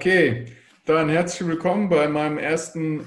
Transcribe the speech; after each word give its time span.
Okay, 0.00 0.44
dann 0.84 1.08
herzlich 1.08 1.48
willkommen 1.48 1.88
bei 1.88 2.06
meinem 2.06 2.38
ersten 2.38 3.04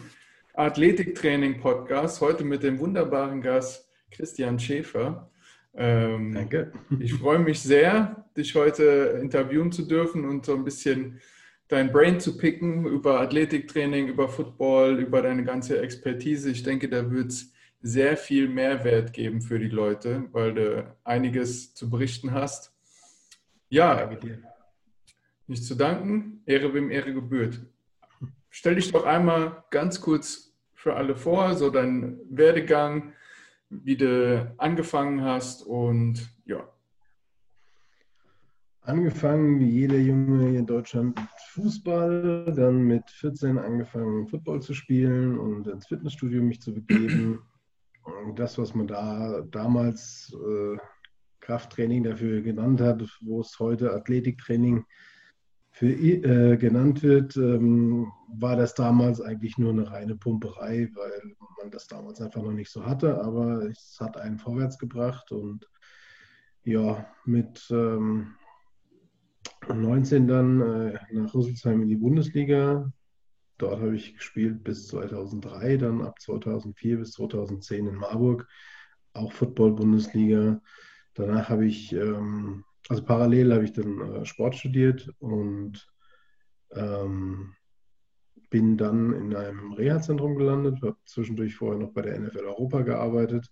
Athletiktraining-Podcast. 0.56 2.20
Heute 2.20 2.44
mit 2.44 2.64
dem 2.64 2.80
wunderbaren 2.80 3.42
Gast 3.42 3.90
Christian 4.12 4.60
Schäfer. 4.60 5.32
Ähm, 5.74 6.34
Danke. 6.34 6.74
Ich 7.00 7.14
freue 7.14 7.40
mich 7.40 7.62
sehr, 7.62 8.26
dich 8.36 8.56
heute 8.56 9.18
interviewen 9.22 9.72
zu 9.72 9.84
dürfen 9.84 10.26
und 10.26 10.46
so 10.46 10.54
ein 10.54 10.66
bisschen 10.66 11.22
dein 11.70 11.94
Brain 11.94 12.20
zu 12.20 12.38
picken 12.38 12.86
über 12.86 13.22
Athletiktraining, 13.22 14.10
über 14.10 14.28
Football, 14.28 15.00
über 15.00 15.22
deine 15.22 15.46
ganze 15.46 15.82
Expertise. 15.82 16.52
Ich 16.52 16.64
denke, 16.64 16.90
da 16.90 17.10
wird 17.10 17.30
es 17.30 17.54
sehr 17.82 18.18
viel 18.18 18.50
Mehrwert 18.50 19.14
geben 19.14 19.42
für 19.42 19.60
die 19.60 19.70
Leute, 19.70 20.26
weil 20.34 20.54
du 20.54 20.94
einiges 21.06 21.74
zu 21.74 21.90
berichten 21.90 22.34
hast. 22.34 22.74
Ja, 23.70 23.96
Danke 23.96 24.28
dir. 24.28 24.51
Nicht 25.52 25.66
zu 25.66 25.76
danken, 25.76 26.42
Ehre 26.46 26.74
wem 26.74 26.90
Ehre 26.90 27.14
gebührt. 27.14 27.60
Stell 28.50 28.76
dich 28.76 28.90
doch 28.90 29.04
einmal 29.04 29.66
ganz 29.70 30.00
kurz 30.00 30.56
für 30.76 30.96
alle 30.96 31.14
vor, 31.14 31.56
so 31.56 31.70
dein 31.70 32.22
Werdegang, 32.30 33.12
wie 33.70 33.98
du 33.98 34.56
angefangen 34.58 35.26
hast 35.26 35.64
und 35.64 36.26
ja. 36.46 36.66
Angefangen 38.80 39.60
wie 39.60 39.70
jeder 39.70 39.98
Junge 39.98 40.58
in 40.58 40.66
Deutschland 40.66 41.20
mit 41.20 41.28
Fußball, 41.50 42.54
dann 42.56 42.84
mit 42.84 43.10
14 43.10 43.58
angefangen 43.58 44.30
Football 44.30 44.62
zu 44.62 44.74
spielen 44.74 45.38
und 45.38 45.68
ins 45.68 45.88
Fitnessstudio 45.88 46.42
mich 46.42 46.62
zu 46.62 46.74
begeben. 46.74 47.42
Und 48.24 48.40
das, 48.40 48.58
was 48.58 48.74
man 48.74 48.88
da 48.88 49.42
damals 49.52 50.34
äh, 50.34 50.78
Krafttraining 51.42 52.04
dafür 52.04 52.42
genannt 52.42 52.80
hat, 52.80 53.04
wo 53.20 53.42
es 53.42 53.60
heute 53.60 53.92
Athletiktraining 53.92 54.78
ist, 54.78 55.11
für 55.82 55.90
äh, 55.90 56.58
genannt 56.58 57.02
wird, 57.02 57.36
ähm, 57.38 58.12
war 58.28 58.56
das 58.56 58.76
damals 58.76 59.20
eigentlich 59.20 59.58
nur 59.58 59.72
eine 59.72 59.90
reine 59.90 60.16
Pumperei, 60.16 60.88
weil 60.94 61.36
man 61.60 61.72
das 61.72 61.88
damals 61.88 62.22
einfach 62.22 62.44
noch 62.44 62.52
nicht 62.52 62.70
so 62.70 62.86
hatte, 62.86 63.20
aber 63.20 63.64
es 63.64 63.98
hat 64.00 64.16
einen 64.16 64.38
vorwärts 64.38 64.78
gebracht 64.78 65.32
und 65.32 65.68
ja, 66.64 67.08
mit 67.26 67.66
ähm, 67.72 68.36
19 69.74 70.28
dann 70.28 70.62
äh, 70.62 71.00
nach 71.14 71.34
Rüsselsheim 71.34 71.82
in 71.82 71.90
die 71.90 71.96
Bundesliga. 71.96 72.94
Dort 73.58 73.82
habe 73.82 73.96
ich 73.96 74.14
gespielt 74.14 74.64
bis 74.64 74.86
2003, 74.86 75.78
dann 75.78 76.04
ab 76.04 76.22
2004 76.22 77.00
bis 77.00 77.14
2010 77.14 77.88
in 77.88 77.96
Marburg, 77.96 78.48
auch 79.14 79.32
Football-Bundesliga. 79.32 80.62
Danach 81.16 81.50
habe 81.50 81.66
ich 81.66 81.92
ähm, 81.94 82.66
also 82.92 83.06
parallel 83.06 83.54
habe 83.54 83.64
ich 83.64 83.72
dann 83.72 84.02
äh, 84.02 84.26
Sport 84.26 84.58
studiert 84.58 85.10
und 85.20 85.88
ähm, 86.74 87.56
bin 88.50 88.78
dann 88.78 89.14
in 89.14 89.34
einem 89.34 89.72
Reha-Zentrum 89.72 90.36
gelandet, 90.36 90.82
habe 90.82 90.98
zwischendurch 91.06 91.56
vorher 91.56 91.80
noch 91.80 91.94
bei 91.94 92.02
der 92.02 92.20
NFL 92.20 92.44
Europa 92.44 92.82
gearbeitet 92.82 93.50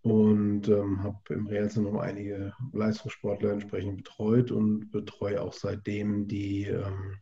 und 0.00 0.68
ähm, 0.68 1.02
habe 1.02 1.18
im 1.34 1.46
Reha-Zentrum 1.48 1.98
einige 1.98 2.54
Leistungssportler 2.72 3.52
entsprechend 3.52 3.98
betreut 3.98 4.50
und 4.50 4.90
betreue 4.90 5.42
auch 5.42 5.52
seitdem 5.52 6.26
die 6.26 6.64
ähm, 6.64 7.18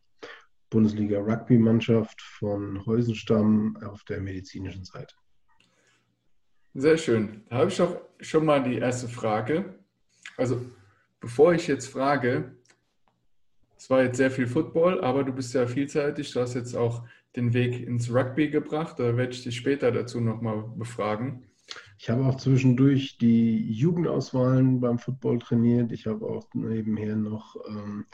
Bundesliga 0.71 1.19
Rugby-Mannschaft 1.19 2.23
von 2.23 2.87
Heusenstamm 2.87 3.77
auf 3.83 4.05
der 4.05 4.21
medizinischen 4.21 4.85
Seite. 4.85 5.17
Sehr 6.75 6.97
schön. 6.97 7.43
Da 7.49 7.57
habe 7.57 7.71
ich 7.71 7.83
auch 7.83 8.01
schon 8.21 8.45
mal 8.45 8.63
die 8.63 8.79
erste 8.79 9.09
Frage. 9.09 9.81
Also 10.37 10.61
Bevor 11.25 11.55
ich 11.55 11.67
jetzt 11.69 11.89
frage, 11.89 12.55
es 13.79 13.89
war 13.89 14.03
jetzt 14.03 14.19
sehr 14.19 14.31
viel 14.31 14.47
Football, 14.47 15.03
aber 15.03 15.25
du 15.25 15.33
bist 15.33 15.55
ja 15.55 15.67
vielseitig. 15.67 16.31
Du 16.31 16.41
hast 16.41 16.53
jetzt 16.53 16.75
auch 16.75 17.03
den 17.35 17.55
Weg 17.55 17.81
ins 17.81 18.13
Rugby 18.13 18.51
gebracht. 18.51 18.99
Da 18.99 19.17
werde 19.17 19.33
ich 19.33 19.43
dich 19.43 19.57
später 19.57 19.91
dazu 19.91 20.21
nochmal 20.21 20.65
befragen. 20.77 21.47
Ich 21.99 22.11
habe 22.11 22.27
auch 22.27 22.37
zwischendurch 22.37 23.17
die 23.17 23.73
Jugendauswahlen 23.73 24.83
beim 24.83 24.99
Football 24.99 25.39
trainiert. 25.39 25.93
Ich 25.93 26.07
habe 26.07 26.27
auch 26.27 26.47
nebenher 26.53 27.17
noch 27.17 27.57
ähm, 27.69 28.05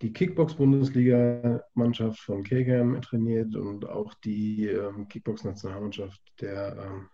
die 0.00 0.12
Kickbox-Bundesliga-Mannschaft 0.12 2.20
von 2.20 2.44
KGM 2.44 3.02
trainiert 3.02 3.56
und 3.56 3.88
auch 3.88 4.14
die 4.14 4.68
ähm, 4.68 5.08
Kickbox-Nationalmannschaft 5.08 6.22
der 6.40 6.76
ähm, 6.78 7.08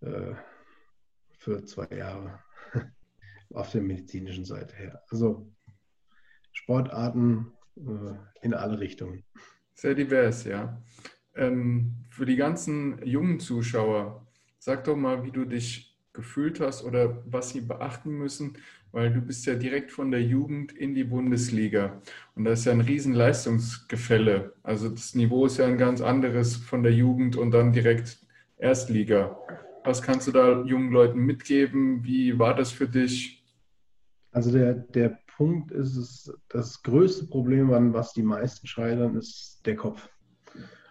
äh, 0.00 0.34
für 1.36 1.62
zwei 1.66 1.94
Jahre 1.94 2.40
auf 3.54 3.70
der 3.70 3.82
medizinischen 3.82 4.44
Seite 4.44 4.74
her. 4.76 5.02
Also 5.10 5.46
Sportarten 6.52 7.52
äh, 7.76 8.14
in 8.42 8.54
alle 8.54 8.78
Richtungen. 8.78 9.24
Sehr 9.74 9.94
divers, 9.94 10.44
ja. 10.44 10.80
Ähm, 11.34 11.94
für 12.10 12.26
die 12.26 12.36
ganzen 12.36 13.04
jungen 13.04 13.40
Zuschauer, 13.40 14.26
sag 14.58 14.84
doch 14.84 14.96
mal, 14.96 15.24
wie 15.24 15.30
du 15.30 15.44
dich 15.44 15.98
gefühlt 16.12 16.60
hast 16.60 16.84
oder 16.84 17.22
was 17.26 17.50
sie 17.50 17.62
beachten 17.62 18.10
müssen, 18.10 18.58
weil 18.92 19.10
du 19.10 19.22
bist 19.22 19.46
ja 19.46 19.54
direkt 19.54 19.90
von 19.90 20.10
der 20.10 20.22
Jugend 20.22 20.72
in 20.72 20.94
die 20.94 21.04
Bundesliga 21.04 22.02
und 22.34 22.44
das 22.44 22.60
ist 22.60 22.64
ja 22.66 22.72
ein 22.72 22.82
riesen 22.82 23.14
Leistungsgefälle. 23.14 24.52
Also 24.62 24.90
das 24.90 25.14
Niveau 25.14 25.46
ist 25.46 25.56
ja 25.56 25.64
ein 25.64 25.78
ganz 25.78 26.02
anderes 26.02 26.56
von 26.56 26.82
der 26.82 26.92
Jugend 26.92 27.36
und 27.36 27.52
dann 27.52 27.72
direkt 27.72 28.18
Erstliga. 28.58 29.36
Was 29.84 30.02
kannst 30.02 30.28
du 30.28 30.32
da 30.32 30.62
jungen 30.62 30.92
Leuten 30.92 31.20
mitgeben? 31.20 32.04
Wie 32.04 32.38
war 32.38 32.54
das 32.54 32.70
für 32.70 32.86
dich? 32.86 33.41
Also 34.32 34.50
der, 34.50 34.74
der 34.74 35.18
Punkt 35.36 35.70
ist 35.70 35.96
es, 35.96 36.32
das 36.48 36.82
größte 36.82 37.26
Problem, 37.26 37.72
an 37.72 37.92
was 37.92 38.12
die 38.12 38.22
meisten 38.22 38.66
scheitern, 38.66 39.16
ist 39.16 39.60
der 39.66 39.76
Kopf. 39.76 40.08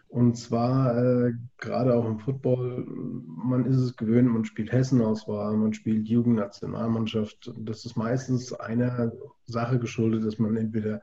Und 0.08 0.36
zwar 0.36 0.98
äh, 0.98 1.34
gerade 1.58 1.96
auch 1.96 2.06
im 2.06 2.20
Football, 2.20 2.86
man 2.86 3.66
ist 3.66 3.78
es 3.78 3.96
gewöhnt, 3.96 4.30
man 4.30 4.44
spielt 4.44 4.72
Hessenauswahl, 4.72 5.56
man 5.56 5.74
spielt 5.74 6.08
Jugendnationalmannschaft. 6.08 7.52
Das 7.58 7.86
ist 7.86 7.96
meistens 7.96 8.52
einer 8.52 9.14
Sache 9.46 9.80
geschuldet, 9.80 10.26
dass 10.26 10.38
man 10.38 10.58
entweder 10.58 11.02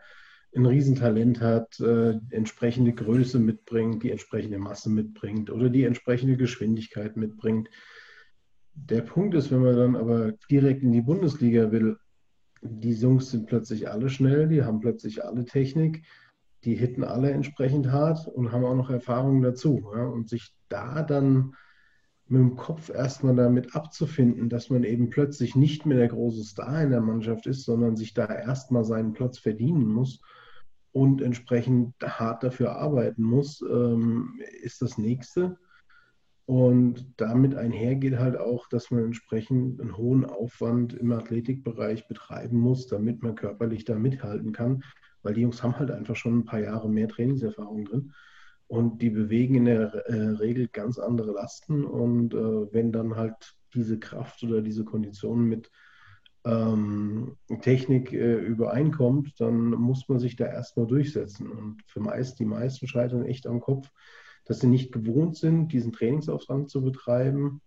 ein 0.55 0.66
Riesentalent 0.66 1.41
hat, 1.41 1.81
äh, 1.81 2.19
entsprechende 2.31 2.93
Größe 2.93 3.38
mitbringt, 3.38 4.03
die 4.03 4.10
entsprechende 4.10 4.59
Masse 4.59 4.91
mitbringt 4.91 5.50
oder 5.50 5.70
die 5.70 5.84
entsprechende 5.84 6.37
Geschwindigkeit 6.37 7.16
mitbringt. 7.16 7.69
Der 8.75 9.03
Punkt 9.03 9.34
ist, 9.34 9.50
wenn 9.50 9.62
man 9.62 9.76
dann 9.76 9.97
aber 9.97 10.32
direkt 10.50 10.82
in 10.82 10.93
die 10.93 11.03
Bundesliga 11.03 11.72
will, 11.72 11.97
die 12.62 12.92
Jungs 12.92 13.30
sind 13.30 13.46
plötzlich 13.46 13.91
alle 13.91 14.08
schnell, 14.08 14.48
die 14.48 14.62
haben 14.64 14.80
plötzlich 14.80 15.24
alle 15.24 15.44
Technik, 15.44 16.04
die 16.64 16.74
hitten 16.74 17.04
alle 17.04 17.30
entsprechend 17.30 17.91
hart 17.91 18.26
und 18.26 18.52
haben 18.52 18.64
auch 18.64 18.74
noch 18.74 18.91
Erfahrungen 18.91 19.42
dazu. 19.42 19.91
Ja? 19.94 20.04
Und 20.04 20.28
sich 20.28 20.54
da 20.69 21.02
dann 21.02 21.54
mit 22.26 22.41
dem 22.41 22.56
Kopf 22.56 22.91
erstmal 22.91 23.34
damit 23.34 23.74
abzufinden, 23.74 24.48
dass 24.48 24.69
man 24.69 24.84
eben 24.84 25.08
plötzlich 25.08 25.56
nicht 25.56 25.86
mehr 25.86 25.98
der 25.98 26.08
große 26.08 26.44
Star 26.44 26.82
in 26.82 26.91
der 26.91 27.00
Mannschaft 27.00 27.46
ist, 27.46 27.64
sondern 27.64 27.96
sich 27.96 28.12
da 28.12 28.26
erstmal 28.26 28.84
seinen 28.84 29.14
Platz 29.14 29.38
verdienen 29.38 29.86
muss 29.86 30.20
und 30.92 31.22
entsprechend 31.22 31.94
hart 32.02 32.42
dafür 32.42 32.76
arbeiten 32.76 33.22
muss, 33.22 33.62
ähm, 33.62 34.40
ist 34.62 34.82
das 34.82 34.98
nächste. 34.98 35.58
Und 36.48 37.12
damit 37.19 37.54
einhergeht 37.56 38.19
halt 38.19 38.38
auch, 38.38 38.70
dass 38.70 38.91
man 38.91 39.04
entsprechend 39.04 39.82
einen 39.82 39.98
hohen 39.98 40.25
Aufwand 40.25 40.94
im 40.94 41.12
Athletikbereich 41.12 42.09
betreiben 42.09 42.56
muss, 42.56 42.86
damit 42.86 43.22
man 43.22 43.34
körperlich 43.34 43.84
da 43.84 43.97
mithalten 43.97 44.53
kann, 44.53 44.82
weil 45.22 45.34
die 45.34 45.42
Jungs 45.42 45.62
haben 45.62 45.78
halt 45.78 45.91
einfach 45.91 46.16
schon 46.16 46.38
ein 46.38 46.44
paar 46.47 46.60
Jahre 46.60 46.88
mehr 46.88 47.06
Trainingserfahrung 47.06 47.84
drin 47.84 48.14
und 48.66 49.03
die 49.03 49.10
bewegen 49.10 49.56
in 49.56 49.64
der 49.66 49.92
äh, 50.06 50.28
Regel 50.37 50.69
ganz 50.69 50.98
andere 50.98 51.32
Lasten. 51.32 51.84
Und 51.84 52.32
äh, 52.32 52.72
wenn 52.72 52.93
dann 52.93 53.14
halt 53.14 53.55
diese 53.75 53.99
Kraft 53.99 54.43
oder 54.43 54.62
diese 54.62 54.87
Kondition 54.87 55.44
mit 55.44 55.70
ähm, 56.46 57.37
Technik 57.61 58.14
äh, 58.14 58.37
übereinkommt, 58.37 59.38
dann 59.38 59.72
muss 59.72 60.08
man 60.08 60.19
sich 60.19 60.37
da 60.37 60.46
erstmal 60.46 60.87
durchsetzen. 60.87 61.50
Und 61.50 61.82
für 61.84 62.00
meist, 62.00 62.38
die 62.38 62.46
meisten 62.46 62.88
scheitern 62.88 63.26
echt 63.26 63.46
am 63.46 63.61
Kopf 63.61 63.90
dass 64.48 64.60
sie 64.60 64.66
nicht 64.66 64.92
gewohnt 64.92 65.36
sind, 65.36 65.72
diesen 65.72 65.92
Trainingsaufwand 65.92 66.70
zu 66.70 66.82
betreiben 66.82 67.60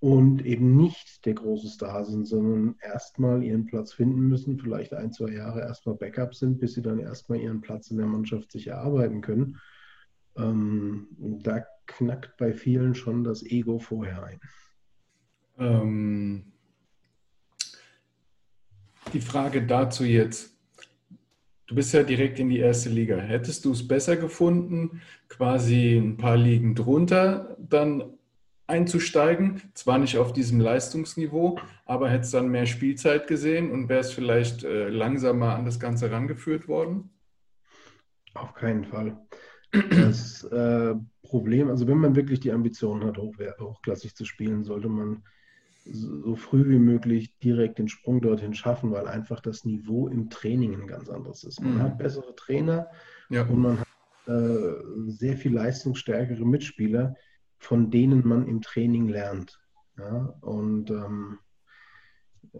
und 0.00 0.44
eben 0.44 0.76
nicht 0.76 1.24
der 1.24 1.34
große 1.34 1.68
Star 1.68 2.04
sind, 2.04 2.26
sondern 2.26 2.76
erstmal 2.80 3.42
ihren 3.42 3.64
Platz 3.64 3.94
finden 3.94 4.28
müssen, 4.28 4.58
vielleicht 4.58 4.92
ein, 4.92 5.12
zwei 5.12 5.32
Jahre 5.32 5.60
erstmal 5.60 5.96
Backup 5.96 6.34
sind, 6.34 6.60
bis 6.60 6.74
sie 6.74 6.82
dann 6.82 7.00
erstmal 7.00 7.40
ihren 7.40 7.62
Platz 7.62 7.90
in 7.90 7.96
der 7.96 8.06
Mannschaft 8.06 8.52
sich 8.52 8.68
erarbeiten 8.68 9.22
können. 9.22 9.58
Ähm, 10.36 11.08
da 11.18 11.64
knackt 11.86 12.36
bei 12.36 12.52
vielen 12.52 12.94
schon 12.94 13.24
das 13.24 13.42
Ego 13.42 13.78
vorher 13.78 14.22
ein. 14.22 14.40
Ähm, 15.58 16.52
die 19.14 19.20
Frage 19.20 19.66
dazu 19.66 20.04
jetzt, 20.04 20.57
Du 21.68 21.74
bist 21.74 21.92
ja 21.92 22.02
direkt 22.02 22.38
in 22.38 22.48
die 22.48 22.60
erste 22.60 22.88
Liga. 22.88 23.18
Hättest 23.18 23.66
du 23.66 23.72
es 23.72 23.86
besser 23.86 24.16
gefunden, 24.16 25.02
quasi 25.28 25.98
ein 25.98 26.16
paar 26.16 26.38
Ligen 26.38 26.74
drunter 26.74 27.58
dann 27.60 28.14
einzusteigen? 28.66 29.60
Zwar 29.74 29.98
nicht 29.98 30.16
auf 30.16 30.32
diesem 30.32 30.60
Leistungsniveau, 30.60 31.60
aber 31.84 32.08
hättest 32.08 32.32
dann 32.32 32.48
mehr 32.48 32.64
Spielzeit 32.64 33.26
gesehen 33.26 33.70
und 33.70 33.90
wärst 33.90 34.14
vielleicht 34.14 34.64
äh, 34.64 34.88
langsamer 34.88 35.56
an 35.56 35.66
das 35.66 35.78
Ganze 35.78 36.10
rangeführt 36.10 36.68
worden? 36.68 37.10
Auf 38.32 38.54
keinen 38.54 38.86
Fall. 38.86 39.18
Das 39.90 40.44
äh, 40.44 40.94
Problem, 41.22 41.68
also 41.68 41.86
wenn 41.86 41.98
man 41.98 42.16
wirklich 42.16 42.40
die 42.40 42.52
Ambition 42.52 43.04
hat, 43.04 43.18
hoch, 43.18 43.34
hochklassig 43.60 44.16
zu 44.16 44.24
spielen, 44.24 44.64
sollte 44.64 44.88
man 44.88 45.22
so 45.90 46.36
früh 46.36 46.68
wie 46.68 46.78
möglich 46.78 47.36
direkt 47.38 47.78
den 47.78 47.88
Sprung 47.88 48.20
dorthin 48.20 48.54
schaffen, 48.54 48.90
weil 48.92 49.06
einfach 49.06 49.40
das 49.40 49.64
Niveau 49.64 50.08
im 50.08 50.30
Training 50.30 50.74
ein 50.74 50.86
ganz 50.86 51.08
anderes 51.08 51.44
ist. 51.44 51.60
Man 51.60 51.74
mhm. 51.76 51.82
hat 51.82 51.98
bessere 51.98 52.34
Trainer 52.34 52.88
ja. 53.30 53.42
und 53.44 53.60
man 53.60 53.80
hat 53.80 53.88
äh, 54.26 54.74
sehr 55.06 55.36
viel 55.36 55.54
leistungsstärkere 55.54 56.44
Mitspieler, 56.44 57.16
von 57.58 57.90
denen 57.90 58.26
man 58.26 58.46
im 58.46 58.60
Training 58.60 59.08
lernt. 59.08 59.60
Ja? 59.96 60.34
Und 60.40 60.90
ähm, 60.90 61.38
äh, 62.52 62.58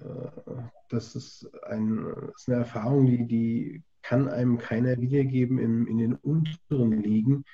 das 0.88 1.14
ist, 1.14 1.50
ein, 1.64 2.06
ist, 2.34 2.48
eine 2.48 2.58
Erfahrung, 2.58 3.06
die, 3.06 3.26
die 3.26 3.82
kann 4.02 4.28
einem 4.28 4.58
keiner 4.58 5.00
wiedergeben 5.00 5.58
in, 5.58 5.86
in 5.86 5.98
den 5.98 6.14
unteren 6.14 7.02
Ligen, 7.02 7.44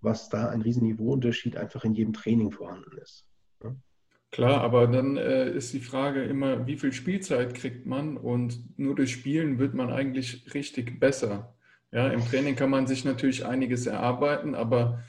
was 0.00 0.28
da 0.28 0.48
ein 0.50 0.62
riesen 0.62 0.84
Niveauunterschied 0.84 1.56
einfach 1.56 1.84
in 1.84 1.94
jedem 1.94 2.12
Training 2.12 2.50
vorhanden 2.52 2.98
ist. 2.98 3.26
Klar, 4.34 4.62
aber 4.62 4.88
dann 4.88 5.16
äh, 5.16 5.48
ist 5.48 5.72
die 5.74 5.80
Frage 5.80 6.24
immer, 6.24 6.66
wie 6.66 6.76
viel 6.76 6.92
Spielzeit 6.92 7.54
kriegt 7.54 7.86
man 7.86 8.16
und 8.16 8.58
nur 8.76 8.96
durch 8.96 9.12
Spielen 9.12 9.60
wird 9.60 9.74
man 9.74 9.92
eigentlich 9.92 10.52
richtig 10.54 10.98
besser. 10.98 11.54
Ja, 11.92 12.08
im 12.08 12.20
Training 12.20 12.56
kann 12.56 12.68
man 12.68 12.88
sich 12.88 13.04
natürlich 13.04 13.46
einiges 13.46 13.86
erarbeiten, 13.86 14.56
aber 14.56 15.04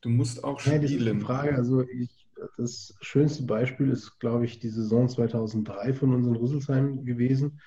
du 0.00 0.08
musst 0.08 0.42
auch 0.42 0.58
spielen. 0.58 0.76
Ja, 0.76 0.80
das 0.80 0.90
ist 0.90 1.04
die 1.04 1.20
Frage. 1.20 1.54
Also 1.54 1.82
ich, 1.82 2.26
das 2.56 2.96
schönste 3.02 3.42
Beispiel 3.42 3.90
ist, 3.90 4.18
glaube 4.20 4.46
ich, 4.46 4.58
die 4.58 4.70
Saison 4.70 5.06
2003 5.06 5.92
von 5.92 6.14
uns 6.14 6.26
in 6.26 6.36
Rüsselsheim 6.36 7.04
gewesen. 7.04 7.60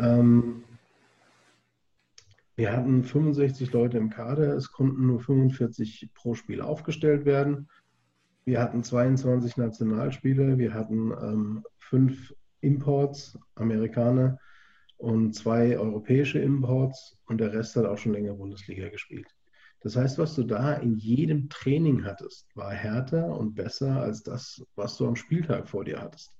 Ähm, 0.00 0.64
wir 2.56 2.72
hatten 2.72 3.04
65 3.04 3.70
Leute 3.70 3.98
im 3.98 4.10
Kader, 4.10 4.56
es 4.56 4.72
konnten 4.72 5.06
nur 5.06 5.20
45 5.20 6.10
pro 6.12 6.34
Spiel 6.34 6.60
aufgestellt 6.60 7.24
werden. 7.24 7.68
Wir 8.48 8.62
hatten 8.62 8.82
22 8.82 9.58
Nationalspieler, 9.58 10.56
wir 10.56 10.72
hatten 10.72 11.12
ähm, 11.12 11.64
fünf 11.76 12.34
Imports, 12.62 13.38
Amerikaner, 13.56 14.38
und 14.96 15.34
zwei 15.34 15.78
europäische 15.78 16.38
Imports 16.38 17.18
und 17.26 17.42
der 17.42 17.52
Rest 17.52 17.76
hat 17.76 17.84
auch 17.84 17.98
schon 17.98 18.14
länger 18.14 18.32
Bundesliga 18.32 18.88
gespielt. 18.88 19.26
Das 19.80 19.96
heißt, 19.96 20.16
was 20.16 20.34
du 20.34 20.44
da 20.44 20.72
in 20.72 20.96
jedem 20.96 21.50
Training 21.50 22.06
hattest, 22.06 22.46
war 22.54 22.72
härter 22.72 23.36
und 23.36 23.54
besser 23.54 24.00
als 24.00 24.22
das, 24.22 24.64
was 24.76 24.96
du 24.96 25.06
am 25.06 25.16
Spieltag 25.16 25.68
vor 25.68 25.84
dir 25.84 26.00
hattest. 26.00 26.32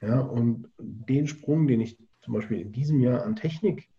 Ja, 0.00 0.20
und 0.20 0.70
den 0.78 1.26
Sprung, 1.28 1.66
den 1.66 1.82
ich 1.82 1.98
zum 2.22 2.32
Beispiel 2.32 2.62
in 2.62 2.72
diesem 2.72 2.98
Jahr 2.98 3.24
an 3.24 3.36
Technik 3.36 3.90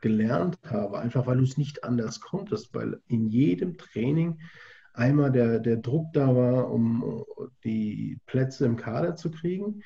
gelernt 0.00 0.58
habe, 0.64 0.98
einfach 0.98 1.26
weil 1.26 1.36
du 1.36 1.44
es 1.44 1.58
nicht 1.58 1.84
anders 1.84 2.22
konntest, 2.22 2.72
weil 2.72 3.02
in 3.06 3.28
jedem 3.28 3.76
Training 3.76 4.38
einmal 4.96 5.30
der, 5.30 5.60
der 5.60 5.76
Druck 5.76 6.12
da 6.12 6.34
war, 6.34 6.70
um 6.70 7.24
die 7.64 8.18
Plätze 8.26 8.66
im 8.66 8.76
Kader 8.76 9.16
zu 9.16 9.30
kriegen 9.30 9.82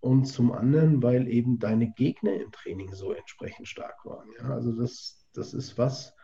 und 0.00 0.26
zum 0.26 0.52
anderen, 0.52 1.02
weil 1.02 1.28
eben 1.28 1.58
deine 1.58 1.92
Gegner 1.92 2.34
im 2.34 2.50
Training 2.52 2.92
so 2.92 3.12
entsprechend 3.12 3.68
stark 3.68 4.04
waren. 4.04 4.28
Ja? 4.38 4.50
Also 4.50 4.72
das, 4.72 5.26
das 5.32 5.54
ist 5.54 5.78
was, 5.78 6.14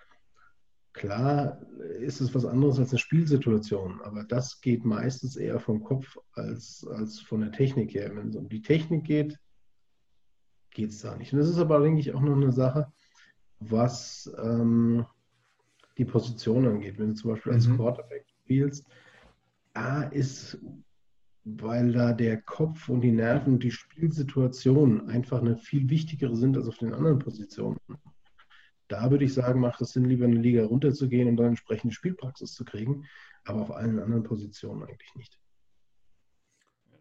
klar 0.93 1.61
ist 2.00 2.20
es 2.20 2.34
was 2.34 2.44
anderes 2.44 2.79
als 2.79 2.90
eine 2.90 2.99
Spielsituation, 2.99 4.00
aber 4.02 4.25
das 4.25 4.61
geht 4.61 4.85
meistens 4.85 5.37
eher 5.37 5.58
vom 5.61 5.82
Kopf 5.82 6.17
als, 6.35 6.87
als 6.90 7.20
von 7.20 7.40
der 7.40 7.52
Technik 7.52 7.94
her. 7.94 8.14
Wenn 8.14 8.28
es 8.28 8.37
um 8.37 8.49
die 8.49 8.62
Technik 8.62 9.05
geht, 9.05 9.38
geht 10.70 10.90
es 10.90 11.02
da 11.02 11.17
nicht. 11.17 11.32
Und 11.32 11.38
das 11.38 11.49
ist 11.49 11.58
aber, 11.58 11.81
denke 11.81 12.00
ich, 12.00 12.14
auch 12.14 12.20
noch 12.20 12.37
eine 12.37 12.52
Sache, 12.52 12.93
was 13.58 14.32
ähm, 14.43 15.06
die 15.99 16.05
Position 16.05 16.67
angeht. 16.67 16.99
Wenn 16.99 17.09
du 17.09 17.15
zum 17.15 17.31
Beispiel 17.31 17.53
als 17.53 17.67
mhm. 17.67 17.77
Quarterback 17.77 18.27
spielst, 18.44 18.87
A 19.75 20.03
ist 20.03 20.59
weil 21.44 21.93
da 21.93 22.12
der 22.12 22.41
Kopf 22.41 22.89
und 22.89 23.00
die 23.00 23.11
Nerven 23.11 23.55
und 23.55 23.65
die 23.65 23.71
Spielsituation 23.71 25.09
einfach 25.09 25.41
eine 25.41 25.56
viel 25.56 25.89
wichtigere 25.91 26.37
sind 26.37 26.56
als 26.56 26.69
auf 26.69 26.79
den 26.79 26.94
anderen 26.94 27.19
Positionen. 27.19 27.79
Da 28.89 29.11
würde 29.11 29.25
ich 29.25 29.35
sagen, 29.35 29.61
macht 29.61 29.81
es 29.81 29.93
Sinn, 29.93 30.05
lieber 30.05 30.27
eine 30.27 30.39
Liga 30.39 30.65
runterzugehen 30.65 31.29
und 31.29 31.37
dann 31.37 31.49
entsprechende 31.49 31.95
Spielpraxis 31.95 32.53
zu 32.53 32.65
kriegen, 32.65 33.06
aber 33.45 33.62
auf 33.62 33.71
allen 33.73 33.99
anderen 33.99 34.23
Positionen 34.23 34.85
eigentlich 34.85 35.15
nicht. 35.17 35.38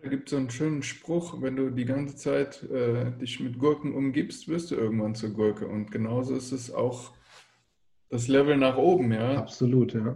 Da 0.02 0.10
gibt 0.10 0.28
es 0.28 0.32
so 0.32 0.38
einen 0.38 0.50
schönen 0.50 0.82
Spruch, 0.82 1.42
wenn 1.44 1.56
du 1.56 1.70
die 1.70 1.86
ganze 1.86 2.16
Zeit 2.16 2.64
äh, 2.64 3.12
dich 3.20 3.40
mit 3.40 3.60
Gurken 3.60 3.94
umgibst, 3.94 4.48
wirst 4.48 4.72
du 4.72 4.76
irgendwann 4.76 5.14
zur 5.14 5.30
Gurke. 5.30 5.68
Und 5.68 5.92
genauso 5.92 6.34
ist 6.34 6.52
es 6.52 6.74
auch 6.74 7.14
das 8.12 8.28
Level 8.28 8.58
nach 8.58 8.78
oben, 8.78 9.14
ja. 9.14 9.38
Absolut, 9.38 9.94
ja. 9.94 10.16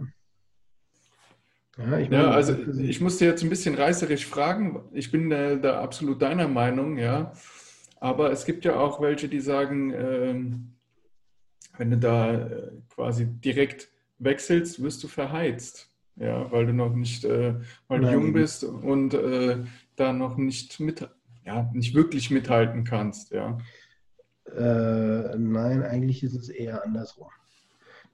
Ja, 1.78 1.98
ich 1.98 2.10
meine, 2.10 2.22
ja, 2.22 2.30
also 2.30 2.54
ich 2.78 3.00
musste 3.00 3.24
jetzt 3.24 3.42
ein 3.42 3.50
bisschen 3.50 3.74
reißerisch 3.74 4.26
fragen. 4.26 4.82
Ich 4.92 5.10
bin 5.10 5.28
da, 5.28 5.56
da, 5.56 5.80
absolut 5.80 6.22
deiner 6.22 6.46
Meinung, 6.46 6.98
ja. 6.98 7.32
Aber 7.98 8.30
es 8.30 8.44
gibt 8.44 8.64
ja 8.64 8.78
auch 8.78 9.00
welche, 9.00 9.28
die 9.28 9.40
sagen, 9.40 9.92
ähm, 9.94 10.72
wenn 11.76 11.90
du 11.90 11.98
da 11.98 12.34
äh, 12.34 12.70
quasi 12.94 13.26
direkt 13.26 13.88
wechselst, 14.18 14.82
wirst 14.82 15.02
du 15.02 15.08
verheizt. 15.08 15.90
Ja, 16.16 16.50
weil 16.50 16.66
du 16.66 16.72
noch 16.72 16.94
nicht, 16.94 17.24
äh, 17.24 17.56
weil 17.88 18.00
du 18.00 18.10
jung 18.10 18.32
bist 18.32 18.64
und 18.64 19.12
äh, 19.12 19.64
da 19.96 20.14
noch 20.14 20.38
nicht 20.38 20.80
mit, 20.80 21.06
ja, 21.44 21.70
nicht 21.74 21.94
wirklich 21.94 22.30
mithalten 22.30 22.84
kannst, 22.84 23.32
ja. 23.32 23.58
Äh, 24.46 25.36
nein, 25.36 25.82
eigentlich 25.82 26.22
ist 26.22 26.36
es 26.36 26.48
eher 26.48 26.84
andersrum 26.84 27.28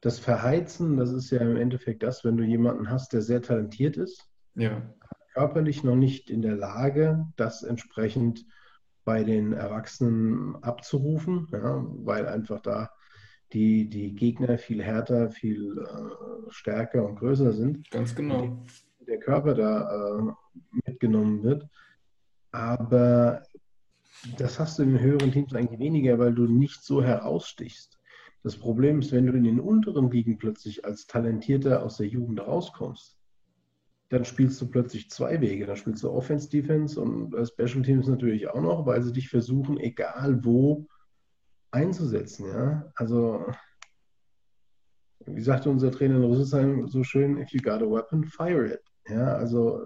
das 0.03 0.19
Verheizen, 0.19 0.97
das 0.97 1.13
ist 1.13 1.31
ja 1.31 1.41
im 1.41 1.57
Endeffekt 1.57 2.03
das, 2.03 2.25
wenn 2.25 2.37
du 2.37 2.45
jemanden 2.45 2.91
hast, 2.91 3.13
der 3.13 3.23
sehr 3.23 3.41
talentiert 3.41 3.97
ist, 3.97 4.29
ja. 4.57 4.83
körperlich 5.33 5.85
noch 5.85 5.95
nicht 5.95 6.29
in 6.29 6.43
der 6.43 6.57
Lage, 6.57 7.27
das 7.37 7.63
entsprechend 7.63 8.45
bei 9.05 9.23
den 9.23 9.53
Erwachsenen 9.53 10.57
abzurufen, 10.57 11.49
ja, 11.53 11.85
weil 12.05 12.27
einfach 12.27 12.61
da 12.61 12.91
die, 13.53 13.89
die 13.89 14.15
Gegner 14.15 14.59
viel 14.59 14.83
härter, 14.83 15.31
viel 15.31 15.79
äh, 15.79 16.51
stärker 16.51 17.07
und 17.07 17.17
größer 17.17 17.53
sind. 17.53 17.89
Ganz 17.91 18.15
genau. 18.15 18.43
Und 18.43 18.67
der 19.07 19.19
Körper 19.19 19.55
da 19.55 20.19
äh, 20.19 20.33
mitgenommen 20.85 21.43
wird. 21.45 21.69
Aber 22.51 23.43
das 24.39 24.59
hast 24.59 24.79
du 24.79 24.83
in 24.83 24.99
höheren 24.99 25.33
Teams 25.33 25.55
eigentlich 25.55 25.81
weniger, 25.81 26.19
weil 26.19 26.35
du 26.35 26.47
nicht 26.47 26.83
so 26.83 27.03
herausstichst. 27.03 27.92
Das 28.43 28.57
Problem 28.57 28.99
ist, 28.99 29.13
wenn 29.13 29.27
du 29.27 29.33
in 29.35 29.45
den 29.45 29.61
unteren 29.61 30.11
Ligen 30.11 30.37
plötzlich 30.37 30.85
als 30.85 31.07
Talentierter 31.07 31.83
aus 31.83 31.99
der 31.99 32.09
Jugend 32.09 32.41
rauskommst, 32.41 33.17
dann 34.09 34.25
spielst 34.25 34.61
du 34.61 34.69
plötzlich 34.69 35.11
zwei 35.11 35.41
Wege. 35.41 35.65
Dann 35.65 35.77
spielst 35.77 36.03
du 36.03 36.11
Offense, 36.11 36.51
Defense 36.51 37.01
und 37.01 37.35
Special 37.47 37.83
Teams 37.83 38.09
natürlich 38.09 38.49
auch 38.49 38.61
noch, 38.61 38.85
weil 38.85 39.03
sie 39.03 39.13
dich 39.13 39.29
versuchen, 39.29 39.79
egal 39.79 40.45
wo, 40.45 40.87
einzusetzen. 41.71 42.49
Ja? 42.49 42.93
Also, 42.97 43.47
wie 45.25 45.41
sagte 45.41 45.71
unser 45.71 45.93
Trainer 45.93 46.17
in 46.17 46.25
Rüsselsheim 46.25 46.89
so 46.89 47.05
schön, 47.05 47.39
if 47.39 47.53
you 47.53 47.63
got 47.63 47.81
a 47.81 47.89
weapon, 47.89 48.25
fire 48.25 48.67
it. 48.67 48.83
Ja, 49.09 49.35
also 49.35 49.81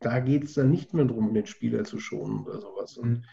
da 0.00 0.20
geht 0.20 0.44
es 0.44 0.54
dann 0.54 0.70
nicht 0.70 0.94
mehr 0.94 1.04
darum, 1.04 1.34
den 1.34 1.46
Spieler 1.46 1.84
zu 1.84 1.98
schonen 1.98 2.44
oder 2.44 2.60
sowas. 2.60 2.96
Und 2.96 3.10
mhm 3.10 3.24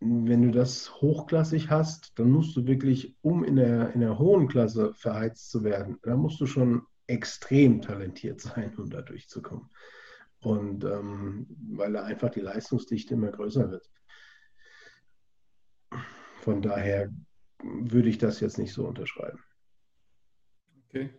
wenn 0.00 0.42
du 0.42 0.50
das 0.50 1.00
hochklassig 1.00 1.70
hast, 1.70 2.18
dann 2.18 2.30
musst 2.30 2.56
du 2.56 2.66
wirklich, 2.66 3.16
um 3.22 3.42
in 3.44 3.56
der, 3.56 3.92
in 3.94 4.00
der 4.00 4.18
hohen 4.18 4.48
Klasse 4.48 4.94
verheizt 4.94 5.50
zu 5.50 5.64
werden, 5.64 5.98
da 6.02 6.16
musst 6.16 6.40
du 6.40 6.46
schon 6.46 6.86
extrem 7.06 7.82
talentiert 7.82 8.40
sein, 8.40 8.76
um 8.76 8.88
da 8.88 9.02
durchzukommen. 9.02 9.68
Und 10.40 10.84
ähm, 10.84 11.46
weil 11.72 11.92
da 11.92 12.04
einfach 12.04 12.30
die 12.30 12.40
Leistungsdichte 12.40 13.14
immer 13.14 13.32
größer 13.32 13.70
wird. 13.70 13.90
Von 16.42 16.62
daher 16.62 17.12
würde 17.62 18.08
ich 18.08 18.18
das 18.18 18.38
jetzt 18.38 18.58
nicht 18.58 18.72
so 18.72 18.86
unterschreiben. 18.86 19.42
Okay. 20.86 21.10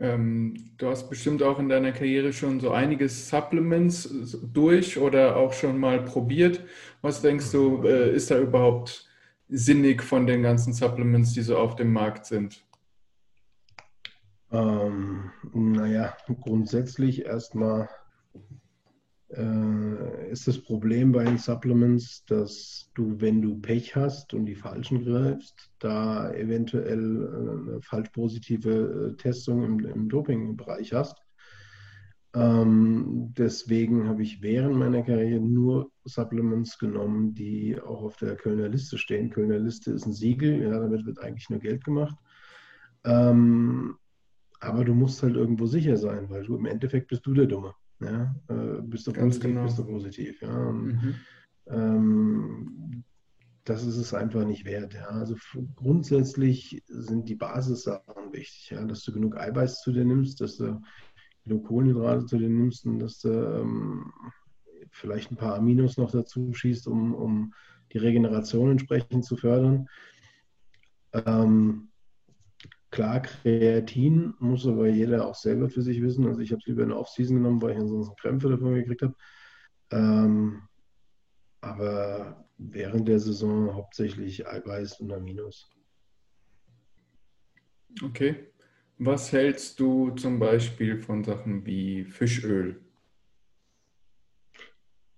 Ähm, 0.00 0.54
du 0.76 0.88
hast 0.88 1.10
bestimmt 1.10 1.42
auch 1.42 1.58
in 1.58 1.68
deiner 1.68 1.92
Karriere 1.92 2.32
schon 2.32 2.60
so 2.60 2.70
einige 2.70 3.08
Supplements 3.08 4.36
durch 4.52 4.98
oder 4.98 5.36
auch 5.36 5.52
schon 5.52 5.78
mal 5.78 6.02
probiert. 6.04 6.62
Was 7.02 7.20
denkst 7.20 7.50
du, 7.50 7.82
äh, 7.84 8.14
ist 8.14 8.30
da 8.30 8.38
überhaupt 8.38 9.08
sinnig 9.48 10.02
von 10.02 10.26
den 10.26 10.42
ganzen 10.42 10.72
Supplements, 10.72 11.32
die 11.32 11.42
so 11.42 11.56
auf 11.56 11.74
dem 11.74 11.92
Markt 11.92 12.26
sind? 12.26 12.62
Ähm, 14.52 15.30
naja, 15.52 16.16
grundsätzlich 16.42 17.26
erstmal 17.26 17.88
äh, 19.30 20.30
ist 20.30 20.48
das 20.48 20.58
Problem 20.58 21.12
bei 21.12 21.24
den 21.24 21.38
Supplements, 21.38 22.24
dass 22.26 22.90
du, 22.94 23.20
wenn 23.20 23.42
du 23.42 23.58
Pech 23.58 23.94
hast 23.94 24.32
und 24.34 24.46
die 24.46 24.54
falschen 24.54 25.04
greifst, 25.04 25.70
da 25.78 26.32
eventuell 26.32 27.22
äh, 27.22 27.70
eine 27.70 27.82
falsch 27.82 28.10
positive 28.10 29.12
äh, 29.12 29.16
Testung 29.16 29.64
im, 29.64 29.80
im 29.80 30.08
Dopingbereich 30.08 30.92
hast. 30.92 31.16
Ähm, 32.34 33.32
deswegen 33.36 34.06
habe 34.06 34.22
ich 34.22 34.42
während 34.42 34.76
meiner 34.76 35.02
Karriere 35.02 35.40
nur 35.40 35.90
Supplements 36.04 36.78
genommen, 36.78 37.34
die 37.34 37.80
auch 37.80 38.02
auf 38.02 38.16
der 38.16 38.36
Kölner 38.36 38.68
Liste 38.68 38.98
stehen. 38.98 39.30
Kölner 39.30 39.58
Liste 39.58 39.92
ist 39.92 40.06
ein 40.06 40.12
Siegel, 40.12 40.62
ja, 40.62 40.78
damit 40.78 41.06
wird 41.06 41.18
eigentlich 41.20 41.48
nur 41.50 41.58
Geld 41.58 41.84
gemacht. 41.84 42.16
Ähm, 43.04 43.96
aber 44.60 44.84
du 44.84 44.94
musst 44.94 45.22
halt 45.22 45.36
irgendwo 45.36 45.66
sicher 45.66 45.96
sein, 45.96 46.28
weil 46.30 46.44
du 46.44 46.56
im 46.56 46.66
Endeffekt 46.66 47.08
bist 47.08 47.26
du 47.26 47.32
der 47.32 47.46
Dumme. 47.46 47.74
Ja? 48.00 48.34
Äh, 48.48 48.82
bist 48.82 49.06
du 49.06 49.12
Ganz 49.12 49.36
positiv, 49.36 49.50
genau. 49.50 49.64
bist 49.64 49.78
du 49.78 49.84
positiv. 49.84 50.42
Ja? 50.42 50.56
Und, 50.56 50.86
mhm. 50.86 51.14
ähm, 51.68 53.04
das 53.64 53.84
ist 53.84 53.96
es 53.96 54.14
einfach 54.14 54.44
nicht 54.46 54.64
wert. 54.64 54.94
Ja? 54.94 55.08
Also 55.08 55.36
grundsätzlich 55.76 56.82
sind 56.86 57.28
die 57.28 57.34
Basissachen 57.34 58.32
wichtig, 58.32 58.70
ja? 58.70 58.84
dass 58.84 59.02
du 59.02 59.12
genug 59.12 59.36
Eiweiß 59.36 59.80
zu 59.80 59.92
dir 59.92 60.04
nimmst, 60.04 60.40
dass 60.40 60.56
du 60.56 60.80
genug 61.44 61.66
Kohlenhydrate 61.66 62.26
zu 62.26 62.38
dir 62.38 62.48
nimmst 62.48 62.86
und 62.86 62.98
dass 62.98 63.20
du 63.20 63.28
ähm, 63.28 64.12
vielleicht 64.90 65.30
ein 65.30 65.36
paar 65.36 65.56
Aminos 65.56 65.96
noch 65.96 66.10
dazu 66.10 66.52
schießt, 66.52 66.86
um, 66.88 67.14
um 67.14 67.54
die 67.92 67.98
Regeneration 67.98 68.70
entsprechend 68.70 69.24
zu 69.24 69.36
fördern. 69.36 69.88
Ähm, 71.12 71.87
klar, 72.90 73.20
Kreatin 73.20 74.34
muss 74.38 74.66
aber 74.66 74.88
jeder 74.88 75.26
auch 75.26 75.34
selber 75.34 75.68
für 75.68 75.82
sich 75.82 76.02
wissen. 76.02 76.26
Also 76.26 76.40
ich 76.40 76.50
habe 76.52 76.60
es 76.60 76.66
lieber 76.66 76.82
in 76.82 76.90
der 76.90 76.98
Off-Season 76.98 77.36
genommen, 77.36 77.62
weil 77.62 77.72
ich 77.72 77.78
ansonsten 77.78 78.16
Krämpfe 78.16 78.48
davon 78.48 78.74
gekriegt 78.74 79.02
habe. 79.02 79.14
Ähm, 79.90 80.62
aber 81.60 82.44
während 82.58 83.08
der 83.08 83.20
Saison 83.20 83.74
hauptsächlich 83.74 84.46
Eiweiß 84.46 85.00
und 85.00 85.12
Aminos. 85.12 85.70
Okay. 88.02 88.52
Was 88.98 89.32
hältst 89.32 89.78
du 89.78 90.10
zum 90.10 90.38
Beispiel 90.38 90.98
von 90.98 91.22
Sachen 91.22 91.64
wie 91.64 92.04
Fischöl? 92.04 92.80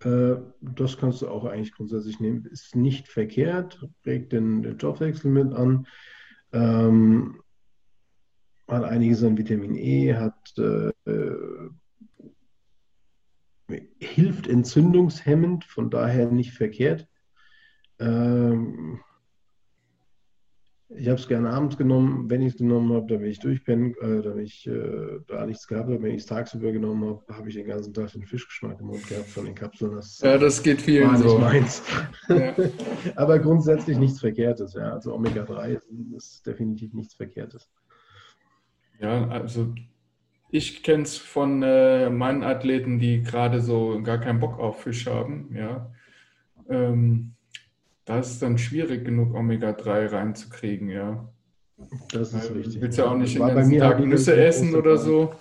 Äh, 0.05 0.37
das 0.61 0.99
kannst 0.99 1.23
du 1.23 1.29
auch 1.29 1.45
eigentlich 1.45 1.73
grundsätzlich 1.73 2.21
nehmen. 2.21 2.45
Ist 2.45 2.77
nicht 2.77 3.09
verkehrt, 3.09 3.87
regt 4.05 4.33
den, 4.33 4.63
den 4.63 4.77
Stoffwechsel 4.77 5.31
mit 5.31 5.53
an. 5.55 5.87
Ähm, 6.53 7.41
hat 8.71 8.85
einiges 8.85 9.23
an 9.23 9.39
Vitamin 9.39 9.77
E, 9.77 10.15
hat 10.15 10.55
äh, 10.59 10.91
äh, 11.11 11.71
hilft 13.99 14.47
entzündungshemmend, 14.49 15.65
von 15.65 15.91
daher 15.91 16.31
nicht 16.31 16.53
verkehrt. 16.53 17.07
Ähm, 17.99 19.01
ich 20.93 21.07
habe 21.07 21.21
es 21.21 21.29
gerne 21.29 21.51
abends 21.51 21.77
genommen. 21.77 22.29
Wenn 22.29 22.43
ich 22.43 22.55
es 22.55 22.59
genommen 22.59 22.93
habe, 22.93 23.19
bin 23.19 23.25
ich 23.25 23.39
durchpennen. 23.39 23.95
Äh, 24.01 24.25
wenn 24.25 24.41
ich 24.41 24.67
äh, 24.67 25.21
da 25.29 25.47
nichts 25.47 25.69
gehabt 25.69 25.89
habe, 25.89 26.03
wenn 26.03 26.15
ich 26.15 26.23
es 26.23 26.27
tagsüber 26.27 26.73
genommen 26.73 27.09
habe, 27.09 27.37
habe 27.37 27.49
ich 27.49 27.55
den 27.55 27.69
ganzen 27.69 27.95
Tag 27.95 28.11
den 28.13 28.25
Fischgeschmack 28.25 28.81
im 28.81 28.87
Mund 28.87 29.07
gehabt 29.07 29.29
von 29.29 29.45
den 29.45 29.55
Kapseln. 29.55 29.95
Das 29.95 30.21
ja, 30.21 30.37
das 30.37 30.63
geht 30.63 30.83
vielen 30.83 31.17
so. 31.17 31.39
meins. 31.39 31.83
Ja. 32.29 32.55
Aber 33.17 33.39
grundsätzlich 33.39 33.99
nichts 33.99 34.19
Verkehrtes. 34.19 34.75
Ja. 34.75 34.93
Also 34.93 35.15
Omega-3 35.15 35.69
ist, 35.69 35.87
ist, 36.17 36.47
definitiv 36.47 36.93
nichts 36.93 37.15
Verkehrtes. 37.15 37.71
Ja, 39.01 39.29
also 39.29 39.75
ich 40.51 40.83
kenne 40.83 41.05
es 41.05 41.17
von 41.17 41.63
äh, 41.63 42.11
meinen 42.11 42.43
Athleten, 42.43 42.99
die 42.99 43.23
gerade 43.23 43.61
so 43.61 44.01
gar 44.03 44.19
keinen 44.19 44.41
Bock 44.41 44.59
auf 44.59 44.83
Fisch 44.83 45.07
haben. 45.07 45.55
Ja. 45.55 45.93
Ähm, 46.69 47.33
da 48.05 48.19
ist 48.19 48.31
es 48.31 48.39
dann 48.41 48.59
schwierig 48.59 49.05
genug, 49.05 49.35
Omega-3 49.35 50.13
reinzukriegen, 50.13 50.89
ja. 50.89 51.29
Das 52.13 52.35
ist 52.35 52.55
richtig. 52.55 52.75
Du 52.75 52.81
willst 52.83 52.99
ja 52.99 53.07
auch 53.07 53.17
nicht 53.17 53.35
den 53.35 53.47
ganzen 53.47 53.79
Tag 53.79 54.01
Nüsse 54.01 54.37
essen 54.37 54.75
oder 54.75 54.97
so. 54.97 55.33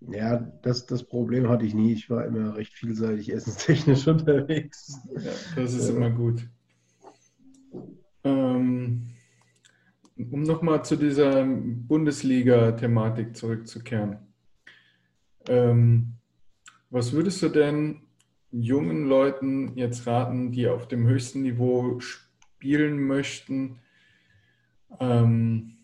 Ja, 0.00 0.36
das, 0.62 0.86
das 0.86 1.02
Problem 1.02 1.48
hatte 1.48 1.66
ich 1.66 1.74
nie. 1.74 1.92
Ich 1.92 2.08
war 2.08 2.24
immer 2.24 2.56
recht 2.56 2.74
vielseitig 2.74 3.32
essenstechnisch 3.32 4.06
unterwegs. 4.06 4.98
Ja, 5.10 5.30
das 5.56 5.74
ist 5.74 5.88
ja. 5.88 5.96
immer 5.96 6.10
gut. 6.10 6.48
Ähm, 8.24 9.08
um 10.16 10.42
nochmal 10.42 10.84
zu 10.84 10.96
dieser 10.96 11.44
Bundesliga-Thematik 11.44 13.36
zurückzukehren. 13.36 14.18
Ähm, 15.48 16.14
was 16.90 17.12
würdest 17.12 17.42
du 17.42 17.48
denn 17.48 18.02
jungen 18.50 19.06
Leuten 19.06 19.76
jetzt 19.76 20.06
raten, 20.06 20.52
die 20.52 20.68
auf 20.68 20.88
dem 20.88 21.06
höchsten 21.06 21.42
Niveau 21.42 22.00
spielen 22.00 23.06
möchten? 23.06 23.78
Ähm, 24.98 25.76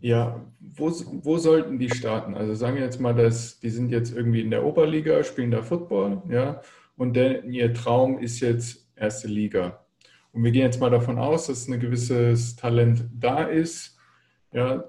ja, 0.00 0.44
wo, 0.60 0.90
wo 1.22 1.38
sollten 1.38 1.78
die 1.78 1.90
starten? 1.90 2.34
Also 2.34 2.54
sagen 2.54 2.76
wir 2.76 2.82
jetzt 2.82 3.00
mal, 3.00 3.14
dass 3.14 3.60
die 3.60 3.70
sind 3.70 3.90
jetzt 3.90 4.14
irgendwie 4.14 4.40
in 4.40 4.50
der 4.50 4.64
Oberliga, 4.64 5.22
spielen 5.24 5.50
da 5.50 5.62
Football, 5.62 6.22
ja, 6.28 6.62
und 6.96 7.14
der, 7.14 7.44
ihr 7.44 7.72
Traum 7.72 8.18
ist 8.18 8.40
jetzt 8.40 8.90
erste 8.96 9.28
Liga. 9.28 9.84
Und 10.32 10.44
wir 10.44 10.52
gehen 10.52 10.62
jetzt 10.62 10.80
mal 10.80 10.90
davon 10.90 11.18
aus, 11.18 11.46
dass 11.46 11.68
ein 11.68 11.80
gewisses 11.80 12.56
Talent 12.56 13.04
da 13.18 13.44
ist, 13.44 13.96
ja, 14.52 14.84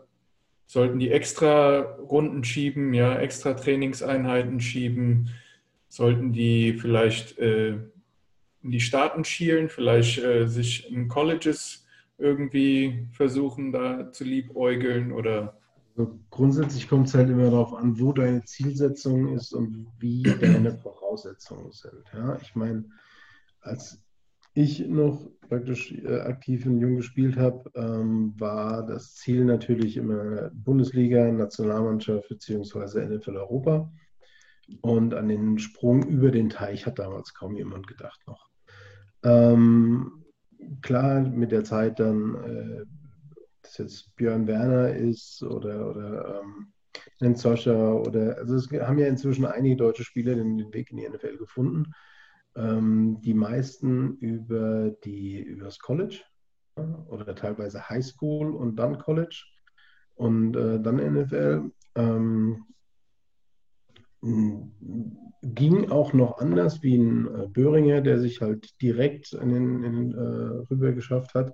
sollten 0.66 1.00
die 1.00 1.12
extra 1.12 1.82
Runden 1.98 2.44
schieben, 2.44 2.94
ja, 2.94 3.18
extra 3.18 3.54
Trainingseinheiten 3.54 4.62
schieben, 4.62 5.30
sollten 5.90 6.32
die 6.32 6.74
vielleicht 6.74 7.38
äh, 7.40 7.72
in 8.64 8.72
die 8.72 8.80
Staaten 8.80 9.26
schielen, 9.26 9.68
vielleicht 9.68 10.20
äh, 10.20 10.48
sich 10.48 10.90
in 10.92 11.08
Colleges 11.08 11.86
irgendwie 12.18 13.08
versuchen, 13.12 13.72
da 13.72 14.12
zu 14.12 14.24
liebäugeln 14.24 15.12
oder. 15.12 15.58
Also 15.98 16.18
grundsätzlich 16.30 16.88
kommt 16.88 17.10
es 17.10 17.14
halt 17.16 17.30
immer 17.30 17.52
darauf 17.52 17.74
an, 17.74 18.00
wo 18.00 18.14
deine 18.14 18.46
Zielsetzung 18.46 19.36
ist 19.36 19.52
und 19.52 19.88
wie 20.00 20.24
deine 20.24 20.78
Voraussetzungen 20.78 21.70
sind. 21.74 22.06
Ja, 22.14 22.38
ich 22.42 22.56
meine, 22.56 22.86
als 23.60 24.02
ich 24.54 24.88
noch 24.88 25.30
praktisch 25.48 25.92
äh, 25.92 26.22
aktiv 26.22 26.66
in 26.66 26.80
Jung 26.80 26.96
gespielt 26.98 27.38
habe, 27.38 27.70
ähm, 27.76 28.34
war 28.38 28.86
das 28.86 29.16
Ziel 29.16 29.46
natürlich 29.46 29.98
immer 29.98 30.50
Bundesliga, 30.54 31.30
Nationalmannschaft 31.32 32.30
bzw. 32.30 33.06
NFL 33.06 33.38
Europa. 33.38 33.92
Und 34.82 35.14
an 35.14 35.28
den 35.28 35.60
Sprung 35.60 36.04
über 36.04 36.32
den 36.32 36.50
Teich 36.50 36.86
hat 36.86 37.00
damals 37.00 37.34
kaum 37.34 37.56
jemand 37.56 37.88
gedacht 37.88 38.22
noch. 38.28 38.50
Ähm, 39.24 40.24
klar, 40.82 41.22
mit 41.22 41.52
der 41.52 41.64
Zeit 41.64 42.00
dann, 42.00 42.36
äh, 42.36 42.86
dass 43.62 43.78
jetzt 43.78 44.16
Björn 44.16 44.48
Werner 44.48 44.96
ist 44.96 45.44
oder, 45.44 45.90
oder 45.90 46.42
ähm, 47.20 47.36
Zoscher 47.36 48.02
oder, 48.02 48.38
also 48.38 48.56
es 48.56 48.72
haben 48.72 49.00
ja 49.00 49.08
inzwischen 49.08 49.46
einige 49.46 49.76
deutsche 49.76 50.04
Spieler 50.04 50.36
den, 50.36 50.58
den 50.58 50.74
Weg 50.74 50.92
in 50.92 50.98
die 50.98 51.08
NFL 51.08 51.38
gefunden. 51.38 51.94
Ähm, 52.56 53.22
die 53.22 53.34
meisten 53.34 54.18
über, 54.18 54.92
die, 55.04 55.40
über 55.40 55.66
das 55.66 55.80
College 55.80 56.22
oder 57.08 57.36
teilweise 57.36 57.90
High 57.90 58.04
School 58.04 58.56
und 58.56 58.76
dann 58.78 58.98
College 58.98 59.44
und 60.16 60.56
äh, 60.56 60.80
dann 60.80 60.98
NFL. 60.98 61.72
Ähm, 61.96 62.66
ging 65.44 65.90
auch 65.90 66.14
noch 66.14 66.38
anders 66.38 66.84
wie 66.84 66.96
ein 66.96 67.28
äh, 67.28 67.48
Böhringer, 67.48 68.02
der 68.02 68.20
sich 68.20 68.42
halt 68.42 68.80
direkt 68.82 69.34
in 69.34 69.84
in 69.84 70.12
äh, 70.14 70.66
rüber 70.70 70.92
geschafft 70.92 71.34
hat. 71.34 71.54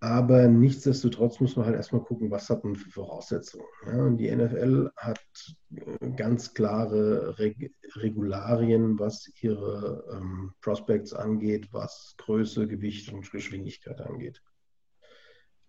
Aber 0.00 0.46
nichtsdestotrotz 0.46 1.40
muss 1.40 1.56
man 1.56 1.66
halt 1.66 1.76
erstmal 1.76 2.02
gucken, 2.02 2.30
was 2.30 2.50
hat 2.50 2.64
man 2.64 2.76
für 2.76 2.90
Voraussetzungen. 2.90 3.66
Ja, 3.86 4.04
und 4.04 4.18
die 4.18 4.34
NFL 4.34 4.90
hat 4.96 5.24
äh, 5.74 6.10
ganz 6.16 6.52
klare 6.52 7.38
Reg 7.38 7.74
Regularien, 7.94 8.98
was 8.98 9.30
ihre 9.40 10.04
ähm, 10.12 10.52
Prospects 10.60 11.14
angeht, 11.14 11.68
was 11.72 12.14
Größe, 12.18 12.68
Gewicht 12.68 13.10
und 13.12 13.30
Geschwindigkeit 13.30 14.00
angeht. 14.02 14.42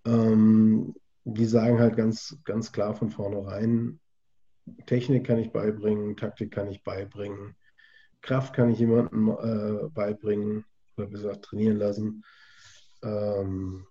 Ähm, 0.06 0.94
die 1.24 1.46
sagen 1.46 1.80
halt 1.80 1.96
ganz, 1.96 2.38
ganz 2.44 2.72
klar 2.72 2.96
von 2.96 3.10
vornherein, 3.10 4.00
Technik 4.86 5.26
kann 5.26 5.40
ich 5.40 5.52
beibringen, 5.52 6.18
Taktik 6.18 6.52
kann 6.52 6.68
ich 6.68 6.84
beibringen, 6.84 7.56
Kraft 8.22 8.54
kann 8.54 8.72
ich 8.72 8.80
jemandem 8.80 9.30
äh, 9.30 9.90
beibringen 9.90 10.66
oder 10.98 11.08
besser 11.08 11.30
gesagt 11.30 11.46
trainieren 11.46 11.78
lassen. 11.78 12.24
Ähm, 13.04 13.86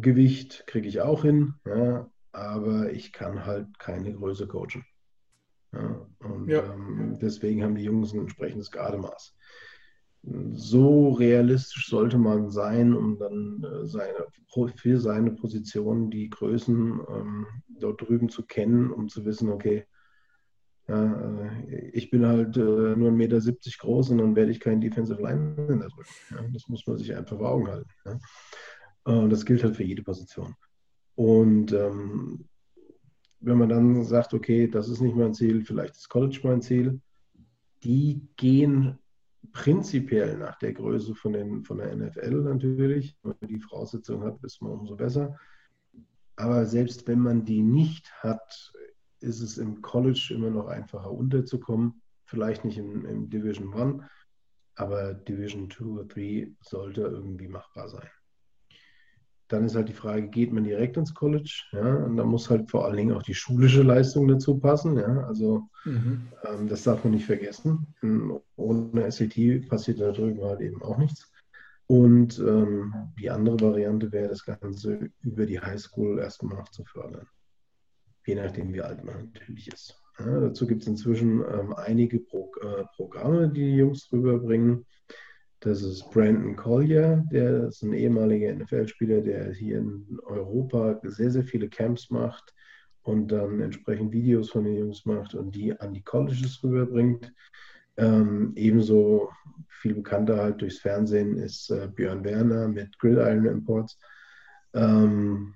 Gewicht 0.00 0.66
kriege 0.66 0.88
ich 0.88 1.00
auch 1.00 1.22
hin, 1.22 1.54
ja, 1.66 2.08
aber 2.32 2.92
ich 2.92 3.12
kann 3.12 3.46
halt 3.46 3.78
keine 3.78 4.12
Größe 4.12 4.46
coachen. 4.46 4.84
Ja, 5.72 6.06
und 6.20 6.48
ja. 6.48 6.72
Ähm, 6.72 7.18
deswegen 7.20 7.62
haben 7.62 7.74
die 7.74 7.84
Jungs 7.84 8.12
ein 8.12 8.20
entsprechendes 8.20 8.70
Gardemaß. 8.70 9.34
So 10.52 11.12
realistisch 11.12 11.88
sollte 11.88 12.18
man 12.18 12.50
sein, 12.50 12.94
um 12.94 13.18
dann 13.18 13.62
äh, 13.62 13.86
seine, 13.86 14.26
für 14.76 14.98
seine 14.98 15.30
Position 15.30 16.10
die 16.10 16.28
Größen 16.28 17.00
ähm, 17.08 17.46
dort 17.68 18.00
drüben 18.00 18.28
zu 18.28 18.44
kennen, 18.44 18.90
um 18.90 19.08
zu 19.08 19.24
wissen, 19.24 19.50
okay, 19.50 19.86
äh, 20.88 21.90
ich 21.92 22.10
bin 22.10 22.26
halt 22.26 22.56
äh, 22.56 22.60
nur 22.60 23.10
1,70 23.10 23.12
Meter 23.12 23.40
groß 23.78 24.10
und 24.10 24.18
dann 24.18 24.36
werde 24.36 24.50
ich 24.50 24.60
kein 24.60 24.80
Defensive 24.80 25.20
Lineman 25.20 25.80
drücken. 25.80 26.10
Ja, 26.30 26.42
das 26.52 26.68
muss 26.68 26.86
man 26.86 26.98
sich 26.98 27.14
einfach 27.14 27.38
vor 27.38 27.50
Augen 27.50 27.68
halten. 27.68 27.90
Ja. 29.06 29.12
Und 29.12 29.30
das 29.30 29.44
gilt 29.44 29.62
halt 29.62 29.76
für 29.76 29.84
jede 29.84 30.02
Position. 30.02 30.54
Und 31.14 31.72
ähm, 31.72 32.48
wenn 33.40 33.58
man 33.58 33.68
dann 33.68 34.04
sagt, 34.04 34.34
okay, 34.34 34.68
das 34.68 34.88
ist 34.88 35.00
nicht 35.00 35.16
mein 35.16 35.34
Ziel, 35.34 35.64
vielleicht 35.64 35.96
ist 35.96 36.08
College 36.08 36.40
mein 36.42 36.62
Ziel, 36.62 37.00
die 37.84 38.26
gehen 38.36 38.98
prinzipiell 39.52 40.36
nach 40.36 40.58
der 40.58 40.72
Größe 40.72 41.14
von, 41.14 41.32
den, 41.32 41.64
von 41.64 41.78
der 41.78 41.94
NFL 41.94 42.42
natürlich. 42.42 43.16
Wenn 43.22 43.34
man 43.40 43.48
die 43.48 43.60
Voraussetzungen 43.60 44.24
hat, 44.24 44.42
ist 44.42 44.60
man 44.60 44.72
umso 44.72 44.96
besser. 44.96 45.38
Aber 46.36 46.66
selbst 46.66 47.06
wenn 47.06 47.20
man 47.20 47.44
die 47.44 47.62
nicht 47.62 48.12
hat, 48.22 48.72
ist 49.20 49.40
es 49.40 49.56
im 49.56 49.80
College 49.80 50.32
immer 50.34 50.50
noch 50.50 50.66
einfacher 50.66 51.10
unterzukommen. 51.10 52.02
Vielleicht 52.26 52.64
nicht 52.64 52.76
im, 52.76 53.06
im 53.06 53.30
Division 53.30 53.72
1, 53.72 54.02
aber 54.74 55.14
Division 55.14 55.70
2 55.70 55.84
oder 55.84 56.04
3 56.04 56.52
sollte 56.60 57.02
irgendwie 57.02 57.48
machbar 57.48 57.88
sein. 57.88 58.08
Dann 59.48 59.64
ist 59.64 59.76
halt 59.76 59.88
die 59.88 59.92
Frage, 59.92 60.28
geht 60.28 60.52
man 60.52 60.64
direkt 60.64 60.96
ins 60.96 61.14
College? 61.14 61.64
Ja, 61.72 62.04
und 62.04 62.16
da 62.16 62.24
muss 62.24 62.50
halt 62.50 62.70
vor 62.70 62.84
allen 62.84 62.96
Dingen 62.96 63.12
auch 63.12 63.22
die 63.22 63.34
schulische 63.34 63.82
Leistung 63.82 64.26
dazu 64.26 64.58
passen. 64.58 64.96
Ja, 64.98 65.24
also 65.26 65.68
mhm. 65.84 66.28
ähm, 66.44 66.68
das 66.68 66.82
darf 66.82 67.04
man 67.04 67.12
nicht 67.12 67.26
vergessen. 67.26 67.86
Ohne 68.56 69.10
SAT 69.10 69.68
passiert 69.68 70.00
da 70.00 70.10
drüben 70.10 70.42
halt 70.42 70.60
eben 70.60 70.82
auch 70.82 70.98
nichts. 70.98 71.30
Und 71.86 72.40
ähm, 72.40 72.92
die 73.18 73.30
andere 73.30 73.60
Variante 73.60 74.10
wäre, 74.10 74.28
das 74.28 74.44
Ganze 74.44 75.10
über 75.20 75.46
die 75.46 75.60
Highschool 75.60 76.18
erstmal 76.18 76.56
noch 76.56 76.68
zu 76.70 76.84
fördern. 76.84 77.28
Je 78.26 78.34
nachdem, 78.34 78.72
wie 78.72 78.80
alt 78.82 79.04
man 79.04 79.30
natürlich 79.32 79.68
ist. 79.68 80.02
Ja, 80.18 80.40
dazu 80.40 80.66
gibt 80.66 80.82
es 80.82 80.88
inzwischen 80.88 81.42
ähm, 81.42 81.74
einige 81.74 82.18
Pro 82.18 82.50
äh, 82.60 82.84
Programme, 82.96 83.48
die 83.48 83.60
die 83.60 83.76
Jungs 83.76 84.10
rüberbringen. 84.10 84.84
Das 85.60 85.82
ist 85.82 86.10
Brandon 86.10 86.54
Collier, 86.54 87.24
der 87.30 87.68
ist 87.68 87.82
ein 87.82 87.94
ehemaliger 87.94 88.52
NFL-Spieler, 88.54 89.22
der 89.22 89.52
hier 89.52 89.78
in 89.78 90.18
Europa 90.24 91.00
sehr, 91.02 91.30
sehr 91.30 91.44
viele 91.44 91.68
Camps 91.68 92.10
macht 92.10 92.54
und 93.02 93.28
dann 93.28 93.60
entsprechend 93.60 94.12
Videos 94.12 94.50
von 94.50 94.64
den 94.64 94.76
Jungs 94.76 95.06
macht 95.06 95.34
und 95.34 95.54
die 95.54 95.78
an 95.78 95.94
die 95.94 96.02
Colleges 96.02 96.62
rüberbringt. 96.62 97.32
Ähm, 97.96 98.52
ebenso 98.56 99.30
viel 99.68 99.94
bekannter 99.94 100.36
halt 100.36 100.60
durchs 100.60 100.78
Fernsehen 100.78 101.38
ist 101.38 101.70
äh, 101.70 101.88
Björn 101.88 102.24
Werner 102.24 102.68
mit 102.68 102.98
Gridiron 102.98 103.46
Imports, 103.46 103.98
ähm, 104.74 105.54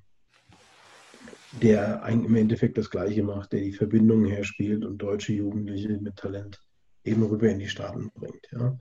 der 1.60 2.02
im 2.08 2.34
Endeffekt 2.34 2.78
das 2.78 2.88
Gleiche 2.88 3.22
macht, 3.22 3.52
der 3.52 3.60
die 3.60 3.72
Verbindungen 3.72 4.30
herspielt 4.30 4.84
und 4.84 4.98
deutsche 4.98 5.34
Jugendliche 5.34 5.88
mit 5.88 6.16
Talent 6.16 6.58
eben 7.04 7.22
rüber 7.22 7.48
in 7.48 7.58
die 7.58 7.68
Staaten 7.68 8.10
bringt. 8.14 8.48
Ja. 8.52 8.78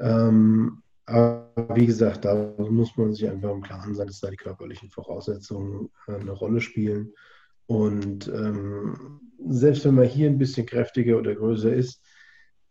Ähm, 0.00 0.82
aber 1.06 1.52
wie 1.74 1.86
gesagt, 1.86 2.24
da 2.24 2.54
muss 2.58 2.96
man 2.96 3.12
sich 3.12 3.28
einfach 3.28 3.50
im 3.50 3.62
Klaren 3.62 3.94
sein, 3.94 4.06
dass 4.06 4.20
da 4.20 4.30
die 4.30 4.36
körperlichen 4.36 4.90
Voraussetzungen 4.90 5.90
äh, 6.06 6.14
eine 6.14 6.32
Rolle 6.32 6.60
spielen. 6.60 7.12
Und 7.66 8.28
ähm, 8.28 9.20
selbst 9.46 9.84
wenn 9.84 9.94
man 9.94 10.06
hier 10.06 10.28
ein 10.28 10.38
bisschen 10.38 10.66
kräftiger 10.66 11.18
oder 11.18 11.34
größer 11.34 11.72
ist, 11.72 12.02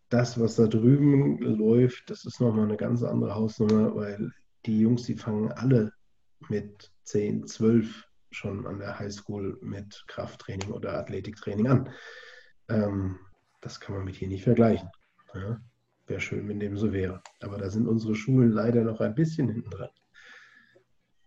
das, 0.09 0.39
was 0.39 0.55
da 0.55 0.67
drüben 0.67 1.39
läuft, 1.39 2.09
das 2.09 2.25
ist 2.25 2.39
nochmal 2.39 2.65
eine 2.65 2.77
ganz 2.77 3.03
andere 3.03 3.33
Hausnummer, 3.33 3.95
weil 3.95 4.31
die 4.65 4.79
Jungs, 4.79 5.03
die 5.03 5.15
fangen 5.15 5.51
alle 5.51 5.91
mit 6.49 6.91
10, 7.03 7.47
12 7.47 8.07
schon 8.31 8.65
an 8.67 8.79
der 8.79 8.99
Highschool 8.99 9.57
mit 9.61 10.03
Krafttraining 10.07 10.71
oder 10.71 10.97
Athletiktraining 10.97 11.67
an. 11.67 11.89
Ähm, 12.69 13.19
das 13.61 13.79
kann 13.79 13.95
man 13.95 14.05
mit 14.05 14.15
hier 14.15 14.27
nicht 14.27 14.43
vergleichen. 14.43 14.89
Ja? 15.33 15.61
Wäre 16.07 16.19
schön, 16.19 16.48
wenn 16.50 16.60
dem 16.60 16.77
so 16.77 16.91
wäre. 16.91 17.22
Aber 17.39 17.57
da 17.57 17.69
sind 17.69 17.88
unsere 17.88 18.15
Schulen 18.15 18.51
leider 18.51 18.83
noch 18.83 19.00
ein 19.00 19.15
bisschen 19.15 19.50
hinten 19.50 19.69
dran. 19.69 19.89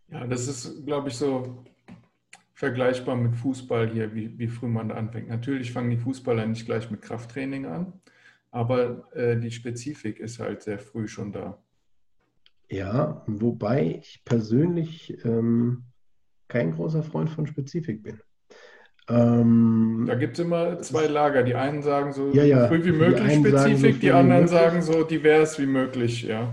Ja, 0.09 0.26
das 0.26 0.47
ist, 0.47 0.85
glaube 0.85 1.09
ich, 1.09 1.16
so 1.16 1.64
vergleichbar 2.54 3.16
mit 3.16 3.37
Fußball 3.37 3.90
hier, 3.90 4.14
wie, 4.14 4.38
wie 4.38 4.49
früh 4.49 4.68
man 4.68 4.88
da 4.88 4.95
anfängt. 4.95 5.28
Natürlich 5.28 5.73
fangen 5.73 5.90
die 5.90 5.99
Fußballer 5.99 6.47
nicht 6.47 6.64
gleich 6.64 6.90
mit 6.90 7.02
Krafttraining 7.02 7.66
an, 7.66 7.92
aber 8.50 9.12
äh, 9.14 9.38
die 9.38 9.50
Spezifik 9.50 10.20
ist 10.20 10.38
halt 10.38 10.62
sehr 10.62 10.79
früh 10.79 11.07
schon 11.07 11.33
da. 11.33 11.62
Ja, 12.68 13.22
wobei 13.27 13.98
ich 14.00 14.22
persönlich 14.24 15.22
ähm, 15.24 15.85
kein 16.48 16.72
großer 16.72 17.03
Freund 17.03 17.31
von 17.31 17.46
Spezifik 17.46 18.03
bin. 18.03 18.20
Ähm, 19.09 20.05
da 20.07 20.14
gibt 20.16 20.38
es 20.38 20.45
immer 20.45 20.81
zwei 20.81 21.07
Lager. 21.07 21.42
Die 21.42 21.55
einen 21.55 21.83
sagen 21.83 22.12
so 22.12 22.33
ja, 22.33 22.42
ja. 22.42 22.66
früh 22.66 22.85
wie 22.85 22.92
möglich 22.92 23.23
die 23.23 23.49
Spezifik, 23.49 23.95
so 23.95 24.01
die 24.01 24.11
anderen 24.11 24.49
sagen 24.49 24.83
so 24.83 25.05
divers 25.05 25.59
wie 25.59 25.66
möglich, 25.66 26.25
ja. 26.25 26.53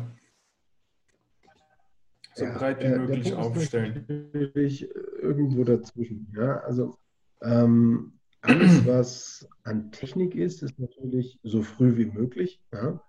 So 2.35 2.45
ja, 2.45 2.57
breit 2.57 2.79
wie 2.79 2.87
der, 2.87 2.99
möglich 2.99 3.29
der 3.29 3.39
aufstellen. 3.39 4.05
Natürlich 4.33 4.89
irgendwo 5.21 5.63
dazwischen. 5.63 6.31
Ja, 6.35 6.59
also 6.59 6.95
ähm, 7.41 8.19
alles, 8.41 8.85
was 8.85 9.49
an 9.63 9.91
Technik 9.91 10.35
ist, 10.35 10.61
ist 10.61 10.79
natürlich 10.79 11.39
so 11.43 11.63
früh 11.63 11.97
wie 11.97 12.05
möglich. 12.05 12.61
Ja. 12.71 13.01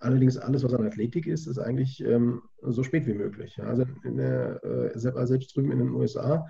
Allerdings 0.00 0.36
alles, 0.36 0.62
was 0.62 0.74
an 0.74 0.86
Athletik 0.86 1.26
ist, 1.26 1.46
ist 1.46 1.58
eigentlich 1.58 2.00
ähm, 2.04 2.42
so 2.62 2.82
spät 2.82 3.06
wie 3.06 3.14
möglich. 3.14 3.56
Ja. 3.56 3.64
Also 3.64 3.84
in 4.04 4.16
der, 4.16 4.62
äh, 4.64 4.98
selbst 4.98 5.56
drüben 5.56 5.72
in 5.72 5.78
den 5.78 5.90
USA, 5.90 6.46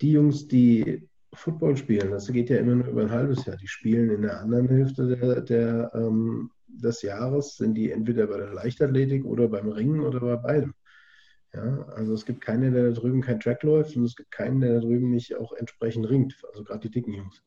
die 0.00 0.12
Jungs, 0.12 0.48
die 0.48 1.08
Football 1.34 1.76
spielen. 1.76 2.10
Das 2.10 2.30
geht 2.30 2.50
ja 2.50 2.58
immer 2.58 2.74
nur 2.74 2.88
über 2.88 3.02
ein 3.02 3.10
halbes 3.10 3.44
Jahr. 3.46 3.56
Die 3.56 3.68
spielen 3.68 4.10
in 4.10 4.22
der 4.22 4.40
anderen 4.40 4.68
Hälfte 4.68 5.16
der, 5.16 5.40
der 5.40 5.90
ähm, 5.94 6.50
des 6.68 7.02
Jahres, 7.02 7.56
sind 7.56 7.74
die 7.74 7.90
entweder 7.90 8.26
bei 8.26 8.38
der 8.38 8.52
Leichtathletik 8.52 9.24
oder 9.24 9.48
beim 9.48 9.68
Ringen 9.68 10.00
oder 10.00 10.20
bei 10.20 10.36
beidem. 10.36 10.74
Ja, 11.54 11.82
also 11.94 12.14
es 12.14 12.24
gibt 12.24 12.40
keinen, 12.40 12.72
der 12.72 12.88
da 12.88 12.92
drüben 12.92 13.20
kein 13.20 13.40
Track 13.40 13.62
läuft 13.62 13.96
und 13.96 14.04
es 14.04 14.16
gibt 14.16 14.30
keinen, 14.30 14.60
der 14.60 14.74
da 14.74 14.80
drüben 14.80 15.10
nicht 15.10 15.36
auch 15.36 15.52
entsprechend 15.52 16.08
ringt. 16.08 16.36
Also 16.48 16.64
gerade 16.64 16.80
die 16.80 16.90
dicken 16.90 17.12
Jungs. 17.12 17.42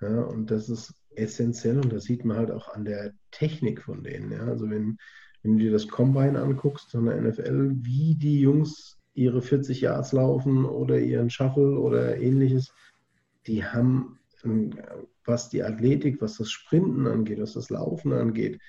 Ja, 0.00 0.22
und 0.22 0.50
das 0.50 0.68
ist 0.68 0.94
essentiell 1.16 1.78
und 1.78 1.92
das 1.92 2.04
sieht 2.04 2.24
man 2.24 2.36
halt 2.36 2.50
auch 2.50 2.68
an 2.68 2.84
der 2.84 3.12
Technik 3.30 3.82
von 3.82 4.02
denen. 4.02 4.30
Ja. 4.32 4.44
Also 4.44 4.70
wenn, 4.70 4.98
wenn 5.42 5.58
du 5.58 5.64
dir 5.64 5.72
das 5.72 5.88
Combine 5.88 6.40
anguckst 6.40 6.92
von 6.92 7.06
der 7.06 7.20
NFL, 7.20 7.72
wie 7.82 8.14
die 8.16 8.40
Jungs 8.40 8.98
ihre 9.14 9.42
40 9.42 9.80
Yards 9.80 10.12
laufen 10.12 10.64
oder 10.64 10.98
ihren 10.98 11.30
Shuffle 11.30 11.78
oder 11.78 12.16
ähnliches, 12.18 12.72
die 13.46 13.64
haben, 13.64 14.18
ähm, 14.44 14.78
was 15.24 15.48
die 15.48 15.62
Athletik, 15.62 16.20
was 16.20 16.36
das 16.36 16.50
Sprinten 16.50 17.06
angeht, 17.06 17.40
was 17.40 17.54
das 17.54 17.70
Laufen 17.70 18.12
angeht, 18.12 18.60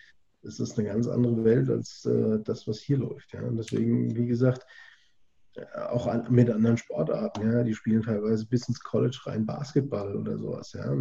ist 0.42 0.60
das 0.60 0.78
eine 0.78 0.88
ganz 0.88 1.08
andere 1.08 1.44
Welt 1.44 1.70
als 1.70 2.06
äh, 2.06 2.40
das, 2.44 2.68
was 2.68 2.80
hier 2.80 2.98
läuft. 2.98 3.34
Ja? 3.34 3.42
Und 3.42 3.58
deswegen, 3.58 4.16
wie 4.16 4.28
gesagt, 4.28 4.66
äh, 5.56 5.66
auch 5.90 6.08
an, 6.08 6.32
mit 6.32 6.50
anderen 6.50 6.78
Sportarten, 6.78 7.52
ja, 7.52 7.64
die 7.64 7.74
spielen 7.74 8.04
teilweise 8.04 8.48
bis 8.48 8.68
ins 8.68 8.80
College 8.80 9.20
rein 9.26 9.46
Basketball 9.46 10.16
oder 10.16 10.38
sowas. 10.38 10.74
Ja? 10.74 10.96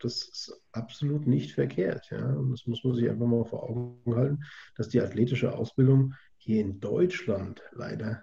Das 0.00 0.28
ist 0.28 0.60
absolut 0.72 1.26
nicht 1.26 1.52
verkehrt. 1.52 2.10
Ja? 2.10 2.24
Und 2.34 2.52
das 2.52 2.66
muss 2.66 2.82
man 2.84 2.94
sich 2.94 3.08
einfach 3.08 3.26
mal 3.26 3.44
vor 3.44 3.64
Augen 3.64 4.14
halten, 4.14 4.44
dass 4.76 4.88
die 4.88 5.00
athletische 5.00 5.52
Ausbildung 5.54 6.14
hier 6.38 6.60
in 6.60 6.80
Deutschland 6.80 7.62
leider 7.72 8.22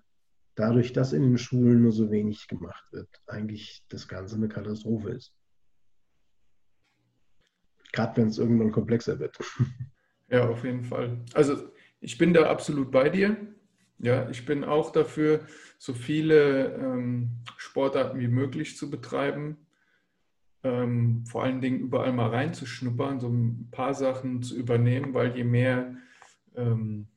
dadurch, 0.55 0.93
dass 0.93 1.13
in 1.13 1.23
den 1.23 1.37
Schulen 1.37 1.83
nur 1.83 1.91
so 1.91 2.09
wenig 2.11 2.47
gemacht 2.47 2.91
wird, 2.91 3.09
eigentlich 3.27 3.83
das 3.89 4.07
Ganze 4.07 4.35
eine 4.35 4.47
Katastrophe 4.47 5.11
ist. 5.11 5.33
Gerade 7.91 8.17
wenn 8.17 8.27
es 8.27 8.37
irgendwann 8.37 8.71
komplexer 8.71 9.19
wird. 9.19 9.37
Ja, 10.27 10.49
auf 10.49 10.63
jeden 10.63 10.83
Fall. 10.83 11.23
Also 11.35 11.69
ich 11.99 12.17
bin 12.17 12.33
da 12.33 12.49
absolut 12.49 12.89
bei 12.89 13.09
dir. 13.09 13.37
Ja, 13.99 14.27
ich 14.29 14.43
bin 14.43 14.63
auch 14.63 14.91
dafür, 14.91 15.45
so 15.77 15.93
viele 15.93 16.73
ähm, 16.73 17.43
Sportarten 17.57 18.19
wie 18.19 18.27
möglich 18.27 18.75
zu 18.75 18.89
betreiben. 18.89 19.67
Ähm, 20.63 21.25
vor 21.27 21.43
allen 21.43 21.61
Dingen 21.61 21.79
überall 21.79 22.11
mal 22.11 22.29
reinzuschnuppern, 22.29 23.19
so 23.19 23.29
ein 23.29 23.69
paar 23.69 23.93
Sachen 23.93 24.41
zu 24.41 24.55
übernehmen, 24.55 25.13
weil 25.13 25.37
je 25.37 25.43
mehr 25.43 25.95
ähm, 26.55 27.07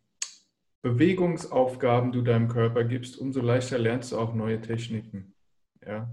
Bewegungsaufgaben 0.82 2.12
du 2.12 2.22
deinem 2.22 2.48
Körper 2.48 2.84
gibst, 2.84 3.18
umso 3.18 3.40
leichter 3.40 3.78
lernst 3.78 4.12
du 4.12 4.18
auch 4.18 4.34
neue 4.34 4.60
Techniken. 4.60 5.34
Ja? 5.84 6.08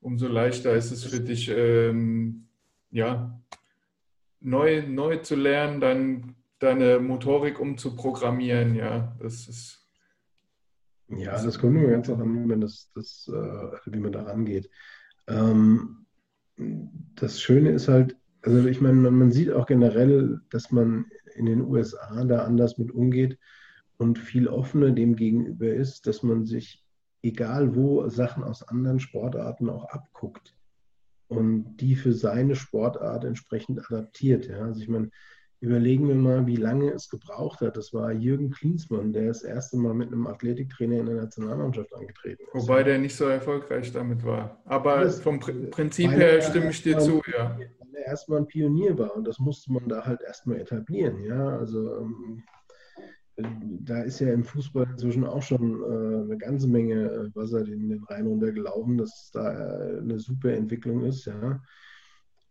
Umso 0.00 0.28
leichter 0.28 0.74
ist 0.74 0.92
es 0.92 1.04
für 1.04 1.20
dich, 1.20 1.48
ähm, 1.48 2.46
ja, 2.90 3.40
neu, 4.40 4.86
neu 4.86 5.16
zu 5.18 5.34
lernen, 5.34 5.80
dann 5.80 6.36
deine 6.58 7.00
Motorik 7.00 7.58
umzuprogrammieren. 7.58 8.76
Ja, 8.76 9.16
das 9.20 9.48
ist. 9.48 9.82
Ja, 11.08 11.40
das 11.42 11.58
kommt 11.58 11.76
immer 11.76 11.90
ganz 11.90 12.06
darauf 12.06 12.22
an, 12.22 12.42
wie 12.42 12.46
man, 12.46 12.60
das, 12.60 12.90
das, 12.94 13.30
äh, 13.32 13.92
wie 13.92 14.00
man 14.00 14.12
da 14.12 14.22
rangeht. 14.22 14.70
Ähm, 15.28 16.06
das 16.56 17.40
Schöne 17.40 17.70
ist 17.70 17.88
halt, 17.88 18.16
also 18.42 18.66
ich 18.66 18.80
meine, 18.80 18.94
man, 18.94 19.14
man 19.18 19.32
sieht 19.32 19.52
auch 19.52 19.66
generell, 19.66 20.40
dass 20.50 20.70
man 20.70 21.06
in 21.34 21.46
den 21.46 21.60
USA 21.60 22.24
da 22.24 22.44
anders 22.44 22.78
mit 22.78 22.90
umgeht 22.90 23.38
und 23.98 24.18
viel 24.18 24.48
offener 24.48 24.90
dem 24.90 25.16
gegenüber 25.16 25.68
ist, 25.68 26.06
dass 26.06 26.22
man 26.22 26.44
sich, 26.44 26.84
egal 27.22 27.74
wo, 27.74 28.08
Sachen 28.08 28.44
aus 28.44 28.62
anderen 28.62 29.00
Sportarten 29.00 29.68
auch 29.70 29.84
abguckt 29.86 30.54
und 31.28 31.76
die 31.78 31.96
für 31.96 32.12
seine 32.12 32.54
Sportart 32.54 33.24
entsprechend 33.24 33.80
adaptiert. 33.90 34.46
Ja. 34.46 34.60
Also 34.60 34.80
ich 34.80 34.88
meine, 34.88 35.10
überlegen 35.60 36.06
wir 36.08 36.14
mal, 36.14 36.46
wie 36.46 36.56
lange 36.56 36.92
es 36.92 37.08
gebraucht 37.08 37.60
hat. 37.60 37.76
Das 37.76 37.92
war 37.92 38.12
Jürgen 38.12 38.50
Klinsmann, 38.50 39.12
der 39.12 39.28
das 39.28 39.42
erste 39.42 39.76
Mal 39.76 39.94
mit 39.94 40.08
einem 40.08 40.26
Athletiktrainer 40.26 40.98
in 40.98 41.06
der 41.06 41.16
Nationalmannschaft 41.16 41.92
angetreten 41.94 42.42
ist. 42.52 42.54
Wobei 42.54 42.82
der 42.82 42.98
nicht 42.98 43.16
so 43.16 43.24
erfolgreich 43.24 43.92
damit 43.92 44.24
war. 44.24 44.60
Aber 44.66 45.00
das, 45.00 45.20
vom 45.20 45.40
Prinzip 45.40 46.10
her 46.10 46.40
stimme 46.42 46.70
ich 46.70 46.82
dir 46.82 46.98
zu, 46.98 47.22
ja. 47.36 47.58
Weil 47.58 48.02
erstmal 48.04 48.40
ein 48.40 48.46
Pionier 48.46 48.96
war 48.98 49.16
und 49.16 49.26
das 49.26 49.38
musste 49.38 49.72
man 49.72 49.88
da 49.88 50.04
halt 50.04 50.20
erstmal 50.20 50.60
etablieren. 50.60 51.22
Ja, 51.24 51.58
also 51.58 52.00
ähm, 52.00 52.42
da 53.36 54.02
ist 54.02 54.20
ja 54.20 54.32
im 54.32 54.44
Fußball 54.44 54.86
inzwischen 54.90 55.24
auch 55.24 55.42
schon 55.42 55.82
äh, 55.82 56.24
eine 56.24 56.38
ganze 56.38 56.68
Menge 56.68 57.04
äh, 57.04 57.34
Wasser 57.34 57.66
in 57.66 57.90
den 57.90 58.02
Rhein 58.04 58.26
runtergelaufen, 58.26 58.96
dass 58.96 59.30
da 59.32 59.52
äh, 59.52 59.98
eine 59.98 60.18
super 60.18 60.52
Entwicklung 60.52 61.04
ist, 61.04 61.26
ja. 61.26 61.60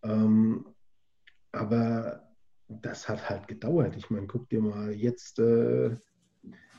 Ähm, 0.04 0.66
aber 1.52 2.22
das 2.68 3.10
hat 3.10 3.30
halt 3.30 3.48
gedauert. 3.48 3.96
Ich 3.98 4.10
meine, 4.10 4.28
guck 4.28 4.48
dir 4.50 4.62
mal 4.62 4.92
jetzt 4.92 5.40
äh, 5.40 5.96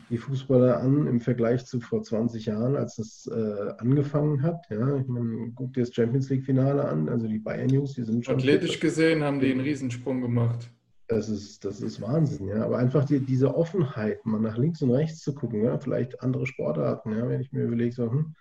die 0.08 0.18
Fußballer 0.18 0.80
an 0.80 1.08
im 1.08 1.20
Vergleich 1.20 1.64
zu 1.64 1.80
vor 1.80 2.02
20 2.02 2.46
Jahren, 2.46 2.76
als 2.76 2.98
es 2.98 3.26
äh, 3.26 3.72
angefangen 3.78 4.42
hat. 4.42 4.64
Ja, 4.70 4.96
ich 4.98 5.08
meine, 5.08 5.52
guck 5.56 5.72
dir 5.72 5.80
das 5.80 5.92
Champions 5.92 6.30
League-Finale 6.30 6.84
an, 6.84 7.08
also 7.08 7.26
die 7.26 7.40
Bayern-Jungs, 7.40 7.94
die 7.94 8.04
sind 8.04 8.24
schon. 8.24 8.36
Athletisch 8.36 8.78
gesehen 8.78 9.24
haben 9.24 9.40
die 9.40 9.50
einen 9.50 9.60
Riesensprung 9.60 10.20
gemacht. 10.20 10.70
Das 11.08 11.28
ist, 11.28 11.64
das 11.64 11.80
ist 11.80 12.00
Wahnsinn, 12.00 12.48
ja. 12.48 12.64
Aber 12.64 12.78
einfach 12.78 13.04
die, 13.04 13.20
diese 13.20 13.54
Offenheit, 13.54 14.26
mal 14.26 14.40
nach 14.40 14.56
links 14.56 14.82
und 14.82 14.90
rechts 14.90 15.20
zu 15.20 15.34
gucken, 15.34 15.62
ja, 15.62 15.78
vielleicht 15.78 16.20
andere 16.20 16.46
Sportarten, 16.46 17.16
ja, 17.16 17.28
wenn 17.28 17.40
ich 17.40 17.52
mir 17.52 17.64
überlege, 17.64 17.94
so, 17.94 18.10
hm, 18.10 18.34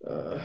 äh, 0.00 0.38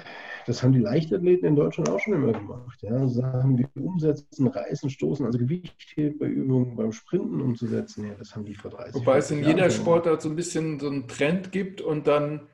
das 0.45 0.63
haben 0.63 0.71
die 0.71 0.79
Leichtathleten 0.79 1.45
in 1.45 1.55
Deutschland 1.57 1.89
auch 1.89 1.99
schon 1.99 2.13
immer 2.13 2.31
gemacht. 2.31 2.81
Ja. 2.81 3.05
Sachen 3.07 3.57
wie 3.57 3.67
Umsetzen, 3.81 4.47
Reißen, 4.47 4.89
Stoßen, 4.89 5.25
also 5.25 5.37
Gewichtheberübungen 5.37 6.77
beim 6.77 6.93
Sprinten 6.93 7.41
umzusetzen, 7.41 8.05
ja, 8.07 8.13
das 8.17 8.33
haben 8.33 8.45
die 8.45 8.55
vor 8.55 8.71
30 8.71 8.95
Wobei 8.95 9.17
es 9.17 9.29
in 9.29 9.43
jeder 9.43 9.69
Sportart 9.69 10.21
so 10.21 10.29
ein 10.29 10.37
bisschen 10.37 10.79
so 10.79 10.87
einen 10.87 11.09
Trend 11.09 11.51
gibt 11.51 11.81
und 11.81 12.07
dann 12.07 12.47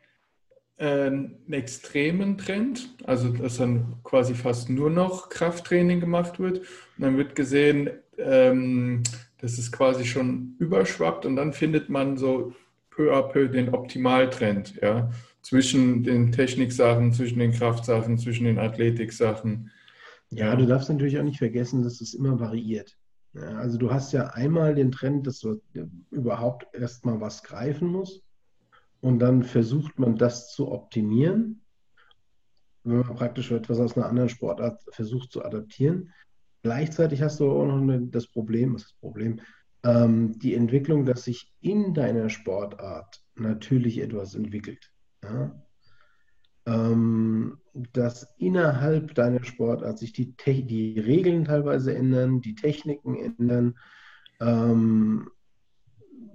einen 0.77 1.51
extremen 1.51 2.38
Trend, 2.38 2.89
also 3.05 3.29
dass 3.29 3.57
dann 3.57 3.95
quasi 4.03 4.33
fast 4.33 4.69
nur 4.69 4.89
noch 4.89 5.29
Krafttraining 5.29 5.99
gemacht 5.99 6.39
wird. 6.39 6.59
Und 6.59 6.65
dann 6.97 7.17
wird 7.17 7.36
gesehen, 7.36 7.89
ähm, 8.17 9.03
dass 9.39 9.57
es 9.57 9.71
quasi 9.71 10.05
schon 10.05 10.55
überschwappt 10.59 11.25
und 11.25 11.36
dann 11.36 11.53
findet 11.53 11.89
man 11.89 12.17
so 12.17 12.53
peu 12.89 13.13
à 13.13 13.23
peu 13.23 13.47
den 13.47 13.69
Optimaltrend, 13.73 14.79
ja 14.81 15.09
zwischen 15.43 16.03
den 16.03 16.31
Techniksachen, 16.31 17.13
zwischen 17.13 17.38
den 17.38 17.51
Kraftsachen, 17.51 18.17
zwischen 18.17 18.45
den 18.45 18.57
Athletiksachen. 18.57 19.69
Ja, 20.31 20.55
du 20.55 20.65
darfst 20.65 20.89
natürlich 20.89 21.19
auch 21.19 21.23
nicht 21.23 21.38
vergessen, 21.38 21.83
dass 21.83 22.01
es 22.01 22.13
immer 22.13 22.39
variiert. 22.39 22.97
Ja, 23.33 23.57
also 23.57 23.77
du 23.77 23.91
hast 23.91 24.13
ja 24.13 24.27
einmal 24.27 24.73
den 24.73 24.91
Trend, 24.91 25.27
dass 25.27 25.39
du 25.39 25.62
überhaupt 26.12 26.73
erstmal 26.73 27.19
was 27.19 27.43
greifen 27.43 27.88
musst 27.88 28.23
und 29.03 29.19
dann 29.19 29.43
versucht 29.43 29.99
man 29.99 30.15
das 30.15 30.53
zu 30.53 30.71
optimieren, 30.71 31.61
wenn 32.85 32.99
man 32.99 33.15
praktisch 33.15 33.51
etwas 33.51 33.77
aus 33.79 33.97
einer 33.97 34.05
anderen 34.05 34.29
Sportart 34.29 34.81
versucht 34.91 35.29
zu 35.29 35.43
adaptieren. 35.43 36.13
Gleichzeitig 36.61 37.21
hast 37.21 37.41
du 37.41 37.51
auch 37.51 37.65
noch 37.65 37.99
das 38.11 38.27
Problem, 38.27 38.73
das 38.73 38.93
Problem? 39.01 39.41
Ähm, 39.83 40.39
die 40.39 40.53
Entwicklung, 40.53 41.05
dass 41.05 41.25
sich 41.25 41.51
in 41.59 41.93
deiner 41.93 42.29
Sportart 42.29 43.21
natürlich 43.35 43.99
etwas 43.99 44.35
entwickelt. 44.35 44.89
Ja? 45.21 45.61
Ähm, 46.65 47.57
dass 47.91 48.33
innerhalb 48.37 49.15
deiner 49.15 49.43
Sportart 49.43 49.99
sich 49.99 50.13
die, 50.13 50.33
die 50.37 50.97
Regeln 50.97 51.43
teilweise 51.43 51.93
ändern, 51.93 52.39
die 52.39 52.55
Techniken 52.55 53.17
ändern, 53.17 53.77
ähm, 54.39 55.29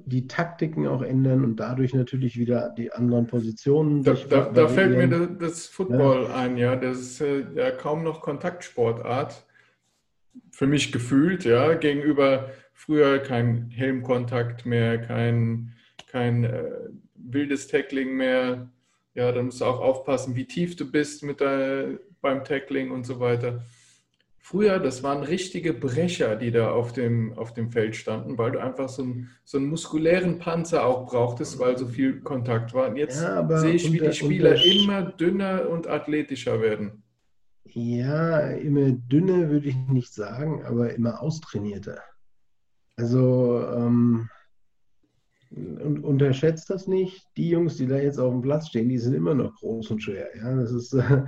die 0.09 0.27
Taktiken 0.27 0.87
auch 0.87 1.03
ändern 1.03 1.45
und 1.45 1.57
dadurch 1.57 1.95
natürlich 1.95 2.39
wieder 2.39 2.71
die 2.71 2.93
anderen 2.93 3.27
Positionen. 3.27 4.03
Da, 4.03 4.15
da, 4.15 4.51
da 4.51 4.69
fällt 4.69 4.97
mir 4.97 5.27
das, 5.27 5.67
Football 5.67 6.25
ja. 6.25 6.35
ein, 6.35 6.57
ja. 6.57 6.77
Das 6.77 6.99
ist 6.99 7.21
äh, 7.21 7.45
ja 7.55 7.71
kaum 7.71 8.03
noch 8.03 8.21
Kontaktsportart. 8.21 9.45
Für 10.51 10.67
mich 10.67 10.93
gefühlt, 10.93 11.45
ja, 11.45 11.75
gegenüber 11.75 12.51
früher 12.73 13.19
kein 13.19 13.71
Helmkontakt 13.71 14.65
mehr, 14.65 14.99
kein, 14.99 15.75
kein 16.11 16.45
äh, 16.45 16.71
wildes 17.15 17.67
Tackling 17.67 18.17
mehr, 18.17 18.71
ja, 19.15 19.33
dann 19.33 19.47
musst 19.47 19.61
du 19.61 19.65
auch 19.65 19.81
aufpassen, 19.81 20.37
wie 20.37 20.45
tief 20.45 20.77
du 20.77 20.91
bist 20.91 21.25
mit 21.25 21.41
der, 21.41 21.99
beim 22.21 22.45
Tackling 22.45 22.93
und 22.93 23.05
so 23.05 23.19
weiter. 23.19 23.65
Früher, 24.51 24.79
das 24.79 25.03
waren 25.03 25.25
richtige 25.25 25.75
Brecher, 25.75 26.35
die 26.35 26.51
da 26.51 26.71
auf 26.71 26.95
dem, 26.95 27.37
auf 27.37 27.53
dem 27.53 27.71
Feld 27.71 27.95
standen, 27.97 28.39
weil 28.39 28.53
du 28.53 28.63
einfach 28.63 28.89
so 28.89 29.03
einen, 29.03 29.29
so 29.45 29.59
einen 29.59 29.67
muskulären 29.67 30.39
Panzer 30.39 30.87
auch 30.87 31.05
brauchtest, 31.05 31.59
weil 31.59 31.77
so 31.77 31.87
viel 31.87 32.23
Kontakt 32.23 32.73
war. 32.73 32.89
Und 32.89 32.97
jetzt 32.97 33.21
ja, 33.21 33.47
sehe 33.59 33.75
ich, 33.75 33.93
wie 33.93 33.99
unter, 34.01 34.11
die 34.11 34.17
Spieler 34.17 34.53
unter... 34.53 34.65
immer 34.65 35.03
dünner 35.03 35.69
und 35.69 35.87
athletischer 35.87 36.63
werden. 36.63 37.03
Ja, 37.67 38.41
immer 38.53 38.93
dünner 38.93 39.51
würde 39.51 39.69
ich 39.69 39.77
nicht 39.77 40.15
sagen, 40.15 40.65
aber 40.65 40.95
immer 40.95 41.21
austrainierter. 41.21 42.01
Also, 42.97 43.63
ähm, 43.77 44.31
und 45.51 46.05
unterschätzt 46.05 46.69
das 46.69 46.87
nicht. 46.87 47.27
Die 47.37 47.49
Jungs, 47.51 47.77
die 47.77 47.87
da 47.87 47.97
jetzt 47.97 48.19
auf 48.19 48.33
dem 48.33 48.43
Platz 48.43 48.69
stehen, 48.69 48.89
die 48.89 48.99
sind 48.99 49.15
immer 49.15 49.35
noch 49.35 49.55
groß 49.55 49.91
und 49.91 50.03
schwer. 50.03 50.29
Ja? 50.37 50.55
Das 50.55 50.73
ist 50.73 50.93
äh, 50.93 51.25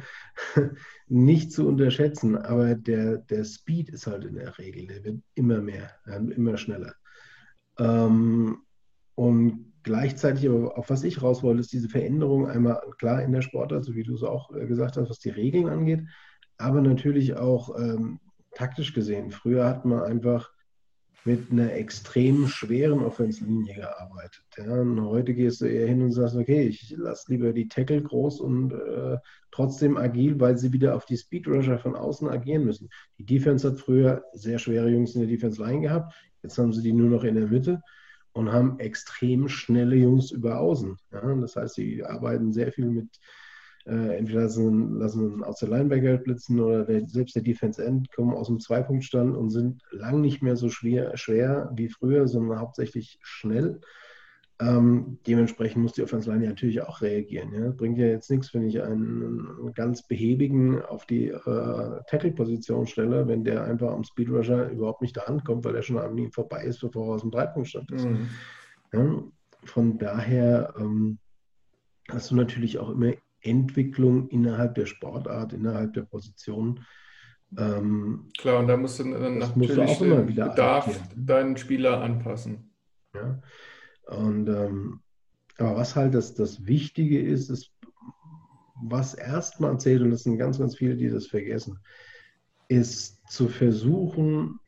nicht 1.09 1.52
zu 1.52 1.66
unterschätzen, 1.66 2.37
aber 2.37 2.74
der, 2.74 3.18
der 3.18 3.44
Speed 3.44 3.88
ist 3.88 4.06
halt 4.06 4.24
in 4.24 4.35
der 4.35 4.59
Regel, 4.59 4.87
der 4.87 5.04
wird 5.04 5.22
immer 5.35 5.61
mehr, 5.61 5.90
immer 6.06 6.56
schneller. 6.56 6.94
Ähm, 7.78 8.59
und 9.14 9.72
gleichzeitig, 9.83 10.48
aber 10.48 10.76
auf 10.76 10.90
was 10.90 11.04
ich 11.04 11.22
raus 11.22 11.42
wollte, 11.42 11.61
ist 11.61 11.72
diese 11.72 11.88
Veränderung 11.88 12.46
einmal 12.46 12.80
klar 12.98 13.22
in 13.22 13.33
der 13.33 13.42
Sportart, 13.42 13.85
so 13.85 13.94
wie 13.94 14.02
du 14.02 14.14
es 14.14 14.22
auch 14.22 14.54
äh, 14.54 14.66
gesagt 14.66 14.96
hast, 14.96 15.09
was 15.09 15.18
die 15.18 15.30
Regeln 15.30 15.68
angeht, 15.68 16.02
aber 16.59 16.83
natürlich 16.83 17.37
auch 17.37 17.78
ähm, 17.78 18.20
taktisch 18.52 18.92
gesehen. 18.92 19.30
Früher 19.30 19.64
hat 19.64 19.85
man 19.87 20.02
einfach 20.02 20.50
mit 21.24 21.50
einer 21.50 21.72
extrem 21.72 22.48
schweren 22.48 23.00
Offenslinie 23.00 23.74
gearbeitet. 23.74 24.42
Ja. 24.56 24.85
Heute 25.02 25.35
gehst 25.35 25.61
du 25.61 25.66
eher 25.66 25.87
hin 25.87 26.02
und 26.02 26.12
sagst, 26.12 26.37
okay, 26.37 26.62
ich 26.62 26.94
lasse 26.96 27.30
lieber 27.30 27.52
die 27.52 27.68
Tackle 27.68 28.02
groß 28.02 28.40
und 28.40 28.72
äh, 28.72 29.18
trotzdem 29.50 29.96
agil, 29.96 30.40
weil 30.40 30.56
sie 30.56 30.72
wieder 30.72 30.96
auf 30.96 31.04
die 31.04 31.18
Speedrusher 31.18 31.78
von 31.78 31.94
außen 31.94 32.28
agieren 32.28 32.64
müssen. 32.64 32.88
Die 33.18 33.26
Defense 33.26 33.68
hat 33.68 33.78
früher 33.78 34.24
sehr 34.33 34.59
schwere 34.59 34.88
Jungs 34.88 35.14
in 35.14 35.20
der 35.20 35.30
Defense 35.30 35.62
Line 35.62 35.83
gehabt, 35.83 36.14
jetzt 36.42 36.56
haben 36.56 36.72
sie 36.72 36.83
die 36.83 36.92
nur 36.92 37.11
noch 37.11 37.24
in 37.24 37.35
der 37.35 37.48
Mitte 37.48 37.83
und 38.33 38.52
haben 38.52 38.78
extrem 38.78 39.48
schnelle 39.48 39.96
Jungs 39.96 40.30
über 40.30 40.59
außen. 40.59 40.96
Ja. 41.12 41.35
Das 41.35 41.56
heißt, 41.56 41.74
sie 41.74 42.02
arbeiten 42.02 42.52
sehr 42.52 42.72
viel 42.72 42.87
mit 42.87 43.09
äh, 43.87 44.16
entweder 44.16 44.43
lassen, 44.43 44.99
lassen 44.99 45.43
aus 45.43 45.59
der 45.59 45.69
Linebacker 45.69 46.19
blitzen 46.19 46.61
oder 46.61 46.85
der, 46.85 47.09
selbst 47.09 47.35
der 47.35 47.43
Defense 47.43 47.83
End 47.85 48.12
kommen 48.12 48.35
aus 48.35 48.49
dem 48.49 48.61
Zweipunktstand 48.61 49.37
und 49.37 49.51
sind 49.51 49.83
lang 49.90 50.21
nicht 50.21 50.43
mehr 50.43 50.57
so 50.57 50.69
schwer, 50.69 51.16
schwer 51.16 51.71
wie 51.75 51.88
früher, 51.88 52.29
sondern 52.29 52.61
hauptsächlich 52.61 53.19
schnell. 53.23 53.81
Ähm, 54.61 55.19
dementsprechend 55.27 55.83
muss 55.83 55.95
die 55.95 56.03
Offense 56.03 56.31
Line 56.31 56.45
ja 56.45 56.51
natürlich 56.51 56.83
auch 56.83 57.01
reagieren. 57.01 57.55
Ja? 57.55 57.71
Bringt 57.71 57.97
ja 57.97 58.07
jetzt 58.07 58.31
nichts, 58.31 58.53
wenn 58.53 58.69
ich 58.69 58.83
einen 58.83 59.73
ganz 59.75 60.07
behäbigen 60.07 60.83
auf 60.83 61.07
die 61.07 61.29
äh, 61.29 62.01
Tackle-Position 62.07 62.87
stelle, 62.87 63.27
wenn 63.27 63.43
der 63.43 63.64
einfach 63.64 63.90
am 63.90 64.05
Speedrusher 64.05 64.69
überhaupt 64.69 65.01
nicht 65.01 65.16
da 65.16 65.23
ankommt, 65.23 65.64
weil 65.64 65.75
er 65.75 65.83
schon 65.83 65.97
an 65.97 66.19
ihm 66.19 66.31
vorbei 66.31 66.64
ist, 66.64 66.81
bevor 66.81 67.07
er 67.07 67.14
aus 67.14 67.23
dem 67.23 67.31
Dreipunktstand 67.31 67.90
ist. 67.90 68.05
Mhm. 68.05 68.29
Ja? 68.93 69.23
Von 69.64 69.97
daher 69.99 70.75
ähm, 70.79 71.19
hast 72.11 72.31
du 72.31 72.35
natürlich 72.35 72.79
auch 72.79 72.90
immer 72.90 73.14
Entwicklung 73.42 74.29
innerhalb 74.29 74.74
der 74.74 74.87
Sportart, 74.87 75.53
innerhalb 75.53 75.92
der 75.94 76.03
Position. 76.03 76.85
Ähm, 77.59 78.29
Klar, 78.38 78.61
und 78.61 78.68
da 78.68 78.76
musst 78.76 79.00
du 79.00 79.05
dann 79.11 79.38
natürlich 79.38 79.98
du 79.98 80.05
den 80.05 80.26
Bedarf 80.26 80.87
adaptieren. 80.87 81.26
deinen 81.26 81.57
Spieler 81.57 82.00
anpassen. 82.00 82.72
Ja. 83.14 83.40
Und 84.07 84.48
ähm, 84.48 85.00
aber 85.59 85.76
was 85.76 85.94
halt 85.94 86.14
das, 86.14 86.35
das 86.35 86.66
Wichtige 86.66 87.20
ist, 87.20 87.50
ist, 87.50 87.70
was 88.83 89.14
erstmal 89.14 89.79
zählt, 89.79 90.00
und 90.00 90.11
das 90.11 90.22
sind 90.22 90.38
ganz, 90.38 90.59
ganz 90.59 90.76
viele, 90.76 90.96
die 90.96 91.11
das 91.11 91.26
vergessen, 91.26 91.79
ist 92.68 93.20
zu 93.29 93.48
versuchen, 93.48 94.59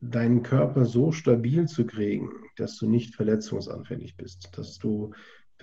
deinen 0.00 0.42
Körper 0.42 0.86
so 0.86 1.12
stabil 1.12 1.66
zu 1.66 1.86
kriegen, 1.86 2.30
dass 2.56 2.76
du 2.76 2.88
nicht 2.88 3.14
verletzungsanfällig 3.14 4.16
bist, 4.16 4.56
dass 4.56 4.78
du 4.78 5.12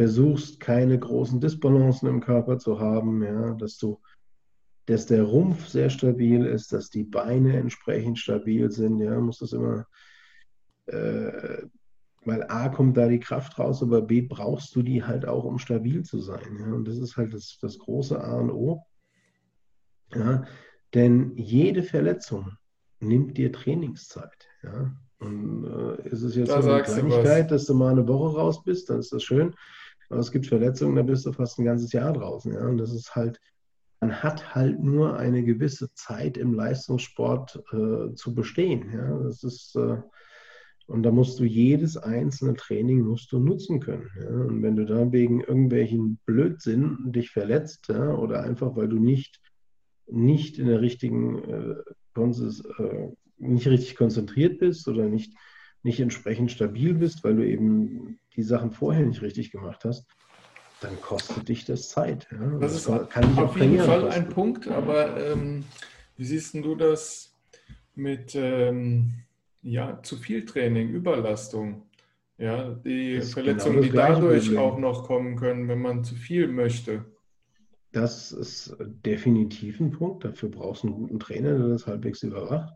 versuchst, 0.02 0.60
keine 0.60 0.98
großen 0.98 1.40
Disbalancen 1.40 2.10
im 2.10 2.22
Körper 2.22 2.58
zu 2.58 2.80
haben, 2.80 3.22
ja, 3.22 3.54
dass 3.54 3.78
du, 3.78 4.02
dass 4.88 5.06
der 5.06 5.22
Rumpf 5.22 5.68
sehr 5.68 5.92
stabil 5.92 6.44
ist, 6.44 6.74
dass 6.74 6.90
die 6.90 7.04
Beine 7.04 7.56
entsprechend 7.58 8.18
stabil 8.18 8.72
sind, 8.72 9.00
ja, 9.00 9.20
muss 9.20 9.38
das 9.38 9.54
immer, 9.54 9.86
äh, 10.88 11.62
weil 12.26 12.44
A 12.50 12.70
kommt 12.70 12.98
da 12.98 13.08
die 13.08 13.20
Kraft 13.20 13.60
raus, 13.60 13.84
aber 13.84 14.02
B 14.02 14.24
brauchst 14.24 14.76
du 14.76 14.82
die 14.82 15.04
halt 15.04 15.28
auch, 15.28 15.44
um 15.44 15.60
stabil 15.60 16.02
zu 16.02 16.20
sein, 16.20 16.58
ja, 16.60 16.74
und 16.74 16.88
das 16.88 16.98
ist 16.98 17.16
halt 17.16 17.36
das, 17.36 17.60
das 17.62 17.78
große 17.78 18.20
A 18.20 18.40
und 18.40 18.50
O, 18.50 18.84
ja, 20.16 20.46
denn 20.96 21.38
jede 21.38 21.84
Verletzung 21.84 22.54
nimmt 23.00 23.38
dir 23.38 23.52
Trainingszeit, 23.52 24.48
ja, 24.64 24.96
und 25.20 25.64
äh, 25.66 26.10
ist 26.10 26.24
es 26.24 26.36
jetzt 26.36 26.50
da 26.50 26.64
so 26.64 26.72
eine 26.72 26.82
Kleinigkeit, 26.82 27.52
dass 27.52 27.68
du 27.68 27.76
mal 27.76 27.92
eine 27.92 28.08
Woche 28.08 28.36
raus 28.36 28.64
bist, 28.64 28.90
dann 28.90 28.98
ist 28.98 29.14
das 29.14 29.22
schön. 29.22 29.54
Aber 30.12 30.20
es 30.20 30.32
gibt 30.32 30.48
Verletzungen, 30.48 30.96
da 30.96 31.02
bist 31.02 31.26
du 31.26 31.32
fast 31.32 31.58
ein 31.58 31.66
ganzes 31.66 31.92
Jahr 31.92 32.14
draußen. 32.14 32.54
Ja? 32.54 32.68
Und 32.68 32.78
das 32.78 32.94
ist 32.94 33.16
halt 33.16 33.40
man 34.02 34.24
hat 34.24 34.56
halt 34.56 34.82
nur 34.84 35.18
eine 35.18 35.44
gewisse 35.44 35.94
Zeit 35.94 36.36
im 36.36 36.54
Leistungssport 36.54 37.64
äh, 37.72 38.14
zu 38.16 38.34
bestehen. 38.34 38.92
Ja? 38.92 39.20
Das 39.20 39.44
ist, 39.44 39.76
äh, 39.76 39.98
und 40.88 41.04
da 41.04 41.12
musst 41.12 41.40
du 41.40 41.46
jedes 41.46 41.98
einzelne 41.98 42.56
Training 42.56 43.02
musst 43.02 43.32
du 43.32 43.40
nutzen 43.40 43.80
können. 43.80 44.10
Ja? 44.20 44.28
Und 44.28 44.64
wenn 44.64 44.76
du 44.76 44.86
da 44.86 45.12
wegen 45.12 45.42
irgendwelchen 45.42 46.20
Blödsinn 46.26 47.12
dich 47.12 47.30
verletzt 47.30 47.90
ja? 47.90 48.16
oder 48.16 48.44
einfach 48.44 48.76
weil 48.76 48.90
du 48.90 48.98
nicht, 48.98 49.40
nicht 50.08 50.58
in 50.58 50.66
der 50.66 50.82
richtigen 50.82 51.38
äh, 51.44 51.76
äh, 52.18 53.12
nicht 53.38 53.68
richtig 53.68 53.96
konzentriert 53.96 54.60
bist 54.60 54.88
oder 54.88 55.08
nicht, 55.08 55.34
nicht 55.84 56.00
entsprechend 56.00 56.52
stabil 56.52 56.94
bist, 56.94 57.24
weil 57.24 57.36
du 57.36 57.46
eben 57.46 58.20
die 58.36 58.44
Sachen 58.44 58.72
vorher 58.72 59.06
nicht 59.06 59.22
richtig 59.22 59.52
gemacht 59.52 59.84
hast, 59.84 60.08
dann 60.82 61.00
kostet 61.02 61.50
dich 61.50 61.66
das 61.66 61.90
Zeit. 61.90 62.28
Ja? 62.32 62.58
Das, 62.60 62.74
ist 62.76 63.10
kann 63.10 63.38
auf 63.38 63.58
jeden 63.58 63.80
Fall 63.80 64.02
kosten. 64.02 64.22
ein 64.22 64.30
Punkt, 64.30 64.68
aber 64.68 65.32
ähm, 65.32 65.64
wie 66.18 66.26
siehst 66.26 66.54
du 66.56 66.76
das 66.76 67.36
mit 67.96 68.36
ähm, 68.36 69.14
ja, 69.62 70.02
zu 70.02 70.18
viel 70.18 70.46
Training, 70.46 70.90
Überlastung? 70.90 71.84
Ja, 72.38 72.70
die 72.70 73.22
Verletzungen, 73.22 73.82
genau 73.82 73.86
die 73.86 73.92
dadurch 73.92 74.58
auch 74.58 74.80
noch 74.80 75.04
kommen 75.04 75.36
können, 75.36 75.68
wenn 75.68 75.80
man 75.80 76.04
zu 76.04 76.16
viel 76.16 76.48
möchte. 76.48 77.06
Das 77.92 78.32
ist 78.32 78.76
definitiv 78.80 79.80
ein 79.80 79.92
Punkt. 79.92 80.26
Dafür 80.26 80.50
brauchst 80.50 80.84
du 80.84 80.88
einen 80.88 80.96
guten 80.96 81.20
Trainer, 81.20 81.58
der 81.58 81.68
das 81.68 81.86
halbwegs 81.86 82.24
überwacht. 82.24 82.74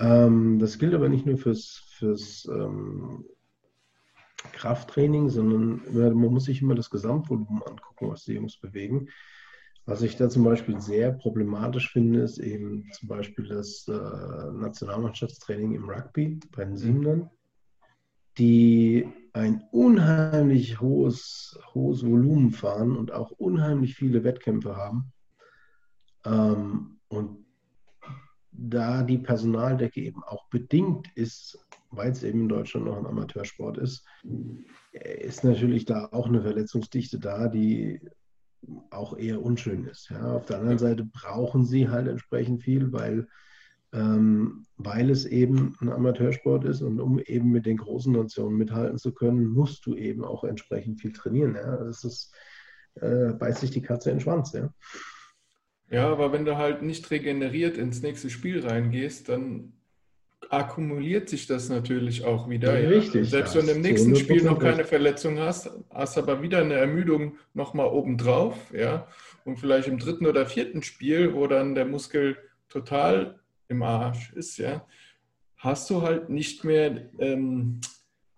Ähm, 0.00 0.58
das 0.58 0.78
gilt 0.78 0.92
aber 0.92 1.08
nicht 1.08 1.24
nur 1.24 1.38
fürs, 1.38 1.82
fürs 2.04 2.46
ähm, 2.52 3.24
Krafttraining, 4.52 5.30
sondern 5.30 5.82
man 5.92 6.32
muss 6.32 6.44
sich 6.44 6.60
immer 6.60 6.74
das 6.74 6.90
Gesamtvolumen 6.90 7.62
angucken, 7.62 8.10
was 8.10 8.24
die 8.24 8.34
Jungs 8.34 8.58
bewegen. 8.58 9.08
Was 9.86 10.02
ich 10.02 10.16
da 10.16 10.28
zum 10.28 10.44
Beispiel 10.44 10.80
sehr 10.80 11.12
problematisch 11.12 11.92
finde, 11.92 12.20
ist 12.20 12.38
eben 12.38 12.90
zum 12.92 13.08
Beispiel 13.08 13.46
das 13.46 13.86
äh, 13.88 13.92
Nationalmannschaftstraining 13.92 15.74
im 15.74 15.88
Rugby 15.88 16.40
bei 16.52 16.64
den 16.64 16.76
Siebenern, 16.76 17.30
die 18.38 19.06
ein 19.32 19.62
unheimlich 19.72 20.80
hohes, 20.80 21.58
hohes 21.74 22.04
Volumen 22.04 22.50
fahren 22.50 22.96
und 22.96 23.12
auch 23.12 23.30
unheimlich 23.32 23.94
viele 23.94 24.24
Wettkämpfe 24.24 24.76
haben. 24.76 25.12
Ähm, 26.24 26.98
und 27.08 27.44
da 28.56 29.02
die 29.02 29.18
Personaldecke 29.18 30.00
eben 30.00 30.22
auch 30.22 30.48
bedingt 30.48 31.08
ist 31.16 31.63
weil 31.96 32.10
es 32.10 32.22
eben 32.22 32.42
in 32.42 32.48
Deutschland 32.48 32.86
noch 32.86 32.96
ein 32.96 33.06
Amateursport 33.06 33.78
ist, 33.78 34.06
ist 34.92 35.44
natürlich 35.44 35.84
da 35.84 36.08
auch 36.12 36.26
eine 36.26 36.42
Verletzungsdichte 36.42 37.18
da, 37.18 37.48
die 37.48 38.00
auch 38.90 39.16
eher 39.16 39.42
unschön 39.42 39.84
ist. 39.84 40.10
Ja. 40.10 40.36
Auf 40.36 40.46
der 40.46 40.58
anderen 40.58 40.78
Seite 40.78 41.04
brauchen 41.04 41.64
sie 41.64 41.88
halt 41.88 42.08
entsprechend 42.08 42.62
viel, 42.62 42.92
weil, 42.92 43.28
ähm, 43.92 44.66
weil 44.76 45.10
es 45.10 45.26
eben 45.26 45.76
ein 45.80 45.90
Amateursport 45.90 46.64
ist 46.64 46.82
und 46.82 47.00
um 47.00 47.18
eben 47.18 47.50
mit 47.50 47.66
den 47.66 47.76
großen 47.76 48.12
Nationen 48.12 48.56
mithalten 48.56 48.98
zu 48.98 49.12
können, 49.12 49.46
musst 49.46 49.86
du 49.86 49.94
eben 49.94 50.24
auch 50.24 50.44
entsprechend 50.44 51.00
viel 51.00 51.12
trainieren. 51.12 51.54
Ja. 51.54 51.76
Das 51.76 52.04
ist, 52.04 52.34
äh, 52.96 53.32
beißt 53.32 53.60
sich 53.60 53.70
die 53.70 53.82
Katze 53.82 54.10
in 54.10 54.16
den 54.16 54.22
Schwanz. 54.22 54.52
Ja. 54.52 54.72
ja, 55.90 56.08
aber 56.10 56.32
wenn 56.32 56.44
du 56.44 56.56
halt 56.56 56.82
nicht 56.82 57.10
regeneriert 57.10 57.76
ins 57.76 58.02
nächste 58.02 58.30
Spiel 58.30 58.66
reingehst, 58.66 59.28
dann 59.28 59.74
akkumuliert 60.50 61.28
sich 61.28 61.46
das 61.46 61.68
natürlich 61.68 62.24
auch 62.24 62.48
wieder. 62.48 62.78
Ja, 62.78 62.88
richtig. 62.88 63.30
Selbst 63.30 63.56
wenn 63.56 63.66
du 63.66 63.72
im 63.72 63.80
nächsten 63.80 64.14
Spiel 64.16 64.42
noch 64.42 64.58
keine 64.58 64.84
Verletzung 64.84 65.38
hast, 65.38 65.70
hast 65.90 66.18
aber 66.18 66.42
wieder 66.42 66.58
eine 66.58 66.74
Ermüdung 66.74 67.36
nochmal 67.52 67.86
obendrauf, 67.86 68.56
ja. 68.72 69.06
Und 69.44 69.58
vielleicht 69.58 69.88
im 69.88 69.98
dritten 69.98 70.26
oder 70.26 70.46
vierten 70.46 70.82
Spiel, 70.82 71.34
wo 71.34 71.46
dann 71.46 71.74
der 71.74 71.84
Muskel 71.84 72.36
total 72.68 73.38
im 73.68 73.82
Arsch 73.82 74.32
ist, 74.32 74.58
ja, 74.58 74.86
hast 75.56 75.88
du 75.90 76.02
halt 76.02 76.28
nicht 76.28 76.64
mehr 76.64 77.10
ähm, 77.18 77.80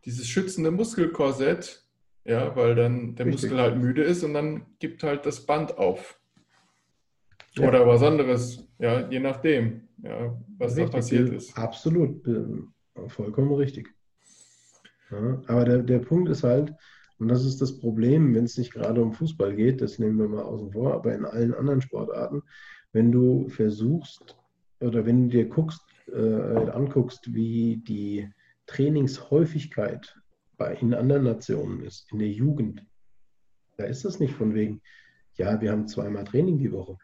dieses 0.04 0.28
schützende 0.28 0.70
Muskelkorsett, 0.70 1.84
ja, 2.24 2.54
weil 2.56 2.74
dann 2.74 3.14
der 3.14 3.26
Richtig. 3.26 3.50
Muskel 3.50 3.60
halt 3.60 3.76
müde 3.76 4.02
ist 4.02 4.22
und 4.24 4.34
dann 4.34 4.66
gibt 4.78 5.02
halt 5.02 5.26
das 5.26 5.44
Band 5.46 5.78
auf. 5.78 6.18
Ja. 7.54 7.68
Oder 7.68 7.86
was 7.86 8.02
anderes, 8.02 8.66
ja, 8.78 9.08
je 9.08 9.20
nachdem 9.20 9.85
ja, 10.08 10.38
was 10.58 10.76
richtig, 10.76 10.90
da 10.90 10.96
passiert 10.98 11.28
ist. 11.30 11.56
Absolut, 11.56 12.22
vollkommen 13.08 13.52
richtig. 13.52 13.94
Ja, 15.10 15.42
aber 15.46 15.64
der, 15.64 15.82
der 15.82 15.98
Punkt 16.00 16.28
ist 16.28 16.42
halt, 16.42 16.74
und 17.18 17.28
das 17.28 17.44
ist 17.44 17.60
das 17.60 17.78
Problem, 17.78 18.34
wenn 18.34 18.44
es 18.44 18.58
nicht 18.58 18.72
gerade 18.72 19.02
um 19.02 19.12
Fußball 19.12 19.54
geht, 19.54 19.80
das 19.80 19.98
nehmen 19.98 20.18
wir 20.18 20.28
mal 20.28 20.42
außen 20.42 20.72
vor, 20.72 20.94
aber 20.94 21.14
in 21.14 21.24
allen 21.24 21.54
anderen 21.54 21.80
Sportarten, 21.80 22.42
wenn 22.92 23.10
du 23.10 23.48
versuchst 23.48 24.36
oder 24.80 25.06
wenn 25.06 25.28
du 25.28 25.36
dir 25.36 25.48
guckst, 25.48 25.82
äh, 26.12 26.70
anguckst, 26.70 27.32
wie 27.34 27.78
die 27.78 28.28
Trainingshäufigkeit 28.66 30.16
bei, 30.56 30.74
in 30.74 30.94
anderen 30.94 31.24
Nationen 31.24 31.82
ist, 31.82 32.10
in 32.12 32.18
der 32.18 32.30
Jugend, 32.30 32.84
da 33.76 33.84
ist 33.84 34.04
das 34.04 34.20
nicht 34.20 34.34
von 34.34 34.54
wegen, 34.54 34.82
ja, 35.34 35.60
wir 35.60 35.70
haben 35.70 35.86
zweimal 35.86 36.24
Training 36.24 36.58
die 36.58 36.72
Woche. 36.72 36.96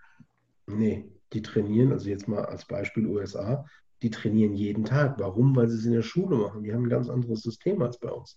Nee, 0.66 1.11
die 1.32 1.42
trainieren, 1.42 1.92
also 1.92 2.08
jetzt 2.08 2.28
mal 2.28 2.44
als 2.44 2.66
Beispiel 2.66 3.06
USA, 3.06 3.64
die 4.02 4.10
trainieren 4.10 4.54
jeden 4.54 4.84
Tag. 4.84 5.18
Warum? 5.18 5.54
Weil 5.54 5.68
sie 5.68 5.78
es 5.78 5.86
in 5.86 5.92
der 5.92 6.02
Schule 6.02 6.36
machen. 6.36 6.62
Die 6.62 6.72
haben 6.72 6.84
ein 6.84 6.90
ganz 6.90 7.08
anderes 7.08 7.42
System 7.42 7.82
als 7.82 7.98
bei 7.98 8.10
uns. 8.10 8.36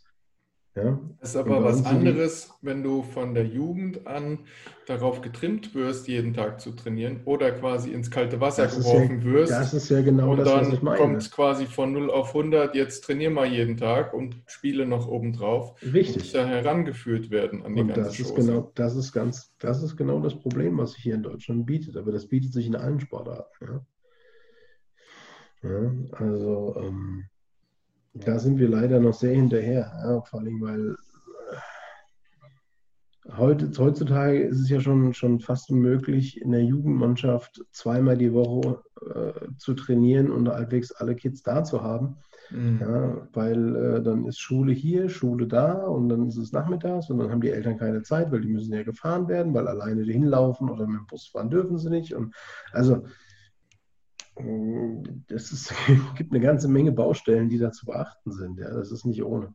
Ja? 0.75 0.99
Das 1.21 1.29
ist 1.29 1.35
aber 1.37 1.63
was 1.63 1.85
anderes, 1.85 2.53
wenn 2.61 2.83
du 2.83 3.01
von 3.01 3.33
der 3.33 3.45
Jugend 3.45 4.05
an 4.05 4.39
darauf 4.87 5.21
getrimmt 5.21 5.73
wirst, 5.73 6.09
jeden 6.09 6.33
Tag 6.33 6.59
zu 6.59 6.71
trainieren 6.71 7.21
oder 7.23 7.53
quasi 7.53 7.91
ins 7.91 8.11
kalte 8.11 8.41
Wasser 8.41 8.67
geworfen 8.67 9.21
ja, 9.21 9.25
wirst. 9.25 9.51
Das 9.53 9.73
ist 9.73 9.89
ja 9.89 10.01
genau 10.01 10.31
und 10.31 10.39
das, 10.39 10.49
was 10.49 10.73
ich 10.73 10.81
meine. 10.81 10.97
kommt 10.97 11.17
es 11.17 11.31
quasi 11.31 11.65
von 11.65 11.93
0 11.93 12.11
auf 12.11 12.35
100, 12.35 12.75
jetzt 12.75 13.05
trainier 13.05 13.29
mal 13.29 13.47
jeden 13.47 13.77
Tag 13.77 14.13
und 14.13 14.41
spiele 14.47 14.85
noch 14.85 15.07
obendrauf. 15.07 15.81
Richtig. 15.81 16.35
Und 16.35 16.35
da 16.35 16.45
herangeführt 16.45 17.29
werden 17.29 17.63
an 17.63 17.75
die 17.75 17.81
und 17.81 17.87
ganze 17.87 18.03
das 18.03 18.19
ist 18.19 18.35
genau, 18.35 18.71
das 18.75 18.95
ist 18.97 19.13
ganz, 19.13 19.55
das 19.59 19.81
ist 19.81 19.95
genau 19.95 20.19
das 20.19 20.37
Problem, 20.37 20.77
was 20.77 20.91
sich 20.91 21.03
hier 21.03 21.15
in 21.15 21.23
Deutschland 21.23 21.65
bietet. 21.65 21.95
Aber 21.95 22.11
das 22.11 22.27
bietet 22.27 22.51
sich 22.51 22.67
in 22.67 22.75
allen 22.75 22.99
Sportarten. 22.99 23.81
Ja? 25.63 25.69
ja 25.69 25.91
also 26.17 26.75
ähm, 26.79 27.29
da 28.15 28.39
sind 28.39 28.57
wir 28.59 28.69
leider 28.69 28.99
noch 28.99 29.13
sehr 29.13 29.35
hinterher. 29.35 29.91
Ja, 30.03 30.21
vor 30.21 30.39
allem, 30.39 30.61
weil 30.61 30.95
äh, 33.25 33.31
heute, 33.37 33.69
heutzutage 33.77 34.43
ist 34.43 34.61
es 34.61 34.69
ja 34.69 34.79
schon, 34.79 35.13
schon 35.13 35.41
fast 35.41 35.69
unmöglich, 35.69 36.41
in 36.41 36.51
der 36.51 36.63
Jugendmannschaft 36.63 37.63
zweimal 37.71 38.17
die 38.17 38.33
Woche 38.33 38.81
äh, 39.13 39.47
zu 39.57 39.73
trainieren 39.73 40.31
und 40.31 40.47
halbwegs 40.47 40.93
alle 40.93 41.15
Kids 41.15 41.43
da 41.43 41.63
zu 41.63 41.83
haben. 41.83 42.17
Mhm. 42.51 42.79
Ja, 42.79 43.27
weil 43.33 43.75
äh, 43.75 44.03
dann 44.03 44.25
ist 44.25 44.39
Schule 44.39 44.71
hier, 44.71 45.09
Schule 45.09 45.47
da 45.47 45.73
und 45.85 46.09
dann 46.09 46.27
ist 46.27 46.37
es 46.37 46.51
nachmittags 46.51 47.09
und 47.09 47.17
dann 47.17 47.31
haben 47.31 47.41
die 47.41 47.49
Eltern 47.49 47.77
keine 47.77 48.03
Zeit, 48.03 48.31
weil 48.31 48.41
die 48.41 48.47
müssen 48.49 48.71
ja 48.71 48.83
gefahren 48.83 49.27
werden, 49.27 49.53
weil 49.53 49.67
alleine 49.67 50.03
hinlaufen 50.03 50.69
oder 50.69 50.85
mit 50.87 50.99
dem 50.99 51.07
Bus 51.07 51.27
fahren 51.27 51.49
dürfen 51.49 51.79
sie 51.79 51.89
nicht. 51.89 52.13
Und 52.13 52.35
also 52.71 53.03
es 55.29 55.73
gibt 56.17 56.31
eine 56.31 56.41
ganze 56.41 56.67
Menge 56.67 56.91
Baustellen, 56.91 57.49
die 57.49 57.57
da 57.57 57.71
zu 57.71 57.85
beachten 57.85 58.31
sind. 58.31 58.59
Ja, 58.59 58.69
das 58.73 58.91
ist 58.91 59.05
nicht 59.05 59.23
ohne. 59.23 59.53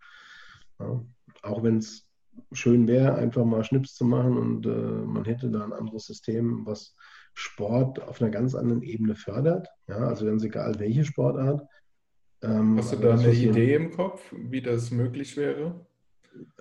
Ja, 0.78 1.04
auch 1.42 1.62
wenn 1.62 1.78
es 1.78 2.06
schön 2.52 2.88
wäre, 2.88 3.14
einfach 3.14 3.44
mal 3.44 3.64
Schnips 3.64 3.94
zu 3.94 4.04
machen 4.04 4.36
und 4.36 4.66
äh, 4.66 4.68
man 4.68 5.24
hätte 5.24 5.50
da 5.50 5.64
ein 5.64 5.72
anderes 5.72 6.06
System, 6.06 6.64
was 6.64 6.94
Sport 7.34 8.02
auf 8.02 8.20
einer 8.20 8.30
ganz 8.30 8.54
anderen 8.54 8.82
Ebene 8.82 9.14
fördert. 9.14 9.68
Ja, 9.88 9.98
also 9.98 10.26
ganz 10.26 10.42
egal 10.42 10.78
welche 10.78 11.04
Sportart. 11.04 11.62
Ähm, 12.42 12.78
Hast 12.78 12.92
du 12.92 12.96
da 12.96 13.14
eine 13.14 13.32
Idee 13.32 13.74
im 13.74 13.90
Kopf, 13.90 14.22
wie 14.32 14.62
das 14.62 14.90
möglich 14.90 15.36
wäre? 15.36 15.86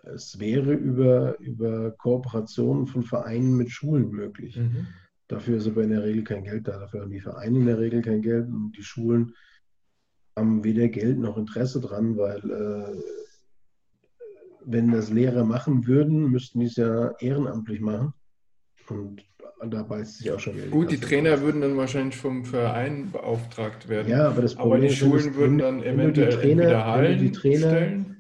Es 0.03 0.39
wäre 0.39 0.73
über, 0.73 1.39
über 1.39 1.91
Kooperationen 1.91 2.87
von 2.87 3.03
Vereinen 3.03 3.55
mit 3.55 3.69
Schulen 3.69 4.09
möglich. 4.09 4.57
Mhm. 4.57 4.87
Dafür 5.29 5.57
ist 5.57 5.67
aber 5.67 5.83
in 5.83 5.91
der 5.91 6.03
Regel 6.03 6.23
kein 6.23 6.43
Geld 6.43 6.67
da. 6.67 6.79
Dafür 6.79 7.01
haben 7.01 7.11
die 7.11 7.21
Vereine 7.21 7.59
in 7.59 7.65
der 7.67 7.79
Regel 7.79 8.01
kein 8.01 8.21
Geld 8.21 8.47
und 8.47 8.73
die 8.75 8.83
Schulen 8.83 9.35
haben 10.35 10.63
weder 10.63 10.87
Geld 10.87 11.19
noch 11.19 11.37
Interesse 11.37 11.79
dran, 11.79 12.17
weil 12.17 12.39
äh, 12.49 12.99
wenn 14.65 14.91
das 14.91 15.11
Lehrer 15.11 15.45
machen 15.45 15.85
würden, 15.85 16.31
müssten 16.31 16.59
die 16.59 16.65
es 16.65 16.75
ja 16.77 17.11
ehrenamtlich 17.19 17.79
machen. 17.79 18.13
Und 18.87 19.23
da 19.69 19.83
beißt 19.83 20.17
sich 20.17 20.31
auch 20.31 20.39
schon 20.39 20.55
Geld. 20.55 20.71
Gut, 20.71 20.89
die 20.89 20.97
Trainer 20.97 21.33
raus. 21.33 21.41
würden 21.41 21.61
dann 21.61 21.77
wahrscheinlich 21.77 22.17
vom 22.17 22.43
Verein 22.43 23.11
beauftragt 23.11 23.87
werden. 23.87 24.09
Ja, 24.09 24.29
aber 24.29 24.41
das 24.41 24.55
Problem 24.55 24.79
aber 24.79 24.87
die 24.87 24.95
Schulen 24.95 25.29
ist, 25.29 25.35
würden 25.35 25.57
dann 25.59 25.83
eventuell 25.83 26.31
Trainer, 26.31 26.63
entweder 26.63 26.85
Hallen 26.87 27.19
die 27.19 27.31
Trainer, 27.31 27.69
stellen. 27.69 28.18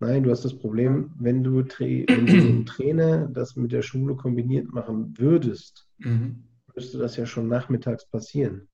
Nein, 0.00 0.22
du 0.22 0.30
hast 0.30 0.44
das 0.44 0.58
Problem, 0.58 1.12
wenn 1.18 1.42
du, 1.44 1.64
wenn 1.64 2.26
du 2.26 2.32
einen 2.32 2.66
Trainer 2.66 3.28
das 3.28 3.56
mit 3.56 3.72
der 3.72 3.82
Schule 3.82 4.16
kombiniert 4.16 4.72
machen 4.72 5.14
würdest, 5.16 5.88
mhm. 5.98 6.44
müsste 6.74 6.98
das 6.98 7.16
ja 7.16 7.26
schon 7.26 7.48
nachmittags 7.48 8.08
passieren. 8.08 8.68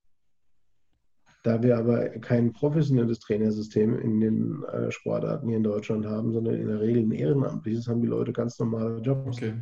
Da 1.42 1.62
wir 1.62 1.78
aber 1.78 2.08
kein 2.20 2.52
professionelles 2.52 3.18
Trainersystem 3.20 3.98
in 3.98 4.20
den 4.20 4.62
äh, 4.64 4.90
Sportarten 4.90 5.48
hier 5.48 5.56
in 5.56 5.62
Deutschland 5.62 6.04
haben, 6.04 6.32
sondern 6.32 6.56
in 6.56 6.68
der 6.68 6.80
Regel 6.80 7.02
ein 7.02 7.12
ehrenamtliches, 7.12 7.88
haben 7.88 8.02
die 8.02 8.08
Leute 8.08 8.32
ganz 8.32 8.58
normale 8.58 8.98
Jobs. 9.00 9.38
Okay. 9.38 9.54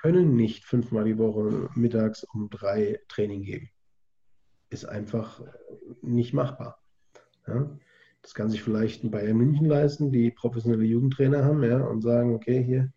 können 0.00 0.34
nicht 0.34 0.64
fünfmal 0.64 1.04
die 1.04 1.18
Woche 1.18 1.68
mittags 1.74 2.24
um 2.24 2.50
drei 2.50 3.00
Training 3.08 3.42
geben. 3.42 3.70
Ist 4.68 4.84
einfach 4.84 5.40
nicht 6.02 6.32
machbar. 6.32 6.82
Ja? 7.46 7.70
Das 8.26 8.34
kann 8.34 8.50
sich 8.50 8.60
vielleicht 8.60 9.04
ein 9.04 9.12
Bayern 9.12 9.36
München 9.36 9.66
leisten, 9.66 10.10
die 10.10 10.32
professionelle 10.32 10.82
Jugendtrainer 10.82 11.44
haben 11.44 11.62
ja, 11.62 11.78
und 11.78 12.02
sagen, 12.02 12.34
okay, 12.34 12.60
hier, 12.60 12.92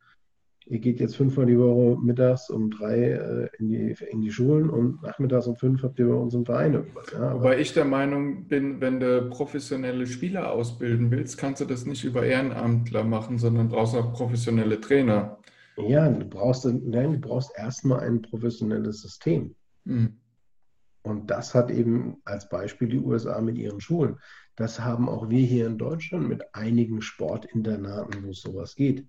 ihr 0.66 0.80
geht 0.80 1.00
jetzt 1.00 1.18
fünfmal 1.18 1.46
die 1.46 1.60
Woche 1.60 2.00
mittags 2.02 2.50
um 2.50 2.72
drei 2.72 3.12
äh, 3.12 3.50
in, 3.60 3.70
die, 3.70 3.96
in 4.10 4.22
die 4.22 4.32
Schulen 4.32 4.72
und 4.72 5.04
nachmittags 5.04 5.46
um 5.46 5.56
fünf 5.56 5.84
habt 5.84 6.00
ihr 6.00 6.08
bei 6.08 6.16
uns 6.16 6.34
im 6.34 6.48
Verein 6.48 6.74
irgendwas. 6.74 7.12
Ja, 7.12 7.36
Wobei 7.36 7.60
ich 7.60 7.74
der 7.74 7.86
Meinung 7.86 8.48
bin, 8.48 8.82
wenn 8.82 9.00
du 9.00 9.30
professionelle 9.30 10.08
Spieler 10.08 10.52
ausbilden 10.52 11.12
willst, 11.12 11.38
kannst 11.38 11.62
du 11.62 11.66
das 11.66 11.86
nicht 11.86 12.04
über 12.04 12.26
Ehrenamtler 12.26 13.04
machen, 13.04 13.38
sondern 13.38 13.70
brauchst 13.70 13.94
auch 13.94 14.12
professionelle 14.14 14.82
Trainer. 14.82 15.38
Ja, 15.78 16.10
du 16.10 16.26
brauchst, 16.26 16.66
nein, 16.66 17.12
du 17.12 17.20
brauchst 17.20 17.52
erstmal 17.56 18.00
ein 18.00 18.24
professionelles 18.24 19.04
System. 19.04 19.54
Mhm. 19.86 20.18
Und 21.02 21.32
das 21.32 21.56
hat 21.56 21.72
eben 21.72 22.18
als 22.26 22.50
Beispiel 22.50 22.88
die 22.88 23.00
USA 23.00 23.40
mit 23.42 23.58
ihren 23.58 23.80
Schulen. 23.80 24.18
Das 24.56 24.80
haben 24.80 25.08
auch 25.08 25.30
wir 25.30 25.46
hier 25.46 25.68
in 25.68 25.78
Deutschland 25.78 26.28
mit 26.28 26.44
einigen 26.54 27.02
Sportinternaten, 27.02 28.24
wo 28.26 28.32
es 28.32 28.42
sowas 28.42 28.76
geht. 28.76 29.08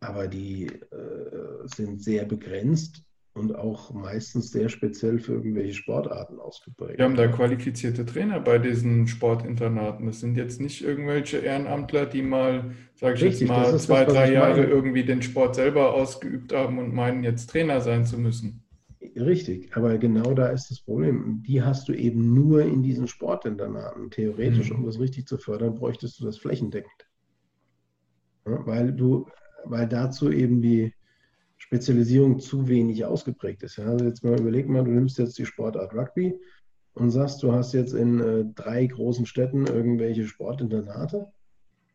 Aber 0.00 0.28
die 0.28 0.66
äh, 0.66 1.66
sind 1.74 2.02
sehr 2.02 2.26
begrenzt 2.26 3.02
und 3.32 3.56
auch 3.56 3.92
meistens 3.92 4.50
sehr 4.50 4.68
speziell 4.68 5.18
für 5.18 5.32
irgendwelche 5.32 5.74
Sportarten 5.74 6.38
ausgeprägt. 6.38 6.98
Wir 6.98 7.04
haben 7.04 7.16
da 7.16 7.26
qualifizierte 7.26 8.06
Trainer 8.06 8.40
bei 8.40 8.58
diesen 8.58 9.08
Sportinternaten. 9.08 10.06
Das 10.06 10.20
sind 10.20 10.36
jetzt 10.36 10.60
nicht 10.60 10.84
irgendwelche 10.84 11.38
Ehrenamtler, 11.38 12.06
die 12.06 12.22
mal, 12.22 12.72
sage 12.94 13.16
ich 13.16 13.24
Richtig, 13.24 13.40
jetzt 13.40 13.48
mal, 13.48 13.78
zwei, 13.78 14.04
das, 14.04 14.14
drei 14.14 14.32
Jahre 14.32 14.64
irgendwie 14.64 15.04
den 15.04 15.22
Sport 15.22 15.56
selber 15.56 15.94
ausgeübt 15.94 16.52
haben 16.52 16.78
und 16.78 16.94
meinen, 16.94 17.24
jetzt 17.24 17.50
Trainer 17.50 17.80
sein 17.80 18.04
zu 18.04 18.18
müssen. 18.18 18.63
Richtig, 19.16 19.76
aber 19.76 19.96
genau 19.98 20.34
da 20.34 20.48
ist 20.48 20.70
das 20.70 20.80
Problem. 20.80 21.42
Die 21.46 21.62
hast 21.62 21.88
du 21.88 21.92
eben 21.92 22.34
nur 22.34 22.62
in 22.62 22.82
diesen 22.82 23.06
Sportinternaten. 23.06 24.10
Theoretisch, 24.10 24.70
mhm. 24.70 24.78
um 24.78 24.86
das 24.86 24.98
richtig 24.98 25.28
zu 25.28 25.38
fördern, 25.38 25.76
bräuchtest 25.76 26.18
du 26.18 26.24
das 26.24 26.38
flächendeckend. 26.38 27.06
Ja, 28.46 28.66
weil 28.66 28.92
du, 28.92 29.28
weil 29.64 29.88
dazu 29.88 30.30
eben 30.30 30.60
die 30.60 30.92
Spezialisierung 31.58 32.40
zu 32.40 32.68
wenig 32.68 33.04
ausgeprägt 33.04 33.62
ist. 33.62 33.76
Ja, 33.76 33.86
also 33.86 34.04
jetzt 34.04 34.24
mal 34.24 34.38
überleg 34.38 34.68
mal, 34.68 34.84
du 34.84 34.90
nimmst 34.90 35.18
jetzt 35.18 35.38
die 35.38 35.46
Sportart 35.46 35.94
Rugby 35.94 36.34
und 36.94 37.10
sagst, 37.10 37.42
du 37.42 37.52
hast 37.52 37.72
jetzt 37.72 37.94
in 37.94 38.20
äh, 38.20 38.44
drei 38.54 38.86
großen 38.86 39.26
Städten 39.26 39.66
irgendwelche 39.66 40.26
Sportinternate. 40.26 41.32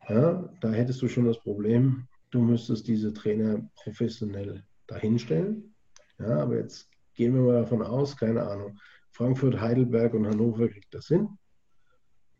Ja, 0.08 0.52
da 0.60 0.72
hättest 0.72 1.02
du 1.02 1.08
schon 1.08 1.26
das 1.26 1.38
Problem, 1.38 2.08
du 2.30 2.40
müsstest 2.40 2.88
diese 2.88 3.12
Trainer 3.12 3.68
professionell 3.76 4.64
dahinstellen. 4.86 5.74
Ja, 6.18 6.40
aber 6.40 6.56
jetzt 6.58 6.89
gehen 7.20 7.34
wir 7.34 7.42
mal 7.42 7.60
davon 7.60 7.82
aus, 7.82 8.16
keine 8.16 8.46
Ahnung, 8.46 8.80
Frankfurt, 9.10 9.60
Heidelberg 9.60 10.14
und 10.14 10.26
Hannover 10.26 10.70
kriegt 10.70 10.94
das 10.94 11.08
hin, 11.08 11.28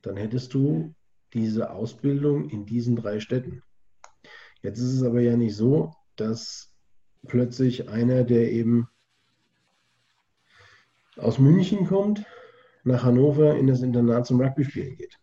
dann 0.01 0.17
hättest 0.17 0.55
du 0.55 0.95
diese 1.35 1.71
Ausbildung 1.71 2.49
in 2.49 2.65
diesen 2.65 2.97
drei 2.97 3.21
Städten. 3.21 3.63
Jetzt 4.63 4.79
ist 4.79 4.95
es 4.95 5.03
aber 5.03 5.21
ja 5.21 5.37
nicht 5.37 5.55
so, 5.55 5.93
dass 6.17 6.73
plötzlich 7.29 7.91
einer, 7.91 8.25
der 8.25 8.51
eben 8.53 8.89
aus 11.19 11.39
München 11.39 11.87
kommt, 11.87 12.25
nach 12.83 13.03
Hannover 13.03 13.59
in 13.59 13.67
das 13.67 13.83
Internat 13.83 14.27
zum 14.27 14.41
Rugby-Spielen 14.41 14.97
geht. 14.97 15.19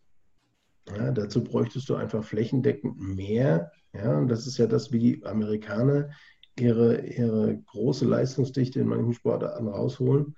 Ja, 0.95 1.09
dazu 1.09 1.43
bräuchtest 1.43 1.89
du 1.89 1.95
einfach 1.95 2.23
flächendeckend 2.23 2.99
mehr. 2.99 3.71
Ja, 3.91 4.19
und 4.19 4.27
das 4.27 4.45
ist 4.45 4.59
ja 4.59 4.67
das, 4.67 4.91
wie 4.91 4.99
die 4.99 5.25
Amerikaner 5.25 6.11
ihre, 6.59 7.05
ihre 7.05 7.57
große 7.57 8.05
Leistungsdichte 8.05 8.79
in 8.79 8.87
manchen 8.87 9.13
Sportarten 9.13 9.67
rausholen, 9.67 10.35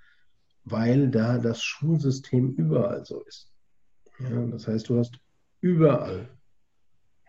weil 0.64 1.08
da 1.08 1.38
das 1.38 1.62
Schulsystem 1.62 2.54
überall 2.54 3.04
so 3.04 3.22
ist. 3.22 3.52
Ja, 4.18 4.46
das 4.46 4.66
heißt, 4.68 4.88
du 4.88 4.98
hast 4.98 5.18
überall 5.60 6.28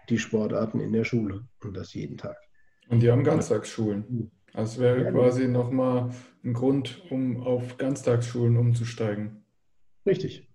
die 0.10 0.18
Sportarten 0.18 0.80
in 0.80 0.92
der 0.92 1.06
Schule 1.06 1.48
und 1.64 1.76
das 1.76 1.94
jeden 1.94 2.18
Tag. 2.18 2.38
Und 2.90 3.02
die 3.02 3.10
haben 3.10 3.24
Ganztagsschulen. 3.24 4.32
Das 4.54 4.78
wäre 4.78 5.04
ja, 5.04 5.12
quasi 5.12 5.48
nochmal 5.48 6.12
ein 6.44 6.54
Grund, 6.54 7.02
um 7.10 7.42
auf 7.42 7.78
Ganztagsschulen 7.78 8.58
umzusteigen. 8.58 9.46
Richtig. 10.06 10.50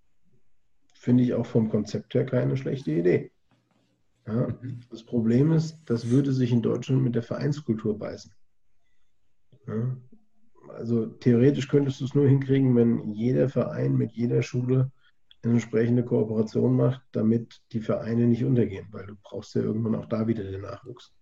Finde 0.93 1.25
ich 1.25 1.33
auch 1.33 1.47
vom 1.47 1.71
Konzept 1.71 2.15
her 2.15 2.27
keine 2.27 2.57
schlechte 2.57 2.93
Idee. 2.93 3.31
Ja, 4.27 4.49
das 4.91 5.05
Problem 5.05 5.53
ist, 5.53 5.83
das 5.85 6.11
würde 6.11 6.33
sich 6.33 6.51
in 6.51 6.63
Deutschland 6.63 7.03
mit 7.03 7.15
der 7.15 7.23
Vereinskultur 7.23 7.99
beißen. 7.99 8.33
Ja, 9.69 9.97
also 10.69 11.07
theoretisch 11.07 11.69
könntest 11.69 12.01
du 12.01 12.05
es 12.05 12.15
nur 12.15 12.27
hinkriegen, 12.27 12.75
wenn 12.77 13.13
jeder 13.13 13.49
Verein 13.49 13.97
mit 13.97 14.13
jeder 14.13 14.43
Schule 14.43 14.91
eine 15.43 15.55
entsprechende 15.55 16.05
Kooperation 16.05 16.75
macht, 16.75 17.03
damit 17.13 17.61
die 17.73 17.81
Vereine 17.81 18.27
nicht 18.27 18.45
untergehen, 18.45 18.89
weil 18.91 19.07
du 19.07 19.15
brauchst 19.23 19.55
ja 19.55 19.63
irgendwann 19.63 19.95
auch 19.95 20.07
da 20.07 20.27
wieder 20.27 20.45
den 20.45 20.63
Nachwuchs. 20.63 21.13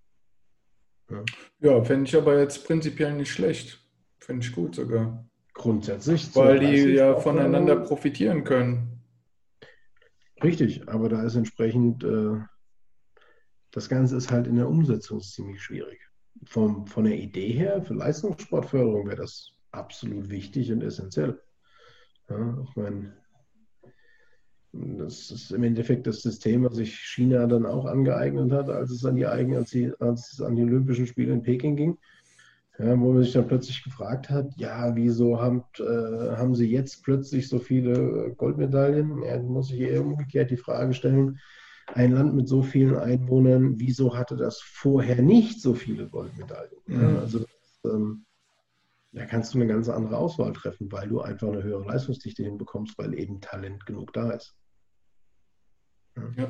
Ja, 1.11 1.23
ja 1.61 1.85
fände 1.85 2.07
ich 2.07 2.17
aber 2.17 2.39
jetzt 2.39 2.67
prinzipiell 2.67 3.15
nicht 3.15 3.31
schlecht. 3.31 3.81
Finde 4.19 4.47
ich 4.47 4.53
gut 4.55 4.75
sogar. 4.75 5.29
Grundsätzlich. 5.53 6.35
Weil 6.35 6.59
die 6.59 6.93
ja 6.95 7.17
voneinander 7.17 7.77
profitieren 7.77 8.45
können. 8.45 9.03
Richtig, 10.43 10.89
aber 10.89 11.09
da 11.09 11.23
ist 11.23 11.37
entsprechend 11.37 12.03
äh, 12.03 12.39
das 13.75 13.89
Ganze 13.89 14.17
ist 14.17 14.31
halt 14.31 14.47
in 14.47 14.57
der 14.57 14.69
Umsetzung 14.69 15.21
ziemlich 15.21 15.61
schwierig. 15.61 15.99
Vom, 16.45 16.87
von 16.87 17.05
der 17.05 17.19
Idee 17.19 17.53
her, 17.53 17.83
für 17.83 17.95
Leistungssportförderung 17.95 19.07
wäre 19.07 19.17
das 19.17 19.51
absolut 19.73 20.31
wichtig 20.31 20.71
und 20.73 20.83
essentiell. 20.83 21.41
Ja, 22.31 22.59
ich 22.63 22.77
meine, 22.77 23.17
das 24.73 25.31
ist 25.31 25.51
im 25.51 25.65
Endeffekt 25.65 26.07
das 26.07 26.23
System, 26.23 26.65
was 26.65 26.77
sich 26.77 26.95
China 26.95 27.47
dann 27.47 27.67
auch 27.67 27.85
angeeignet 27.85 28.53
hat, 28.53 28.71
als 28.71 28.91
es 28.91 29.05
an 29.05 29.17
die, 29.17 29.27
Eigen, 29.27 29.57
als, 29.57 29.71
die, 29.71 29.93
als 29.99 30.33
es 30.33 30.41
an 30.41 30.57
die 30.57 30.63
Olympischen 30.63 31.07
Spiele 31.07 31.33
in 31.33 31.43
Peking 31.43 31.77
ging. 31.77 31.99
Ja, 32.79 32.99
wo 32.99 33.13
man 33.13 33.23
sich 33.23 33.33
dann 33.33 33.47
plötzlich 33.47 33.85
gefragt 33.85 34.31
hat, 34.31 34.53
ja, 34.57 34.97
wieso 34.97 35.41
haben, 35.41 35.63
äh, 35.79 36.37
haben 36.37 36.57
sie 36.57 36.69
jetzt 36.69 37.05
plötzlich 37.05 37.49
so 37.49 37.61
viele 37.61 38.35
Goldmedaillen? 38.37 39.23
Ja, 39.23 39.41
muss 39.41 39.71
ich 39.71 39.81
eher 39.81 40.03
umgekehrt 40.03 40.51
die 40.51 40.57
Frage 40.57 40.93
stellen, 40.93 41.39
ein 41.87 42.13
Land 42.13 42.35
mit 42.35 42.49
so 42.49 42.63
vielen 42.63 42.97
Einwohnern, 42.97 43.79
wieso 43.79 44.17
hatte 44.17 44.37
das 44.37 44.61
vorher 44.61 45.21
nicht 45.23 45.61
so 45.61 45.75
viele 45.75 46.09
Goldmedaillen? 46.09 46.81
Mhm. 46.87 47.01
Ja, 47.01 47.19
also 47.21 47.45
ähm, 47.85 48.25
da 49.13 49.27
kannst 49.27 49.55
du 49.55 49.59
eine 49.59 49.69
ganz 49.69 49.89
andere 49.89 50.17
Auswahl 50.17 50.53
treffen, 50.53 50.91
weil 50.91 51.09
du 51.09 51.21
einfach 51.21 51.49
eine 51.49 51.63
höhere 51.63 51.87
Leistungsdichte 51.87 52.43
hinbekommst, 52.43 52.99
weil 52.99 53.19
eben 53.19 53.41
Talent 53.41 53.87
genug 53.87 54.13
da 54.13 54.31
ist. 54.31 54.57
Ja. 56.17 56.23
ja. 56.37 56.49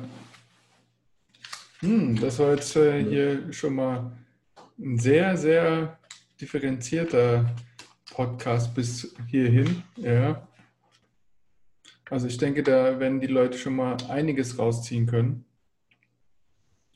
Hm, 1.79 2.19
das 2.19 2.39
war 2.39 2.51
jetzt 2.51 2.75
äh, 2.75 3.03
hier 3.03 3.53
schon 3.53 3.75
mal 3.75 4.11
ein 4.79 4.97
sehr, 4.97 5.37
sehr 5.37 5.99
differenzierter 6.39 7.55
Podcast 8.11 8.73
bis 8.73 9.15
hierhin. 9.27 9.83
Ja. 9.97 10.47
Also 12.09 12.27
ich 12.27 12.37
denke, 12.37 12.61
da 12.61 12.99
werden 12.99 13.19
die 13.19 13.27
Leute 13.27 13.57
schon 13.57 13.75
mal 13.75 13.97
einiges 14.09 14.59
rausziehen 14.59 15.07
können. 15.07 15.45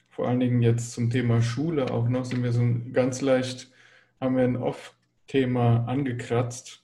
Vor 0.10 0.28
allen 0.28 0.40
Dingen 0.40 0.62
jetzt 0.62 0.92
zum 0.92 1.10
Thema 1.10 1.42
Schule 1.42 1.92
auch 1.92 2.08
noch 2.10 2.26
sind 2.26 2.44
wir 2.44 2.52
so 2.52 2.64
ganz 2.94 3.22
leicht, 3.22 3.72
haben 4.20 4.36
wir 4.36 4.44
ein 4.44 4.58
Off-Thema 4.58 5.86
angekratzt, 5.86 6.84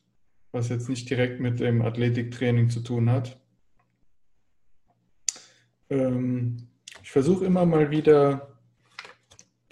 was 0.51 0.69
jetzt 0.69 0.89
nicht 0.89 1.09
direkt 1.09 1.39
mit 1.39 1.59
dem 1.59 1.81
Athletiktraining 1.81 2.69
zu 2.69 2.79
tun 2.81 3.11
hat. 3.11 3.37
Ähm, 5.89 6.67
ich 7.03 7.11
versuche 7.11 7.45
immer 7.45 7.65
mal 7.65 7.91
wieder 7.91 8.55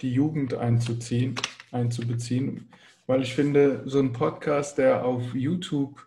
die 0.00 0.12
Jugend 0.12 0.54
einzuziehen, 0.54 1.34
einzubeziehen, 1.72 2.68
weil 3.06 3.22
ich 3.22 3.34
finde, 3.34 3.82
so 3.86 3.98
ein 3.98 4.12
Podcast, 4.12 4.78
der 4.78 5.04
auf 5.04 5.34
YouTube 5.34 6.06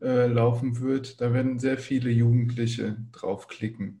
äh, 0.00 0.26
laufen 0.26 0.80
wird, 0.80 1.20
da 1.20 1.32
werden 1.32 1.58
sehr 1.58 1.78
viele 1.78 2.10
Jugendliche 2.10 2.96
draufklicken. 3.12 4.00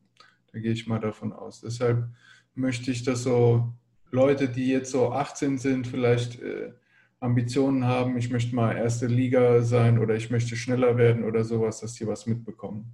Da 0.52 0.58
gehe 0.58 0.72
ich 0.72 0.86
mal 0.86 1.00
davon 1.00 1.32
aus. 1.32 1.60
Deshalb 1.60 2.08
möchte 2.54 2.90
ich, 2.90 3.02
dass 3.02 3.22
so 3.24 3.72
Leute, 4.10 4.48
die 4.48 4.68
jetzt 4.68 4.92
so 4.92 5.12
18 5.12 5.58
sind, 5.58 5.86
vielleicht 5.86 6.40
äh, 6.40 6.72
Ambitionen 7.20 7.86
haben, 7.86 8.16
ich 8.16 8.30
möchte 8.30 8.54
mal 8.54 8.76
erste 8.76 9.06
Liga 9.06 9.62
sein 9.62 9.98
oder 9.98 10.14
ich 10.14 10.30
möchte 10.30 10.56
schneller 10.56 10.96
werden 10.96 11.24
oder 11.24 11.42
sowas, 11.42 11.80
dass 11.80 11.94
die 11.94 12.06
was 12.06 12.26
mitbekommen. 12.26 12.92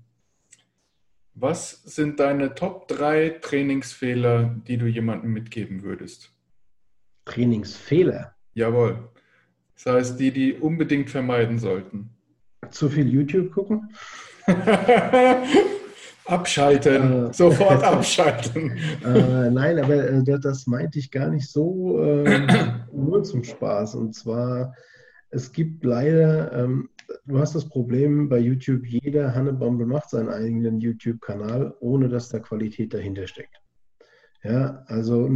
Was 1.35 1.83
sind 1.83 2.21
deine 2.21 2.55
Top 2.55 2.87
3 2.89 3.39
Trainingsfehler, 3.41 4.57
die 4.67 4.77
du 4.77 4.87
jemandem 4.87 5.33
mitgeben 5.33 5.83
würdest? 5.83 6.33
Trainingsfehler? 7.25 8.35
Jawohl. 8.55 9.11
Das 9.75 9.87
heißt, 9.87 10.21
die, 10.21 10.31
die 10.33 10.55
unbedingt 10.55 11.11
vermeiden 11.11 11.59
sollten. 11.59 12.11
Zu 12.71 12.89
viel 12.89 13.09
YouTube 13.09 13.53
gucken? 13.53 13.89
Abschalten, 16.31 17.29
äh, 17.29 17.33
sofort 17.33 17.83
abschalten. 17.83 18.77
äh, 19.05 19.51
nein, 19.51 19.79
aber 19.79 20.09
äh, 20.09 20.39
das 20.39 20.67
meinte 20.67 20.99
ich 20.99 21.11
gar 21.11 21.29
nicht 21.29 21.51
so 21.51 22.01
ähm, 22.03 22.47
nur 22.93 23.25
zum 23.25 23.43
Spaß. 23.43 23.97
Und 23.97 24.15
zwar, 24.15 24.75
es 25.31 25.53
gibt 25.53 25.85
leider, 25.85 26.53
ähm, 26.53 26.89
du 27.27 27.41
hast 27.41 27.55
das 27.55 27.69
Problem 27.69 28.29
bei 28.29 28.39
YouTube, 28.39 28.87
jeder 28.87 29.35
Hannebombe 29.35 29.87
macht 29.87 30.11
seinen 30.11 30.29
eigenen 30.29 30.81
YouTube-Kanal, 30.81 31.75
ohne 31.81 32.09
dass 32.09 32.29
da 32.29 32.39
Qualität 32.39 32.95
dahinter 32.95 33.27
steckt. 33.27 33.61
Ja, 34.43 34.85
also 34.87 35.29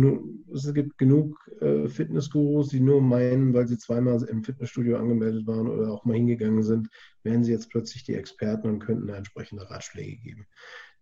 es 0.54 0.72
gibt 0.72 0.96
genug 0.96 1.36
äh, 1.60 1.88
Fitnessgurus, 1.88 2.68
die 2.68 2.80
nur 2.80 3.02
meinen, 3.02 3.52
weil 3.52 3.68
sie 3.68 3.76
zweimal 3.76 4.22
im 4.22 4.42
Fitnessstudio 4.42 4.96
angemeldet 4.96 5.46
waren 5.46 5.68
oder 5.68 5.92
auch 5.92 6.06
mal 6.06 6.16
hingegangen 6.16 6.62
sind, 6.62 6.88
wären 7.22 7.44
sie 7.44 7.52
jetzt 7.52 7.68
plötzlich 7.68 8.04
die 8.04 8.14
Experten 8.14 8.68
und 8.68 8.78
könnten 8.78 9.08
da 9.08 9.16
entsprechende 9.16 9.68
Ratschläge 9.68 10.16
geben. 10.16 10.46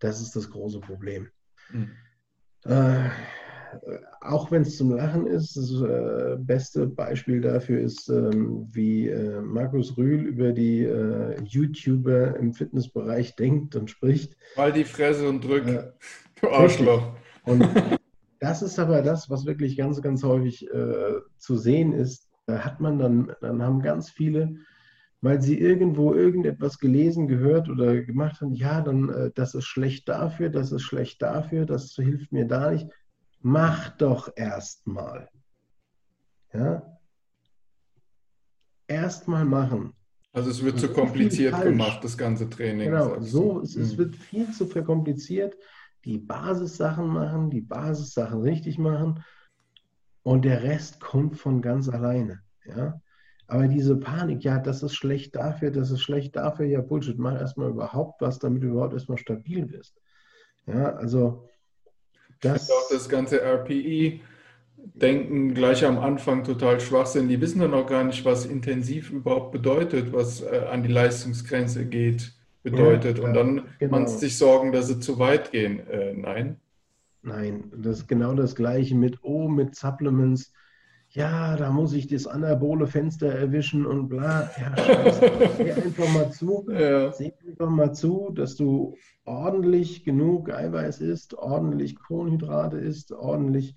Das 0.01 0.21
ist 0.21 0.35
das 0.35 0.51
große 0.51 0.81
Problem. 0.81 1.29
Mhm. 1.71 1.91
Äh, 2.65 3.09
auch 4.21 4.51
wenn 4.51 4.63
es 4.63 4.77
zum 4.77 4.91
Lachen 4.91 5.29
ist, 5.29 5.57
das 5.57 5.71
äh, 5.71 6.37
beste 6.39 6.87
Beispiel 6.87 7.41
dafür 7.41 7.81
ist, 7.81 8.09
ähm, 8.09 8.69
wie 8.73 9.09
äh, 9.09 9.41
Markus 9.41 9.97
Rühl 9.97 10.27
über 10.27 10.53
die 10.53 10.83
äh, 10.83 11.41
YouTuber 11.45 12.37
im 12.37 12.53
Fitnessbereich 12.53 13.37
denkt 13.37 13.77
und 13.77 13.91
spricht. 13.91 14.37
Weil 14.57 14.73
die 14.73 14.85
Fresse 14.85 15.29
und 15.29 15.43
drück, 15.43 15.65
du 16.41 16.49
Arschloch. 16.49 17.15
Und 17.45 17.69
das 18.41 18.63
ist 18.63 18.79
aber 18.79 19.03
das, 19.03 19.31
was 19.31 19.47
wirklich 19.47 19.77
ganz, 19.77 20.03
ganz 20.03 20.23
häufig 20.23 20.69
äh, 20.69 21.15
zu 21.39 21.57
sehen 21.57 21.93
ist. 21.93 22.29
Da 22.47 22.65
hat 22.65 22.81
man 22.81 22.99
dann, 22.99 23.33
dann 23.41 23.63
haben 23.63 23.83
ganz 23.83 24.11
viele, 24.11 24.57
weil 25.21 25.41
sie 25.41 25.59
irgendwo 25.59 26.13
irgendetwas 26.13 26.79
gelesen, 26.79 27.29
gehört 27.29 27.69
oder 27.69 28.03
gemacht 28.03 28.41
haben, 28.41 28.53
ja, 28.53 28.81
dann, 28.81 29.09
äh, 29.09 29.31
das 29.35 29.55
ist 29.55 29.67
schlecht 29.67 30.09
dafür, 30.09 30.51
das 30.51 30.73
ist 30.73 30.83
schlecht 30.83 31.23
dafür, 31.23 31.67
das 31.67 31.93
hilft 31.95 32.33
mir 32.33 32.47
da 32.47 32.73
nicht. 32.73 32.89
Mach 33.41 33.91
doch 33.97 34.31
erstmal. 34.35 35.29
Ja? 36.53 36.99
Erstmal 38.89 39.45
machen. 39.45 39.95
Also 40.33 40.51
es 40.51 40.65
wird 40.65 40.81
zu 40.81 40.89
kompliziert 40.89 41.61
gemacht, 41.63 42.03
das 42.03 42.17
ganze 42.17 42.49
Training. 42.49 42.91
Genau, 42.91 43.21
so, 43.21 43.61
es, 43.61 43.77
es, 43.77 43.93
hm. 43.93 43.99
wird 43.99 44.17
viel 44.17 44.51
zu 44.51 44.67
verkompliziert 44.67 45.55
die 46.05 46.19
Basissachen 46.19 47.07
machen, 47.07 47.51
die 47.51 47.61
Basissachen 47.61 48.41
richtig 48.43 48.79
machen 48.79 49.23
und 50.23 50.45
der 50.45 50.63
Rest 50.63 51.01
kommt 51.01 51.37
von 51.37 51.63
ganz 51.63 51.89
alleine. 51.89 52.41
Ja? 52.65 53.01
Aber 53.47 53.69
diese 53.69 53.97
Panik, 53.97 54.45
ja, 54.45 54.59
das 54.59 54.83
ist 54.83 54.95
schlecht 54.95 55.37
dafür, 55.37 55.71
das 55.71 55.91
ist 55.91 56.01
schlecht 56.01 56.37
dafür, 56.37 56.67
ja, 56.67 56.81
Bullshit, 56.81 57.19
mach 57.19 57.39
erstmal 57.39 57.71
überhaupt 57.71 58.21
was, 58.21 58.39
damit 58.39 58.63
du 58.63 58.69
überhaupt 58.69 58.95
erstmal 58.95 59.19
stabil 59.19 59.67
bist. 59.67 60.01
Ja, 60.67 60.95
also 60.95 61.49
das. 62.41 62.69
Ich 62.69 62.75
auch 62.75 62.89
das 62.91 63.09
ganze 63.09 63.41
RPI. 63.41 64.21
Denken 64.77 65.55
gleich 65.55 65.85
am 65.85 65.99
Anfang 65.99 66.43
total 66.43 66.81
Schwachsinn. 66.81 67.29
Die 67.29 67.41
wissen 67.41 67.61
dann 67.61 67.75
auch 67.75 67.87
gar 67.87 68.03
nicht, 68.03 68.25
was 68.25 68.47
intensiv 68.47 69.11
überhaupt 69.11 69.53
bedeutet, 69.53 70.13
was 70.13 70.43
äh, 70.43 70.67
an 70.71 70.83
die 70.83 70.93
Leistungsgrenze 70.93 71.87
geht 71.87 72.33
bedeutet. 72.63 73.19
Ja, 73.19 73.25
und 73.25 73.35
dann 73.35 73.63
genau. 73.79 73.99
man 73.99 74.09
sich 74.09 74.39
sorgen, 74.39 74.73
dass 74.73 74.89
sie 74.89 75.01
zu 75.01 75.19
weit 75.19 75.51
gehen. 75.51 75.87
Äh, 75.89 76.15
nein. 76.15 76.61
Nein, 77.23 77.73
das 77.77 77.99
ist 77.99 78.09
genau 78.09 78.35
das 78.35 78.55
Gleiche 78.55 78.95
mit, 78.95 79.19
oh, 79.23 79.49
mit 79.49 79.75
Supplements. 79.77 80.53
Ja, 81.11 81.57
da 81.57 81.71
muss 81.71 81.93
ich 81.93 82.07
das 82.07 82.27
anabole 82.27 82.87
Fenster 82.87 83.33
erwischen 83.33 83.85
und 83.85 84.09
bla. 84.09 84.51
Ja, 84.59 84.77
scheiße. 84.77 85.31
Seh 85.59 85.73
einfach 85.73 86.13
mal 86.13 86.31
zu. 86.33 86.67
Ja. 86.71 87.13
Seh 87.13 87.33
einfach 87.47 87.69
mal 87.69 87.93
zu, 87.93 88.31
dass 88.35 88.57
du 88.57 88.97
ordentlich 89.25 90.05
genug 90.05 90.51
Eiweiß 90.51 91.01
isst, 91.01 91.35
ordentlich 91.35 91.97
Kohlenhydrate 91.97 92.79
isst, 92.79 93.13
ordentlich 93.13 93.77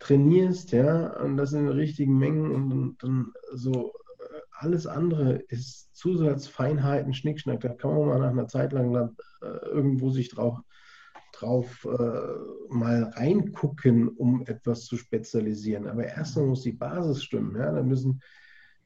trainierst, 0.00 0.72
ja, 0.72 1.16
und 1.20 1.36
das 1.36 1.52
in 1.52 1.66
den 1.66 1.74
richtigen 1.74 2.18
Mengen 2.18 2.50
und 2.50 2.96
dann 3.02 3.32
so 3.52 3.92
alles 4.58 4.86
andere 4.86 5.34
ist 5.48 5.94
Zusatzfeinheiten, 5.94 7.14
Schnickschnack. 7.14 7.60
Da 7.60 7.68
kann 7.70 7.94
man 7.94 8.08
mal 8.08 8.18
nach 8.18 8.30
einer 8.30 8.48
Zeit 8.48 8.72
lang 8.72 8.94
äh, 9.40 9.46
irgendwo 9.66 10.10
sich 10.10 10.30
drauf, 10.30 10.58
drauf 11.32 11.86
äh, 11.86 12.74
mal 12.74 13.04
reingucken, 13.14 14.08
um 14.08 14.42
etwas 14.46 14.84
zu 14.84 14.96
spezialisieren. 14.96 15.86
Aber 15.86 16.04
erstmal 16.04 16.46
muss 16.46 16.62
die 16.62 16.72
Basis 16.72 17.22
stimmen. 17.22 17.56
Ja? 17.56 17.72
Da 17.72 17.82
müssen 17.82 18.20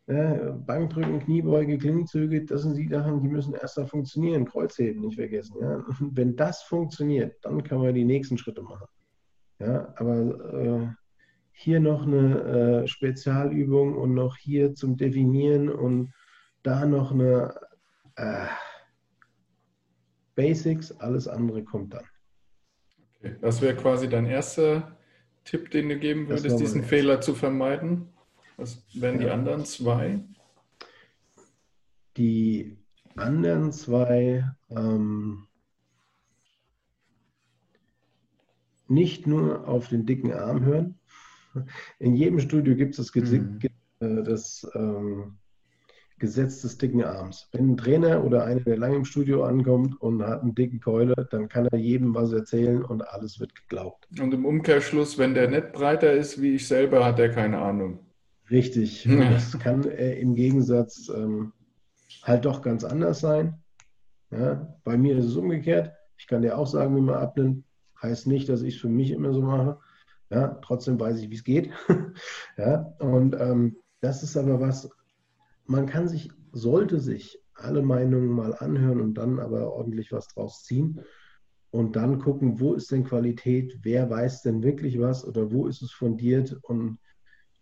äh, 0.07 0.51
Bankdrücken, 0.51 1.21
Kniebeuge, 1.21 1.79
Klimmzüge, 1.79 2.45
das 2.45 2.63
sind 2.63 2.77
die 2.77 2.89
Sachen, 2.89 3.23
die 3.23 3.29
müssen 3.29 3.55
erst 3.55 3.79
mal 3.79 3.87
funktionieren. 3.87 4.45
Kreuzheben 4.45 5.01
nicht 5.01 5.17
vergessen. 5.17 5.57
Ja? 5.61 5.85
Wenn 6.01 6.37
das 6.37 6.63
funktioniert, 6.63 7.37
dann 7.43 7.63
kann 7.63 7.79
man 7.79 7.95
die 7.95 8.05
nächsten 8.05 8.37
Schritte 8.37 8.63
machen. 8.63 8.87
Ja, 9.59 9.95
aber 9.97 10.17
äh, 10.55 11.02
hier 11.53 11.81
noch 11.81 12.07
eine 12.07 12.83
äh, 12.83 12.87
Spezialübung 12.89 13.97
und 13.97 14.15
noch 14.15 14.37
hier 14.37 14.75
zum 14.75 14.97
Definieren 14.97 15.69
und 15.69 16.13
da 16.63 16.87
noch 16.87 17.13
eine 17.13 17.55
äh, 18.17 18.47
Basics, 20.35 20.93
alles 20.93 21.29
andere 21.29 21.63
kommt 21.63 21.95
dann. 21.95 22.05
Okay. 23.19 23.37
Das 23.41 23.61
wäre 23.61 23.77
quasi 23.77 24.09
dein 24.09 24.27
erster 24.27 24.97
Tipp, 25.45 25.71
den 25.71 25.89
du 25.89 25.99
geben 25.99 26.29
würdest, 26.29 26.59
diesen 26.61 26.85
Fehler 26.85 27.21
zu 27.21 27.35
vermeiden. 27.35 28.09
Was 28.57 28.83
wären 28.95 29.17
ja. 29.17 29.27
die 29.27 29.31
anderen 29.31 29.65
zwei? 29.65 30.21
Die 32.17 32.77
anderen 33.17 33.73
zwei 33.73 34.45
ähm, 34.71 35.47
nicht 38.89 39.27
nur 39.27 39.67
auf 39.67 39.89
den 39.89 40.07
dicken 40.07 40.33
Arm 40.33 40.65
hören, 40.65 40.99
in 41.99 42.15
jedem 42.15 42.39
Studio 42.41 42.75
gibt 42.75 42.99
es 42.99 43.13
das, 43.13 43.33
mhm. 43.33 43.59
Äh, 44.01 44.23
das 44.23 44.67
ähm, 44.75 45.39
Gesetz 46.19 46.63
des 46.63 46.79
dicken 46.79 47.03
Arms. 47.03 47.49
Wenn 47.51 47.71
ein 47.71 47.77
Trainer 47.77 48.25
oder 48.25 48.45
einer, 48.45 48.61
der 48.61 48.77
lange 48.77 48.95
im 48.95 49.05
Studio 49.05 49.43
ankommt 49.43 50.01
und 50.01 50.23
hat 50.23 50.43
einen 50.43 50.55
dicken 50.55 50.81
Keule, 50.81 51.15
dann 51.31 51.49
kann 51.49 51.67
er 51.67 51.79
jedem 51.79 52.15
was 52.15 52.33
erzählen 52.33 52.85
und 52.85 53.03
alles 53.03 53.41
wird 53.41 53.55
geglaubt. 53.57 54.07
Und 54.21 54.33
im 54.33 54.45
Umkehrschluss, 54.45 55.19
wenn 55.19 55.35
der 55.35 55.51
nicht 55.51 55.73
breiter 55.73 56.13
ist 56.13 56.41
wie 56.41 56.55
ich 56.55 56.69
selber, 56.69 57.05
hat 57.05 57.19
er 57.19 57.31
keine 57.31 57.59
Ahnung. 57.59 57.99
Richtig. 58.51 59.09
Das 59.09 59.59
kann 59.59 59.85
äh, 59.85 60.15
im 60.21 60.35
Gegensatz 60.35 61.11
ähm, 61.13 61.53
halt 62.23 62.45
doch 62.45 62.63
ganz 62.63 62.85
anders 62.85 63.19
sein. 63.19 63.59
Ja, 64.31 64.79
bei 64.85 64.97
mir 64.97 65.19
ist 65.19 65.25
es 65.25 65.37
umgekehrt. 65.37 65.93
Ich 66.17 66.27
kann 66.27 66.43
dir 66.43 66.57
auch 66.57 66.67
sagen, 66.67 66.95
wie 66.95 67.01
man 67.01 67.17
abnimmt. 67.17 67.65
Heißt 68.01 68.27
nicht, 68.27 68.49
dass 68.49 68.63
ich 68.63 68.77
es 68.77 68.81
für 68.81 68.89
mich 68.89 69.11
immer 69.11 69.33
so 69.33 69.43
mache. 69.43 69.79
Ja, 70.33 70.59
trotzdem 70.63 70.99
weiß 70.99 71.21
ich, 71.21 71.31
wie 71.31 71.35
es 71.35 71.45
geht. 71.45 71.71
ja, 72.57 72.95
und 73.01 73.37
ähm, 73.39 73.77
das 74.01 74.23
ist 74.23 74.37
aber 74.37 74.61
was, 74.61 74.89
man 75.67 75.87
kann 75.87 76.09
sich, 76.09 76.31
sollte 76.53 77.01
sich 77.01 77.39
alle 77.55 77.83
Meinungen 77.83 78.31
mal 78.31 78.55
anhören 78.55 79.01
und 79.03 79.15
dann 79.15 79.39
aber 79.39 79.73
ordentlich 79.73 80.11
was 80.11 80.29
draus 80.29 80.65
ziehen 80.65 81.03
und 81.71 81.97
dann 81.97 82.19
gucken, 82.19 82.61
wo 82.61 82.73
ist 82.73 82.91
denn 82.93 83.05
Qualität, 83.05 83.79
wer 83.83 84.09
weiß 84.09 84.43
denn 84.43 84.63
wirklich 84.63 84.99
was 84.99 85.27
oder 85.27 85.53
wo 85.53 85.67
ist 85.67 85.83
es 85.83 85.93
fundiert 85.93 86.59
und 86.63 86.99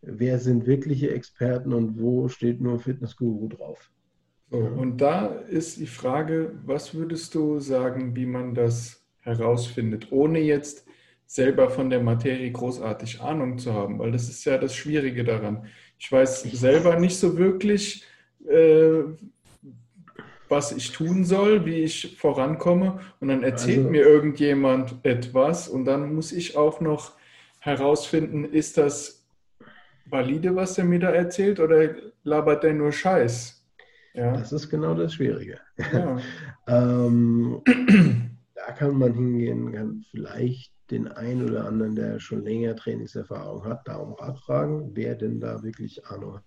wer 0.00 0.38
sind 0.38 0.66
wirkliche 0.66 1.10
Experten 1.10 1.72
und 1.72 2.00
wo 2.00 2.28
steht 2.28 2.60
nur 2.60 2.78
Fitnessguru 2.78 3.48
drauf. 3.48 3.90
So, 4.50 4.58
und 4.58 5.00
da 5.00 5.26
ist 5.26 5.78
die 5.78 5.86
Frage, 5.86 6.58
was 6.64 6.94
würdest 6.94 7.34
du 7.34 7.58
sagen, 7.58 8.14
wie 8.14 8.26
man 8.26 8.54
das 8.54 9.04
herausfindet, 9.20 10.10
ohne 10.10 10.40
jetzt 10.40 10.86
selber 11.30 11.70
von 11.70 11.90
der 11.90 12.00
Materie 12.00 12.50
großartig 12.50 13.20
Ahnung 13.20 13.56
zu 13.56 13.72
haben, 13.72 14.00
weil 14.00 14.10
das 14.10 14.28
ist 14.28 14.44
ja 14.46 14.58
das 14.58 14.74
Schwierige 14.74 15.22
daran. 15.22 15.64
Ich 15.96 16.10
weiß 16.10 16.42
selber 16.42 16.98
nicht 16.98 17.16
so 17.16 17.38
wirklich, 17.38 18.04
äh, 18.48 19.02
was 20.48 20.72
ich 20.72 20.90
tun 20.90 21.24
soll, 21.24 21.64
wie 21.64 21.84
ich 21.84 22.16
vorankomme 22.18 22.98
und 23.20 23.28
dann 23.28 23.44
erzählt 23.44 23.78
also, 23.78 23.90
mir 23.90 24.02
irgendjemand 24.02 24.96
etwas 25.04 25.68
und 25.68 25.84
dann 25.84 26.12
muss 26.16 26.32
ich 26.32 26.56
auch 26.56 26.80
noch 26.80 27.12
herausfinden, 27.60 28.44
ist 28.44 28.76
das 28.76 29.24
valide, 30.06 30.56
was 30.56 30.78
er 30.78 30.84
mir 30.84 30.98
da 30.98 31.10
erzählt 31.10 31.60
oder 31.60 31.94
labert 32.24 32.64
der 32.64 32.74
nur 32.74 32.90
Scheiß? 32.90 33.64
Ja. 34.14 34.32
Das 34.32 34.50
ist 34.50 34.68
genau 34.68 34.94
das 34.94 35.14
Schwierige. 35.14 35.60
Ja. 35.92 36.18
ähm, 36.66 37.62
da 38.56 38.72
kann 38.72 38.98
man 38.98 39.14
hingehen, 39.14 39.72
kann 39.72 40.04
vielleicht 40.10 40.72
den 40.90 41.08
einen 41.08 41.48
oder 41.48 41.66
anderen, 41.66 41.94
der 41.94 42.20
schon 42.20 42.44
länger 42.44 42.76
Trainingserfahrung 42.76 43.64
hat, 43.64 43.86
da 43.86 43.96
um 43.96 44.14
Rat 44.14 44.38
fragen, 44.38 44.90
wer 44.94 45.14
denn 45.14 45.40
da 45.40 45.62
wirklich 45.62 46.04
Ahnung 46.06 46.36
hat. 46.36 46.44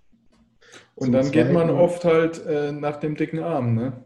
Und 0.96 1.06
Zum 1.06 1.14
dann 1.14 1.24
Zweiten, 1.24 1.34
geht 1.34 1.54
man 1.54 1.70
oft 1.70 2.06
halt 2.06 2.46
äh, 2.46 2.72
nach 2.72 2.98
dem 2.98 3.16
dicken 3.16 3.40
Arm, 3.40 3.76
ne? 3.76 4.06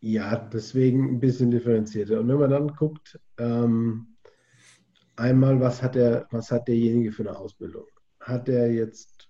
Ja, 0.00 0.36
deswegen 0.36 1.16
ein 1.16 1.20
bisschen 1.20 1.50
differenzierter. 1.50 2.20
Und 2.20 2.28
wenn 2.28 2.38
man 2.38 2.50
dann 2.50 2.68
guckt, 2.68 3.18
ähm, 3.38 4.16
einmal, 5.16 5.60
was 5.60 5.82
hat, 5.82 5.94
der, 5.94 6.26
was 6.30 6.50
hat 6.50 6.68
derjenige 6.68 7.12
für 7.12 7.28
eine 7.28 7.38
Ausbildung? 7.38 7.86
Hat 8.20 8.48
er 8.48 8.70
jetzt 8.72 9.28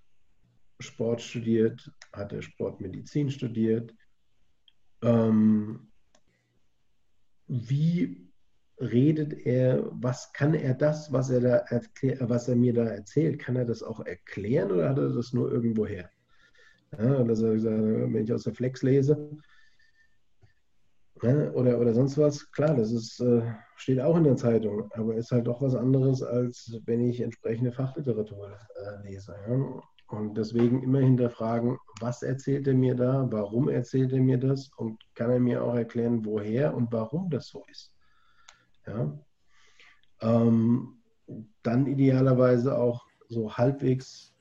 Sport 0.80 1.22
studiert? 1.22 1.90
Hat 2.12 2.32
er 2.32 2.42
Sportmedizin 2.42 3.30
studiert? 3.30 3.94
Ähm, 5.02 5.88
wie 7.46 8.25
redet 8.80 9.46
er, 9.46 9.88
was 9.92 10.32
kann 10.32 10.54
er 10.54 10.74
das, 10.74 11.12
was 11.12 11.30
er, 11.30 11.40
da 11.40 11.64
was 12.20 12.48
er 12.48 12.56
mir 12.56 12.74
da 12.74 12.84
erzählt, 12.84 13.38
kann 13.38 13.56
er 13.56 13.64
das 13.64 13.82
auch 13.82 14.04
erklären 14.04 14.70
oder 14.70 14.88
hat 14.88 14.98
er 14.98 15.08
das 15.08 15.32
nur 15.32 15.50
irgendwo 15.50 15.86
her? 15.86 16.10
Ja, 16.98 17.24
dass 17.24 17.40
er 17.42 17.54
wenn 17.62 18.24
ich 18.24 18.32
aus 18.32 18.44
der 18.44 18.54
Flex 18.54 18.82
lese 18.82 19.36
ja, 21.22 21.50
oder, 21.52 21.80
oder 21.80 21.94
sonst 21.94 22.18
was, 22.18 22.50
klar, 22.52 22.74
das 22.74 22.92
ist, 22.92 23.20
äh, 23.20 23.42
steht 23.76 24.00
auch 24.00 24.16
in 24.16 24.24
der 24.24 24.36
Zeitung, 24.36 24.90
aber 24.92 25.14
ist 25.14 25.30
halt 25.30 25.46
doch 25.46 25.62
was 25.62 25.74
anderes, 25.74 26.22
als 26.22 26.78
wenn 26.84 27.00
ich 27.00 27.20
entsprechende 27.20 27.72
Fachliteratur 27.72 28.58
äh, 28.74 29.08
lese. 29.08 29.34
Ja? 29.48 29.80
Und 30.08 30.36
deswegen 30.36 30.82
immer 30.82 31.00
hinterfragen, 31.00 31.78
was 32.00 32.22
erzählt 32.22 32.68
er 32.68 32.74
mir 32.74 32.94
da, 32.94 33.26
warum 33.30 33.68
erzählt 33.68 34.12
er 34.12 34.20
mir 34.20 34.38
das 34.38 34.70
und 34.76 35.00
kann 35.14 35.30
er 35.30 35.40
mir 35.40 35.64
auch 35.64 35.74
erklären, 35.74 36.24
woher 36.24 36.74
und 36.74 36.92
warum 36.92 37.30
das 37.30 37.48
so 37.48 37.64
ist. 37.70 37.95
Ja? 38.86 39.18
Ähm, 40.20 41.02
dann 41.62 41.86
idealerweise 41.86 42.78
auch 42.78 43.06
so 43.28 43.56
halbwegs 43.56 44.34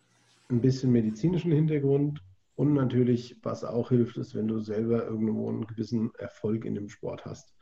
ein 0.50 0.62
bisschen 0.62 0.92
medizinischen 0.92 1.52
Hintergrund 1.52 2.22
und 2.56 2.74
natürlich, 2.74 3.40
was 3.44 3.64
auch 3.64 3.90
hilft, 3.90 4.18
ist, 4.18 4.36
wenn 4.36 4.48
du 4.48 4.60
selber 4.60 5.06
irgendwo 5.06 5.50
einen 5.50 5.68
gewissen 5.68 6.14
Erfolg 6.16 6.66
in 6.66 6.76
dem 6.76 6.90
Sport 6.90 7.26
hast, 7.26 7.54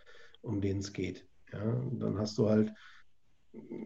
um 0.42 0.62
den 0.62 0.80
es 0.80 0.94
geht. 0.94 1.28
Ja? 1.52 1.82
Dann 1.94 2.18
hast 2.18 2.38
du 2.38 2.50
halt, 2.50 2.74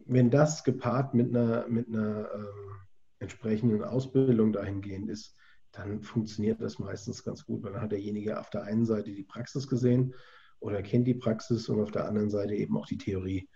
wenn 0.06 0.30
das 0.30 0.64
gepaart 0.64 1.14
mit 1.14 1.36
einer, 1.36 1.68
mit 1.68 1.88
einer 1.88 2.30
ähm, 2.34 2.76
entsprechenden 3.20 3.84
Ausbildung 3.84 4.54
dahingehend 4.54 5.10
ist, 5.10 5.36
dann 5.72 6.02
funktioniert 6.02 6.62
das 6.62 6.80
meistens 6.80 7.24
ganz 7.24 7.45
gut, 7.45 7.64
weil 7.64 7.74
dann 7.74 7.82
hat 7.82 7.91
derjenige 7.91 8.39
auf 8.39 8.50
der 8.50 8.64
einen 8.64 8.86
Seite 8.86 9.12
die 9.12 9.24
Praxis 9.24 9.68
gesehen 9.68 10.14
oder 10.60 10.82
kennt 10.82 11.08
die 11.08 11.14
Praxis 11.14 11.70
und 11.70 11.80
auf 11.82 11.91
der 11.91 12.08
anderen 12.08 12.30
Seite 12.30 12.55
eben 12.55 12.78
auch 12.78 12.86
die 12.86 12.97
Theorie. 12.97 13.47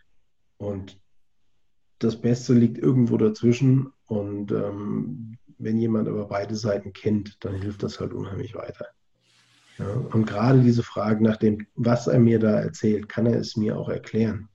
Und 0.57 0.99
das 1.99 2.19
Beste 2.19 2.53
liegt 2.53 2.77
irgendwo 2.77 3.17
dazwischen. 3.17 3.91
Und 4.05 4.51
ähm, 4.51 5.37
wenn 5.57 5.77
jemand 5.77 6.07
aber 6.07 6.25
beide 6.27 6.55
Seiten 6.55 6.93
kennt, 6.93 7.43
dann 7.43 7.55
hilft 7.55 7.83
das 7.83 7.99
halt 7.99 8.13
unheimlich 8.13 8.55
weiter. 8.55 8.87
Ja, 9.77 9.91
und 9.93 10.25
gerade 10.25 10.61
diese 10.61 10.83
Frage 10.83 11.23
nach 11.23 11.37
dem, 11.37 11.65
was 11.75 12.07
er 12.07 12.19
mir 12.19 12.39
da 12.39 12.59
erzählt, 12.59 13.09
kann 13.09 13.25
er 13.25 13.39
es 13.39 13.55
mir 13.55 13.77
auch 13.77 13.89
erklären? 13.89 14.49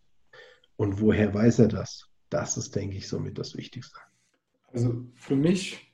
Und 0.77 1.01
woher 1.01 1.33
weiß 1.33 1.61
er 1.61 1.69
das? 1.69 2.09
Das 2.29 2.57
ist, 2.57 2.75
denke 2.77 2.97
ich, 2.97 3.09
somit 3.09 3.39
das 3.39 3.57
Wichtigste. 3.57 3.99
Also 4.73 5.07
für 5.15 5.37
mich, 5.37 5.86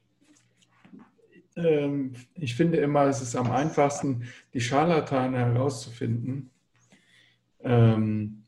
ich 1.55 2.55
finde 2.55 2.79
immer, 2.79 3.07
es 3.07 3.21
ist 3.21 3.37
am 3.37 3.51
einfachsten, 3.51 4.23
die 4.55 4.61
Scharlatane 4.61 5.39
herauszufinden, 5.39 6.51
ähm, 7.63 8.45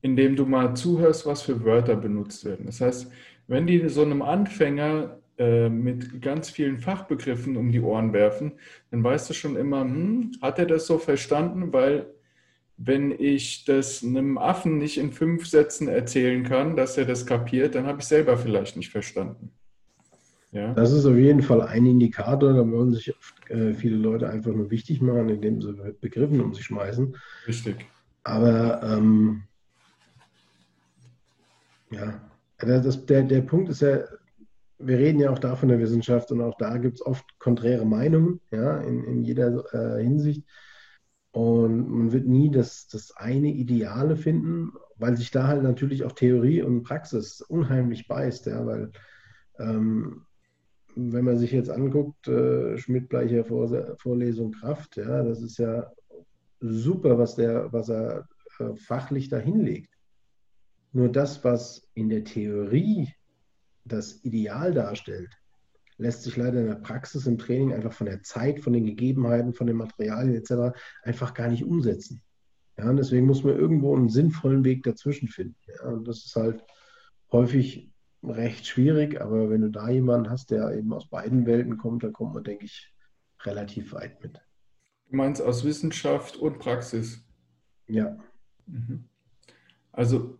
indem 0.00 0.36
du 0.36 0.46
mal 0.46 0.74
zuhörst, 0.74 1.26
was 1.26 1.42
für 1.42 1.64
Wörter 1.64 1.96
benutzt 1.96 2.44
werden. 2.44 2.66
Das 2.66 2.80
heißt, 2.80 3.10
wenn 3.46 3.66
die 3.66 3.88
so 3.88 4.02
einem 4.02 4.22
Anfänger 4.22 5.18
äh, 5.38 5.68
mit 5.68 6.20
ganz 6.20 6.50
vielen 6.50 6.78
Fachbegriffen 6.78 7.56
um 7.56 7.70
die 7.70 7.80
Ohren 7.80 8.12
werfen, 8.12 8.52
dann 8.90 9.04
weißt 9.04 9.30
du 9.30 9.34
schon 9.34 9.56
immer, 9.56 9.82
hm, 9.82 10.32
hat 10.42 10.58
er 10.58 10.66
das 10.66 10.86
so 10.86 10.98
verstanden, 10.98 11.72
weil 11.72 12.06
wenn 12.76 13.10
ich 13.10 13.64
das 13.64 14.04
einem 14.04 14.38
Affen 14.38 14.78
nicht 14.78 14.98
in 14.98 15.12
fünf 15.12 15.46
Sätzen 15.46 15.88
erzählen 15.88 16.44
kann, 16.44 16.76
dass 16.76 16.96
er 16.96 17.04
das 17.04 17.26
kapiert, 17.26 17.74
dann 17.74 17.86
habe 17.86 18.00
ich 18.00 18.06
selber 18.06 18.36
vielleicht 18.36 18.76
nicht 18.76 18.90
verstanden. 18.90 19.52
Ja. 20.52 20.72
Das 20.72 20.92
ist 20.92 21.04
auf 21.04 21.16
jeden 21.16 21.42
Fall 21.42 21.60
ein 21.62 21.84
Indikator, 21.84 22.54
da 22.54 22.70
wollen 22.70 22.92
sich 22.92 23.14
oft, 23.14 23.50
äh, 23.50 23.74
viele 23.74 23.96
Leute 23.96 24.30
einfach 24.30 24.52
nur 24.52 24.70
wichtig 24.70 25.02
machen, 25.02 25.28
indem 25.28 25.60
sie 25.60 25.74
Begriffen 26.00 26.40
um 26.40 26.54
sich 26.54 26.64
schmeißen. 26.64 27.14
Richtig. 27.46 27.86
Aber 28.24 28.82
ähm, 28.82 29.42
ja, 31.90 32.20
das, 32.58 33.06
der, 33.06 33.22
der 33.22 33.42
Punkt 33.42 33.68
ist 33.68 33.82
ja, 33.82 34.00
wir 34.78 34.98
reden 34.98 35.20
ja 35.20 35.30
auch 35.30 35.38
da 35.38 35.56
von 35.56 35.68
der 35.68 35.78
Wissenschaft 35.78 36.30
und 36.30 36.40
auch 36.40 36.56
da 36.56 36.78
gibt 36.78 36.96
es 36.96 37.06
oft 37.06 37.24
konträre 37.38 37.84
Meinungen, 37.84 38.40
ja, 38.50 38.78
in, 38.78 39.04
in 39.04 39.24
jeder 39.24 39.64
äh, 39.74 40.02
Hinsicht. 40.02 40.44
Und 41.30 41.90
man 41.90 42.12
wird 42.12 42.26
nie 42.26 42.50
das, 42.50 42.88
das 42.88 43.14
eine 43.16 43.48
Ideale 43.48 44.16
finden, 44.16 44.72
weil 44.96 45.16
sich 45.16 45.30
da 45.30 45.46
halt 45.46 45.62
natürlich 45.62 46.04
auch 46.04 46.12
Theorie 46.12 46.62
und 46.62 46.84
Praxis 46.84 47.42
unheimlich 47.42 48.08
beißt, 48.08 48.46
ja, 48.46 48.64
weil 48.64 48.92
ähm, 49.58 50.24
wenn 50.98 51.24
man 51.24 51.38
sich 51.38 51.52
jetzt 51.52 51.70
anguckt, 51.70 52.26
äh, 52.26 52.76
Schmidt-Bleicher 52.76 53.44
Vorlesung 53.44 54.52
Kraft, 54.52 54.96
ja, 54.96 55.22
das 55.22 55.40
ist 55.42 55.58
ja 55.58 55.92
super, 56.60 57.18
was, 57.18 57.36
der, 57.36 57.72
was 57.72 57.88
er 57.88 58.28
äh, 58.58 58.74
fachlich 58.74 59.28
da 59.28 59.38
hinlegt. 59.38 59.94
Nur 60.92 61.08
das, 61.08 61.44
was 61.44 61.88
in 61.94 62.08
der 62.08 62.24
Theorie 62.24 63.12
das 63.84 64.24
Ideal 64.24 64.74
darstellt, 64.74 65.30
lässt 65.98 66.24
sich 66.24 66.36
leider 66.36 66.60
in 66.60 66.66
der 66.66 66.74
Praxis, 66.76 67.26
im 67.26 67.38
Training 67.38 67.72
einfach 67.72 67.92
von 67.92 68.06
der 68.06 68.22
Zeit, 68.22 68.60
von 68.60 68.72
den 68.72 68.84
Gegebenheiten, 68.84 69.54
von 69.54 69.68
den 69.68 69.76
Materialien 69.76 70.34
etc. 70.34 70.76
einfach 71.02 71.32
gar 71.32 71.48
nicht 71.48 71.64
umsetzen. 71.64 72.22
Ja, 72.76 72.90
und 72.90 72.96
deswegen 72.96 73.26
muss 73.26 73.44
man 73.44 73.56
irgendwo 73.56 73.94
einen 73.94 74.08
sinnvollen 74.08 74.64
Weg 74.64 74.82
dazwischen 74.82 75.28
finden. 75.28 75.56
Ja, 75.66 75.90
und 75.90 76.06
das 76.08 76.24
ist 76.24 76.34
halt 76.34 76.64
häufig 77.30 77.92
recht 78.22 78.66
schwierig, 78.66 79.20
aber 79.20 79.50
wenn 79.50 79.62
du 79.62 79.70
da 79.70 79.88
jemanden 79.88 80.30
hast, 80.30 80.50
der 80.50 80.72
eben 80.72 80.92
aus 80.92 81.08
beiden 81.08 81.46
Welten 81.46 81.78
kommt, 81.78 82.02
dann 82.02 82.12
kommt 82.12 82.34
man, 82.34 82.44
denke 82.44 82.64
ich, 82.64 82.92
relativ 83.42 83.92
weit 83.92 84.22
mit. 84.22 84.40
Du 85.08 85.16
meinst 85.16 85.40
aus 85.40 85.64
Wissenschaft 85.64 86.36
und 86.36 86.58
Praxis? 86.58 87.24
Ja. 87.86 88.18
Mhm. 88.66 89.04
Also 89.92 90.38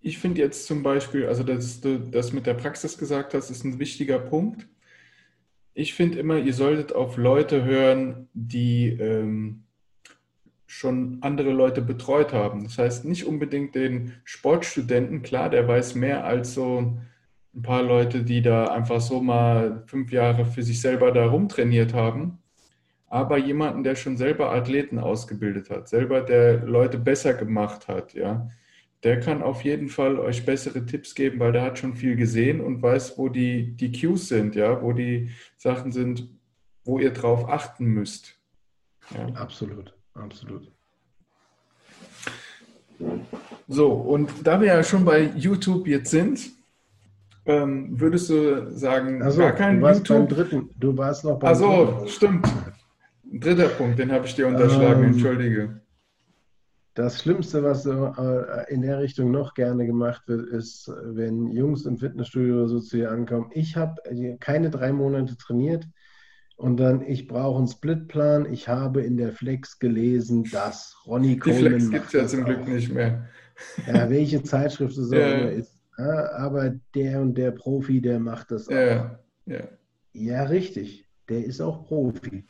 ich 0.00 0.18
finde 0.18 0.40
jetzt 0.40 0.66
zum 0.66 0.82
Beispiel, 0.82 1.26
also 1.26 1.42
dass 1.42 1.80
du 1.80 1.98
das 1.98 2.32
mit 2.32 2.46
der 2.46 2.54
Praxis 2.54 2.96
gesagt 2.96 3.34
hast, 3.34 3.50
ist 3.50 3.64
ein 3.64 3.78
wichtiger 3.78 4.18
Punkt. 4.18 4.68
Ich 5.74 5.94
finde 5.94 6.18
immer, 6.18 6.38
ihr 6.38 6.54
solltet 6.54 6.94
auf 6.94 7.16
Leute 7.16 7.64
hören, 7.64 8.28
die 8.32 8.90
ähm, 8.90 9.65
schon 10.66 11.18
andere 11.20 11.52
Leute 11.52 11.82
betreut 11.82 12.32
haben. 12.32 12.64
Das 12.64 12.78
heißt 12.78 13.04
nicht 13.04 13.24
unbedingt 13.26 13.74
den 13.74 14.14
Sportstudenten, 14.24 15.22
klar, 15.22 15.50
der 15.50 15.66
weiß 15.66 15.94
mehr 15.94 16.24
als 16.24 16.54
so 16.54 16.98
ein 17.54 17.62
paar 17.62 17.82
Leute, 17.82 18.24
die 18.24 18.42
da 18.42 18.66
einfach 18.66 19.00
so 19.00 19.20
mal 19.20 19.84
fünf 19.86 20.12
Jahre 20.12 20.44
für 20.44 20.62
sich 20.62 20.80
selber 20.80 21.12
da 21.12 21.26
rumtrainiert 21.26 21.94
haben. 21.94 22.38
Aber 23.08 23.38
jemanden, 23.38 23.84
der 23.84 23.94
schon 23.94 24.16
selber 24.16 24.52
Athleten 24.52 24.98
ausgebildet 24.98 25.70
hat, 25.70 25.88
selber 25.88 26.20
der 26.20 26.64
Leute 26.64 26.98
besser 26.98 27.34
gemacht 27.34 27.88
hat, 27.88 28.14
ja 28.14 28.48
der 29.06 29.20
kann 29.20 29.42
auf 29.42 29.62
jeden 29.62 29.88
Fall 29.88 30.18
euch 30.18 30.44
bessere 30.44 30.84
Tipps 30.84 31.14
geben, 31.14 31.38
weil 31.38 31.52
der 31.52 31.62
hat 31.62 31.78
schon 31.78 31.94
viel 31.94 32.16
gesehen 32.16 32.60
und 32.60 32.82
weiß, 32.82 33.18
wo 33.18 33.28
die, 33.28 33.76
die 33.76 33.92
Cues 33.92 34.28
sind, 34.28 34.56
ja, 34.56 34.82
wo 34.82 34.92
die 34.92 35.30
Sachen 35.56 35.92
sind, 35.92 36.28
wo 36.84 36.98
ihr 36.98 37.12
drauf 37.12 37.48
achten 37.48 37.86
müsst. 37.86 38.40
Ja. 39.14 39.26
Absolut, 39.34 39.95
absolut. 40.16 40.70
So, 43.68 43.92
und 43.92 44.30
da 44.44 44.60
wir 44.60 44.68
ja 44.68 44.82
schon 44.82 45.04
bei 45.04 45.22
YouTube 45.36 45.86
jetzt 45.86 46.10
sind, 46.10 46.50
ähm, 47.44 48.00
würdest 48.00 48.30
du 48.30 48.70
sagen, 48.70 49.22
also, 49.22 49.40
gar 49.40 49.52
kein 49.52 49.76
du 49.76 49.82
warst 49.82 50.08
YouTube? 50.08 50.28
Beim 50.28 50.36
dritten, 50.36 50.70
du 50.78 50.96
warst 50.96 51.24
noch 51.24 51.38
beim 51.38 51.48
Also, 51.48 52.04
stimmt. 52.06 52.46
Dritter 53.24 53.68
Punkt, 53.68 53.98
den 53.98 54.12
habe 54.12 54.26
ich 54.26 54.34
dir 54.34 54.46
unterschlagen, 54.46 55.02
ähm, 55.02 55.10
entschuldige. 55.10 55.80
Das 56.94 57.20
Schlimmste, 57.20 57.62
was 57.62 57.84
äh, 57.84 58.72
in 58.72 58.80
der 58.80 59.00
Richtung 59.00 59.30
noch 59.30 59.52
gerne 59.52 59.84
gemacht 59.84 60.22
wird, 60.28 60.48
ist, 60.48 60.90
wenn 61.02 61.48
Jungs 61.52 61.84
im 61.84 61.98
Fitnessstudio 61.98 62.54
oder 62.54 62.68
so 62.68 62.80
zu 62.80 62.96
dir 62.96 63.10
ankommen. 63.10 63.50
Ich 63.52 63.76
habe 63.76 64.02
äh, 64.06 64.36
keine 64.38 64.70
drei 64.70 64.92
Monate 64.92 65.36
trainiert 65.36 65.86
und 66.56 66.78
dann, 66.78 67.02
ich 67.02 67.28
brauche 67.28 67.58
einen 67.58 67.68
Splitplan. 67.68 68.50
Ich 68.50 68.68
habe 68.68 69.02
in 69.02 69.16
der 69.16 69.32
Flex 69.32 69.78
gelesen, 69.78 70.44
dass 70.50 70.96
Ronny 71.06 71.36
Coleman. 71.38 71.78
Die 71.78 71.86
Flex 71.86 71.90
gibt 71.90 72.06
es 72.06 72.12
ja 72.12 72.26
zum 72.26 72.42
auch. 72.42 72.46
Glück 72.46 72.68
nicht 72.68 72.92
mehr. 72.92 73.28
Ja, 73.86 74.08
welche 74.08 74.42
Zeitschrift 74.42 74.96
es 74.96 75.10
auch 75.10 75.16
ja. 75.16 75.34
immer 75.34 75.50
ist. 75.50 75.76
Ja, 75.98 76.32
aber 76.32 76.74
der 76.94 77.20
und 77.20 77.36
der 77.36 77.50
Profi, 77.52 78.00
der 78.00 78.20
macht 78.20 78.50
das 78.50 78.68
ja. 78.68 79.18
Ja. 79.46 79.60
ja, 80.12 80.42
richtig. 80.44 81.06
Der 81.28 81.44
ist 81.44 81.60
auch 81.60 81.86
Profi. 81.86 82.44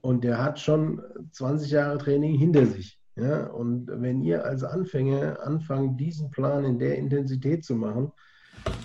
Und 0.00 0.24
der 0.24 0.42
hat 0.42 0.58
schon 0.58 1.02
20 1.32 1.70
Jahre 1.70 1.98
Training 1.98 2.36
hinter 2.36 2.66
sich. 2.66 2.98
Ja, 3.16 3.46
und 3.46 3.86
wenn 3.90 4.20
ihr 4.20 4.44
als 4.44 4.62
Anfänger 4.62 5.40
anfangt, 5.42 5.98
diesen 5.98 6.30
Plan 6.30 6.64
in 6.64 6.78
der 6.78 6.98
Intensität 6.98 7.64
zu 7.64 7.74
machen, 7.74 8.12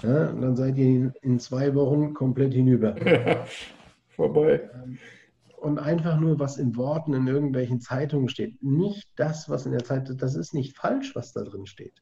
ja, 0.04 0.32
dann 0.32 0.56
seid 0.56 0.78
ihr 0.78 0.86
in, 0.86 1.14
in, 1.22 1.40
zwei 1.40 1.76
Wochen 1.76 2.14
komplett 2.14 2.54
hinüber. 2.54 2.96
Vorbei. 4.22 4.70
Ähm, 4.74 4.98
und 5.58 5.78
einfach 5.78 6.20
nur, 6.20 6.40
was 6.40 6.58
in 6.58 6.76
Worten 6.76 7.14
in 7.14 7.28
irgendwelchen 7.28 7.80
Zeitungen 7.80 8.30
steht. 8.30 8.62
Nicht 8.64 9.10
das, 9.16 9.48
was 9.48 9.66
in 9.66 9.72
der 9.74 9.84
Zeitung, 9.84 10.18
das 10.18 10.36
ist 10.36 10.54
nicht 10.54 10.76
falsch, 10.76 11.16
was 11.16 11.34
da 11.34 11.44
drin 11.44 11.68
steht. 11.68 12.02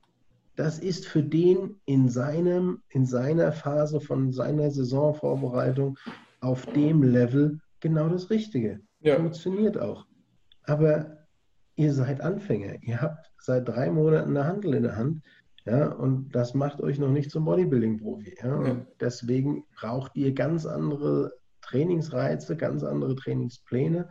Das 0.56 0.80
ist 0.80 1.06
für 1.06 1.24
den 1.24 1.76
in, 1.86 2.10
seinem, 2.10 2.82
in 2.90 3.06
seiner 3.06 3.52
Phase 3.52 4.00
von 4.00 4.32
seiner 4.32 4.72
Saisonvorbereitung 4.72 5.98
auf 6.42 6.66
dem 6.68 7.04
Level 7.04 7.60
genau 7.80 8.08
das 8.10 8.30
Richtige. 8.30 8.80
Ja. 9.02 9.16
Funktioniert 9.16 9.78
auch. 9.78 10.06
Aber 10.64 11.18
ihr 11.76 11.94
seid 11.94 12.22
Anfänger. 12.22 12.82
Ihr 12.82 13.02
habt 13.02 13.32
seit 13.40 13.68
drei 13.68 13.90
Monaten 13.90 14.36
eine 14.36 14.46
Handel 14.46 14.74
in 14.74 14.84
der 14.84 14.96
Hand. 14.96 15.22
Ja, 15.66 15.90
und 15.92 16.34
das 16.34 16.54
macht 16.54 16.82
euch 16.82 17.00
noch 17.00 17.12
nicht 17.12 17.32
zum 17.32 17.46
Bodybuilding-Profi. 17.46 18.36
Ja? 18.42 18.68
ja. 18.68 18.86
deswegen 19.00 19.66
braucht 19.76 20.16
ihr 20.16 20.34
ganz 20.34 20.66
andere 20.66 21.39
Trainingsreize, 21.70 22.58
ganz 22.58 22.84
andere 22.84 23.16
Trainingspläne 23.16 24.10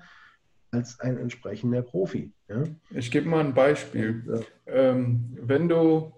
als 0.71 1.01
ein 1.01 1.19
entsprechender 1.19 1.83
Profi. 1.83 2.33
Ja? 2.49 2.65
Ich 2.91 3.11
gebe 3.11 3.29
mal 3.29 3.45
ein 3.45 3.55
Beispiel. 3.55 4.25
Ja. 4.27 4.41
Ähm, 4.67 5.37
wenn 5.41 5.69
du, 5.69 6.13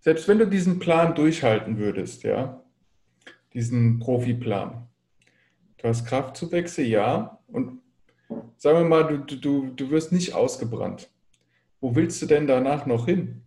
selbst 0.00 0.26
wenn 0.26 0.38
du 0.38 0.46
diesen 0.46 0.78
Plan 0.78 1.14
durchhalten 1.14 1.78
würdest, 1.78 2.22
ja, 2.22 2.62
diesen 3.52 3.98
Profiplan, 4.00 4.88
du 5.78 5.88
hast 5.88 6.06
Kraftzuwächse, 6.06 6.82
ja, 6.82 7.38
und 7.46 7.80
sagen 8.56 8.78
wir 8.78 8.88
mal, 8.88 9.04
du, 9.04 9.36
du, 9.36 9.66
du 9.66 9.90
wirst 9.90 10.12
nicht 10.12 10.34
ausgebrannt. 10.34 11.10
Wo 11.80 11.94
willst 11.94 12.20
du 12.22 12.26
denn 12.26 12.46
danach 12.46 12.86
noch 12.86 13.06
hin? 13.06 13.42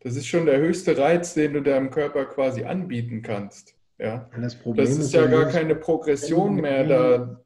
Das 0.00 0.16
ist 0.16 0.28
schon 0.28 0.46
der 0.46 0.58
höchste 0.58 0.96
Reiz, 0.96 1.34
den 1.34 1.52
du 1.52 1.60
deinem 1.60 1.90
Körper 1.90 2.24
quasi 2.24 2.64
anbieten 2.64 3.20
kannst. 3.20 3.74
Ja? 4.00 4.30
Das, 4.40 4.56
das 4.76 4.98
ist, 4.98 5.12
ja 5.12 5.26
gar 5.26 5.46
keine 5.46 5.74
Progression 5.74 6.56
mehr 6.56 6.84
da, 6.84 7.40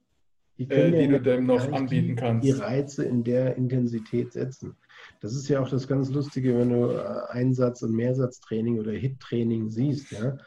die, 0.56 0.70
äh, 0.70 0.90
die 0.90 1.08
du 1.08 1.20
dem 1.20 1.46
noch 1.46 1.70
anbieten 1.72 2.14
kannst. 2.14 2.46
Die 2.46 2.52
Reize 2.52 3.04
in 3.04 3.24
der 3.24 3.56
Intensität 3.56 4.32
setzen. 4.32 4.76
Das 5.20 5.34
ist 5.34 5.48
ja 5.48 5.60
auch 5.60 5.68
das 5.68 5.88
ganz 5.88 6.10
Lustige, 6.10 6.56
wenn 6.56 6.70
du 6.70 6.92
äh, 6.92 7.32
Einsatz- 7.32 7.82
und 7.82 7.92
Mehrsatztraining 7.92 8.78
oder 8.78 8.92
Hit-Training 8.92 9.68
siehst. 9.70 10.12
Ja? 10.12 10.38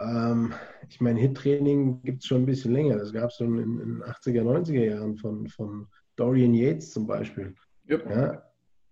Ähm, 0.00 0.54
ich 0.88 1.00
meine, 1.00 1.20
Hit-Training 1.20 2.02
gibt 2.02 2.22
es 2.22 2.26
schon 2.26 2.42
ein 2.42 2.46
bisschen 2.46 2.72
länger. 2.72 2.96
Das 2.96 3.12
gab 3.12 3.28
es 3.28 3.36
schon 3.36 3.58
in 3.58 3.78
den 3.78 4.02
80er, 4.02 4.42
90er 4.42 4.84
Jahren 4.84 5.16
von, 5.16 5.46
von 5.48 5.88
Dorian 6.16 6.54
Yates 6.54 6.92
zum 6.92 7.06
Beispiel. 7.06 7.54
Yep. 7.90 8.10
Ja? 8.10 8.42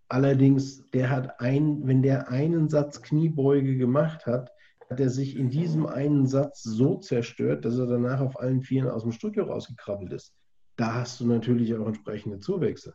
Allerdings, 0.09 0.89
der 0.91 1.11
hat 1.11 1.41
ein, 1.41 1.87
wenn 1.87 2.03
der 2.03 2.29
einen 2.29 2.69
Satz 2.69 3.01
Kniebeuge 3.01 3.77
gemacht 3.77 4.27
hat, 4.27 4.53
hat 4.89 5.01
er 5.01 5.11
sich 5.11 5.37
in 5.37 5.51
diesem 5.51 5.87
einen 5.87 6.27
Satz 6.27 6.63
so 6.63 6.97
zerstört, 6.97 7.65
dass 7.65 7.79
er 7.79 7.87
danach 7.87 8.21
auf 8.21 8.39
allen 8.39 8.63
Vieren 8.63 8.91
aus 8.91 9.03
dem 9.03 9.13
Studio 9.13 9.45
rausgekrabbelt 9.45 10.13
ist. 10.13 10.35
Da 10.77 10.95
hast 10.95 11.21
du 11.21 11.27
natürlich 11.27 11.75
auch 11.75 11.87
entsprechende 11.87 12.39
Zuwächse. 12.39 12.95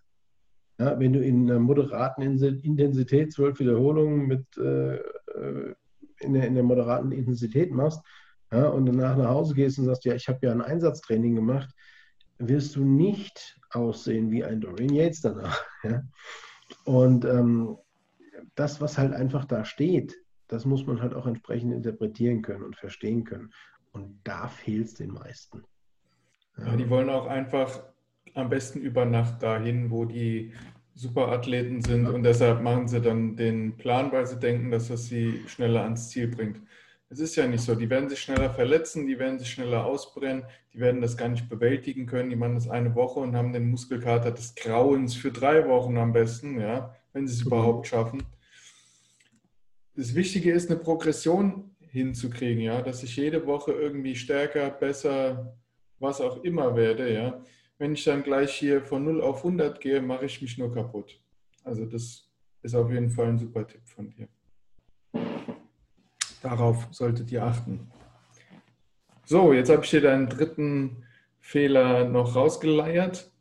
Ja, 0.80 1.00
wenn 1.00 1.14
du 1.14 1.24
in 1.24 1.50
einer 1.50 1.60
moderaten 1.60 2.22
Intensität 2.22 3.34
zwölf 3.34 3.60
Wiederholungen 3.60 4.28
mit 4.28 4.46
äh, 4.58 4.96
äh, 4.96 5.76
in, 6.22 6.34
der, 6.34 6.48
in, 6.48 6.56
der, 6.56 6.64
moderaten 6.64 7.12
Intensität 7.12 7.72
machst 7.72 8.02
ja, 8.52 8.68
und 8.68 8.86
danach 8.86 9.18
nach 9.18 9.30
Hause 9.30 9.54
gehst 9.54 9.80
und 9.80 9.86
sagst, 9.86 10.06
ja, 10.06 10.14
ich 10.16 10.28
habe 10.28 10.39
ja 10.44 10.52
ein 10.52 10.62
Einsatztraining 10.62 11.36
gemacht, 11.36 11.70
wirst 12.38 12.76
du 12.76 12.84
nicht 12.84 13.60
aussehen 13.72 14.32
wie 14.32 14.44
ein 14.44 14.62
Dorian 14.62 14.94
Yates 14.94 15.22
danach. 15.22 15.64
Ja? 15.84 16.04
Und 16.86 17.26
ähm, 17.26 17.78
das, 18.56 18.82
was 18.82 18.98
halt 18.98 19.14
einfach 19.14 19.46
da 19.46 19.66
steht, 19.66 20.16
das 20.52 20.66
muss 20.66 20.86
man 20.86 21.02
halt 21.02 21.14
auch 21.14 21.26
entsprechend 21.26 21.74
interpretieren 21.74 22.41
können 22.41 22.64
und 22.64 22.76
verstehen 22.76 23.24
können. 23.24 23.52
Und 23.93 24.20
da 24.26 24.49
fehlt 24.49 24.88
es 24.88 24.93
den 24.95 25.14
meisten. 25.14 25.64
Ja, 26.58 26.76
die 26.76 26.89
wollen 26.89 27.10
auch 27.10 27.26
einfach 27.26 27.84
am 28.34 28.49
besten 28.49 28.82
über 28.82 29.06
Nacht 29.06 29.41
dahin, 29.41 29.89
wo 29.89 30.04
die 30.04 30.54
Superathleten 30.93 31.82
sind 31.82 32.06
und 32.06 32.24
deshalb 32.24 32.62
machen 32.62 32.89
sie 32.89 32.99
dann 32.99 33.38
den 33.38 33.78
Plan, 33.78 34.12
weil 34.12 34.28
sie 34.28 34.39
denken, 34.39 34.72
dass 34.72 34.89
das 34.89 35.06
sie 35.06 35.41
schneller 35.47 35.84
ans 35.84 36.10
Ziel 36.10 36.28
bringt. 36.28 36.62
Es 37.10 37.20
ist 37.20 37.38
ja 37.38 37.47
nicht 37.47 37.64
so. 37.64 37.76
Die 37.76 37.89
werden 37.89 38.10
sich 38.10 38.20
schneller 38.20 38.49
verletzen, 38.49 39.08
die 39.08 39.20
werden 39.20 39.39
sich 39.39 39.49
schneller 39.49 39.86
ausbrennen, 39.86 40.43
die 40.74 40.80
werden 40.80 41.02
das 41.02 41.16
gar 41.16 41.30
nicht 41.30 41.49
bewältigen 41.49 42.06
können. 42.06 42.30
Die 42.30 42.36
machen 42.36 42.56
das 42.56 42.70
eine 42.70 42.93
Woche 42.95 43.22
und 43.22 43.38
haben 43.38 43.54
den 43.54 43.70
Muskelkater 43.70 44.32
des 44.32 44.56
Grauens 44.56 45.16
für 45.16 45.32
drei 45.32 45.68
Wochen 45.68 45.97
am 45.97 46.12
besten, 46.12 46.60
ja, 46.60 46.93
wenn 47.14 47.26
sie 47.26 47.36
es 47.36 47.41
mhm. 47.41 47.47
überhaupt 47.47 47.88
schaffen 47.88 48.24
das 50.02 50.16
Wichtige 50.16 50.52
ist, 50.52 50.68
eine 50.72 50.80
Progression 50.80 51.76
hinzukriegen, 51.80 52.64
ja, 52.64 52.82
dass 52.82 53.04
ich 53.04 53.16
jede 53.18 53.45
Woche 53.45 53.72
irgendwie 53.72 54.16
stärker, 54.16 54.72
besser, 54.72 55.56
was 55.99 56.20
auch 56.20 56.43
immer 56.43 56.76
werde, 56.76 57.14
ja. 57.14 57.43
Wenn 57.78 57.93
ich 57.93 58.04
dann 58.04 58.24
gleich 58.24 58.52
hier 58.52 58.82
von 58.82 59.06
0 59.06 59.22
auf 59.22 59.45
100 59.45 59.80
gehe, 59.80 60.02
mache 60.02 60.26
ich 60.26 60.41
mich 60.41 60.58
nur 60.58 60.74
kaputt. 60.74 61.22
Also 61.64 61.86
das 61.86 62.28
ist 62.64 62.74
auf 62.74 62.89
jeden 62.89 63.12
Fall 63.12 63.28
ein 63.28 63.38
super 63.38 63.68
Tipp 63.68 63.82
von 63.86 64.10
dir. 64.10 64.28
Darauf 66.41 66.88
solltet 66.89 67.32
ihr 67.32 67.43
achten. 67.43 67.91
So, 69.26 69.54
jetzt 69.54 69.70
habe 69.70 69.84
ich 69.84 69.91
hier 69.91 70.02
deinen 70.02 70.30
dritten 70.30 71.04
Fehler 71.39 72.06
noch 72.06 72.36
rausgeleiert. 72.36 73.32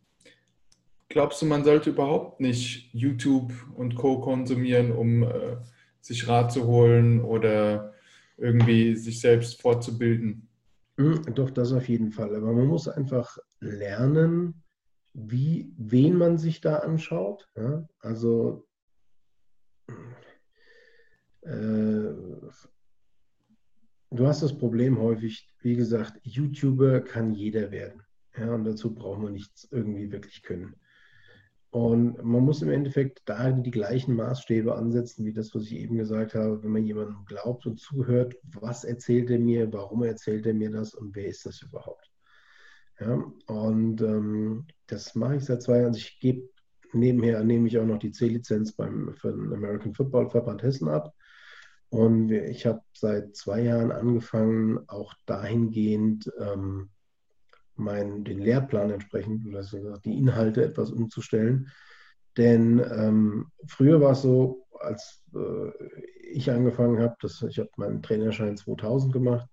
Glaubst 1.08 1.40
du, 1.40 1.46
man 1.46 1.64
sollte 1.64 1.88
überhaupt 1.88 2.40
nicht 2.40 2.90
YouTube 2.92 3.50
und 3.74 3.94
Co. 3.94 4.20
konsumieren, 4.20 4.92
um 4.92 5.22
äh, 5.22 5.56
sich 6.00 6.28
Rat 6.28 6.52
zu 6.52 6.66
holen 6.66 7.20
oder 7.20 7.92
irgendwie 8.36 8.96
sich 8.96 9.20
selbst 9.20 9.60
fortzubilden. 9.60 10.48
Hm, 10.96 11.22
doch, 11.34 11.50
das 11.50 11.72
auf 11.72 11.88
jeden 11.88 12.10
Fall. 12.10 12.34
Aber 12.34 12.52
man 12.52 12.66
muss 12.66 12.88
einfach 12.88 13.38
lernen, 13.60 14.62
wie, 15.12 15.72
wen 15.76 16.16
man 16.16 16.38
sich 16.38 16.60
da 16.60 16.76
anschaut. 16.76 17.48
Ja? 17.56 17.88
Also 18.00 18.66
äh, 21.42 22.12
du 24.10 24.26
hast 24.26 24.42
das 24.42 24.56
Problem 24.56 24.98
häufig, 24.98 25.48
wie 25.60 25.76
gesagt, 25.76 26.20
YouTuber 26.22 27.00
kann 27.00 27.32
jeder 27.32 27.70
werden. 27.70 28.02
Ja, 28.36 28.54
und 28.54 28.64
dazu 28.64 28.94
braucht 28.94 29.20
man 29.20 29.32
nichts 29.32 29.68
irgendwie 29.70 30.12
wirklich 30.12 30.42
können. 30.42 30.76
Und 31.70 32.22
man 32.24 32.44
muss 32.44 32.62
im 32.62 32.70
Endeffekt 32.70 33.22
da 33.26 33.52
die 33.52 33.70
gleichen 33.70 34.16
Maßstäbe 34.16 34.74
ansetzen, 34.74 35.24
wie 35.24 35.32
das, 35.32 35.54
was 35.54 35.64
ich 35.64 35.74
eben 35.74 35.96
gesagt 35.96 36.34
habe. 36.34 36.62
Wenn 36.62 36.72
man 36.72 36.84
jemandem 36.84 37.24
glaubt 37.26 37.64
und 37.66 37.78
zuhört, 37.78 38.34
was 38.42 38.82
erzählt 38.82 39.30
er 39.30 39.38
mir, 39.38 39.72
warum 39.72 40.02
erzählt 40.02 40.46
er 40.46 40.54
mir 40.54 40.70
das 40.70 40.94
und 40.94 41.14
wer 41.14 41.26
ist 41.26 41.46
das 41.46 41.62
überhaupt? 41.62 42.10
Ja, 42.98 43.24
und 43.46 44.02
ähm, 44.02 44.66
das 44.88 45.14
mache 45.14 45.36
ich 45.36 45.44
seit 45.44 45.62
zwei 45.62 45.76
Jahren. 45.76 45.88
Also 45.88 45.98
ich 45.98 46.18
gebe 46.18 46.48
nebenher 46.92 47.42
nehme 47.44 47.68
ich 47.68 47.78
auch 47.78 47.86
noch 47.86 47.98
die 47.98 48.12
C-Lizenz 48.12 48.72
beim 48.72 49.14
für 49.14 49.32
den 49.32 49.52
American 49.52 49.94
Football 49.94 50.30
Verband 50.30 50.62
Hessen 50.62 50.88
ab. 50.88 51.14
Und 51.88 52.30
ich 52.30 52.66
habe 52.66 52.82
seit 52.92 53.36
zwei 53.36 53.62
Jahren 53.62 53.90
angefangen, 53.90 54.88
auch 54.88 55.14
dahingehend 55.26 56.30
ähm, 56.40 56.90
meinen, 57.80 58.24
den 58.24 58.38
Lehrplan 58.38 58.90
entsprechend 58.90 59.46
oder 59.46 59.62
die 60.04 60.18
Inhalte 60.18 60.64
etwas 60.64 60.90
umzustellen. 60.90 61.68
Denn 62.36 62.78
ähm, 62.78 63.46
früher 63.66 64.00
war 64.00 64.12
es 64.12 64.22
so, 64.22 64.66
als 64.78 65.22
äh, 65.34 65.70
ich 66.32 66.50
angefangen 66.50 67.00
habe, 67.00 67.16
ich 67.22 67.58
habe 67.58 67.70
meinen 67.76 68.02
Trainerschein 68.02 68.56
2000 68.56 69.12
gemacht, 69.12 69.48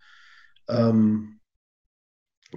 ähm, 0.67 1.39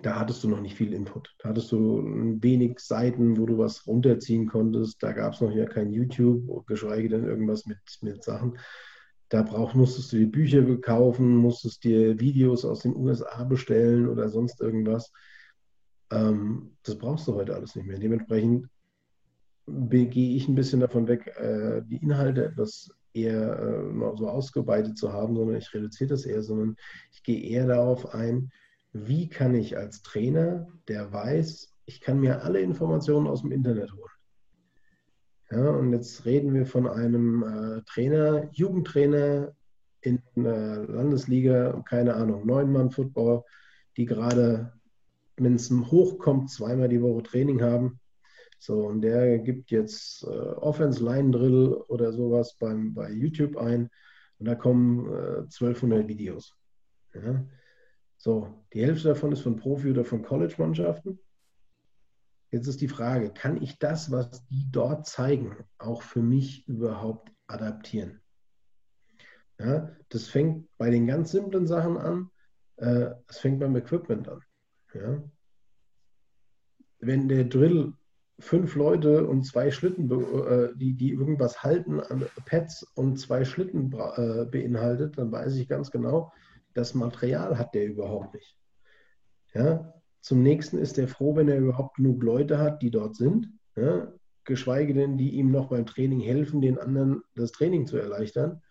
da 0.02 0.20
hattest 0.20 0.44
du 0.44 0.48
noch 0.48 0.60
nicht 0.60 0.76
viel 0.76 0.92
Input. 0.92 1.34
Da 1.38 1.48
hattest 1.48 1.72
du 1.72 2.02
wenig 2.40 2.78
Seiten, 2.78 3.36
wo 3.36 3.46
du 3.46 3.58
was 3.58 3.86
runterziehen 3.86 4.46
konntest. 4.46 5.02
Da 5.02 5.12
gab 5.12 5.34
es 5.34 5.40
noch 5.40 5.50
ja 5.50 5.66
kein 5.66 5.92
YouTube, 5.92 6.64
geschweige 6.66 7.08
denn 7.08 7.24
irgendwas 7.24 7.66
mit, 7.66 7.78
mit 8.00 8.22
Sachen. 8.22 8.56
Da 9.30 9.42
brauch, 9.42 9.74
musstest 9.74 10.12
du 10.12 10.18
dir 10.18 10.30
Bücher 10.30 10.76
kaufen, 10.76 11.36
musstest 11.36 11.82
dir 11.84 12.20
Videos 12.20 12.64
aus 12.64 12.80
den 12.80 12.94
USA 12.96 13.42
bestellen 13.44 14.08
oder 14.08 14.28
sonst 14.28 14.60
irgendwas. 14.60 15.12
Ähm, 16.10 16.76
das 16.82 16.98
brauchst 16.98 17.26
du 17.28 17.34
heute 17.34 17.54
alles 17.54 17.76
nicht 17.76 17.86
mehr. 17.86 17.98
Dementsprechend 17.98 18.68
gehe 19.66 20.36
ich 20.36 20.48
ein 20.48 20.54
bisschen 20.54 20.80
davon 20.80 21.06
weg, 21.06 21.28
äh, 21.38 21.82
die 21.84 22.02
Inhalte 22.02 22.44
etwas 22.44 22.90
eher 23.12 23.58
äh, 23.58 24.16
so 24.16 24.28
ausgeweitet 24.28 24.98
zu 24.98 25.12
haben, 25.12 25.36
sondern 25.36 25.56
ich 25.56 25.72
reduziere 25.72 26.10
das 26.10 26.24
eher, 26.24 26.42
sondern 26.42 26.76
ich 27.12 27.22
gehe 27.22 27.40
eher 27.40 27.66
darauf 27.66 28.14
ein, 28.14 28.50
wie 28.92 29.28
kann 29.28 29.54
ich 29.54 29.76
als 29.76 30.02
Trainer, 30.02 30.66
der 30.88 31.12
weiß, 31.12 31.72
ich 31.86 32.00
kann 32.00 32.20
mir 32.20 32.42
alle 32.42 32.60
Informationen 32.60 33.26
aus 33.26 33.42
dem 33.42 33.52
Internet 33.52 33.92
holen. 33.92 34.10
Ja, 35.50 35.70
und 35.70 35.92
jetzt 35.92 36.24
reden 36.24 36.54
wir 36.54 36.66
von 36.66 36.86
einem 36.88 37.42
äh, 37.42 37.82
Trainer, 37.82 38.48
Jugendtrainer 38.52 39.52
in 40.00 40.22
der 40.36 40.86
Landesliga, 40.86 41.82
keine 41.88 42.14
Ahnung, 42.14 42.46
Neunmann-Football, 42.46 43.44
die 43.96 44.06
gerade 44.06 44.72
wenn 45.42 45.54
es 45.54 45.70
hochkommt, 45.70 46.50
zweimal 46.50 46.88
die 46.88 47.02
Woche 47.02 47.22
Training 47.22 47.62
haben. 47.62 48.00
So, 48.58 48.86
und 48.86 49.00
der 49.00 49.38
gibt 49.38 49.70
jetzt 49.70 50.22
äh, 50.24 50.26
Offense 50.26 51.02
Line 51.02 51.30
Drill 51.30 51.72
oder 51.88 52.12
sowas 52.12 52.56
beim, 52.58 52.92
bei 52.92 53.10
YouTube 53.10 53.56
ein 53.56 53.88
und 54.38 54.46
da 54.46 54.54
kommen 54.54 55.06
äh, 55.06 55.38
1200 55.42 56.08
Videos. 56.08 56.56
Ja? 57.14 57.44
So, 58.18 58.64
die 58.74 58.82
Hälfte 58.82 59.08
davon 59.08 59.32
ist 59.32 59.40
von 59.40 59.56
Profi- 59.56 59.90
oder 59.90 60.04
von 60.04 60.22
College-Mannschaften. 60.22 61.18
Jetzt 62.50 62.66
ist 62.66 62.80
die 62.80 62.88
Frage, 62.88 63.30
kann 63.30 63.62
ich 63.62 63.78
das, 63.78 64.10
was 64.10 64.46
die 64.48 64.66
dort 64.70 65.06
zeigen, 65.06 65.56
auch 65.78 66.02
für 66.02 66.20
mich 66.20 66.66
überhaupt 66.68 67.32
adaptieren? 67.46 68.20
Ja, 69.58 69.90
das 70.08 70.26
fängt 70.26 70.68
bei 70.76 70.90
den 70.90 71.06
ganz 71.06 71.32
simplen 71.32 71.66
Sachen 71.66 71.96
an. 71.96 72.30
Äh, 72.76 73.10
es 73.28 73.38
fängt 73.38 73.60
beim 73.60 73.76
Equipment 73.76 74.28
an. 74.28 74.42
Ja? 74.94 75.22
Wenn 77.00 77.28
der 77.28 77.44
Drill 77.44 77.94
fünf 78.40 78.74
Leute 78.74 79.26
und 79.26 79.44
zwei 79.44 79.70
Schlitten, 79.70 80.10
äh, 80.10 80.74
die, 80.76 80.94
die 80.94 81.10
irgendwas 81.12 81.62
halten 81.62 82.00
an 82.00 82.26
Pads 82.46 82.82
und 82.94 83.18
zwei 83.18 83.44
Schlitten 83.44 83.92
äh, 83.92 84.46
beinhaltet, 84.46 85.18
dann 85.18 85.30
weiß 85.30 85.56
ich 85.56 85.68
ganz 85.68 85.90
genau, 85.90 86.32
das 86.74 86.94
Material 86.94 87.58
hat 87.58 87.74
der 87.74 87.86
überhaupt 87.86 88.34
nicht. 88.34 88.56
Ja? 89.54 89.94
Zum 90.20 90.42
nächsten 90.42 90.78
ist 90.78 90.98
er 90.98 91.08
froh, 91.08 91.36
wenn 91.36 91.48
er 91.48 91.58
überhaupt 91.58 91.96
genug 91.96 92.22
Leute 92.22 92.58
hat, 92.58 92.82
die 92.82 92.90
dort 92.90 93.16
sind, 93.16 93.48
ja? 93.76 94.12
geschweige 94.44 94.94
denn, 94.94 95.16
die 95.16 95.30
ihm 95.30 95.50
noch 95.50 95.68
beim 95.68 95.86
Training 95.86 96.20
helfen, 96.20 96.60
den 96.60 96.78
anderen 96.78 97.22
das 97.34 97.52
Training 97.52 97.86
zu 97.86 97.98
erleichtern. 97.98 98.62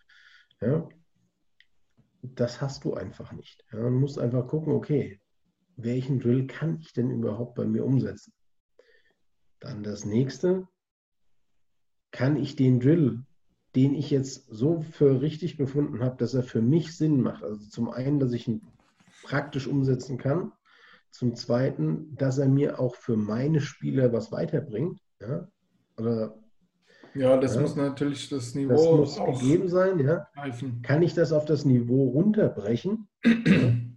Ja? 0.60 0.88
Das 2.22 2.60
hast 2.60 2.84
du 2.84 2.94
einfach 2.94 3.32
nicht. 3.32 3.64
Ja? 3.72 3.80
Du 3.80 3.90
musst 3.90 4.18
einfach 4.18 4.46
gucken, 4.46 4.72
okay, 4.72 5.20
welchen 5.82 6.20
Drill 6.20 6.46
kann 6.46 6.78
ich 6.80 6.92
denn 6.92 7.10
überhaupt 7.10 7.54
bei 7.54 7.66
mir 7.66 7.84
umsetzen? 7.84 8.32
Dann 9.60 9.82
das 9.82 10.04
nächste, 10.04 10.66
kann 12.10 12.36
ich 12.36 12.56
den 12.56 12.80
Drill, 12.80 13.24
den 13.76 13.94
ich 13.94 14.10
jetzt 14.10 14.46
so 14.48 14.80
für 14.80 15.20
richtig 15.20 15.56
befunden 15.56 16.02
habe, 16.02 16.16
dass 16.16 16.34
er 16.34 16.42
für 16.42 16.62
mich 16.62 16.96
Sinn 16.96 17.20
macht. 17.20 17.44
Also 17.44 17.68
zum 17.68 17.90
einen, 17.90 18.18
dass 18.18 18.32
ich 18.32 18.48
ihn 18.48 18.62
praktisch 19.22 19.66
umsetzen 19.66 20.18
kann. 20.18 20.52
Zum 21.10 21.34
zweiten, 21.34 22.14
dass 22.16 22.38
er 22.38 22.48
mir 22.48 22.78
auch 22.78 22.94
für 22.94 23.16
meine 23.16 23.60
Spieler 23.60 24.12
was 24.12 24.32
weiterbringt. 24.32 25.00
Ja, 25.20 25.48
Oder, 25.96 26.38
ja 27.14 27.36
das 27.36 27.56
ja, 27.56 27.60
muss 27.60 27.76
natürlich 27.76 28.28
das 28.28 28.54
Niveau 28.54 28.98
das 29.00 29.18
muss 29.18 29.40
gegeben 29.40 29.68
sein. 29.68 29.98
Ja. 29.98 30.28
Kann 30.82 31.02
ich 31.02 31.14
das 31.14 31.32
auf 31.32 31.44
das 31.44 31.64
Niveau 31.64 32.08
runterbrechen? 32.10 33.08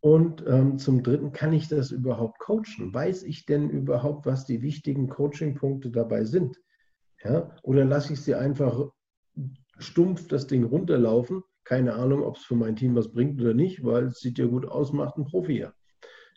Und 0.00 0.44
ähm, 0.46 0.78
zum 0.78 1.02
Dritten, 1.02 1.32
kann 1.32 1.52
ich 1.52 1.68
das 1.68 1.90
überhaupt 1.90 2.38
coachen? 2.38 2.92
Weiß 2.92 3.22
ich 3.22 3.46
denn 3.46 3.70
überhaupt, 3.70 4.26
was 4.26 4.44
die 4.44 4.62
wichtigen 4.62 5.08
Coaching-Punkte 5.08 5.90
dabei 5.90 6.24
sind? 6.24 6.60
Ja? 7.24 7.50
Oder 7.62 7.84
lasse 7.84 8.12
ich 8.12 8.20
sie 8.20 8.34
einfach 8.34 8.90
stumpf 9.78 10.28
das 10.28 10.46
Ding 10.46 10.64
runterlaufen? 10.64 11.42
Keine 11.64 11.94
Ahnung, 11.94 12.22
ob 12.22 12.36
es 12.36 12.44
für 12.44 12.54
mein 12.54 12.76
Team 12.76 12.94
was 12.94 13.12
bringt 13.12 13.40
oder 13.40 13.54
nicht, 13.54 13.84
weil 13.84 14.04
es 14.04 14.20
sieht 14.20 14.38
ja 14.38 14.46
gut 14.46 14.66
aus, 14.66 14.92
macht 14.92 15.16
ein 15.16 15.24
Profi 15.24 15.58
ja. 15.58 15.72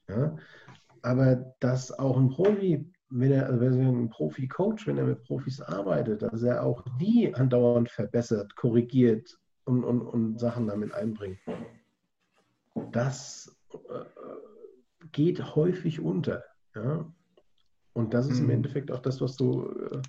ja? 0.07 0.35
Aber 1.01 1.53
dass 1.59 1.97
auch 1.97 2.17
ein 2.17 2.29
Profi, 2.29 2.91
wenn 3.09 3.31
er, 3.31 3.47
also 3.47 3.65
ein 3.65 4.09
Profi-Coach, 4.09 4.87
wenn 4.87 4.97
er 4.97 5.05
mit 5.05 5.23
Profis 5.23 5.61
arbeitet, 5.61 6.21
dass 6.23 6.43
er 6.43 6.63
auch 6.63 6.83
die 6.99 7.33
andauernd 7.33 7.89
verbessert, 7.89 8.55
korrigiert 8.55 9.37
und, 9.65 9.83
und, 9.83 10.01
und 10.01 10.39
Sachen 10.39 10.67
damit 10.67 10.93
einbringt. 10.93 11.39
Das 12.91 13.57
geht 15.11 15.55
häufig 15.55 15.99
unter. 15.99 16.43
Ja? 16.75 17.11
Und 17.93 18.13
das 18.13 18.27
ist 18.27 18.39
mhm. 18.39 18.45
im 18.45 18.49
Endeffekt 18.51 18.91
auch 18.91 19.01
das, 19.01 19.21
was 19.21 19.35
du 19.35 19.67
äh, 19.69 20.01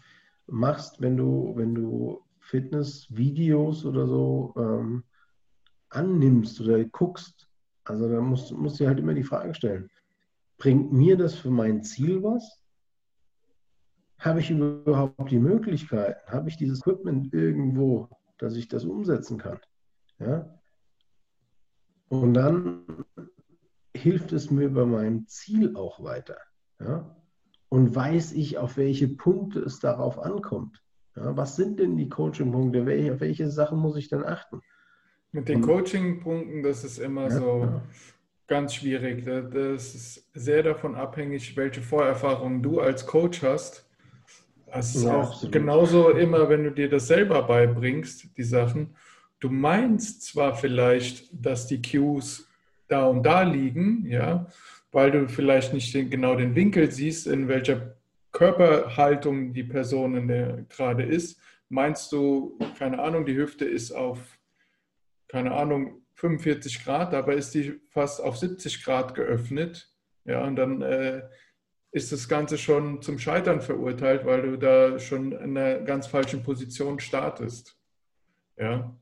machst, 0.46 1.00
wenn 1.00 1.16
du, 1.16 1.52
wenn 1.56 1.74
du 1.74 2.22
Fitness-Videos 2.40 3.84
oder 3.84 4.06
so 4.06 4.54
ähm, 4.56 5.04
annimmst 5.88 6.60
oder 6.60 6.84
guckst. 6.84 7.48
Also 7.84 8.08
da 8.08 8.20
musst, 8.20 8.52
musst 8.52 8.78
du 8.78 8.84
dir 8.84 8.88
halt 8.88 8.98
immer 8.98 9.14
die 9.14 9.24
Frage 9.24 9.54
stellen, 9.54 9.90
bringt 10.58 10.92
mir 10.92 11.16
das 11.16 11.34
für 11.34 11.50
mein 11.50 11.82
Ziel 11.82 12.22
was? 12.22 12.62
Habe 14.18 14.40
ich 14.40 14.50
überhaupt 14.50 15.30
die 15.30 15.38
Möglichkeit? 15.38 16.16
Habe 16.26 16.50
ich 16.50 16.56
dieses 16.58 16.80
Equipment 16.80 17.32
irgendwo, 17.32 18.08
dass 18.38 18.54
ich 18.54 18.68
das 18.68 18.84
umsetzen 18.84 19.38
kann? 19.38 19.58
Ja? 20.18 20.59
Und 22.10 22.34
dann 22.34 22.82
hilft 23.96 24.32
es 24.32 24.50
mir 24.50 24.68
bei 24.68 24.84
meinem 24.84 25.26
Ziel 25.28 25.76
auch 25.76 26.02
weiter? 26.02 26.38
Ja? 26.80 27.16
Und 27.68 27.94
weiß 27.94 28.32
ich, 28.32 28.58
auf 28.58 28.76
welche 28.76 29.06
Punkte 29.08 29.60
es 29.60 29.78
darauf 29.78 30.18
ankommt? 30.18 30.82
Ja? 31.14 31.36
Was 31.36 31.54
sind 31.54 31.78
denn 31.78 31.96
die 31.96 32.08
Coaching-Punkte? 32.08 32.84
Welche, 32.84 33.14
auf 33.14 33.20
welche 33.20 33.48
Sachen 33.48 33.78
muss 33.78 33.96
ich 33.96 34.08
dann 34.08 34.24
achten? 34.24 34.60
Mit 35.30 35.48
den 35.48 35.60
Coaching-Punkten, 35.60 36.64
das 36.64 36.82
ist 36.82 36.98
immer 36.98 37.24
ja, 37.24 37.30
so 37.30 37.60
ja. 37.60 37.82
ganz 38.48 38.74
schwierig. 38.74 39.24
Das 39.24 39.94
ist 39.94 40.28
sehr 40.34 40.64
davon 40.64 40.96
abhängig, 40.96 41.56
welche 41.56 41.80
Vorerfahrungen 41.80 42.60
du 42.60 42.80
als 42.80 43.06
Coach 43.06 43.44
hast. 43.44 43.88
Das 44.66 44.96
ist 44.96 45.06
auch 45.06 45.30
absolut. 45.30 45.52
genauso 45.52 46.10
immer, 46.10 46.48
wenn 46.48 46.64
du 46.64 46.72
dir 46.72 46.88
das 46.88 47.06
selber 47.06 47.42
beibringst, 47.44 48.36
die 48.36 48.42
Sachen. 48.42 48.96
Du 49.40 49.48
meinst 49.48 50.22
zwar 50.22 50.54
vielleicht, 50.54 51.28
dass 51.32 51.66
die 51.66 51.80
Cues 51.80 52.46
da 52.88 53.06
und 53.06 53.22
da 53.22 53.42
liegen, 53.42 54.06
ja, 54.06 54.46
weil 54.92 55.10
du 55.10 55.28
vielleicht 55.28 55.72
nicht 55.72 55.94
den, 55.94 56.10
genau 56.10 56.36
den 56.36 56.54
Winkel 56.54 56.90
siehst, 56.90 57.26
in 57.26 57.48
welcher 57.48 57.96
Körperhaltung 58.32 59.52
die 59.52 59.64
Person 59.64 60.28
gerade 60.68 61.04
ist. 61.04 61.40
Meinst 61.68 62.12
du, 62.12 62.58
keine 62.78 63.00
Ahnung, 63.00 63.24
die 63.24 63.36
Hüfte 63.36 63.64
ist 63.64 63.92
auf, 63.92 64.38
keine 65.28 65.52
Ahnung, 65.52 66.02
45 66.14 66.84
Grad, 66.84 67.12
dabei 67.12 67.34
ist 67.36 67.54
die 67.54 67.80
fast 67.88 68.22
auf 68.22 68.36
70 68.36 68.84
Grad 68.84 69.14
geöffnet. 69.14 69.90
Ja, 70.24 70.44
und 70.44 70.56
dann 70.56 70.82
äh, 70.82 71.22
ist 71.92 72.12
das 72.12 72.28
Ganze 72.28 72.58
schon 72.58 73.00
zum 73.00 73.18
Scheitern 73.18 73.60
verurteilt, 73.62 74.26
weil 74.26 74.42
du 74.42 74.58
da 74.58 74.98
schon 74.98 75.32
in 75.32 75.56
einer 75.56 75.80
ganz 75.80 76.06
falschen 76.06 76.42
Position 76.42 77.00
startest. 77.00 77.78
Ja. 78.56 78.99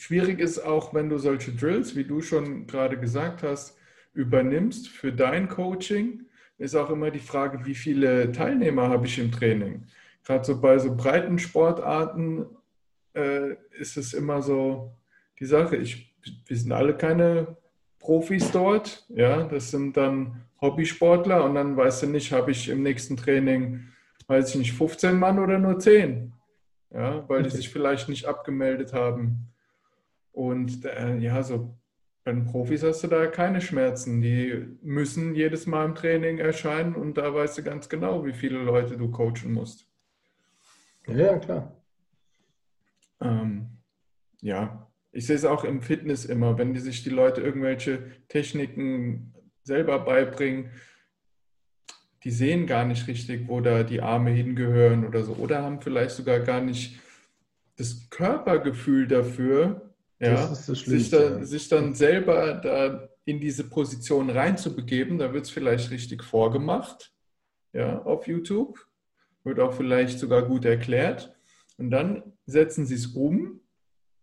Schwierig 0.00 0.40
ist 0.40 0.60
auch, 0.60 0.94
wenn 0.94 1.10
du 1.10 1.18
solche 1.18 1.52
Drills, 1.52 1.94
wie 1.94 2.04
du 2.04 2.22
schon 2.22 2.66
gerade 2.66 2.98
gesagt 2.98 3.42
hast, 3.42 3.76
übernimmst 4.14 4.88
für 4.88 5.12
dein 5.12 5.46
Coaching, 5.46 6.22
ist 6.56 6.74
auch 6.74 6.88
immer 6.88 7.10
die 7.10 7.18
Frage, 7.18 7.66
wie 7.66 7.74
viele 7.74 8.32
Teilnehmer 8.32 8.88
habe 8.88 9.06
ich 9.06 9.18
im 9.18 9.30
Training. 9.30 9.84
Gerade 10.24 10.42
so 10.46 10.58
bei 10.58 10.78
so 10.78 10.96
breiten 10.96 11.38
Sportarten 11.38 12.46
äh, 13.12 13.56
ist 13.78 13.98
es 13.98 14.14
immer 14.14 14.40
so 14.40 14.96
die 15.38 15.44
Sache. 15.44 15.76
Ich, 15.76 16.14
wir 16.46 16.56
sind 16.56 16.72
alle 16.72 16.96
keine 16.96 17.58
Profis 17.98 18.50
dort, 18.52 19.04
ja, 19.10 19.42
das 19.42 19.70
sind 19.70 19.98
dann 19.98 20.46
Hobbysportler 20.62 21.44
und 21.44 21.56
dann 21.56 21.76
weißt 21.76 22.04
du 22.04 22.06
nicht, 22.06 22.32
habe 22.32 22.52
ich 22.52 22.70
im 22.70 22.82
nächsten 22.82 23.18
Training, 23.18 23.88
weiß 24.28 24.48
ich 24.48 24.56
nicht, 24.56 24.72
15 24.72 25.18
Mann 25.18 25.38
oder 25.38 25.58
nur 25.58 25.78
10, 25.78 26.32
ja, 26.90 27.22
weil 27.28 27.42
die 27.42 27.50
sich 27.50 27.68
vielleicht 27.68 28.08
nicht 28.08 28.24
abgemeldet 28.24 28.94
haben. 28.94 29.50
Und 30.32 30.84
äh, 30.84 31.16
ja, 31.18 31.42
so 31.42 31.76
bei 32.24 32.32
den 32.32 32.44
Profis 32.44 32.82
hast 32.82 33.02
du 33.02 33.08
da 33.08 33.26
keine 33.26 33.60
Schmerzen. 33.60 34.20
Die 34.20 34.66
müssen 34.82 35.34
jedes 35.34 35.66
Mal 35.66 35.86
im 35.86 35.94
Training 35.94 36.38
erscheinen 36.38 36.94
und 36.94 37.16
da 37.16 37.34
weißt 37.34 37.58
du 37.58 37.62
ganz 37.62 37.88
genau, 37.88 38.24
wie 38.24 38.32
viele 38.32 38.58
Leute 38.58 38.96
du 38.96 39.10
coachen 39.10 39.52
musst. 39.52 39.86
Ja, 41.06 41.38
klar. 41.38 41.76
Ähm, 43.20 43.78
ja, 44.40 44.90
ich 45.12 45.26
sehe 45.26 45.36
es 45.36 45.44
auch 45.44 45.64
im 45.64 45.82
Fitness 45.82 46.24
immer, 46.24 46.58
wenn 46.58 46.72
die 46.72 46.80
sich 46.80 47.02
die 47.02 47.10
Leute 47.10 47.40
irgendwelche 47.40 48.10
Techniken 48.28 49.34
selber 49.64 49.98
beibringen, 49.98 50.70
die 52.22 52.30
sehen 52.30 52.66
gar 52.66 52.84
nicht 52.84 53.06
richtig, 53.08 53.48
wo 53.48 53.60
da 53.60 53.82
die 53.82 54.02
Arme 54.02 54.30
hingehören 54.30 55.06
oder 55.06 55.24
so, 55.24 55.32
oder 55.32 55.62
haben 55.62 55.80
vielleicht 55.80 56.10
sogar 56.10 56.40
gar 56.40 56.60
nicht 56.60 57.00
das 57.76 58.10
Körpergefühl 58.10 59.08
dafür, 59.08 59.89
ja, 60.20 60.54
sich, 60.54 61.10
da, 61.10 61.42
sich, 61.44 61.68
dann 61.68 61.94
selber 61.94 62.54
da 62.54 63.08
in 63.24 63.40
diese 63.40 63.64
Position 63.64 64.28
reinzubegeben, 64.28 65.18
da 65.18 65.32
wird 65.32 65.46
es 65.46 65.50
vielleicht 65.50 65.90
richtig 65.90 66.22
vorgemacht, 66.22 67.12
ja, 67.72 68.02
auf 68.02 68.26
YouTube, 68.26 68.78
wird 69.44 69.60
auch 69.60 69.72
vielleicht 69.72 70.18
sogar 70.18 70.42
gut 70.42 70.64
erklärt. 70.64 71.34
Und 71.78 71.90
dann 71.90 72.34
setzen 72.44 72.84
sie 72.84 72.96
es 72.96 73.06
um, 73.06 73.60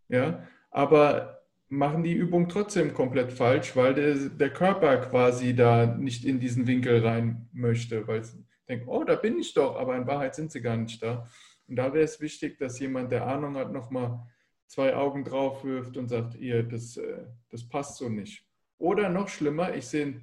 ja, 0.09 0.47
aber 0.69 1.41
machen 1.69 2.03
die 2.03 2.13
Übung 2.13 2.47
trotzdem 2.47 2.93
komplett 2.93 3.33
falsch, 3.33 3.75
weil 3.75 3.93
der, 3.93 4.15
der 4.15 4.51
Körper 4.51 4.97
quasi 4.97 5.55
da 5.55 5.85
nicht 5.85 6.23
in 6.23 6.39
diesen 6.39 6.67
Winkel 6.67 7.05
rein 7.05 7.49
möchte, 7.51 8.07
weil 8.07 8.23
sie 8.23 8.45
denken, 8.69 8.87
oh, 8.87 9.03
da 9.03 9.15
bin 9.15 9.39
ich 9.39 9.53
doch, 9.53 9.75
aber 9.77 9.95
in 9.97 10.07
Wahrheit 10.07 10.35
sind 10.35 10.51
sie 10.51 10.61
gar 10.61 10.77
nicht 10.77 11.01
da. 11.01 11.27
Und 11.67 11.75
da 11.75 11.93
wäre 11.93 12.05
es 12.05 12.21
wichtig, 12.21 12.57
dass 12.59 12.79
jemand, 12.79 13.11
der 13.11 13.27
Ahnung 13.27 13.55
hat, 13.57 13.73
nochmal 13.73 14.19
zwei 14.67 14.95
Augen 14.95 15.23
drauf 15.23 15.63
wirft 15.63 15.97
und 15.97 16.09
sagt, 16.09 16.35
ihr, 16.35 16.63
das, 16.63 16.97
äh, 16.97 17.25
das 17.49 17.67
passt 17.67 17.97
so 17.97 18.09
nicht. 18.09 18.45
Oder 18.77 19.09
noch 19.09 19.29
schlimmer, 19.29 19.73
ich 19.73 19.87
sehe 19.87 20.21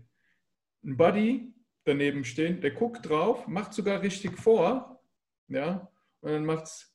einen 0.82 0.96
Buddy 0.96 1.52
daneben 1.84 2.24
stehen, 2.24 2.60
der 2.60 2.70
guckt 2.70 3.08
drauf, 3.08 3.46
macht 3.46 3.74
sogar 3.74 4.02
richtig 4.02 4.38
vor, 4.38 5.02
ja, 5.48 5.90
und 6.20 6.32
dann 6.32 6.46
macht 6.46 6.64
es 6.64 6.94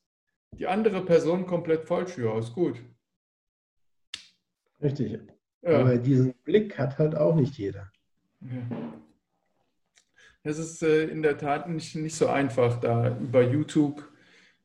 die 0.52 0.66
andere 0.66 1.04
Person 1.04 1.46
komplett 1.46 1.84
falsch. 1.84 2.18
Ja, 2.18 2.38
ist 2.38 2.52
gut. 2.52 2.82
Richtig. 4.82 5.20
Ja. 5.62 5.80
Aber 5.80 5.98
diesen 5.98 6.34
Blick 6.44 6.78
hat 6.78 6.98
halt 6.98 7.14
auch 7.14 7.36
nicht 7.36 7.56
jeder. 7.56 7.92
Ja. 8.40 9.00
Es 10.42 10.58
ist 10.58 10.82
äh, 10.82 11.04
in 11.04 11.22
der 11.22 11.36
Tat 11.36 11.68
nicht, 11.68 11.94
nicht 11.96 12.14
so 12.14 12.28
einfach, 12.28 12.80
da 12.80 13.16
über 13.18 13.42
YouTube 13.42 14.02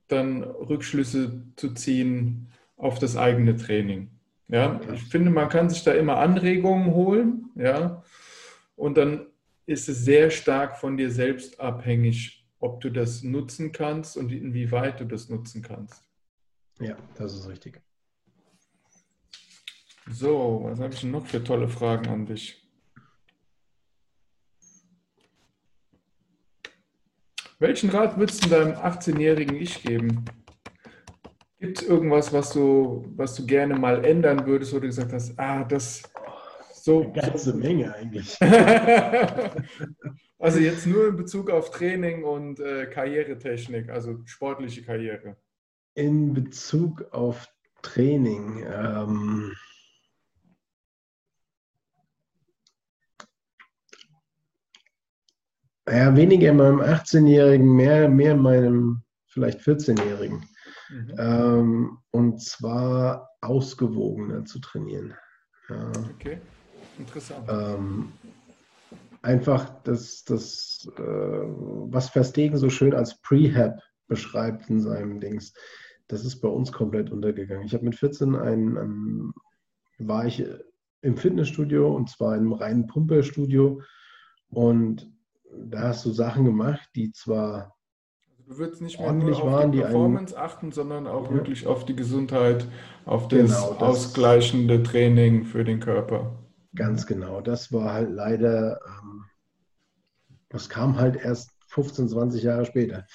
dann 0.08 0.44
Rückschlüsse 0.44 1.44
zu 1.58 1.74
ziehen, 1.74 2.50
auf 2.78 3.00
das 3.00 3.16
eigene 3.16 3.56
Training. 3.56 4.10
Ja, 4.48 4.80
ich 4.94 5.04
finde, 5.04 5.32
man 5.32 5.50
kann 5.50 5.70
sich 5.70 5.84
da 5.84 5.94
immer 5.94 6.18
Anregungen 6.18 6.94
holen, 6.94 7.50
ja, 7.56 8.04
und 8.76 8.98
dann 8.98 9.28
ist 9.66 9.90
es 9.90 10.06
sehr 10.06 10.30
stark 10.30 10.78
von 10.78 10.98
dir 10.98 11.10
selbst 11.10 11.60
abhängig, 11.60 12.46
ob 12.60 12.82
du 12.82 12.92
das 12.92 13.24
nutzen 13.24 13.72
kannst 13.72 14.18
und 14.18 14.32
inwieweit 14.32 15.00
du 15.00 15.06
das 15.06 15.30
nutzen 15.30 15.62
kannst. 15.62 16.04
Ja, 16.80 16.96
das 17.18 17.34
ist 17.34 17.48
richtig. 17.48 17.82
So, 20.12 20.62
was 20.64 20.80
habe 20.80 20.94
ich 20.94 21.02
denn 21.02 21.12
noch 21.12 21.26
für 21.26 21.44
tolle 21.44 21.68
Fragen 21.68 22.08
an 22.10 22.26
dich? 22.28 22.62
Welchen 27.58 27.90
Rat 27.90 28.18
würdest 28.18 28.46
du 28.46 28.50
deinem 28.50 28.74
18-jährigen 28.74 29.56
Ich 29.56 29.82
geben? 29.82 30.26
Gibt 31.60 31.82
es 31.82 31.88
irgendwas, 31.88 32.34
was 32.34 32.52
du, 32.52 33.06
was 33.16 33.36
du 33.36 33.46
gerne 33.46 33.76
mal 33.76 34.04
ändern 34.04 34.46
würdest, 34.46 34.74
wo 34.74 34.80
du 34.80 34.88
gesagt 34.88 35.14
hast, 35.14 35.38
ah, 35.40 35.64
das 35.64 36.04
so. 36.86 37.02
Eine 37.02 37.14
ganze 37.14 37.54
Menge 37.56 37.96
eigentlich. 37.96 38.38
also 40.40 40.60
jetzt 40.60 40.86
nur 40.86 41.08
in 41.08 41.16
Bezug 41.16 41.50
auf 41.50 41.72
Training 41.72 42.24
und 42.24 42.60
äh, 42.60 42.86
Karrieretechnik, 42.86 43.90
also 43.90 44.20
sportliche 44.26 44.84
Karriere. 44.84 45.36
In 45.96 46.34
Bezug 46.34 47.12
auf 47.12 47.48
Training. 47.82 48.66
Ähm 48.72 49.54
Ja, 55.88 56.16
weniger 56.16 56.50
in 56.50 56.58
meinem 56.58 56.82
18-Jährigen, 56.82 57.76
mehr, 57.76 58.10
mehr 58.10 58.32
in 58.32 58.42
meinem 58.42 59.04
vielleicht 59.28 59.60
14-Jährigen. 59.60 60.44
Mhm. 60.96 61.16
Ähm, 61.18 61.98
und 62.12 62.42
zwar 62.42 63.30
ausgewogener 63.42 64.46
zu 64.46 64.60
trainieren. 64.60 65.14
Ja. 65.70 65.92
Okay, 66.16 66.40
interessant. 66.98 67.46
Ähm, 67.50 68.14
einfach 69.22 69.82
das, 69.84 70.24
das 70.24 70.88
äh, 70.98 71.02
was 71.02 72.10
Verstegen 72.10 72.58
so 72.58 72.70
schön 72.70 72.94
als 72.94 73.20
Prehab 73.22 73.82
beschreibt 74.08 74.70
in 74.70 74.80
seinem 74.80 75.20
Dings, 75.20 75.54
das 76.08 76.24
ist 76.24 76.40
bei 76.40 76.48
uns 76.48 76.72
komplett 76.72 77.12
untergegangen. 77.12 77.66
Ich 77.66 77.74
habe 77.74 77.84
mit 77.84 77.96
14 77.96 78.36
ein, 78.36 78.78
ein, 78.78 79.34
war 79.98 80.26
ich 80.26 80.46
im 81.02 81.18
Fitnessstudio 81.18 81.94
und 81.94 82.10
zwar 82.10 82.38
im 82.38 82.54
reinen 82.54 82.88
Pumperstudio 82.88 83.82
und 84.50 85.12
da 85.52 85.90
hast 85.90 86.06
du 86.06 86.12
Sachen 86.12 86.46
gemacht, 86.46 86.88
die 86.96 87.12
zwar 87.12 87.75
du 88.48 88.58
würdest 88.58 88.82
nicht 88.82 89.00
mehr 89.00 89.12
nur 89.12 89.44
auf 89.44 89.72
die 89.72 89.80
Performance 89.80 90.36
einen, 90.36 90.46
achten, 90.46 90.72
sondern 90.72 91.08
auch 91.08 91.30
ja. 91.30 91.34
wirklich 91.36 91.68
auf 91.68 91.86
die 91.86 91.96
Gesundheit, 91.96 92.68
auf 93.06 93.28
das, 93.28 93.40
genau, 93.40 93.74
das 93.74 93.82
ausgleichende 93.82 94.84
Training 94.84 95.46
für 95.46 95.64
den 95.64 95.80
Körper. 95.80 96.40
Ganz 96.76 97.06
genau. 97.06 97.42
Das 97.42 97.72
war 97.72 97.94
halt 97.94 98.12
leider, 98.12 98.80
ähm, 98.86 99.26
das 100.50 100.70
kam 100.70 101.00
halt 101.00 101.16
erst 101.16 101.52
15, 101.68 102.10
20 102.10 102.44
Jahre 102.44 102.66
später. 102.66 103.06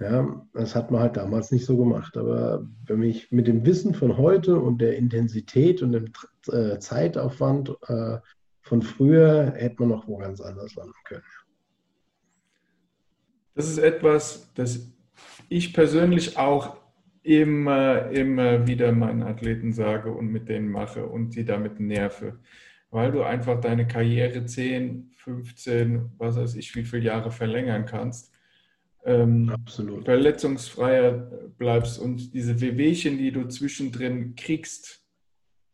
Ja, 0.00 0.42
das 0.52 0.74
hat 0.74 0.90
man 0.90 1.02
halt 1.02 1.16
damals 1.16 1.52
nicht 1.52 1.66
so 1.66 1.76
gemacht. 1.76 2.16
Aber 2.16 2.66
wenn 2.86 3.02
ich 3.02 3.30
mit 3.30 3.46
dem 3.46 3.64
Wissen 3.64 3.94
von 3.94 4.16
heute 4.16 4.58
und 4.58 4.78
der 4.78 4.96
Intensität 4.96 5.82
und 5.82 5.92
dem 5.92 6.12
äh, 6.50 6.78
Zeitaufwand 6.78 7.76
äh, 7.86 8.18
von 8.62 8.82
früher 8.82 9.52
hätte 9.56 9.76
man 9.80 9.90
noch 9.90 10.06
wo 10.08 10.18
ganz 10.18 10.40
anders 10.40 10.74
landen 10.74 10.92
können. 11.04 11.22
Das 13.58 13.68
ist 13.68 13.78
etwas, 13.78 14.52
das 14.54 14.88
ich 15.48 15.74
persönlich 15.74 16.38
auch 16.38 16.76
immer, 17.24 18.08
immer 18.12 18.68
wieder 18.68 18.92
meinen 18.92 19.24
Athleten 19.24 19.72
sage 19.72 20.12
und 20.12 20.30
mit 20.30 20.48
denen 20.48 20.70
mache 20.70 21.04
und 21.04 21.32
sie 21.32 21.44
damit 21.44 21.80
nerve. 21.80 22.38
Weil 22.92 23.10
du 23.10 23.24
einfach 23.24 23.60
deine 23.60 23.88
Karriere 23.88 24.46
10, 24.46 25.10
15, 25.16 26.12
was 26.18 26.36
weiß 26.36 26.54
ich, 26.54 26.76
wie 26.76 26.84
viele 26.84 27.02
Jahre 27.02 27.32
verlängern 27.32 27.84
kannst. 27.84 28.32
Ähm, 29.04 29.50
Absolut. 29.50 30.04
Verletzungsfreier 30.04 31.12
bleibst 31.58 31.98
und 31.98 32.34
diese 32.34 32.60
Wehwehchen, 32.60 33.18
die 33.18 33.32
du 33.32 33.48
zwischendrin 33.48 34.36
kriegst, 34.36 35.04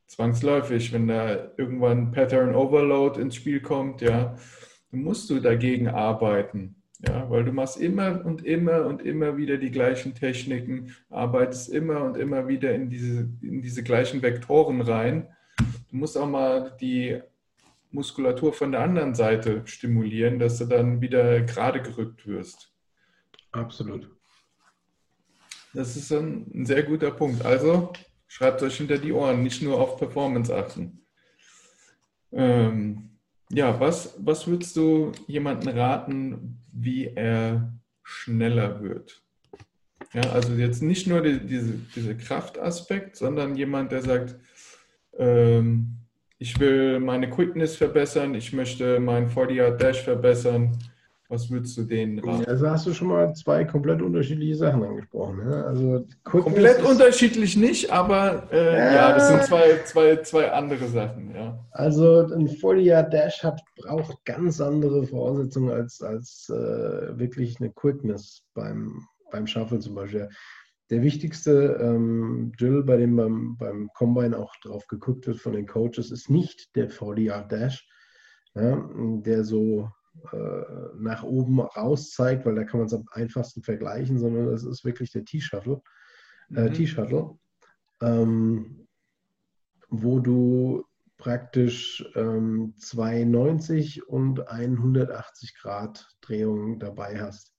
zwangsläufig, 0.07 0.91
wenn 0.95 1.07
da 1.07 1.53
irgendwann 1.59 2.13
Pattern 2.13 2.55
Overload 2.55 3.21
ins 3.21 3.35
Spiel 3.35 3.61
kommt, 3.61 4.01
ja, 4.01 4.37
dann 4.91 5.03
musst 5.03 5.29
du 5.29 5.39
dagegen 5.39 5.89
arbeiten. 5.89 6.77
Ja, 7.07 7.29
weil 7.29 7.45
du 7.45 7.53
machst 7.53 7.77
immer 7.77 8.25
und 8.25 8.45
immer 8.45 8.87
und 8.87 9.03
immer 9.03 9.37
wieder 9.37 9.59
die 9.59 9.71
gleichen 9.71 10.15
Techniken, 10.15 10.95
arbeitest 11.11 11.69
immer 11.71 12.03
und 12.05 12.17
immer 12.17 12.49
wieder 12.49 12.75
in 12.75 12.89
diese, 12.89 13.29
in 13.43 13.61
diese 13.63 13.83
gleichen 13.83 14.23
Vektoren 14.23 14.81
rein. 14.81 15.29
Du 15.91 15.97
musst 15.97 16.17
auch 16.17 16.29
mal 16.29 16.77
die 16.81 17.21
Muskulatur 17.91 18.53
von 18.53 18.73
der 18.73 18.81
anderen 18.81 19.15
Seite 19.15 19.63
stimulieren, 19.67 20.39
dass 20.39 20.59
du 20.59 20.65
dann 20.65 21.01
wieder 21.01 21.43
gerade 21.43 21.83
gerückt 21.83 22.27
wirst. 22.27 22.73
Absolut. 23.53 24.11
Das 25.75 25.97
ist 25.97 26.13
ein, 26.13 26.51
ein 26.55 26.67
sehr 26.67 26.83
guter 26.85 27.11
Punkt. 27.11 27.45
Also 27.45 27.93
schreibt 28.27 28.63
euch 28.63 28.77
hinter 28.77 28.99
die 28.99 29.13
Ohren, 29.13 29.43
nicht 29.43 29.63
nur 29.63 29.81
auf 29.81 29.97
Performance 29.97 30.55
achten. 30.55 31.05
Ähm, 32.33 33.11
ja, 33.51 33.79
was, 33.79 34.15
was 34.19 34.47
würdest 34.47 34.77
du 34.77 35.13
jemandem 35.27 35.77
raten, 35.77 36.64
wie 36.75 37.07
er 37.07 37.73
schneller 38.03 38.83
wird? 38.83 39.23
Ja, 40.13 40.23
also 40.31 40.53
jetzt 40.55 40.83
nicht 40.83 41.07
nur 41.07 41.23
die, 41.23 41.41
diese, 41.41 41.75
diese 41.95 42.17
Kraftaspekt, 42.17 43.17
sondern 43.17 43.57
jemand, 43.57 43.91
der 43.93 44.03
sagt, 44.03 44.37
ähm, 45.19 45.97
ich 46.39 46.59
will 46.61 47.01
meine 47.01 47.31
Quickness 47.31 47.77
verbessern, 47.77 48.35
ich 48.35 48.53
möchte 48.53 49.01
meinen 49.01 49.29
40-Yard-Dash 49.29 50.03
verbessern, 50.03 50.79
was 51.35 51.51
würdest 51.51 51.77
du 51.77 51.83
denen 51.83 52.21
raten? 52.21 52.45
Also 52.45 52.71
hast 52.71 52.87
du 52.87 52.95
schon 52.95 53.09
mal 53.09 53.35
zwei 53.35 53.65
komplett 53.65 54.01
unterschiedliche 54.01 54.55
Sachen 54.55 54.85
angesprochen. 54.85 55.45
Ne? 55.45 55.65
Also 55.65 56.07
komplett 56.23 56.83
unterschiedlich 56.83 57.57
nicht, 57.57 57.91
aber 57.91 58.49
äh, 58.53 58.77
ja. 58.77 58.95
ja. 58.95 59.13
das 59.15 59.29
sind 59.29 59.43
zwei, 59.43 59.83
zwei, 59.85 60.17
zwei 60.23 60.53
andere 60.53 60.87
Sachen. 60.87 61.35
Ja. 61.35 61.59
Also 61.73 62.21
ein 62.21 62.49
40-Yard-Dash 62.49 63.43
hat, 63.43 63.61
braucht 63.77 64.25
ganz 64.25 64.61
andere 64.61 65.05
Voraussetzungen 65.05 65.71
als, 65.71 66.01
als 66.01 66.49
äh, 66.51 67.19
wirklich 67.19 67.61
eine 67.61 67.71
Quickness 67.71 68.45
beim, 68.55 69.05
beim 69.33 69.47
Shuffle 69.47 69.81
zum 69.81 69.97
Beispiel. 69.97 70.29
Der 70.91 71.03
wichtigste 71.03 71.79
ähm, 71.81 72.53
Drill, 72.59 72.85
bei 72.85 72.97
dem 72.97 73.17
beim, 73.17 73.57
beim 73.57 73.91
Combine 73.95 74.39
auch 74.39 74.55
drauf 74.63 74.87
geguckt 74.87 75.27
wird 75.27 75.39
von 75.39 75.55
den 75.55 75.67
Coaches, 75.67 76.13
ist 76.13 76.31
nicht 76.31 76.77
der 76.77 76.91
40-Yard-Dash, 76.91 77.89
ja, 78.55 78.89
der 78.95 79.43
so 79.43 79.91
nach 80.97 81.23
oben 81.23 81.61
raus 81.61 82.11
zeigt, 82.11 82.47
weil 82.47 82.55
da 82.55 82.65
kann 82.65 82.81
man 82.81 82.87
es 82.87 82.95
am 82.95 83.07
einfachsten 83.11 83.63
vergleichen, 83.63 84.19
sondern 84.19 84.49
es 84.49 84.65
ist 84.65 84.85
wirklich 84.85 85.11
der 85.11 85.25
T-Shuttle, 85.25 85.83
äh, 86.55 86.69
mhm. 86.69 86.73
T-Shuttle, 86.73 87.39
ähm, 88.01 88.87
wo 89.89 90.21
du 90.21 90.85
praktisch 91.19 92.05
ähm, 92.15 92.75
290 92.79 94.09
und 94.09 94.49
180 94.49 95.57
Grad 95.57 96.09
Drehungen 96.21 96.79
dabei 96.79 97.21
hast. 97.21 97.55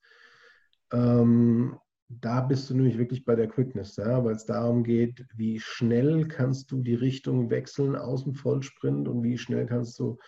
Ähm, 0.92 1.78
da 2.08 2.42
bist 2.42 2.70
du 2.70 2.76
nämlich 2.76 2.98
wirklich 2.98 3.26
bei 3.26 3.36
der 3.36 3.48
Quickness, 3.48 3.96
ja, 3.96 4.24
weil 4.24 4.36
es 4.36 4.46
darum 4.46 4.84
geht, 4.84 5.26
wie 5.36 5.60
schnell 5.60 6.28
kannst 6.28 6.72
du 6.72 6.82
die 6.82 6.94
Richtung 6.94 7.50
wechseln 7.50 7.96
aus 7.96 8.24
dem 8.24 8.36
Vollsprint 8.36 9.08
und 9.08 9.24
wie 9.24 9.38
schnell 9.38 9.66
kannst 9.66 9.98
du 10.00 10.20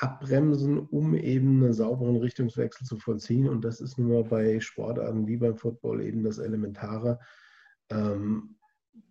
abbremsen, 0.00 0.78
um 0.78 1.14
eben 1.14 1.62
einen 1.62 1.72
sauberen 1.72 2.16
Richtungswechsel 2.16 2.86
zu 2.86 2.98
vollziehen. 2.98 3.48
Und 3.48 3.64
das 3.64 3.80
ist 3.80 3.98
nun 3.98 4.10
mal 4.10 4.24
bei 4.24 4.60
Sportarten 4.60 5.26
wie 5.26 5.36
beim 5.36 5.56
Football 5.56 6.02
eben 6.02 6.22
das 6.22 6.38
Elementare. 6.38 7.18
Ähm, 7.90 8.56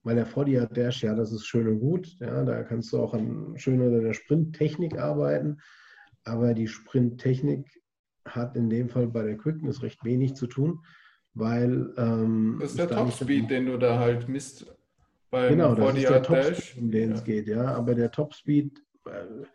weil 0.03 0.15
der 0.15 0.25
40 0.25 0.69
Dash, 0.69 1.03
ja, 1.03 1.15
das 1.15 1.31
ist 1.31 1.45
schön 1.45 1.67
und 1.67 1.79
gut. 1.79 2.15
Ja, 2.19 2.43
da 2.43 2.63
kannst 2.63 2.93
du 2.93 2.99
auch 2.99 3.13
an 3.13 3.53
schöner 3.57 3.89
der 3.89 4.13
Sprinttechnik 4.13 4.97
arbeiten. 4.97 5.59
Aber 6.23 6.53
die 6.53 6.67
Sprinttechnik 6.67 7.81
hat 8.25 8.55
in 8.55 8.69
dem 8.69 8.89
Fall 8.89 9.07
bei 9.07 9.23
der 9.23 9.37
Quickness 9.37 9.81
recht 9.81 10.03
wenig 10.03 10.35
zu 10.35 10.47
tun, 10.47 10.79
weil. 11.33 11.93
Ähm, 11.97 12.57
das 12.59 12.71
ist 12.71 12.79
der 12.79 12.89
Topspeed, 12.89 13.49
den 13.49 13.65
du 13.65 13.77
da 13.77 13.99
halt 13.99 14.27
misst. 14.27 14.65
Beim 15.29 15.49
genau, 15.49 15.75
das 15.75 15.95
ist 15.95 16.09
der 16.09 16.23
Topspeed, 16.23 16.77
um 16.81 16.91
den 16.91 17.09
ja. 17.09 17.15
es 17.15 17.23
geht, 17.23 17.47
ja. 17.47 17.65
Aber 17.75 17.95
der 17.95 18.11
Topspeed. 18.11 18.81
Äh, 19.05 19.45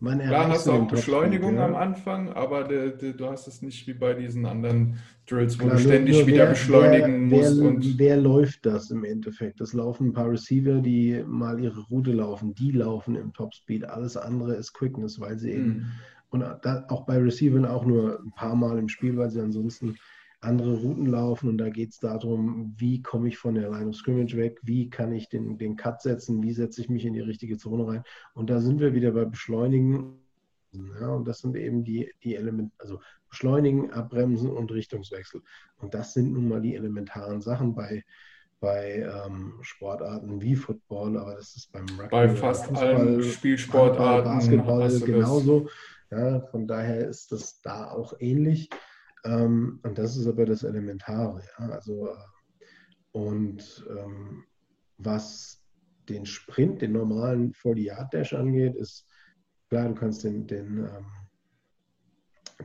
man 0.00 0.18
Klar 0.18 0.48
hast 0.48 0.66
du 0.66 0.72
auch 0.72 0.88
Beschleunigung 0.88 1.56
ja. 1.56 1.66
am 1.66 1.74
Anfang, 1.74 2.32
aber 2.32 2.64
de, 2.64 2.96
de, 2.96 3.12
du 3.12 3.26
hast 3.26 3.46
es 3.46 3.60
nicht 3.60 3.86
wie 3.86 3.92
bei 3.92 4.14
diesen 4.14 4.46
anderen 4.46 4.98
Drills, 5.26 5.58
wo 5.58 5.64
Klar, 5.64 5.76
du 5.76 5.82
ständig 5.82 6.16
nur, 6.16 6.26
wieder 6.26 6.38
wer, 6.38 6.50
beschleunigen 6.50 7.30
wer, 7.30 7.38
musst. 7.38 7.60
Wer, 7.60 7.68
und 7.68 7.98
wer 7.98 8.16
läuft 8.16 8.66
das 8.66 8.90
im 8.90 9.04
Endeffekt? 9.04 9.60
Das 9.60 9.74
laufen 9.74 10.08
ein 10.08 10.12
paar 10.12 10.30
Receiver, 10.30 10.80
die 10.80 11.22
mal 11.26 11.60
ihre 11.60 11.80
Route 11.88 12.12
laufen. 12.12 12.54
Die 12.54 12.72
laufen 12.72 13.14
im 13.14 13.32
Topspeed. 13.32 13.84
Alles 13.84 14.16
andere 14.16 14.54
ist 14.54 14.72
Quickness, 14.72 15.20
weil 15.20 15.38
sie 15.38 15.52
eben, 15.52 15.66
mhm. 15.66 15.86
und 16.30 16.40
da, 16.40 16.86
auch 16.88 17.04
bei 17.04 17.18
Receivern 17.18 17.66
auch 17.66 17.84
nur 17.84 18.20
ein 18.20 18.32
paar 18.32 18.56
Mal 18.56 18.78
im 18.78 18.88
Spiel, 18.88 19.16
weil 19.16 19.30
sie 19.30 19.40
ansonsten 19.40 19.96
andere 20.40 20.76
Routen 20.76 21.06
laufen 21.06 21.48
und 21.48 21.58
da 21.58 21.68
geht 21.68 21.90
es 21.90 21.98
darum, 21.98 22.74
wie 22.78 23.02
komme 23.02 23.28
ich 23.28 23.36
von 23.36 23.54
der 23.54 23.70
Line 23.70 23.90
of 23.90 23.96
Scrimmage 23.96 24.36
weg, 24.36 24.58
wie 24.62 24.88
kann 24.88 25.12
ich 25.12 25.28
den, 25.28 25.58
den 25.58 25.76
Cut 25.76 26.00
setzen, 26.00 26.42
wie 26.42 26.52
setze 26.52 26.80
ich 26.80 26.88
mich 26.88 27.04
in 27.04 27.12
die 27.12 27.20
richtige 27.20 27.58
Zone 27.58 27.86
rein. 27.86 28.02
Und 28.32 28.48
da 28.48 28.60
sind 28.60 28.80
wir 28.80 28.94
wieder 28.94 29.12
bei 29.12 29.26
Beschleunigen 29.26 30.18
Ja, 30.72 31.08
und 31.08 31.26
das 31.28 31.40
sind 31.40 31.56
eben 31.56 31.84
die, 31.84 32.10
die 32.22 32.36
Elemente, 32.36 32.74
also 32.78 33.00
Beschleunigen, 33.28 33.92
Abbremsen 33.92 34.50
und 34.50 34.72
Richtungswechsel. 34.72 35.42
Und 35.78 35.94
das 35.94 36.14
sind 36.14 36.32
nun 36.32 36.48
mal 36.48 36.60
die 36.60 36.74
elementaren 36.74 37.42
Sachen 37.42 37.74
bei, 37.74 38.04
bei 38.60 39.10
ähm, 39.26 39.54
Sportarten 39.60 40.40
wie 40.40 40.56
Football, 40.56 41.18
aber 41.18 41.34
das 41.34 41.54
ist 41.56 41.70
beim 41.70 41.86
Rugby. 41.86 42.08
Bei 42.10 42.28
fast 42.28 42.66
Fußball, 42.66 42.94
allen 42.96 43.22
Spielsportarten. 43.22 44.24
Basketball 44.24 45.00
genauso. 45.00 45.68
Ja, 46.10 46.40
von 46.40 46.66
daher 46.66 47.08
ist 47.08 47.30
das 47.30 47.60
da 47.60 47.90
auch 47.90 48.14
ähnlich. 48.18 48.68
Ähm, 49.24 49.80
und 49.82 49.98
das 49.98 50.16
ist 50.16 50.26
aber 50.26 50.46
das 50.46 50.62
Elementare. 50.62 51.42
Ja? 51.58 51.68
Also, 51.70 52.08
äh, 52.08 52.16
und 53.12 53.84
ähm, 53.90 54.44
was 54.98 55.62
den 56.08 56.26
Sprint, 56.26 56.82
den 56.82 56.92
normalen 56.92 57.52
40-Yard-Dash 57.52 58.34
angeht, 58.34 58.76
ist 58.76 59.06
klar, 59.68 59.88
du 59.88 59.94
kannst 59.94 60.24
den, 60.24 60.46
den, 60.46 60.78
ähm, 60.78 61.06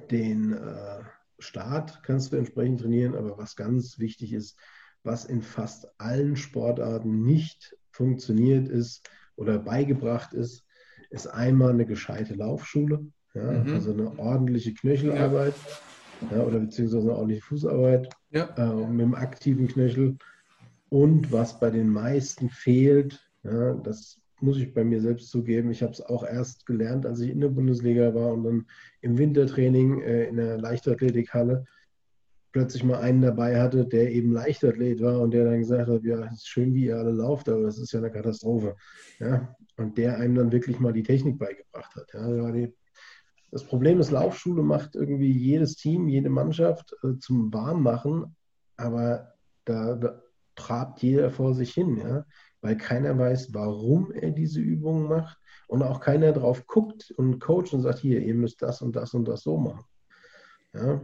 den 0.09 0.53
äh, 0.53 1.03
Start 1.39 2.01
kannst 2.03 2.31
du 2.31 2.37
entsprechend 2.37 2.81
trainieren, 2.81 3.15
aber 3.15 3.37
was 3.37 3.55
ganz 3.55 3.99
wichtig 3.99 4.33
ist, 4.33 4.57
was 5.03 5.25
in 5.25 5.41
fast 5.41 5.87
allen 5.99 6.35
Sportarten 6.35 7.23
nicht 7.23 7.75
funktioniert 7.91 8.67
ist 8.67 9.07
oder 9.35 9.59
beigebracht 9.59 10.33
ist, 10.33 10.65
ist 11.09 11.27
einmal 11.27 11.71
eine 11.71 11.85
gescheite 11.85 12.33
Laufschule, 12.33 13.05
ja, 13.33 13.51
mhm. 13.51 13.73
also 13.73 13.91
eine 13.91 14.17
ordentliche 14.17 14.73
Knöchelarbeit 14.73 15.53
ja. 15.55 15.77
Ja 16.31 16.43
oder 16.43 16.59
beziehungsweise 16.59 17.03
eine 17.03 17.15
ordentliche 17.15 17.43
Fußarbeit 17.43 18.09
ja. 18.31 18.45
äh, 18.57 18.87
mit 18.87 19.01
dem 19.01 19.15
aktiven 19.15 19.67
Knöchel. 19.67 20.17
Und 20.89 21.31
was 21.31 21.59
bei 21.59 21.69
den 21.69 21.89
meisten 21.89 22.49
fehlt, 22.49 23.19
ja, 23.43 23.73
das 23.73 24.21
muss 24.39 24.57
ich 24.57 24.73
bei 24.73 24.83
mir 24.83 25.01
selbst 25.01 25.29
zugeben. 25.29 25.71
Ich 25.71 25.81
habe 25.81 25.93
es 25.93 26.01
auch 26.01 26.23
erst 26.23 26.65
gelernt, 26.65 27.05
als 27.05 27.19
ich 27.19 27.31
in 27.31 27.41
der 27.41 27.49
Bundesliga 27.49 28.13
war 28.13 28.33
und 28.33 28.43
dann 28.43 28.65
im 29.01 29.17
Wintertraining 29.17 30.01
äh, 30.01 30.25
in 30.25 30.37
der 30.37 30.57
Leichtathletikhalle 30.57 31.65
plötzlich 32.55 32.85
mal 32.85 32.99
einen 32.99 33.21
dabei 33.21 33.59
hatte, 33.59 33.85
der 33.85 34.13
eben 34.13 34.31
Leichtathlet 34.31 35.01
war 35.01 35.19
und 35.19 35.31
der 35.31 35.43
dann 35.43 35.59
gesagt 35.59 35.89
hat, 35.89 36.03
ja, 36.05 36.23
es 36.27 36.35
ist 36.35 36.47
schön, 36.47 36.73
wie 36.73 36.85
ihr 36.85 36.97
alle 36.97 37.11
lauft, 37.11 37.49
aber 37.49 37.63
das 37.63 37.77
ist 37.77 37.91
ja 37.91 37.99
eine 37.99 38.09
Katastrophe. 38.09 38.77
Ja? 39.19 39.53
Und 39.75 39.97
der 39.97 40.17
einem 40.19 40.35
dann 40.35 40.51
wirklich 40.53 40.79
mal 40.79 40.93
die 40.93 41.03
Technik 41.03 41.37
beigebracht 41.37 41.93
hat. 41.95 42.13
Ja? 42.13 42.29
Das 43.55 43.63
Problem 43.63 44.01
ist, 44.01 44.11
Laufschule 44.11 44.63
macht 44.63 44.95
irgendwie 44.95 45.31
jedes 45.31 45.77
Team, 45.77 46.09
jede 46.09 46.29
Mannschaft 46.29 46.93
äh, 47.05 47.17
zum 47.19 47.53
Warmmachen, 47.53 48.35
aber 48.75 49.31
da, 49.63 50.19
trabt 50.55 51.01
jeder 51.01 51.31
vor 51.31 51.53
sich 51.53 51.73
hin, 51.73 51.95
ja? 51.95 52.25
weil 52.59 52.75
keiner 52.75 53.17
weiß, 53.17 53.53
warum 53.53 54.11
er 54.11 54.31
diese 54.31 54.59
Übungen 54.59 55.07
macht 55.07 55.37
und 55.69 55.83
auch 55.83 56.01
keiner 56.01 56.33
drauf 56.33 56.67
guckt 56.67 57.13
und 57.15 57.39
coacht 57.39 57.73
und 57.73 57.81
sagt, 57.81 57.99
hier, 57.99 58.19
ihr 58.21 58.35
müsst 58.35 58.61
das 58.61 58.81
und 58.81 58.93
das 58.93 59.13
und 59.13 59.25
das 59.25 59.43
so 59.43 59.55
machen. 59.57 59.85
Ja? 60.73 60.99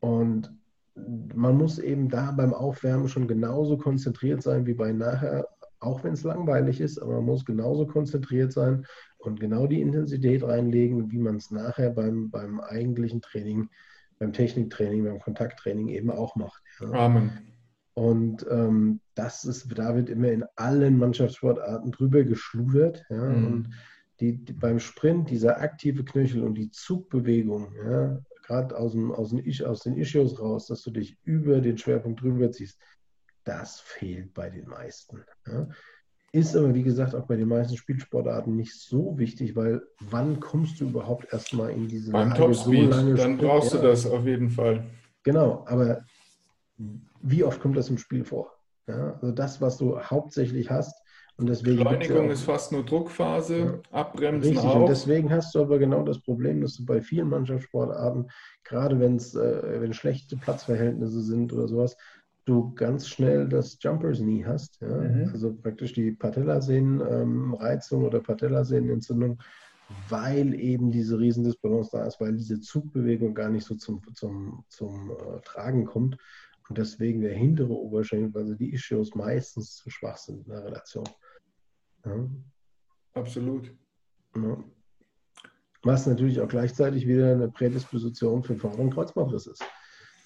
Und 0.00 0.50
man 0.94 1.58
muss 1.58 1.78
eben 1.78 2.08
da 2.08 2.30
beim 2.30 2.54
Aufwärmen 2.54 3.08
schon 3.08 3.28
genauso 3.28 3.76
konzentriert 3.76 4.42
sein 4.42 4.64
wie 4.64 4.72
bei 4.72 4.92
nachher, 4.92 5.46
auch 5.80 6.04
wenn 6.04 6.14
es 6.14 6.22
langweilig 6.22 6.80
ist, 6.80 6.98
aber 6.98 7.16
man 7.16 7.26
muss 7.26 7.44
genauso 7.44 7.86
konzentriert 7.86 8.50
sein 8.54 8.86
und 9.26 9.40
genau 9.40 9.66
die 9.66 9.80
Intensität 9.80 10.42
reinlegen, 10.42 11.10
wie 11.10 11.18
man 11.18 11.36
es 11.36 11.50
nachher 11.50 11.90
beim, 11.90 12.30
beim 12.30 12.60
eigentlichen 12.60 13.20
Training, 13.20 13.68
beim 14.18 14.32
Techniktraining, 14.32 15.04
beim 15.04 15.20
Kontakttraining 15.20 15.88
eben 15.88 16.10
auch 16.10 16.36
macht. 16.36 16.62
Ja. 16.80 16.90
Amen. 16.92 17.32
Und 17.94 18.46
ähm, 18.50 19.00
das 19.14 19.44
ist, 19.44 19.68
da 19.78 19.96
wird 19.96 20.10
immer 20.10 20.30
in 20.30 20.44
allen 20.54 20.98
Mannschaftssportarten 20.98 21.92
drüber 21.92 22.24
geschludert. 22.24 23.06
Ja, 23.08 23.30
mhm. 23.30 23.46
Und 23.46 23.70
die, 24.20 24.44
die, 24.44 24.52
beim 24.52 24.78
Sprint, 24.78 25.30
dieser 25.30 25.60
aktive 25.60 26.04
Knöchel 26.04 26.42
und 26.42 26.56
die 26.56 26.70
Zugbewegung, 26.70 27.72
ja, 27.74 28.18
gerade 28.42 28.76
aus, 28.76 28.92
dem, 28.92 29.12
aus, 29.12 29.30
den, 29.30 29.64
aus 29.64 29.80
den 29.80 29.96
Issues 29.96 30.38
raus, 30.38 30.66
dass 30.66 30.82
du 30.82 30.90
dich 30.90 31.18
über 31.24 31.60
den 31.62 31.78
Schwerpunkt 31.78 32.20
drüber 32.20 32.52
ziehst, 32.52 32.78
das 33.44 33.80
fehlt 33.80 34.34
bei 34.34 34.50
den 34.50 34.68
meisten. 34.68 35.24
Ja. 35.46 35.68
Ist 36.36 36.54
aber, 36.54 36.74
wie 36.74 36.82
gesagt, 36.82 37.14
auch 37.14 37.24
bei 37.24 37.36
den 37.36 37.48
meisten 37.48 37.78
Spielsportarten 37.78 38.54
nicht 38.54 38.74
so 38.74 39.16
wichtig, 39.16 39.56
weil 39.56 39.80
wann 40.10 40.38
kommst 40.38 40.78
du 40.78 40.84
überhaupt 40.84 41.32
erstmal 41.32 41.70
in 41.70 41.88
diese 41.88 42.12
Beim 42.12 42.34
Topspeed, 42.34 42.92
so 42.92 43.14
dann 43.14 43.38
brauchst 43.38 43.72
ja. 43.72 43.80
du 43.80 43.86
das 43.86 44.04
auf 44.04 44.26
jeden 44.26 44.50
Fall. 44.50 44.84
Genau, 45.22 45.64
aber 45.66 46.04
wie 47.22 47.42
oft 47.42 47.58
kommt 47.58 47.78
das 47.78 47.88
im 47.88 47.96
Spiel 47.96 48.22
vor? 48.22 48.52
Ja, 48.86 49.14
also 49.14 49.32
das, 49.32 49.62
was 49.62 49.78
du 49.78 49.98
hauptsächlich 49.98 50.70
hast, 50.70 50.94
und 51.38 51.48
deswegen 51.48 51.84
Beschleunigung 51.84 52.30
ist 52.30 52.42
fast 52.42 52.70
nur 52.70 52.84
Druckphase, 52.84 53.58
ja, 53.58 53.98
Abbremsen 53.98 54.52
richtig. 54.52 54.68
auch. 54.68 54.80
Und 54.80 54.90
deswegen 54.90 55.32
hast 55.32 55.54
du 55.54 55.62
aber 55.62 55.78
genau 55.78 56.02
das 56.02 56.18
Problem, 56.20 56.60
dass 56.60 56.76
du 56.76 56.84
bei 56.84 57.00
vielen 57.00 57.30
Mannschaftssportarten, 57.30 58.30
gerade 58.62 59.00
wenn 59.00 59.16
es 59.16 59.34
äh, 59.34 59.80
wenn 59.80 59.94
schlechte 59.94 60.36
Platzverhältnisse 60.36 61.22
sind 61.22 61.54
oder 61.54 61.66
sowas, 61.66 61.96
du 62.46 62.72
ganz 62.74 63.08
schnell 63.08 63.48
das 63.48 63.76
Jumpers 63.80 64.18
Knee 64.18 64.44
hast. 64.44 64.80
Ja? 64.80 64.88
Mhm. 64.88 65.30
Also 65.32 65.54
praktisch 65.54 65.92
die 65.92 66.12
Patellasehnenreizung 66.12 68.00
ähm, 68.00 68.06
oder 68.06 68.20
Patellasehnenentzündung, 68.20 69.38
weil 70.08 70.54
eben 70.54 70.90
diese 70.90 71.18
Riesendisbalance 71.18 71.90
da 71.92 72.06
ist, 72.06 72.20
weil 72.20 72.34
diese 72.34 72.60
Zugbewegung 72.60 73.34
gar 73.34 73.50
nicht 73.50 73.66
so 73.66 73.74
zum, 73.74 74.02
zum, 74.14 74.64
zum 74.68 75.10
äh, 75.10 75.40
Tragen 75.44 75.84
kommt 75.84 76.16
und 76.68 76.78
deswegen 76.78 77.20
der 77.20 77.34
hintere 77.34 77.72
Oberschenkel, 77.72 78.40
also 78.40 78.54
die 78.54 78.72
Ischios 78.72 79.14
meistens 79.14 79.76
zu 79.76 79.90
schwach 79.90 80.16
sind 80.16 80.46
in 80.46 80.52
der 80.52 80.64
Relation. 80.64 81.08
Ja. 82.04 82.28
Absolut. 83.14 83.72
Ja. 84.34 84.64
Was 85.82 86.06
natürlich 86.06 86.40
auch 86.40 86.48
gleichzeitig 86.48 87.06
wieder 87.06 87.32
eine 87.32 87.48
Prädisposition 87.48 88.42
für 88.42 88.56
vorderen 88.56 88.90
Kreuzbandriss 88.90 89.46
ist. 89.46 89.64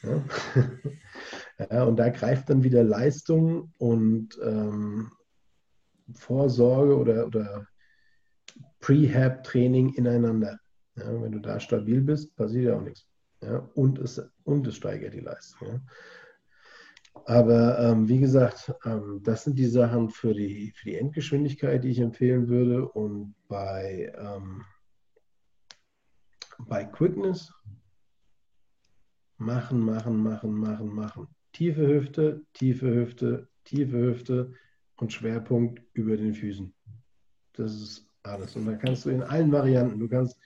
Ja. 0.03 0.25
ja. 1.71 1.85
und 1.85 1.97
da 1.97 2.09
greift 2.09 2.51
dann 2.51 2.63
wieder 2.63 2.83
Leistung 2.83 3.73
und 3.79 4.39
ähm, 4.43 5.11
Vorsorge 6.15 6.97
oder, 6.97 7.27
oder 7.27 7.67
Prehab-Training 8.81 9.95
ineinander. 9.95 10.59
Ja, 10.97 11.23
wenn 11.23 11.33
du 11.33 11.39
da 11.39 11.61
stabil 11.61 12.01
bist, 12.01 12.35
passiert 12.37 12.65
ja 12.67 12.77
auch 12.77 12.83
nichts. 12.83 13.07
Ja, 13.43 13.59
und, 13.75 13.99
es, 13.99 14.21
und 14.45 14.67
es 14.67 14.77
steigert 14.77 15.15
die 15.15 15.21
Leistung. 15.21 15.69
Ja. 15.69 15.81
Aber 17.27 17.79
ähm, 17.79 18.09
wie 18.09 18.21
gesagt, 18.21 18.73
ähm, 18.85 19.21
das 19.23 19.45
sind 19.45 19.59
die 19.59 19.67
Sachen 19.67 20.11
für 20.11 20.35
die, 20.35 20.73
für 20.73 20.91
die 20.91 20.97
Endgeschwindigkeit, 20.97 21.83
die 21.85 21.91
ich 21.91 22.01
empfehlen 22.01 22.49
würde. 22.49 22.89
Und 22.89 23.35
bei, 23.49 24.13
ähm, 24.17 24.65
bei 26.59 26.85
Quickness 26.85 27.53
machen, 29.39 29.81
machen, 29.81 30.23
machen, 30.23 30.53
machen, 30.53 30.95
machen. 30.95 31.29
Tiefe 31.53 31.87
Hüfte, 31.87 32.45
tiefe 32.53 32.95
Hüfte, 32.95 33.49
tiefe 33.65 33.99
Hüfte 33.99 34.53
und 34.97 35.13
Schwerpunkt 35.13 35.83
über 35.93 36.17
den 36.17 36.35
Füßen. 36.35 36.73
Das 37.55 37.75
ist 37.75 38.07
alles. 38.23 38.57
Und 38.57 38.67
da 38.67 38.75
kannst 38.75 39.05
du 39.05 39.11
in 39.11 39.23
allen 39.23 39.51
Varianten, 39.51 39.99
du 39.99 40.09
kannst 40.09 40.39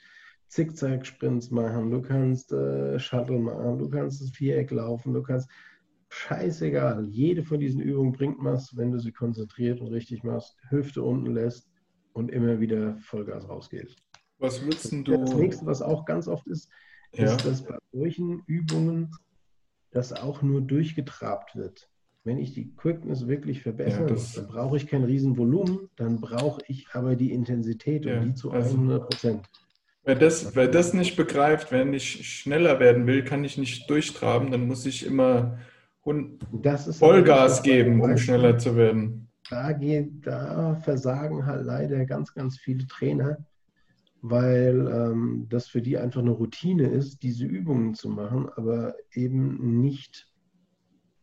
Zickzack-Sprints 0.48 1.50
machen, 1.50 1.90
du 1.90 2.00
kannst 2.00 2.52
äh, 2.52 2.98
Shuttle 2.98 3.38
machen, 3.38 3.78
du 3.78 3.88
kannst 3.88 4.22
das 4.22 4.30
Viereck 4.30 4.70
laufen, 4.70 5.12
du 5.12 5.22
kannst 5.22 5.48
scheißegal. 6.08 7.08
Jede 7.08 7.42
von 7.42 7.58
diesen 7.58 7.80
Übungen 7.80 8.12
bringt 8.12 8.36
was, 8.38 8.76
wenn 8.76 8.92
du 8.92 8.98
sie 8.98 9.12
konzentriert 9.12 9.80
und 9.80 9.88
richtig 9.88 10.22
machst, 10.22 10.56
Hüfte 10.68 11.02
unten 11.02 11.32
lässt 11.32 11.68
und 12.12 12.30
immer 12.30 12.60
wieder 12.60 12.96
Vollgas 12.98 13.48
rausgehst. 13.48 13.98
Was 14.38 14.62
würdest 14.62 14.92
du? 14.92 15.02
Das 15.02 15.34
nächste, 15.34 15.66
was 15.66 15.82
auch 15.82 16.04
ganz 16.04 16.28
oft 16.28 16.46
ist, 16.46 16.70
ja. 17.14 17.24
ist, 17.24 17.44
dass 17.44 17.64
bei 17.64 17.76
solchen 17.92 18.42
Übungen 18.46 19.10
das 19.94 20.12
auch 20.12 20.42
nur 20.42 20.60
durchgetrabt 20.60 21.56
wird. 21.56 21.88
Wenn 22.24 22.38
ich 22.38 22.52
die 22.52 22.74
Quickness 22.74 23.28
wirklich 23.28 23.62
verbessern 23.62 24.08
ja, 24.08 24.16
dann 24.34 24.46
brauche 24.48 24.76
ich 24.76 24.86
kein 24.86 25.04
Riesenvolumen, 25.04 25.88
dann 25.96 26.20
brauche 26.20 26.60
ich 26.66 26.88
aber 26.92 27.16
die 27.16 27.32
Intensität 27.32 28.04
ja, 28.04 28.18
und 28.18 28.24
die 28.24 28.34
zu 28.34 28.50
100 28.50 28.72
also 28.74 29.06
Prozent. 29.06 29.50
Wer 30.04 30.16
das, 30.16 30.54
wer 30.56 30.68
das 30.68 30.92
nicht 30.94 31.16
begreift, 31.16 31.70
wenn 31.70 31.94
ich 31.94 32.26
schneller 32.28 32.80
werden 32.80 33.06
will, 33.06 33.24
kann 33.24 33.44
ich 33.44 33.56
nicht 33.56 33.88
durchtraben, 33.88 34.50
dann 34.50 34.66
muss 34.66 34.84
ich 34.84 35.06
immer 35.06 35.58
Vollgas 36.02 37.62
geben, 37.62 38.00
um 38.02 38.18
schneller 38.18 38.58
zu 38.58 38.76
werden. 38.76 39.28
Da, 39.48 39.72
geht, 39.72 40.26
da 40.26 40.74
versagen 40.76 41.46
halt 41.46 41.64
leider 41.64 42.04
ganz, 42.04 42.34
ganz 42.34 42.58
viele 42.58 42.86
Trainer, 42.86 43.38
weil 44.26 44.88
ähm, 44.88 45.46
das 45.48 45.66
für 45.66 45.82
die 45.82 45.98
einfach 45.98 46.20
eine 46.20 46.30
Routine 46.30 46.88
ist, 46.88 47.22
diese 47.22 47.44
Übungen 47.44 47.94
zu 47.94 48.08
machen, 48.08 48.48
aber 48.56 48.94
eben 49.12 49.80
nicht 49.80 50.28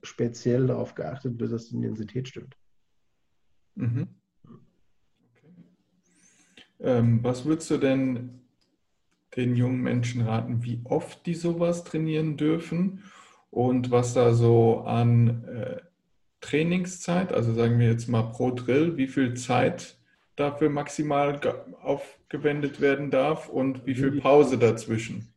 speziell 0.04 0.68
darauf 0.68 0.95
geachtet 0.95 1.39
wird, 1.39 1.52
dass 1.52 1.70
die 1.70 1.76
Intensität 1.76 2.28
stimmt. 2.28 2.56
Mhm. 3.76 4.08
Okay. 4.43 5.54
Ähm, 6.80 7.24
was 7.24 7.45
würdest 7.45 7.70
du 7.72 7.78
denn 7.78 8.41
den 9.36 9.56
jungen 9.56 9.82
Menschen 9.82 10.22
raten, 10.22 10.64
wie 10.64 10.82
oft 10.84 11.26
die 11.26 11.36
sowas 11.36 11.84
trainieren 11.84 12.38
dürfen? 12.38 13.04
und 13.52 13.91
was 13.91 14.14
da 14.14 14.34
so 14.34 14.80
an 14.80 15.43
äh, 15.43 15.82
Trainingszeit, 16.39 17.34
also 17.34 17.54
sagen 17.54 17.78
wir 17.78 17.88
jetzt 17.88 18.08
mal 18.08 18.24
pro 18.24 18.52
Drill, 18.52 18.97
wie 18.97 19.08
viel 19.08 19.36
Zeit 19.36 19.97
dafür 20.36 20.69
maximal 20.69 21.39
aufgewendet 21.82 22.82
werden 22.82 23.11
darf 23.11 23.49
und 23.49 23.86
wie 23.86 23.95
viel 23.95 24.19
Pause 24.19 24.57
dazwischen? 24.57 25.34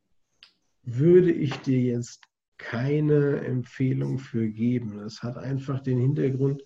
Würde 0.82 1.32
ich 1.32 1.57
dir 1.59 1.80
jetzt 1.80 2.22
keine 2.59 3.40
Empfehlung 3.40 4.18
für 4.18 4.49
geben. 4.49 4.99
Das 4.99 5.22
hat 5.22 5.36
einfach 5.36 5.80
den 5.80 5.99
Hintergrund, 5.99 6.62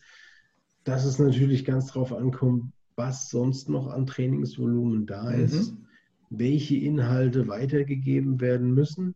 dass 0.85 1.05
es 1.05 1.19
natürlich 1.19 1.65
ganz 1.65 1.89
darauf 1.89 2.13
ankommt, 2.13 2.73
was 2.97 3.31
sonst 3.31 3.69
noch 3.69 3.89
an 3.89 4.07
Trainingsvolumen 4.07 5.07
da 5.07 5.31
mhm. 5.31 5.45
ist, 5.45 5.75
welche 6.31 6.77
Inhalte 6.77 7.49
weitergegeben 7.49 8.41
werden 8.41 8.75
müssen. 8.75 9.15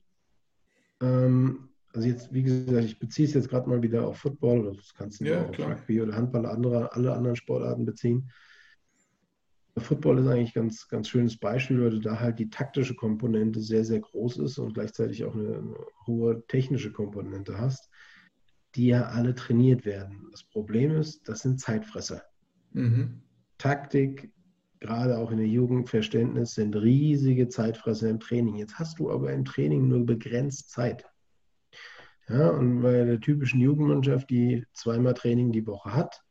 Ähm, 1.00 1.68
also 1.92 2.08
jetzt, 2.08 2.32
wie 2.32 2.42
gesagt, 2.42 2.84
ich 2.84 2.98
beziehe 2.98 3.28
es 3.28 3.34
jetzt 3.34 3.50
gerade 3.50 3.68
mal 3.68 3.82
wieder 3.82 4.06
auf 4.06 4.18
Football, 4.18 4.60
oder 4.60 4.76
das 4.76 4.94
kannst 4.94 5.20
du 5.20 5.26
ja, 5.26 5.44
auch 5.44 5.50
auf 5.50 5.58
Rugby 5.58 6.00
oder 6.00 6.14
Handball, 6.14 6.46
andere, 6.46 6.92
alle 6.94 7.12
anderen 7.12 7.36
Sportarten 7.36 7.84
beziehen. 7.84 8.30
Football 9.78 10.18
ist 10.18 10.26
eigentlich 10.26 10.54
ein 10.56 10.64
ganz, 10.64 10.86
ganz 10.88 11.08
schönes 11.08 11.38
Beispiel, 11.38 11.82
weil 11.82 11.90
du 11.90 11.98
da 11.98 12.20
halt 12.20 12.38
die 12.38 12.50
taktische 12.50 12.94
Komponente 12.94 13.60
sehr, 13.60 13.84
sehr 13.84 14.00
groß 14.00 14.38
ist 14.38 14.58
und 14.58 14.74
gleichzeitig 14.74 15.24
auch 15.24 15.34
eine, 15.34 15.58
eine 15.58 15.74
hohe 16.06 16.46
technische 16.46 16.92
Komponente 16.92 17.58
hast, 17.58 17.88
die 18.74 18.88
ja 18.88 19.06
alle 19.06 19.34
trainiert 19.34 19.84
werden. 19.86 20.28
Das 20.30 20.44
Problem 20.44 20.92
ist, 20.92 21.26
das 21.26 21.40
sind 21.40 21.58
Zeitfresser. 21.58 22.22
Mhm. 22.72 23.22
Taktik, 23.56 24.32
gerade 24.80 25.16
auch 25.16 25.30
in 25.30 25.38
der 25.38 25.46
Jugendverständnis, 25.46 26.54
sind 26.54 26.76
riesige 26.76 27.48
Zeitfresser 27.48 28.10
im 28.10 28.20
Training. 28.20 28.56
Jetzt 28.56 28.78
hast 28.78 28.98
du 28.98 29.10
aber 29.10 29.32
im 29.32 29.44
Training 29.44 29.88
nur 29.88 30.04
begrenzt 30.04 30.70
Zeit. 30.70 31.06
Ja, 32.28 32.50
und 32.50 32.82
bei 32.82 33.04
der 33.04 33.20
typischen 33.20 33.60
Jugendmannschaft, 33.60 34.30
die 34.30 34.64
zweimal 34.74 35.14
Training 35.14 35.50
die 35.52 35.66
Woche 35.66 35.94
hat, 35.94 36.22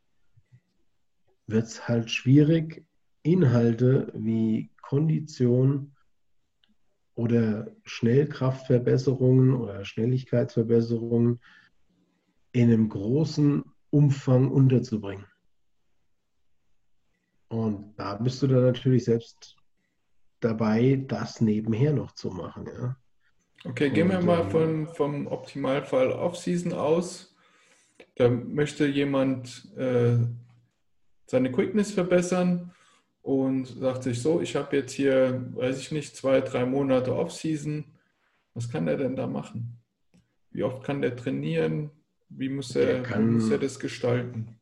wird 1.47 1.65
es 1.65 1.87
halt 1.87 2.09
schwierig, 2.09 2.85
Inhalte 3.23 4.11
wie 4.15 4.71
Kondition 4.81 5.95
oder 7.15 7.67
Schnellkraftverbesserungen 7.83 9.53
oder 9.53 9.85
Schnelligkeitsverbesserungen 9.85 11.39
in 12.51 12.63
einem 12.63 12.89
großen 12.89 13.63
Umfang 13.89 14.49
unterzubringen. 14.49 15.25
Und 17.49 17.93
da 17.97 18.15
bist 18.15 18.41
du 18.41 18.47
dann 18.47 18.63
natürlich 18.63 19.05
selbst 19.05 19.57
dabei, 20.39 21.03
das 21.07 21.41
nebenher 21.41 21.93
noch 21.93 22.13
zu 22.13 22.29
machen. 22.31 22.65
Ja? 22.65 22.97
Okay, 23.65 23.89
gehen 23.89 24.09
wir 24.09 24.21
mal 24.21 24.41
ähm, 24.41 24.49
von, 24.49 24.87
vom 24.87 25.27
Optimalfall 25.27 26.11
Off-Season 26.11 26.73
aus. 26.73 27.35
Da 28.15 28.29
möchte 28.29 28.87
jemand 28.87 29.71
äh, 29.77 30.17
seine 31.27 31.51
Quickness 31.51 31.91
verbessern 31.91 32.73
und 33.21 33.65
sagt 33.65 34.03
sich 34.03 34.21
so, 34.21 34.41
ich 34.41 34.55
habe 34.55 34.75
jetzt 34.75 34.93
hier, 34.93 35.47
weiß 35.53 35.79
ich 35.79 35.91
nicht, 35.91 36.15
zwei, 36.15 36.41
drei 36.41 36.65
Monate 36.65 37.15
Off-Season. 37.15 37.85
Was 38.53 38.69
kann 38.69 38.87
der 38.87 38.97
denn 38.97 39.15
da 39.15 39.27
machen? 39.27 39.77
Wie 40.49 40.63
oft 40.63 40.83
kann 40.83 41.01
der 41.01 41.15
trainieren? 41.15 41.91
Wie 42.29 42.49
muss 42.49 42.75
er, 42.75 43.03
kann, 43.03 43.33
muss 43.33 43.49
er 43.49 43.59
das 43.59 43.79
gestalten? 43.79 44.59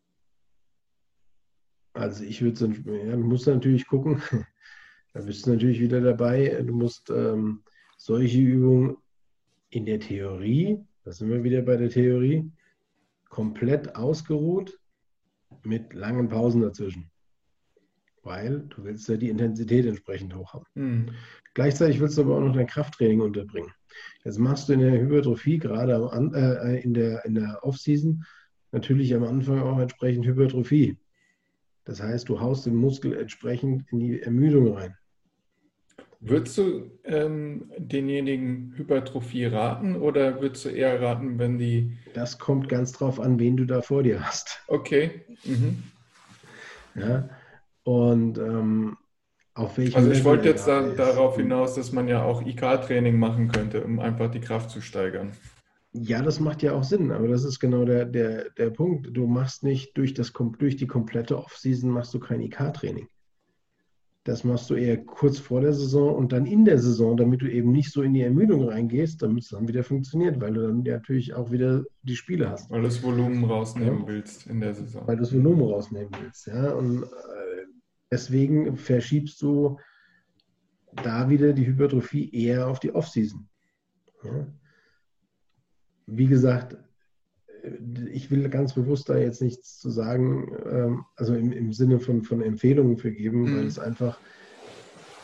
Also 1.93 2.23
ich 2.23 2.41
würde 2.41 2.65
ja, 2.85 3.15
du 3.15 3.23
musst 3.23 3.47
natürlich 3.47 3.87
gucken, 3.87 4.21
da 5.13 5.21
bist 5.21 5.45
du 5.45 5.51
natürlich 5.51 5.79
wieder 5.79 6.01
dabei, 6.01 6.61
du 6.65 6.73
musst 6.73 7.09
ähm, 7.09 7.63
solche 7.97 8.39
Übungen 8.39 8.97
in 9.69 9.85
der 9.85 9.99
Theorie, 9.99 10.79
da 11.03 11.11
sind 11.11 11.29
wir 11.29 11.43
wieder 11.43 11.61
bei 11.61 11.77
der 11.77 11.89
Theorie, 11.89 12.51
komplett 13.29 13.95
ausgeruht 13.95 14.79
mit 15.63 15.93
langen 15.93 16.29
Pausen 16.29 16.61
dazwischen 16.61 17.09
weil 18.23 18.61
du 18.69 18.83
willst 18.83 19.07
ja 19.09 19.17
die 19.17 19.29
Intensität 19.29 19.85
entsprechend 19.85 20.35
hoch 20.35 20.53
haben. 20.53 20.65
Mhm. 20.75 21.09
Gleichzeitig 21.53 21.99
willst 21.99 22.17
du 22.17 22.21
aber 22.21 22.37
auch 22.37 22.41
noch 22.41 22.53
dein 22.53 22.67
Krafttraining 22.67 23.21
unterbringen. 23.21 23.71
Jetzt 24.23 24.39
machst 24.39 24.69
du 24.69 24.73
in 24.73 24.79
der 24.79 24.99
Hypertrophie, 24.99 25.57
gerade 25.57 25.95
am, 25.95 26.33
äh, 26.33 26.79
in 26.81 26.93
der, 26.93 27.25
in 27.25 27.35
der 27.35 27.59
Off-Season, 27.63 28.23
natürlich 28.71 29.13
am 29.15 29.23
Anfang 29.23 29.61
auch 29.61 29.79
entsprechend 29.79 30.25
Hypertrophie. 30.25 30.97
Das 31.85 32.01
heißt, 32.01 32.29
du 32.29 32.39
haust 32.39 32.65
den 32.65 32.75
Muskel 32.75 33.17
entsprechend 33.17 33.83
in 33.91 33.99
die 33.99 34.21
Ermüdung 34.21 34.73
rein. 34.73 34.95
Würdest 36.21 36.57
du 36.57 36.91
ähm, 37.05 37.71
denjenigen 37.77 38.73
Hypertrophie 38.75 39.45
raten 39.45 39.95
oder 39.95 40.41
würdest 40.41 40.65
du 40.65 40.69
eher 40.69 41.01
raten, 41.01 41.39
wenn 41.39 41.57
die. 41.57 41.97
Das 42.13 42.37
kommt 42.37 42.67
ganz 42.67 42.91
drauf 42.91 43.21
an, 43.21 43.39
wen 43.39 43.55
du 43.55 43.65
da 43.65 43.81
vor 43.81 44.03
dir 44.03 44.25
hast. 44.25 44.61
Okay. 44.67 45.21
Mhm. 45.45 45.83
Ja, 46.95 47.29
und 47.83 48.37
ähm, 48.37 48.97
auf 49.53 49.77
welchem 49.77 49.95
Also 49.95 50.11
ich 50.11 50.23
wollte 50.23 50.47
jetzt 50.47 50.67
da, 50.67 50.81
darauf 50.89 51.35
hinaus, 51.35 51.75
dass 51.75 51.91
man 51.91 52.07
ja 52.07 52.23
auch 52.23 52.41
IK-Training 52.41 53.17
machen 53.17 53.49
könnte, 53.49 53.83
um 53.83 53.99
einfach 53.99 54.31
die 54.31 54.39
Kraft 54.39 54.69
zu 54.69 54.81
steigern. 54.81 55.31
Ja, 55.91 56.21
das 56.21 56.39
macht 56.39 56.61
ja 56.61 56.73
auch 56.73 56.83
Sinn, 56.83 57.11
aber 57.11 57.27
das 57.27 57.43
ist 57.43 57.59
genau 57.59 57.83
der, 57.83 58.05
der, 58.05 58.51
der 58.51 58.69
Punkt. 58.69 59.09
Du 59.11 59.25
machst 59.25 59.63
nicht 59.63 59.97
durch, 59.97 60.13
das, 60.13 60.31
durch 60.59 60.75
die 60.75 60.87
komplette 60.87 61.37
Off-Season 61.37 61.89
machst 61.89 62.13
du 62.13 62.19
kein 62.19 62.41
IK-Training. 62.41 63.07
Das 64.23 64.43
machst 64.43 64.69
du 64.69 64.75
eher 64.75 65.03
kurz 65.03 65.39
vor 65.39 65.61
der 65.61 65.73
Saison 65.73 66.13
und 66.15 66.31
dann 66.31 66.45
in 66.45 66.63
der 66.63 66.77
Saison, 66.77 67.17
damit 67.17 67.41
du 67.41 67.51
eben 67.51 67.71
nicht 67.71 67.91
so 67.91 68.03
in 68.03 68.13
die 68.13 68.21
Ermüdung 68.21 68.69
reingehst, 68.69 69.23
damit 69.23 69.43
es 69.45 69.49
dann 69.49 69.67
wieder 69.67 69.83
funktioniert, 69.83 70.39
weil 70.39 70.53
du 70.53 70.61
dann 70.67 70.83
natürlich 70.83 71.33
auch 71.33 71.51
wieder 71.51 71.83
die 72.03 72.15
Spiele 72.15 72.49
hast. 72.49 72.69
Weil 72.69 72.81
du 72.81 72.87
das 72.87 73.01
Volumen 73.01 73.43
rausnehmen 73.45 74.01
ja. 74.01 74.07
willst 74.07 74.45
in 74.45 74.61
der 74.61 74.75
Saison. 74.75 75.07
Weil 75.07 75.15
du 75.15 75.23
das 75.23 75.33
Volumen 75.33 75.61
rausnehmen 75.61 76.11
willst, 76.21 76.45
ja. 76.45 76.73
Und 76.73 77.03
äh, 77.03 77.48
Deswegen 78.11 78.75
verschiebst 78.75 79.41
du 79.41 79.77
da 81.03 81.29
wieder 81.29 81.53
die 81.53 81.67
Hypertrophie 81.67 82.31
eher 82.33 82.67
auf 82.67 82.79
die 82.79 82.93
Offseason. 82.93 83.47
Ja. 84.23 84.47
Wie 86.07 86.27
gesagt, 86.27 86.77
ich 88.11 88.31
will 88.31 88.49
ganz 88.49 88.73
bewusst 88.73 89.09
da 89.09 89.17
jetzt 89.17 89.41
nichts 89.41 89.79
zu 89.79 89.89
sagen, 89.89 90.51
ähm, 90.65 91.05
also 91.15 91.35
im, 91.35 91.51
im 91.51 91.73
Sinne 91.73 91.99
von, 91.99 92.23
von 92.23 92.41
Empfehlungen 92.41 92.97
für 92.97 93.11
geben, 93.11 93.41
mhm. 93.41 93.57
weil 93.57 93.65
es 93.65 93.77
einfach 93.79 94.19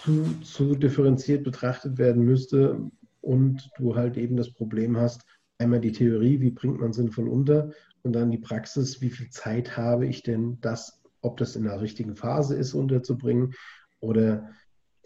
zu, 0.04 0.40
zu 0.42 0.76
differenziert 0.76 1.44
betrachtet 1.44 1.98
werden 1.98 2.24
müsste 2.24 2.92
und 3.22 3.70
du 3.78 3.96
halt 3.96 4.18
eben 4.18 4.38
das 4.38 4.54
Problem 4.54 4.98
hast, 4.98 5.26
einmal 5.58 5.80
die 5.80 5.94
Theorie, 5.94 6.42
wie 6.42 6.52
bringt 6.52 6.80
man 6.80 6.94
sinnvoll 6.94 7.28
unter 7.28 7.72
und 8.04 8.14
dann 8.14 8.30
die 8.30 8.38
Praxis, 8.38 9.02
wie 9.02 9.10
viel 9.10 9.30
Zeit 9.30 9.78
habe 9.78 10.06
ich 10.06 10.22
denn, 10.22 10.60
das 10.62 11.02
ob 11.26 11.38
das 11.38 11.56
in 11.56 11.64
der 11.64 11.82
richtigen 11.82 12.16
Phase 12.16 12.56
ist, 12.56 12.74
unterzubringen. 12.74 13.54
Oder 14.00 14.50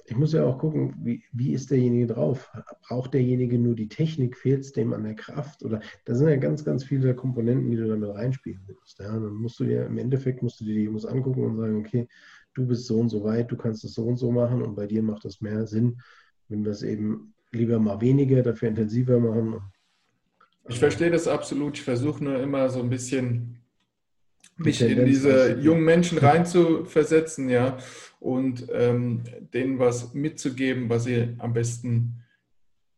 ich 0.05 0.17
muss 0.17 0.33
ja 0.33 0.43
auch 0.43 0.57
gucken, 0.57 0.95
wie, 1.03 1.23
wie 1.31 1.53
ist 1.53 1.69
derjenige 1.69 2.07
drauf? 2.07 2.51
Braucht 2.87 3.13
derjenige 3.13 3.59
nur 3.59 3.75
die 3.75 3.89
Technik? 3.89 4.37
Fehlt 4.37 4.61
es 4.61 4.73
dem 4.73 4.93
an 4.93 5.03
der 5.03 5.15
Kraft? 5.15 5.63
Oder 5.63 5.81
da 6.05 6.15
sind 6.15 6.27
ja 6.27 6.35
ganz, 6.37 6.65
ganz 6.65 6.83
viele 6.83 7.15
Komponenten, 7.15 7.69
die 7.69 7.77
du 7.77 7.87
damit 7.87 8.09
reinspielen 8.09 8.61
musst. 8.67 8.99
Ja? 8.99 9.13
Dann 9.13 9.33
musst 9.33 9.59
du 9.59 9.65
dir 9.65 9.85
im 9.85 9.97
Endeffekt 9.97 10.41
musst 10.41 10.59
du 10.59 10.65
dir 10.65 10.75
die 10.75 10.83
Jungs 10.83 11.05
angucken 11.05 11.43
und 11.43 11.57
sagen, 11.57 11.77
okay, 11.77 12.07
du 12.55 12.65
bist 12.65 12.87
so 12.87 12.99
und 12.99 13.09
so 13.09 13.23
weit, 13.23 13.51
du 13.51 13.57
kannst 13.57 13.83
es 13.85 13.93
so 13.93 14.03
und 14.03 14.17
so 14.17 14.31
machen 14.31 14.61
und 14.61 14.75
bei 14.75 14.87
dir 14.87 15.03
macht 15.03 15.25
das 15.25 15.41
mehr 15.41 15.67
Sinn, 15.67 16.01
wenn 16.47 16.65
wir 16.65 16.71
es 16.71 16.81
eben 16.81 17.33
lieber 17.51 17.79
mal 17.79 18.01
weniger, 18.01 18.41
dafür 18.41 18.69
intensiver 18.69 19.19
machen. 19.19 19.61
Ich 20.67 20.79
verstehe 20.79 21.11
das 21.11 21.27
absolut. 21.27 21.77
Ich 21.77 21.83
versuche 21.83 22.23
nur 22.23 22.39
immer 22.39 22.69
so 22.69 22.79
ein 22.79 22.89
bisschen 22.89 23.59
mich 24.59 24.81
in 24.81 25.05
diese 25.05 25.59
jungen 25.59 25.83
Menschen 25.83 26.17
reinzuversetzen, 26.17 27.49
ja, 27.49 27.77
und 28.19 28.67
ähm, 28.73 29.23
denen 29.53 29.79
was 29.79 30.13
mitzugeben, 30.13 30.89
was 30.89 31.05
sie 31.05 31.35
am 31.37 31.53
besten, 31.53 32.21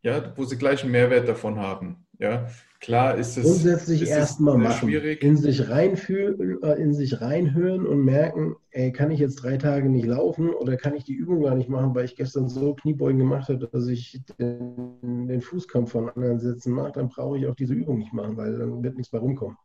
ja, 0.02 0.34
wo 0.36 0.46
sie 0.46 0.58
gleich 0.58 0.84
einen 0.84 0.92
Mehrwert 0.92 1.28
davon 1.28 1.60
haben. 1.60 1.98
Ja, 2.22 2.48
klar 2.80 3.18
ist 3.18 3.36
es 3.36 3.46
grundsätzlich 3.46 4.08
erstmal 4.08 4.56
machen, 4.56 4.90
schwierig. 4.90 5.24
in 5.24 5.38
sich 5.38 5.70
reinfühlen, 5.70 6.62
äh, 6.62 6.74
in 6.74 6.94
sich 6.94 7.20
reinhören 7.20 7.88
und 7.88 8.06
merken, 8.06 8.56
ey, 8.70 8.92
kann 8.92 9.10
ich 9.10 9.20
jetzt 9.20 9.38
drei 9.38 9.58
Tage 9.58 9.90
nicht 9.90 10.06
laufen 10.06 10.52
oder 10.52 10.78
kann 10.78 10.94
ich 10.94 11.04
die 11.04 11.16
Übung 11.16 11.42
gar 11.42 11.56
nicht 11.56 11.68
machen, 11.68 11.96
weil 11.96 12.06
ich 12.06 12.16
gestern 12.16 12.48
so 12.48 12.76
Kniebeugen 12.76 13.18
gemacht 13.18 13.50
habe, 13.50 13.68
dass 13.68 13.88
ich 13.88 14.22
den, 14.38 15.28
den 15.28 15.42
Fußkampf 15.42 15.92
von 15.92 16.10
anderen 16.10 16.40
Sätzen 16.40 16.74
mache, 16.74 16.92
dann 16.92 17.10
brauche 17.10 17.40
ich 17.40 17.48
auch 17.48 17.56
diese 17.56 17.74
Übung 17.74 17.98
nicht 17.98 18.14
machen, 18.14 18.38
weil 18.38 18.56
dann 18.56 18.84
wird 18.84 18.98
nichts 18.98 19.12
mehr 19.12 19.22
rumkommen. 19.22 19.58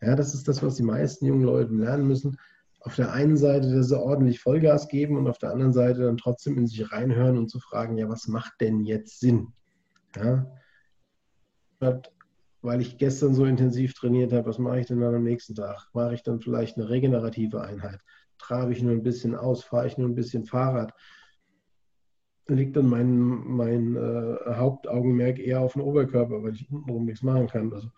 Ja, 0.00 0.16
das 0.16 0.34
ist 0.34 0.48
das, 0.48 0.62
was 0.62 0.76
die 0.76 0.82
meisten 0.82 1.26
jungen 1.26 1.44
Leute 1.44 1.74
lernen 1.74 2.06
müssen. 2.06 2.36
Auf 2.80 2.96
der 2.96 3.12
einen 3.12 3.36
Seite, 3.36 3.70
dass 3.74 3.88
sie 3.88 4.00
ordentlich 4.00 4.40
Vollgas 4.40 4.88
geben 4.88 5.18
und 5.18 5.28
auf 5.28 5.38
der 5.38 5.50
anderen 5.50 5.74
Seite 5.74 6.04
dann 6.04 6.16
trotzdem 6.16 6.56
in 6.56 6.66
sich 6.66 6.90
reinhören 6.90 7.36
und 7.36 7.50
zu 7.50 7.60
fragen, 7.60 7.98
ja, 7.98 8.08
was 8.08 8.26
macht 8.26 8.54
denn 8.60 8.84
jetzt 8.84 9.20
Sinn? 9.20 9.52
Ja, 10.16 10.50
weil 12.62 12.80
ich 12.80 12.98
gestern 12.98 13.34
so 13.34 13.44
intensiv 13.44 13.94
trainiert 13.94 14.32
habe, 14.32 14.48
was 14.48 14.58
mache 14.58 14.80
ich 14.80 14.86
denn 14.86 15.00
dann 15.00 15.14
am 15.14 15.22
nächsten 15.22 15.54
Tag? 15.54 15.88
Mache 15.92 16.14
ich 16.14 16.22
dann 16.22 16.40
vielleicht 16.40 16.76
eine 16.76 16.88
regenerative 16.88 17.60
Einheit? 17.62 18.00
Trabe 18.38 18.72
ich 18.72 18.82
nur 18.82 18.92
ein 18.92 19.02
bisschen 19.02 19.34
aus? 19.34 19.64
Fahre 19.64 19.86
ich 19.86 19.98
nur 19.98 20.08
ein 20.08 20.14
bisschen 20.14 20.44
Fahrrad? 20.44 20.94
liegt 22.48 22.76
dann 22.76 22.88
mein, 22.88 23.16
mein 23.16 23.96
äh, 23.96 24.54
Hauptaugenmerk 24.54 25.38
eher 25.38 25.60
auf 25.60 25.74
dem 25.74 25.82
Oberkörper, 25.82 26.42
weil 26.42 26.54
ich 26.54 26.70
untenrum 26.70 27.04
nichts 27.04 27.22
machen 27.22 27.46
kann. 27.46 27.72
Also 27.72 27.88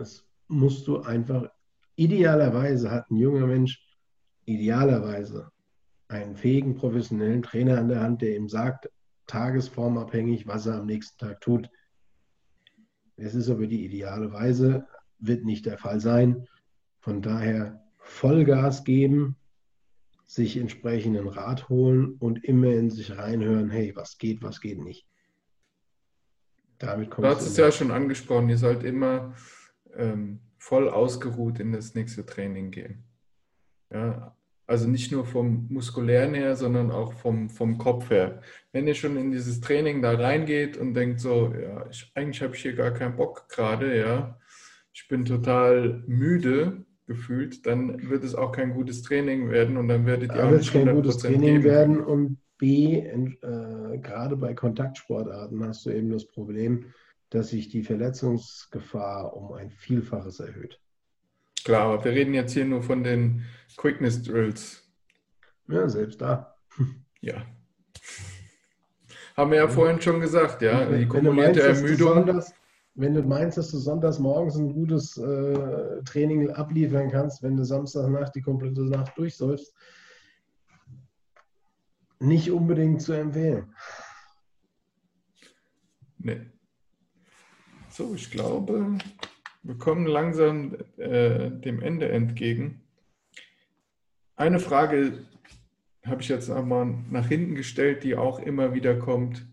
das 0.00 0.26
musst 0.48 0.86
du 0.86 1.00
einfach, 1.00 1.48
idealerweise 1.96 2.90
hat 2.90 3.10
ein 3.10 3.16
junger 3.16 3.46
Mensch 3.46 3.86
idealerweise 4.46 5.52
einen 6.08 6.36
fähigen 6.36 6.74
professionellen 6.74 7.42
Trainer 7.42 7.78
an 7.78 7.88
der 7.88 8.00
Hand, 8.00 8.22
der 8.22 8.34
ihm 8.34 8.48
sagt, 8.48 8.90
tagesformabhängig, 9.26 10.46
was 10.46 10.66
er 10.66 10.76
am 10.76 10.86
nächsten 10.86 11.18
Tag 11.18 11.40
tut. 11.40 11.70
Es 13.16 13.34
ist 13.34 13.48
aber 13.48 13.66
die 13.66 13.84
ideale 13.84 14.32
Weise, 14.32 14.86
wird 15.18 15.44
nicht 15.44 15.66
der 15.66 15.78
Fall 15.78 16.00
sein. 16.00 16.48
Von 16.98 17.22
daher 17.22 17.84
Vollgas 17.98 18.82
geben, 18.82 19.36
sich 20.26 20.56
entsprechenden 20.56 21.28
Rat 21.28 21.68
holen 21.68 22.14
und 22.18 22.44
immer 22.44 22.72
in 22.72 22.90
sich 22.90 23.16
reinhören, 23.16 23.70
hey, 23.70 23.94
was 23.94 24.18
geht, 24.18 24.42
was 24.42 24.60
geht 24.60 24.82
nicht. 24.82 25.06
Damit 26.78 27.10
kommt 27.10 27.26
du 27.26 27.30
hast 27.30 27.46
es 27.46 27.56
ja 27.56 27.70
schon 27.70 27.90
angesprochen, 27.90 28.48
ihr 28.48 28.58
sollt 28.58 28.82
immer 28.82 29.34
ähm, 29.96 30.40
voll 30.58 30.88
ausgeruht 30.88 31.60
in 31.60 31.72
das 31.72 31.94
nächste 31.94 32.24
Training 32.26 32.70
gehen. 32.70 33.04
Ja, 33.92 34.36
also 34.66 34.86
nicht 34.86 35.10
nur 35.10 35.26
vom 35.26 35.66
muskulären 35.68 36.32
her, 36.34 36.54
sondern 36.54 36.92
auch 36.92 37.12
vom, 37.14 37.50
vom 37.50 37.76
Kopf 37.76 38.10
her. 38.10 38.40
Wenn 38.72 38.86
ihr 38.86 38.94
schon 38.94 39.16
in 39.16 39.32
dieses 39.32 39.60
Training 39.60 40.00
da 40.00 40.12
reingeht 40.12 40.76
und 40.76 40.94
denkt 40.94 41.18
so, 41.18 41.52
ja, 41.60 41.86
ich, 41.90 42.12
eigentlich 42.14 42.40
habe 42.40 42.54
ich 42.54 42.62
hier 42.62 42.74
gar 42.74 42.92
keinen 42.92 43.16
Bock 43.16 43.48
gerade, 43.48 43.98
ja, 43.98 44.38
ich 44.92 45.08
bin 45.08 45.24
total 45.24 46.04
müde 46.06 46.84
gefühlt, 47.06 47.66
dann 47.66 48.08
wird 48.08 48.22
es 48.22 48.36
auch 48.36 48.52
kein 48.52 48.72
gutes 48.72 49.02
Training 49.02 49.50
werden 49.50 49.76
und 49.76 49.88
dann 49.88 50.06
werdet 50.06 50.32
ihr 50.32 50.46
auch 50.46 50.52
nicht 50.52 50.72
kein 50.72 50.94
gutes 50.94 51.18
Training 51.18 51.64
werden 51.64 52.00
und 52.00 52.38
B, 52.56 52.98
äh, 52.98 53.98
gerade 53.98 54.36
bei 54.36 54.54
Kontaktsportarten 54.54 55.64
hast 55.64 55.86
du 55.86 55.90
eben 55.90 56.10
das 56.10 56.26
Problem, 56.26 56.84
dass 57.30 57.48
sich 57.48 57.68
die 57.68 57.82
Verletzungsgefahr 57.82 59.36
um 59.36 59.52
ein 59.52 59.70
Vielfaches 59.70 60.40
erhöht. 60.40 60.80
Klar, 61.64 61.92
aber 61.92 62.04
wir 62.04 62.12
reden 62.12 62.34
jetzt 62.34 62.52
hier 62.52 62.64
nur 62.64 62.82
von 62.82 63.04
den 63.04 63.44
Quickness 63.76 64.22
Drills. 64.22 64.82
Ja, 65.68 65.88
selbst 65.88 66.20
da. 66.20 66.56
Ja. 67.20 67.44
Haben 69.36 69.50
wir 69.50 69.58
ja, 69.58 69.64
ja. 69.64 69.70
vorhin 69.70 70.00
schon 70.00 70.20
gesagt, 70.20 70.62
ja. 70.62 70.86
Die 70.86 71.06
kumulierte 71.06 71.62
Ermüdung. 71.62 72.14
Sonntags, 72.14 72.52
wenn 72.94 73.14
du 73.14 73.22
meinst, 73.22 73.56
dass 73.58 73.70
du 73.70 73.78
sonntags 73.78 74.18
morgens 74.18 74.56
ein 74.56 74.72
gutes 74.72 75.16
äh, 75.16 76.02
Training 76.04 76.50
abliefern 76.50 77.10
kannst, 77.10 77.42
wenn 77.42 77.56
du 77.56 77.64
Samstagnacht 77.64 78.34
die 78.34 78.42
komplette 78.42 78.82
Nacht 78.82 79.16
durchsäufst, 79.16 79.74
nicht 82.18 82.50
unbedingt 82.50 83.00
zu 83.00 83.12
empfehlen. 83.12 83.74
Nee. 86.18 86.49
So, 88.00 88.14
ich 88.14 88.30
glaube, 88.30 88.96
wir 89.62 89.74
kommen 89.74 90.06
langsam 90.06 90.74
äh, 90.96 91.50
dem 91.50 91.82
Ende 91.82 92.08
entgegen. 92.08 92.80
Eine 94.36 94.58
Frage 94.58 95.18
habe 96.06 96.22
ich 96.22 96.30
jetzt 96.30 96.48
einmal 96.48 96.94
nach 97.10 97.28
hinten 97.28 97.56
gestellt, 97.56 98.02
die 98.02 98.16
auch 98.16 98.38
immer 98.38 98.72
wieder 98.72 98.96
kommt, 98.96 99.44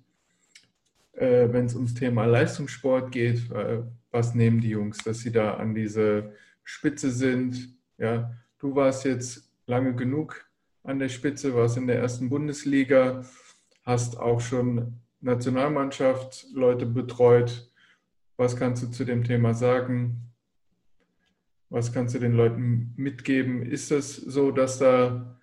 äh, 1.12 1.50
wenn 1.52 1.66
es 1.66 1.76
ums 1.76 1.94
Thema 1.94 2.24
Leistungssport 2.24 3.12
geht. 3.12 3.52
Äh, 3.52 3.80
was 4.12 4.34
nehmen 4.34 4.62
die 4.62 4.70
Jungs, 4.70 5.00
dass 5.00 5.20
sie 5.20 5.34
da 5.34 5.56
an 5.56 5.76
diese 5.76 6.32
Spitze 6.64 7.12
sind? 7.12 7.76
Ja, 7.98 8.34
du 8.60 8.74
warst 8.78 9.04
jetzt 9.04 9.52
lange 9.66 9.94
genug 9.94 10.50
an 10.84 11.00
der 11.00 11.10
Spitze, 11.10 11.54
warst 11.54 11.76
in 11.76 11.88
der 11.88 12.00
ersten 12.00 12.30
Bundesliga, 12.30 13.26
hast 13.84 14.18
auch 14.18 14.40
schon 14.40 15.02
Nationalmannschaft 15.20 16.48
Leute 16.54 16.86
betreut. 16.86 17.70
Was 18.38 18.56
kannst 18.56 18.84
du 18.84 18.88
zu 18.88 19.04
dem 19.04 19.24
Thema 19.24 19.54
sagen? 19.54 20.34
Was 21.70 21.92
kannst 21.92 22.16
du 22.16 22.20
den 22.20 22.34
Leuten 22.34 22.94
mitgeben? 22.96 23.64
Ist 23.64 23.92
es 23.92 24.16
so, 24.16 24.52
dass 24.52 24.80
da 24.80 25.38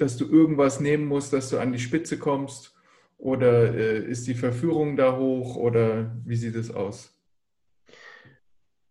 dass 0.00 0.16
du 0.16 0.26
irgendwas 0.26 0.80
nehmen 0.80 1.04
musst, 1.04 1.32
dass 1.32 1.50
du 1.50 1.58
an 1.58 1.72
die 1.72 1.78
Spitze 1.78 2.18
kommst? 2.18 2.74
Oder 3.18 3.74
äh, 3.74 3.98
ist 4.02 4.26
die 4.26 4.34
Verführung 4.34 4.96
da 4.96 5.16
hoch? 5.16 5.56
Oder 5.56 6.16
wie 6.24 6.36
sieht 6.36 6.54
es 6.54 6.70
aus? 6.70 7.14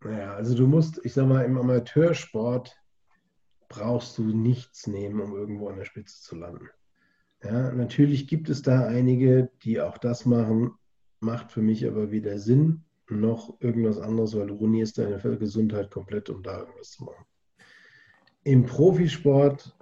Naja, 0.02 0.34
also 0.36 0.56
du 0.56 0.68
musst, 0.68 1.04
ich 1.04 1.14
sag 1.14 1.28
mal, 1.28 1.44
im 1.44 1.58
Amateursport 1.58 2.78
brauchst 3.68 4.18
du 4.18 4.24
nichts 4.24 4.88
nehmen, 4.88 5.20
um 5.20 5.36
irgendwo 5.36 5.68
an 5.70 5.78
der 5.78 5.86
Spitze 5.86 6.22
zu 6.22 6.36
landen. 6.36 6.70
Ja, 7.44 7.72
natürlich 7.72 8.28
gibt 8.28 8.50
es 8.50 8.62
da 8.62 8.86
einige, 8.86 9.52
die 9.64 9.82
auch 9.82 9.98
das 9.98 10.26
machen, 10.26 10.74
macht 11.20 11.52
für 11.52 11.62
mich 11.62 11.86
aber 11.88 12.12
weder 12.12 12.40
Sinn 12.40 12.84
noch 13.10 13.60
irgendwas 13.60 13.98
anderes, 13.98 14.36
weil 14.38 14.48
du 14.48 14.56
ruinierst 14.56 14.98
deine 14.98 15.20
Gesundheit 15.38 15.90
komplett, 15.92 16.30
um 16.30 16.44
da 16.44 16.60
irgendwas 16.60 16.92
zu 16.92 17.06
machen. 17.06 17.26
Im 18.44 18.66
Profisport, 18.66 19.76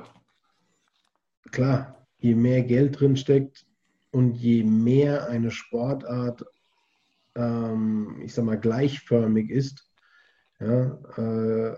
klar, 1.52 2.08
je 2.20 2.36
mehr 2.36 2.64
Geld 2.64 3.00
drin 3.00 3.16
steckt 3.16 3.66
und 4.12 4.36
je 4.36 4.64
mehr 4.64 5.28
eine 5.30 5.52
Sportart, 5.52 6.46
ähm, 7.36 8.22
ich 8.24 8.34
sag 8.34 8.46
mal, 8.46 8.60
gleichförmig 8.60 9.50
ist, 9.50 9.90
ja, 10.60 10.98
äh, 11.18 11.78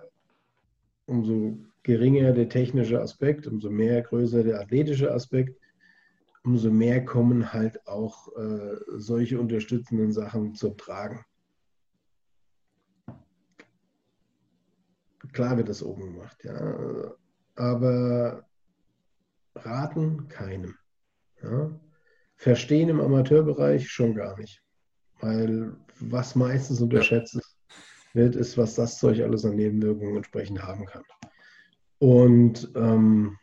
umso 1.06 1.58
geringer 1.84 2.32
der 2.34 2.50
technische 2.50 3.02
Aspekt, 3.02 3.48
umso 3.48 3.70
mehr 3.70 4.02
größer 4.02 4.44
der 4.44 4.62
athletische 4.62 5.12
Aspekt, 5.12 5.59
umso 6.44 6.72
mehr 6.72 7.04
kommen 7.04 7.54
halt 7.54 7.86
auch 7.88 8.36
äh, 8.38 8.78
solche 8.98 9.40
unterstützenden 9.40 10.12
Sachen 10.12 10.56
zu 10.56 10.72
Tragen. 10.72 11.26
Klar 15.34 15.58
wird 15.58 15.70
das 15.70 15.84
oben 15.84 16.14
gemacht, 16.14 16.44
ja. 16.44 17.14
Aber 17.56 18.48
raten 19.56 20.28
keinem. 20.28 20.76
Ja. 21.44 21.80
Verstehen 22.36 22.90
im 22.90 23.02
Amateurbereich 23.02 23.90
schon 23.90 24.16
gar 24.16 24.38
nicht. 24.40 24.64
Weil 25.20 25.76
was 26.00 26.36
meistens 26.36 26.82
unterschätzt 26.82 27.40
wird, 28.14 28.36
ist, 28.36 28.58
was 28.58 28.76
das 28.76 28.98
Zeug 28.98 29.22
alles 29.22 29.46
an 29.46 29.56
Nebenwirkungen 29.56 30.18
entsprechend 30.18 30.64
haben 30.64 30.86
kann. 30.86 31.04
Und 32.00 32.72
ähm, 32.76 33.38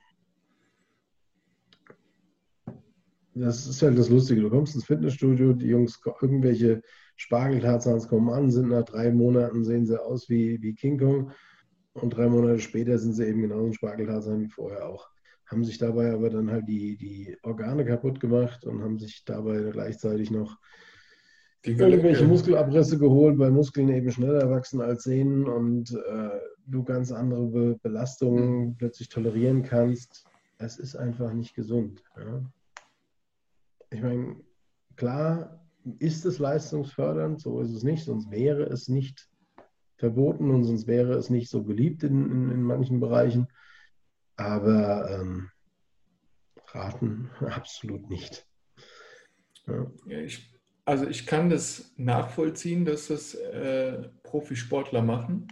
das 3.39 3.67
ist 3.67 3.83
halt 3.83 3.99
das 3.99 4.09
Lustige. 4.09 4.41
Du 4.41 4.51
kommst 4.51 4.75
ins 4.75 4.87
Fitnessstudio, 4.87 5.53
die 5.53 5.67
Jungs, 5.67 6.01
irgendwelche 6.23 6.83
Spargeltarzans 7.17 8.09
kommen 8.09 8.31
an, 8.31 8.51
sind 8.51 8.71
nach 8.71 8.85
drei 8.85 9.13
Monaten, 9.13 9.65
sehen 9.65 9.87
sie 9.87 10.03
aus 10.03 10.29
wie, 10.29 10.61
wie 10.63 10.75
King 10.75 10.99
Kong. 10.99 11.31
Und 11.93 12.11
drei 12.11 12.29
Monate 12.29 12.59
später 12.61 12.99
sind 12.99 13.13
sie 13.13 13.27
eben 13.27 13.43
genauso 13.43 13.67
ein 13.67 13.75
Spargeltarzan 13.75 14.41
wie 14.41 14.49
vorher 14.49 14.89
auch. 14.89 15.09
Haben 15.47 15.65
sich 15.65 15.79
dabei 15.79 16.13
aber 16.13 16.31
dann 16.31 16.51
halt 16.51 16.67
die, 16.67 16.97
die 16.97 17.37
Organe 17.43 17.85
kaputt 17.85 18.21
gemacht 18.21 18.65
und 18.65 18.83
haben 18.83 18.99
sich 18.99 19.25
dabei 19.25 19.71
gleichzeitig 19.71 20.31
noch 20.31 20.57
irgendwelche 21.63 22.27
Muskelabrisse 22.27 22.99
geholt, 22.99 23.39
weil 23.39 23.51
Muskeln 23.51 23.89
eben 23.89 24.11
schneller 24.11 24.51
wachsen 24.51 24.81
als 24.81 25.05
Sehnen 25.05 25.47
und 25.47 25.93
äh, 25.93 26.39
du 26.67 26.85
ganz 26.85 27.13
andere 27.13 27.47
Be 27.47 27.79
Belastungen 27.83 28.77
plötzlich 28.77 29.09
tolerieren 29.09 29.63
kannst. 29.63 30.25
Es 30.59 30.79
ist 30.79 30.97
einfach 30.97 31.33
nicht 31.33 31.55
gesund. 31.55 32.03
Ja? 32.17 32.43
Ich 33.91 34.03
meine, 34.03 34.37
klar 34.97 35.65
ist 35.99 36.25
es 36.25 36.39
leistungsfördernd, 36.39 37.41
so 37.41 37.61
ist 37.61 37.71
es 37.71 37.83
nicht, 37.83 38.05
sonst 38.05 38.31
wäre 38.31 38.65
es 38.65 38.89
nicht 38.89 39.29
verboten 39.97 40.51
und 40.51 40.65
sonst 40.65 40.87
wäre 40.87 41.15
es 41.15 41.31
nicht 41.31 41.49
so 41.49 41.63
beliebt 41.63 42.03
in, 42.03 42.31
in, 42.31 42.51
in 42.51 42.63
manchen 42.63 43.01
Bereichen. 43.01 43.49
Aber 44.37 45.11
ähm, 45.11 45.51
raten 46.69 47.31
absolut 47.41 48.09
nicht. 48.11 48.47
Ja. 49.67 49.91
Ja, 50.07 50.19
ich 50.19 50.57
also 50.87 51.09
ich 51.09 51.27
kann 51.27 51.51
das 51.51 51.93
nachvollziehen, 51.97 52.85
dass 52.85 53.09
das 53.09 53.35
äh, 53.35 54.09
Profisportler 54.23 55.03
machen. 55.03 55.49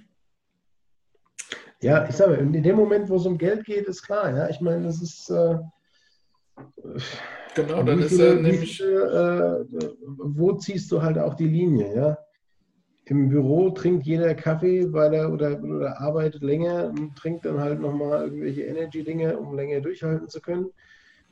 Ja, 1.81 2.09
ich 2.09 2.15
sage, 2.15 2.37
in 2.37 2.63
dem 2.63 2.77
Moment, 2.77 3.09
wo 3.09 3.17
es 3.17 3.27
um 3.27 3.37
Geld 3.37 3.65
geht, 3.65 3.87
ist 3.89 4.03
klar. 4.03 4.35
Ja, 4.35 4.49
ich 4.49 4.61
meine, 4.61 4.85
das 4.85 5.03
ist 5.03 5.29
äh, 5.31 5.59
genau, 7.55 7.83
dann 7.83 8.01
ist 8.01 8.19
er 8.19 8.35
nämlich. 8.37 8.81
Äh, 8.81 9.65
wo 10.03 10.53
ziehst 10.55 10.91
du 10.93 11.03
halt 11.03 11.19
auch 11.19 11.35
die 11.35 11.49
Linie? 11.49 11.95
Ja, 11.95 12.19
im 13.07 13.29
Büro 13.29 13.71
trinkt 13.71 14.07
jeder 14.07 14.35
Kaffee, 14.35 14.93
weil 14.93 15.13
er 15.13 15.33
oder, 15.33 15.63
oder 15.63 16.01
arbeitet 16.01 16.43
länger 16.43 16.89
und 16.89 17.17
trinkt 17.17 17.45
dann 17.45 17.61
halt 17.61 17.81
nochmal 17.81 18.25
irgendwelche 18.25 18.63
Energy-Dinge, 18.63 19.39
um 19.39 19.55
länger 19.55 19.81
durchhalten 19.81 20.29
zu 20.29 20.41
können 20.41 20.71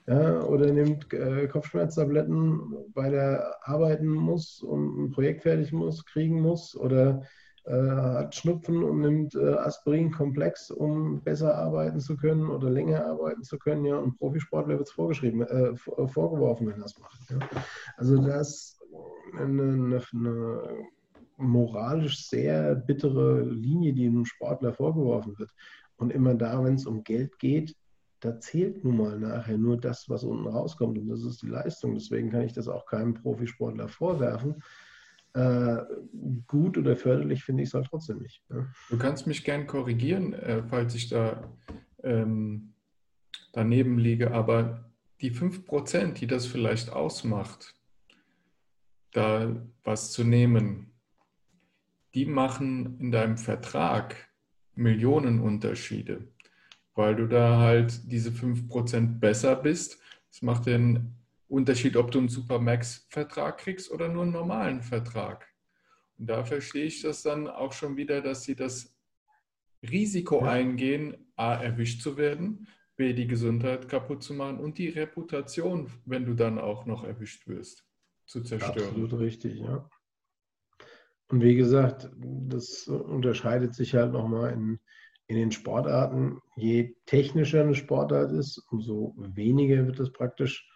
ja, 0.07 0.43
oder 0.43 0.73
nimmt 0.73 1.13
äh, 1.13 1.47
Kopfschmerztabletten, 1.47 2.75
weil 2.95 3.15
er 3.15 3.57
arbeiten 3.63 4.09
muss 4.09 4.61
und 4.63 5.05
ein 5.05 5.11
Projekt 5.11 5.43
fertig 5.43 5.73
muss, 5.73 6.05
kriegen 6.05 6.41
muss, 6.41 6.77
oder 6.77 7.23
hat 7.71 8.35
Schnupfen 8.35 8.83
und 8.83 9.01
nimmt 9.01 9.35
äh, 9.35 9.55
Aspirin-Komplex, 9.55 10.71
um 10.71 11.23
besser 11.23 11.57
arbeiten 11.57 12.01
zu 12.01 12.17
können 12.17 12.49
oder 12.49 12.71
länger 12.71 13.07
arbeiten 13.07 13.43
zu 13.43 13.59
können. 13.59 13.85
Ja, 13.85 13.99
und 13.99 14.19
Profisportler 14.19 14.79
wird 14.79 14.89
es 14.89 14.95
vorgeschrieben, 14.95 15.43
äh, 15.43 15.77
vorgeworfen, 15.77 16.67
wenn 16.67 16.77
er 16.77 16.83
das 16.83 16.99
macht. 16.99 17.21
Ja. 17.31 17.39
Also 17.97 18.21
das 18.21 18.79
eine, 19.39 19.63
eine, 19.63 20.03
eine 20.13 20.87
moralisch 21.37 22.29
sehr 22.29 22.75
bittere 22.75 23.43
Linie, 23.43 23.93
die 23.93 24.07
einem 24.07 24.25
Sportler 24.25 24.73
vorgeworfen 24.73 25.39
wird. 25.39 25.51
Und 25.97 26.13
immer 26.13 26.35
da, 26.35 26.63
wenn 26.65 26.75
es 26.75 26.87
um 26.87 27.05
Geld 27.05 27.39
geht, 27.39 27.77
da 28.21 28.39
zählt 28.39 28.85
nun 28.85 28.97
mal 28.97 29.19
nachher 29.19 29.59
nur 29.59 29.77
das, 29.77 30.09
was 30.09 30.25
unten 30.25 30.47
rauskommt. 30.47 30.99
Und 30.99 31.09
das 31.09 31.25
ist 31.25 31.43
die 31.43 31.49
Leistung. 31.49 31.95
Deswegen 31.95 32.31
kann 32.31 32.43
ich 32.43 32.53
das 32.53 32.69
auch 32.69 32.87
keinem 32.87 33.15
Profisportler 33.15 33.89
vorwerfen. 33.89 34.63
Äh, 35.35 35.79
gut 36.47 36.77
oder 36.77 36.95
förderlich 36.95 37.43
finde 37.43 37.63
ich 37.63 37.71
es 37.71 37.75
halt 37.75 37.87
trotzdem 37.87 38.19
nicht. 38.19 38.43
Ja. 38.51 38.67
Du 38.91 38.99
kannst 38.99 39.27
mich 39.27 39.45
gern 39.45 39.67
korrigieren, 39.67 40.35
äh, 40.35 40.63
falls 40.69 40.95
ich 40.95 41.09
da 41.09 41.51
ähm, 42.03 42.75
daneben 43.53 43.99
liege, 43.99 44.33
aber 44.33 44.93
die 45.23 45.33
5%, 45.33 46.15
die 46.15 46.27
das 46.27 46.47
vielleicht 46.47 46.91
ausmacht, 46.91 47.75
da 49.13 49.57
was 49.85 50.13
zu 50.13 50.25
nehmen, 50.25 50.93
die 52.15 52.27
machen 52.27 52.99
in 52.99 53.11
deinem 53.11 53.39
Vertrag 53.39 54.29
Millionenunterschiede, 54.75 56.29
weil 56.95 57.17
du 57.17 57.27
da 57.27 57.59
halt 57.59 58.11
diese 58.11 58.31
5% 58.31 59.19
besser 59.19 59.57
bist. 59.57 59.99
Das 60.31 60.43
macht 60.43 60.67
den 60.67 61.15
Unterschied, 61.53 61.97
ob 61.97 62.11
du 62.11 62.19
einen 62.19 62.29
Supermax-Vertrag 62.29 63.59
kriegst 63.59 63.91
oder 63.91 64.09
nur 64.09 64.23
einen 64.23 64.33
normalen 64.33 64.81
Vertrag. 64.81 65.47
Und 66.19 66.31
da 66.31 66.45
verstehe 66.45 66.87
ich 66.87 67.03
das 67.03 67.23
dann 67.23 67.47
auch 67.47 67.73
schon 67.73 67.99
wieder, 67.99 68.23
dass 68.23 68.45
sie 68.45 68.57
das 68.57 68.97
Risiko 69.83 70.41
ja. 70.41 70.53
eingehen, 70.53 71.31
A, 71.37 71.55
erwischt 71.55 72.01
zu 72.01 72.17
werden, 72.17 72.69
B, 72.97 73.13
die 73.13 73.27
Gesundheit 73.27 73.87
kaputt 73.87 74.23
zu 74.23 74.33
machen 74.33 74.61
und 74.61 74.79
die 74.79 74.89
Reputation, 74.89 75.91
wenn 76.07 76.25
du 76.25 76.33
dann 76.33 76.59
auch 76.59 76.87
noch 76.87 77.05
erwischt 77.05 77.47
wirst, 77.47 77.85
zu 78.25 78.43
zerstören. 78.43 78.89
Absolut 78.89 79.13
richtig, 79.19 79.59
ja. 79.59 79.91
Und 81.29 81.43
wie 81.43 81.55
gesagt, 81.55 82.11
das 82.17 82.89
unterscheidet 82.89 83.75
sich 83.75 83.95
halt 83.95 84.13
nochmal 84.13 84.53
in, 84.53 84.81
in 85.27 85.37
den 85.37 85.53
Sportarten. 85.53 86.39
Je 86.57 86.95
technischer 87.05 87.61
eine 87.61 87.75
Sportart 87.75 88.33
ist, 88.33 88.59
umso 88.71 89.15
weniger 89.19 89.87
wird 89.87 90.01
es 90.01 90.13
praktisch 90.13 90.72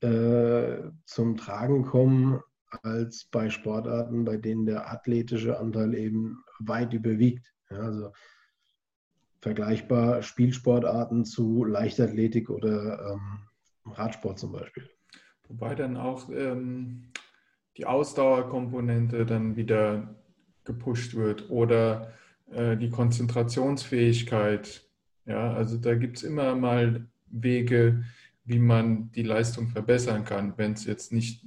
äh, 0.00 0.90
zum 1.04 1.36
Tragen 1.36 1.84
kommen 1.84 2.40
als 2.82 3.24
bei 3.24 3.50
Sportarten, 3.50 4.24
bei 4.24 4.36
denen 4.36 4.66
der 4.66 4.90
athletische 4.90 5.58
Anteil 5.58 5.94
eben 5.94 6.44
weit 6.60 6.92
überwiegt. 6.92 7.52
Ja, 7.70 7.78
also 7.78 8.12
vergleichbar 9.40 10.22
Spielsportarten 10.22 11.24
zu 11.24 11.64
Leichtathletik 11.64 12.50
oder 12.50 13.12
ähm, 13.12 13.92
Radsport 13.92 14.38
zum 14.38 14.52
Beispiel. 14.52 14.88
Wobei 15.48 15.74
dann 15.74 15.96
auch 15.96 16.28
ähm, 16.30 17.12
die 17.76 17.86
Ausdauerkomponente 17.86 19.24
dann 19.24 19.56
wieder 19.56 20.14
gepusht 20.64 21.14
wird 21.14 21.48
oder 21.50 22.12
äh, 22.50 22.76
die 22.76 22.90
Konzentrationsfähigkeit. 22.90 24.84
Ja, 25.24 25.52
also 25.54 25.78
da 25.78 25.94
gibt 25.94 26.18
es 26.18 26.22
immer 26.24 26.54
mal 26.54 27.06
Wege, 27.26 28.04
wie 28.48 28.58
man 28.58 29.12
die 29.12 29.22
Leistung 29.22 29.68
verbessern 29.68 30.24
kann, 30.24 30.56
wenn 30.56 30.72
es 30.72 30.84
jetzt 30.84 31.12
nicht 31.12 31.44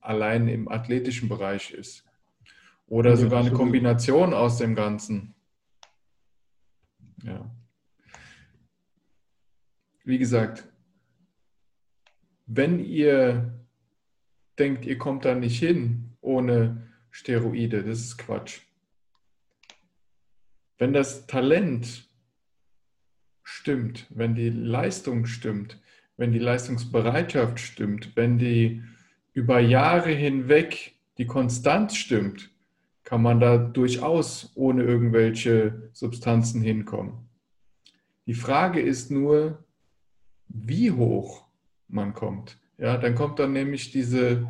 allein 0.00 0.48
im 0.48 0.68
athletischen 0.68 1.28
Bereich 1.28 1.72
ist. 1.72 2.04
Oder 2.86 3.16
sogar 3.16 3.40
eine 3.40 3.52
Kombination 3.52 4.32
aus 4.32 4.56
dem 4.58 4.74
Ganzen. 4.74 5.34
Ja. 7.22 7.50
Wie 10.04 10.18
gesagt, 10.18 10.66
wenn 12.46 12.78
ihr 12.78 13.58
denkt, 14.58 14.86
ihr 14.86 14.96
kommt 14.96 15.24
da 15.24 15.34
nicht 15.34 15.58
hin 15.58 16.16
ohne 16.20 16.88
Steroide. 17.10 17.82
Das 17.82 17.98
ist 17.98 18.18
Quatsch. 18.18 18.60
Wenn 20.78 20.92
das 20.92 21.26
Talent 21.26 22.08
stimmt, 23.42 24.06
wenn 24.10 24.34
die 24.34 24.50
Leistung 24.50 25.26
stimmt, 25.26 25.80
wenn 26.18 26.32
die 26.32 26.38
Leistungsbereitschaft 26.38 27.58
stimmt, 27.58 28.14
wenn 28.16 28.36
die 28.38 28.82
über 29.32 29.60
Jahre 29.60 30.10
hinweg 30.10 30.96
die 31.16 31.26
Konstanz 31.26 31.96
stimmt, 31.96 32.50
kann 33.04 33.22
man 33.22 33.40
da 33.40 33.56
durchaus 33.56 34.52
ohne 34.54 34.82
irgendwelche 34.82 35.90
Substanzen 35.94 36.60
hinkommen. 36.60 37.28
Die 38.26 38.34
Frage 38.34 38.80
ist 38.80 39.10
nur, 39.10 39.64
wie 40.48 40.90
hoch 40.90 41.46
man 41.88 42.12
kommt. 42.12 42.58
Ja, 42.76 42.98
dann 42.98 43.14
kommt 43.14 43.38
dann 43.38 43.52
nämlich 43.52 43.90
diese, 43.90 44.46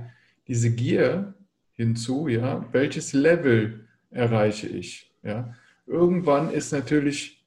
diese 0.48 0.74
Gier 0.74 1.34
hinzu, 1.72 2.26
ja, 2.28 2.66
welches 2.72 3.12
Level 3.12 3.86
erreiche 4.10 4.66
ich? 4.66 5.14
Ja? 5.22 5.54
Irgendwann 5.86 6.50
ist 6.50 6.72
natürlich 6.72 7.46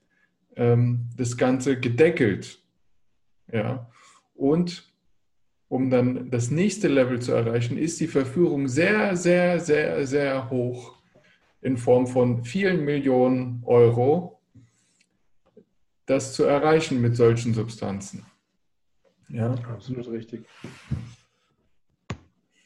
ähm, 0.55 1.09
das 1.17 1.37
Ganze 1.37 1.79
gedeckelt. 1.79 2.59
Ja? 3.51 3.90
Und 4.41 4.91
um 5.67 5.91
dann 5.91 6.31
das 6.31 6.49
nächste 6.49 6.87
Level 6.87 7.21
zu 7.21 7.31
erreichen, 7.31 7.77
ist 7.77 7.99
die 7.99 8.07
Verführung 8.07 8.67
sehr, 8.67 9.15
sehr, 9.15 9.59
sehr, 9.59 10.07
sehr 10.07 10.49
hoch 10.49 10.97
in 11.61 11.77
Form 11.77 12.07
von 12.07 12.43
vielen 12.43 12.83
Millionen 12.83 13.61
Euro, 13.67 14.41
das 16.07 16.33
zu 16.33 16.43
erreichen 16.43 16.99
mit 17.01 17.15
solchen 17.15 17.53
Substanzen. 17.53 18.25
Ja, 19.29 19.51
absolut 19.51 20.09
richtig. 20.09 20.43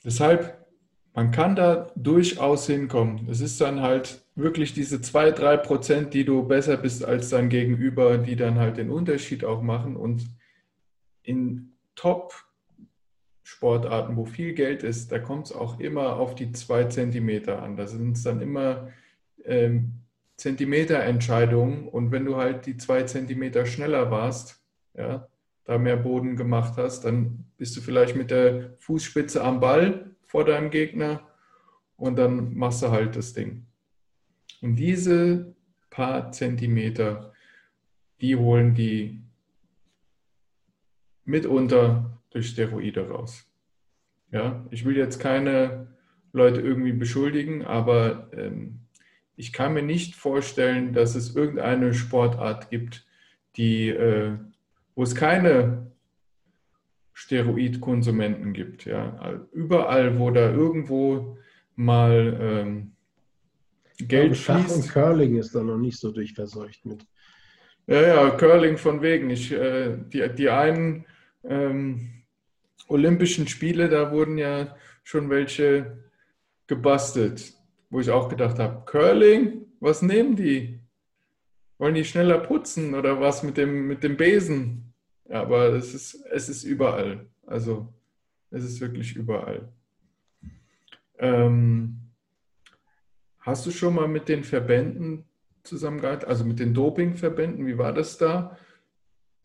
Deshalb, 0.05 0.65
man 1.13 1.31
kann 1.31 1.57
da 1.57 1.91
durchaus 1.97 2.67
hinkommen. 2.67 3.27
Es 3.29 3.41
ist 3.41 3.59
dann 3.59 3.81
halt 3.81 4.23
wirklich 4.35 4.73
diese 4.73 5.01
zwei, 5.01 5.31
drei 5.31 5.57
Prozent, 5.57 6.13
die 6.13 6.23
du 6.23 6.47
besser 6.47 6.77
bist 6.77 7.03
als 7.03 7.31
dein 7.31 7.49
Gegenüber, 7.49 8.17
die 8.17 8.37
dann 8.37 8.55
halt 8.59 8.77
den 8.77 8.89
Unterschied 8.89 9.43
auch 9.43 9.61
machen. 9.61 9.97
Und 9.97 10.25
in 11.25 11.73
Top-Sportarten, 11.95 14.15
wo 14.15 14.25
viel 14.25 14.53
Geld 14.53 14.83
ist, 14.83 15.11
da 15.11 15.19
kommt 15.19 15.47
es 15.47 15.51
auch 15.51 15.79
immer 15.79 16.17
auf 16.17 16.35
die 16.35 16.51
zwei 16.51 16.83
Zentimeter 16.85 17.61
an. 17.61 17.77
Da 17.77 17.87
sind 17.87 18.17
es 18.17 18.23
dann 18.23 18.41
immer 18.41 18.89
ähm, 19.43 19.93
Zentimeterentscheidungen. 20.37 21.87
Und 21.87 22.11
wenn 22.11 22.25
du 22.25 22.37
halt 22.37 22.65
die 22.65 22.77
zwei 22.77 23.03
Zentimeter 23.03 23.65
schneller 23.65 24.11
warst, 24.11 24.61
ja, 24.93 25.27
da 25.65 25.77
mehr 25.77 25.97
Boden 25.97 26.35
gemacht 26.35 26.73
hast, 26.77 27.05
dann 27.05 27.45
bist 27.57 27.75
du 27.75 27.81
vielleicht 27.81 28.15
mit 28.15 28.31
der 28.31 28.75
Fußspitze 28.79 29.43
am 29.43 29.59
Ball 29.59 30.11
vor 30.25 30.45
deinem 30.45 30.69
Gegner 30.69 31.21
und 31.97 32.17
dann 32.17 32.55
machst 32.55 32.83
du 32.83 32.91
halt 32.91 33.15
das 33.15 33.33
Ding. 33.33 33.65
Und 34.61 34.75
diese 34.75 35.55
paar 35.89 36.31
Zentimeter, 36.31 37.33
die 38.21 38.35
holen 38.35 38.75
die 38.75 39.24
mitunter 41.25 42.19
durch 42.29 42.47
Steroide 42.49 43.09
raus. 43.09 43.45
Ja, 44.31 44.65
ich 44.71 44.85
will 44.85 44.97
jetzt 44.97 45.19
keine 45.19 45.87
Leute 46.33 46.61
irgendwie 46.61 46.93
beschuldigen, 46.93 47.63
aber 47.63 48.29
ähm, 48.33 48.79
ich 49.35 49.53
kann 49.53 49.73
mir 49.73 49.83
nicht 49.83 50.15
vorstellen, 50.15 50.93
dass 50.93 51.15
es 51.15 51.35
irgendeine 51.35 51.93
Sportart 51.93 52.69
gibt, 52.69 53.05
die 53.55 53.89
äh, 53.89 54.37
wo 54.95 55.03
es 55.03 55.13
keine 55.13 55.91
Steroidkonsumenten 57.13 58.53
gibt. 58.53 58.85
Ja. 58.85 59.41
Überall, 59.51 60.17
wo 60.19 60.31
da 60.31 60.51
irgendwo 60.51 61.37
mal 61.75 62.37
ähm, 62.39 62.91
Geld 63.97 64.09
glaube, 64.09 64.35
Schach 64.35 64.59
fließt. 64.65 64.75
und 64.75 64.89
Curling 64.89 65.37
ist 65.37 65.55
da 65.55 65.63
noch 65.63 65.77
nicht 65.77 65.99
so 65.99 66.11
durchverseucht 66.11 66.85
mit. 66.85 67.05
Ja, 67.87 68.01
ja, 68.01 68.29
Curling 68.31 68.77
von 68.77 69.01
wegen. 69.01 69.29
Ich, 69.29 69.51
äh, 69.51 69.97
die, 70.11 70.27
die 70.35 70.49
einen 70.49 71.05
ähm, 71.47 72.23
Olympischen 72.87 73.47
Spiele, 73.47 73.89
da 73.89 74.11
wurden 74.11 74.37
ja 74.37 74.75
schon 75.03 75.29
welche 75.29 76.03
gebastelt, 76.67 77.53
wo 77.89 77.99
ich 77.99 78.09
auch 78.09 78.29
gedacht 78.29 78.59
habe, 78.59 78.85
Curling, 78.85 79.65
was 79.79 80.01
nehmen 80.01 80.35
die? 80.35 80.79
Wollen 81.77 81.95
die 81.95 82.05
schneller 82.05 82.39
putzen 82.39 82.95
oder 82.95 83.19
was 83.19 83.43
mit 83.43 83.57
dem, 83.57 83.87
mit 83.87 84.03
dem 84.03 84.17
Besen? 84.17 84.93
Ja, 85.27 85.41
aber 85.41 85.73
es 85.73 85.93
ist, 85.93 86.25
es 86.31 86.49
ist 86.49 86.63
überall. 86.63 87.27
Also 87.45 87.93
es 88.51 88.63
ist 88.63 88.79
wirklich 88.81 89.15
überall. 89.15 89.71
Ähm, 91.17 91.99
hast 93.39 93.65
du 93.65 93.71
schon 93.71 93.95
mal 93.95 94.07
mit 94.07 94.29
den 94.29 94.43
Verbänden 94.43 95.25
zusammengearbeitet, 95.63 96.29
also 96.29 96.45
mit 96.45 96.59
den 96.59 96.73
Dopingverbänden? 96.73 97.65
Wie 97.65 97.77
war 97.77 97.93
das 97.93 98.17
da? 98.17 98.57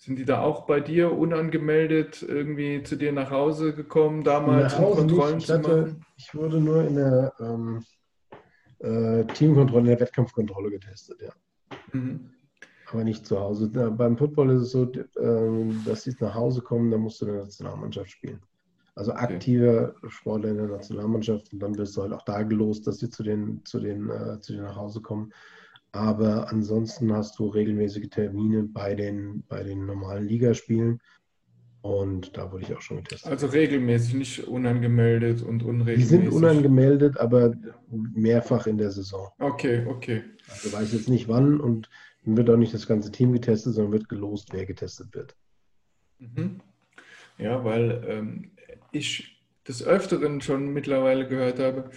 Sind 0.00 0.18
die 0.18 0.24
da 0.24 0.40
auch 0.40 0.64
bei 0.64 0.80
dir 0.80 1.12
unangemeldet 1.12 2.24
irgendwie 2.26 2.82
zu 2.82 2.96
dir 2.96 3.12
nach 3.12 3.30
Hause 3.30 3.74
gekommen, 3.74 4.24
damals 4.24 4.72
um 4.72 4.94
Kontrollen 4.96 5.36
nicht. 5.36 5.50
Ich 5.50 5.54
hatte? 5.54 5.94
Ich 6.16 6.34
wurde 6.34 6.58
nur 6.58 6.82
in 6.84 6.94
der 6.94 7.34
ähm, 7.38 7.84
äh, 8.78 9.26
Teamkontrolle, 9.26 9.80
in 9.80 9.86
der 9.88 10.00
Wettkampfkontrolle 10.00 10.70
getestet, 10.70 11.20
ja. 11.20 11.32
Mhm. 11.92 12.30
Aber 12.90 13.04
nicht 13.04 13.26
zu 13.26 13.38
Hause. 13.38 13.68
Beim 13.68 14.16
Football 14.16 14.48
ist 14.52 14.62
es 14.62 14.70
so, 14.70 14.90
ähm, 15.20 15.82
dass 15.84 16.04
sie 16.04 16.16
nach 16.18 16.34
Hause 16.34 16.62
kommen, 16.62 16.90
dann 16.90 17.02
musst 17.02 17.20
du 17.20 17.26
in 17.26 17.32
der 17.32 17.42
Nationalmannschaft 17.42 18.10
spielen. 18.10 18.40
Also 18.94 19.12
aktive 19.12 19.94
okay. 19.98 20.08
Sportler 20.08 20.48
in 20.48 20.56
der 20.56 20.68
Nationalmannschaft 20.68 21.52
und 21.52 21.60
dann 21.60 21.76
wirst 21.76 21.94
du 21.98 22.02
halt 22.02 22.14
auch 22.14 22.24
da 22.24 22.42
gelost, 22.42 22.86
dass 22.86 23.00
sie 23.00 23.10
zu 23.10 23.22
den, 23.22 23.62
zu 23.66 23.78
den, 23.78 24.08
äh, 24.08 24.40
zu 24.40 24.54
den 24.54 24.62
nach 24.62 24.76
Hause 24.76 25.02
kommen. 25.02 25.30
Aber 25.92 26.48
ansonsten 26.50 27.12
hast 27.12 27.38
du 27.38 27.48
regelmäßige 27.48 28.08
Termine 28.10 28.62
bei 28.64 28.94
den, 28.94 29.42
bei 29.48 29.62
den 29.62 29.86
normalen 29.86 30.26
Ligaspielen. 30.26 31.00
Und 31.82 32.36
da 32.36 32.52
wurde 32.52 32.64
ich 32.64 32.74
auch 32.74 32.82
schon 32.82 32.98
getestet. 32.98 33.30
Also 33.30 33.46
regelmäßig, 33.46 34.14
nicht 34.14 34.48
unangemeldet 34.48 35.42
und 35.42 35.62
unregelmäßig. 35.62 35.96
Die 35.96 36.26
sind 36.26 36.28
unangemeldet, 36.28 37.16
aber 37.16 37.54
mehrfach 37.90 38.66
in 38.66 38.76
der 38.76 38.90
Saison. 38.90 39.30
Okay, 39.38 39.86
okay. 39.86 40.22
Also 40.48 40.72
weiß 40.72 40.92
jetzt 40.92 41.08
nicht 41.08 41.28
wann 41.28 41.58
und 41.58 41.88
wird 42.24 42.50
auch 42.50 42.58
nicht 42.58 42.74
das 42.74 42.86
ganze 42.86 43.10
Team 43.10 43.32
getestet, 43.32 43.74
sondern 43.74 43.92
wird 43.92 44.08
gelost, 44.08 44.52
wer 44.52 44.66
getestet 44.66 45.14
wird. 45.14 45.34
Mhm. 46.18 46.60
Ja, 47.38 47.64
weil 47.64 48.04
ähm, 48.06 48.50
ich 48.92 49.40
des 49.66 49.82
Öfteren 49.82 50.40
schon 50.42 50.72
mittlerweile 50.72 51.26
gehört 51.26 51.58
habe, 51.58 51.90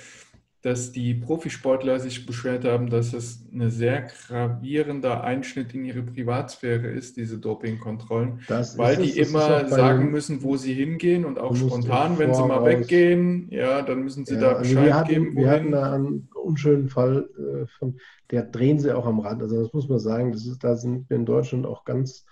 dass 0.63 0.93
die 0.93 1.13
Profisportler 1.13 1.99
sich 1.99 2.25
beschwert 2.25 2.63
haben, 2.63 2.89
dass 2.89 3.11
es 3.11 3.45
ein 3.51 3.69
sehr 3.69 4.03
gravierender 4.03 5.21
Einschnitt 5.21 5.73
in 5.73 5.83
ihre 5.83 6.03
Privatsphäre 6.03 6.87
ist, 6.87 7.17
diese 7.17 7.37
Dopingkontrollen, 7.37 8.39
das 8.47 8.77
weil 8.77 8.95
die 8.95 9.19
es, 9.19 9.29
immer 9.29 9.67
sagen 9.67 10.09
müssen, 10.09 10.41
wo 10.41 10.55
sie 10.55 10.73
hingehen 10.73 11.25
und 11.25 11.37
auch 11.37 11.53
spontan, 11.53 12.17
wenn 12.17 12.33
sie 12.33 12.45
mal 12.45 12.63
weggehen, 12.63 13.49
ja, 13.51 13.81
dann 13.81 14.03
müssen 14.03 14.25
sie 14.25 14.35
ja, 14.35 14.39
da 14.39 14.53
Bescheid 14.53 14.77
also 14.77 14.85
wir 14.85 14.95
hatten, 14.95 15.09
geben. 15.09 15.35
Wir 15.35 15.49
hatten 15.49 15.71
da 15.71 15.91
einen 15.91 16.29
unschönen 16.33 16.87
Fall, 16.87 17.29
äh, 17.37 17.67
von, 17.67 17.97
der 18.31 18.43
drehen 18.43 18.79
sie 18.79 18.95
auch 18.95 19.05
am 19.05 19.19
Rand. 19.19 19.41
Also 19.41 19.61
das 19.61 19.73
muss 19.73 19.89
man 19.89 19.99
sagen, 19.99 20.31
das 20.31 20.45
ist, 20.45 20.63
da 20.63 20.77
sind 20.77 21.09
wir 21.09 21.17
in 21.17 21.25
Deutschland 21.25 21.65
auch 21.65 21.83
ganz 21.83 22.25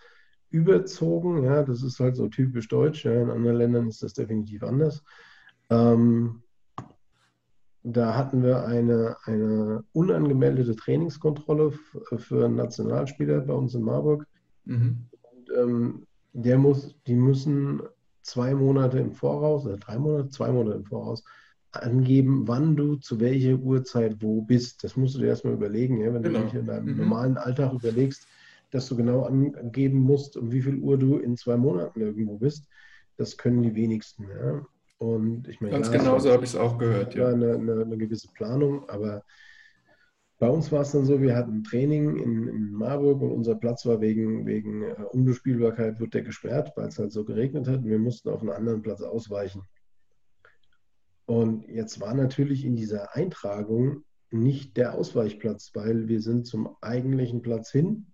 überzogen. 0.51 1.43
Ja, 1.43 1.63
das 1.63 1.83
ist 1.83 1.99
halt 1.99 2.15
so 2.15 2.29
typisch 2.29 2.69
deutsch. 2.69 3.03
Ja, 3.03 3.11
in 3.11 3.29
anderen 3.29 3.57
Ländern 3.57 3.89
ist 3.89 4.01
das 4.03 4.13
definitiv 4.13 4.63
anders. 4.63 5.03
Ähm, 5.69 6.43
da 7.83 8.15
hatten 8.15 8.43
wir 8.43 8.65
eine, 8.65 9.17
eine 9.25 9.83
unangemeldete 9.93 10.75
Trainingskontrolle 10.75 11.71
für 12.17 12.47
Nationalspieler 12.47 13.41
bei 13.41 13.53
uns 13.53 13.73
in 13.73 13.81
Marburg. 13.81 14.27
Mhm. 14.65 15.05
Und, 15.21 15.51
ähm, 15.57 16.07
der 16.33 16.57
muss, 16.57 16.95
die 17.07 17.15
müssen 17.15 17.81
zwei 18.21 18.53
Monate 18.53 18.99
im 18.99 19.11
Voraus, 19.11 19.65
oder 19.65 19.77
drei 19.77 19.97
Monate, 19.97 20.29
zwei 20.29 20.51
Monate 20.51 20.77
im 20.77 20.85
Voraus 20.85 21.23
angeben, 21.71 22.47
wann 22.47 22.75
du 22.75 22.95
zu 22.95 23.19
welcher 23.19 23.55
Uhrzeit 23.55 24.21
wo 24.21 24.41
bist. 24.41 24.83
Das 24.83 24.95
musst 24.95 25.15
du 25.15 25.19
dir 25.19 25.27
erstmal 25.27 25.53
überlegen, 25.53 26.01
ja? 26.01 26.13
wenn 26.13 26.21
genau. 26.21 26.39
du 26.39 26.45
dich 26.45 26.53
in 26.55 26.67
deinem 26.67 26.91
mhm. 26.91 26.97
normalen 26.97 27.37
Alltag 27.37 27.73
überlegst, 27.73 28.27
dass 28.71 28.87
du 28.87 28.95
genau 28.95 29.23
angeben 29.23 29.99
musst, 29.99 30.37
um 30.37 30.51
wie 30.51 30.61
viel 30.61 30.77
Uhr 30.77 30.97
du 30.97 31.17
in 31.17 31.37
zwei 31.37 31.57
Monaten 31.57 32.01
irgendwo 32.01 32.37
bist. 32.37 32.67
Das 33.17 33.37
können 33.37 33.63
die 33.63 33.75
wenigsten. 33.75 34.27
Ja? 34.29 34.65
Und 35.01 35.47
ich 35.47 35.59
meine, 35.59 35.73
ganz 35.73 35.89
genau 35.89 36.19
so 36.19 36.31
habe 36.31 36.43
ich 36.43 36.51
es 36.51 36.55
auch 36.55 36.77
gehört. 36.77 37.15
Ja, 37.15 37.29
eine, 37.29 37.55
eine, 37.55 37.81
eine, 37.81 37.97
gewisse 37.97 38.27
Planung, 38.33 38.87
aber 38.87 39.23
bei 40.37 40.47
uns 40.47 40.71
war 40.71 40.81
es 40.81 40.91
dann 40.91 41.05
so, 41.05 41.19
wir 41.19 41.35
hatten 41.35 41.57
ein 41.57 41.63
Training 41.63 42.17
in, 42.17 42.47
in 42.47 42.71
Marburg 42.71 43.19
und 43.23 43.31
unser 43.31 43.55
Platz 43.55 43.83
war 43.87 43.99
wegen, 43.99 44.45
wegen 44.45 44.83
äh, 44.83 44.93
Unbespielbarkeit, 45.09 45.99
wird 45.99 46.13
der 46.13 46.21
gesperrt, 46.21 46.73
weil 46.75 46.89
es 46.89 46.99
halt 46.99 47.11
so 47.11 47.25
geregnet 47.25 47.67
hat. 47.67 47.77
Und 47.77 47.85
wir 47.85 47.97
mussten 47.97 48.29
auf 48.29 48.41
einen 48.41 48.51
anderen 48.51 48.83
Platz 48.83 49.01
ausweichen. 49.01 49.63
Und 51.25 51.67
jetzt 51.67 51.99
war 51.99 52.13
natürlich 52.13 52.63
in 52.63 52.75
dieser 52.75 53.15
Eintragung 53.15 54.03
nicht 54.29 54.77
der 54.77 54.93
Ausweichplatz, 54.93 55.71
weil 55.73 56.09
wir 56.09 56.21
sind 56.21 56.45
zum 56.45 56.77
eigentlichen 56.81 57.41
Platz 57.41 57.71
hin, 57.71 58.05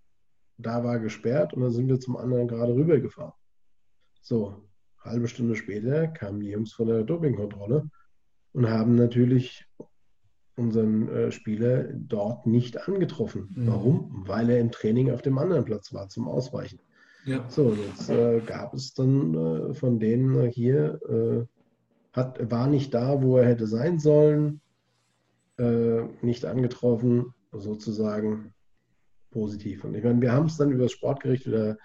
da 0.56 0.84
war 0.84 1.00
gesperrt 1.00 1.52
und 1.52 1.60
dann 1.60 1.70
sind 1.70 1.88
wir 1.88 2.00
zum 2.00 2.16
anderen 2.16 2.48
gerade 2.48 2.74
rübergefahren. 2.74 3.34
So, 4.22 4.67
halbe 5.08 5.28
Stunde 5.28 5.56
später 5.56 6.08
kamen 6.08 6.40
die 6.40 6.50
Jungs 6.50 6.72
von 6.72 6.88
der 6.88 7.04
Dopingkontrolle 7.04 7.88
und 8.52 8.68
haben 8.68 8.94
natürlich 8.94 9.66
unseren 10.56 11.08
äh, 11.08 11.30
Spieler 11.30 11.84
dort 11.92 12.46
nicht 12.46 12.88
angetroffen. 12.88 13.48
Mhm. 13.54 13.66
Warum? 13.68 14.24
Weil 14.26 14.50
er 14.50 14.60
im 14.60 14.72
Training 14.72 15.10
auf 15.10 15.22
dem 15.22 15.38
anderen 15.38 15.64
Platz 15.64 15.94
war 15.94 16.08
zum 16.08 16.28
Ausweichen. 16.28 16.80
Ja. 17.24 17.44
So, 17.48 17.74
jetzt 17.74 18.08
äh, 18.10 18.40
gab 18.40 18.74
es 18.74 18.94
dann 18.94 19.34
äh, 19.34 19.74
von 19.74 19.98
denen 19.98 20.48
hier, 20.48 21.00
äh, 21.08 21.46
hat, 22.12 22.50
war 22.50 22.66
nicht 22.66 22.92
da, 22.94 23.22
wo 23.22 23.36
er 23.38 23.46
hätte 23.46 23.66
sein 23.66 23.98
sollen, 23.98 24.60
äh, 25.58 26.02
nicht 26.22 26.44
angetroffen, 26.44 27.34
sozusagen 27.52 28.54
positiv. 29.30 29.84
Und 29.84 29.94
ich 29.94 30.04
meine, 30.04 30.20
wir 30.20 30.32
haben 30.32 30.46
es 30.46 30.56
dann 30.56 30.72
über 30.72 30.84
das 30.84 30.92
Sportgericht 30.92 31.46
wieder 31.46 31.76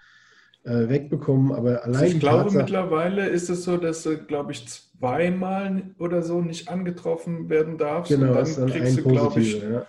äh, 0.64 0.88
wegbekommen. 0.88 1.52
Aber 1.52 1.84
allein 1.84 2.06
ich 2.06 2.20
glaube, 2.20 2.44
Tatsache, 2.44 2.62
mittlerweile 2.62 3.28
ist 3.28 3.48
es 3.50 3.64
so, 3.64 3.76
dass 3.76 4.02
du, 4.02 4.18
glaube 4.18 4.52
ich, 4.52 4.66
zweimal 4.66 5.94
oder 5.98 6.22
so 6.22 6.40
nicht 6.40 6.68
angetroffen 6.68 7.48
werden 7.48 7.78
darfst. 7.78 8.10
Genau, 8.10 8.38
und 8.38 8.48
dann, 8.48 8.56
dann 8.56 8.70
kriegst 8.70 8.98
du, 8.98 9.02
glaube 9.02 9.40
ich, 9.40 9.62
ja. 9.62 9.86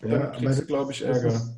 dann 0.00 0.10
ja, 0.10 0.26
kriegst 0.28 0.62
du, 0.62 0.66
glaube 0.66 0.92
ich, 0.92 1.04
Ärger. 1.04 1.28
Ist, 1.28 1.54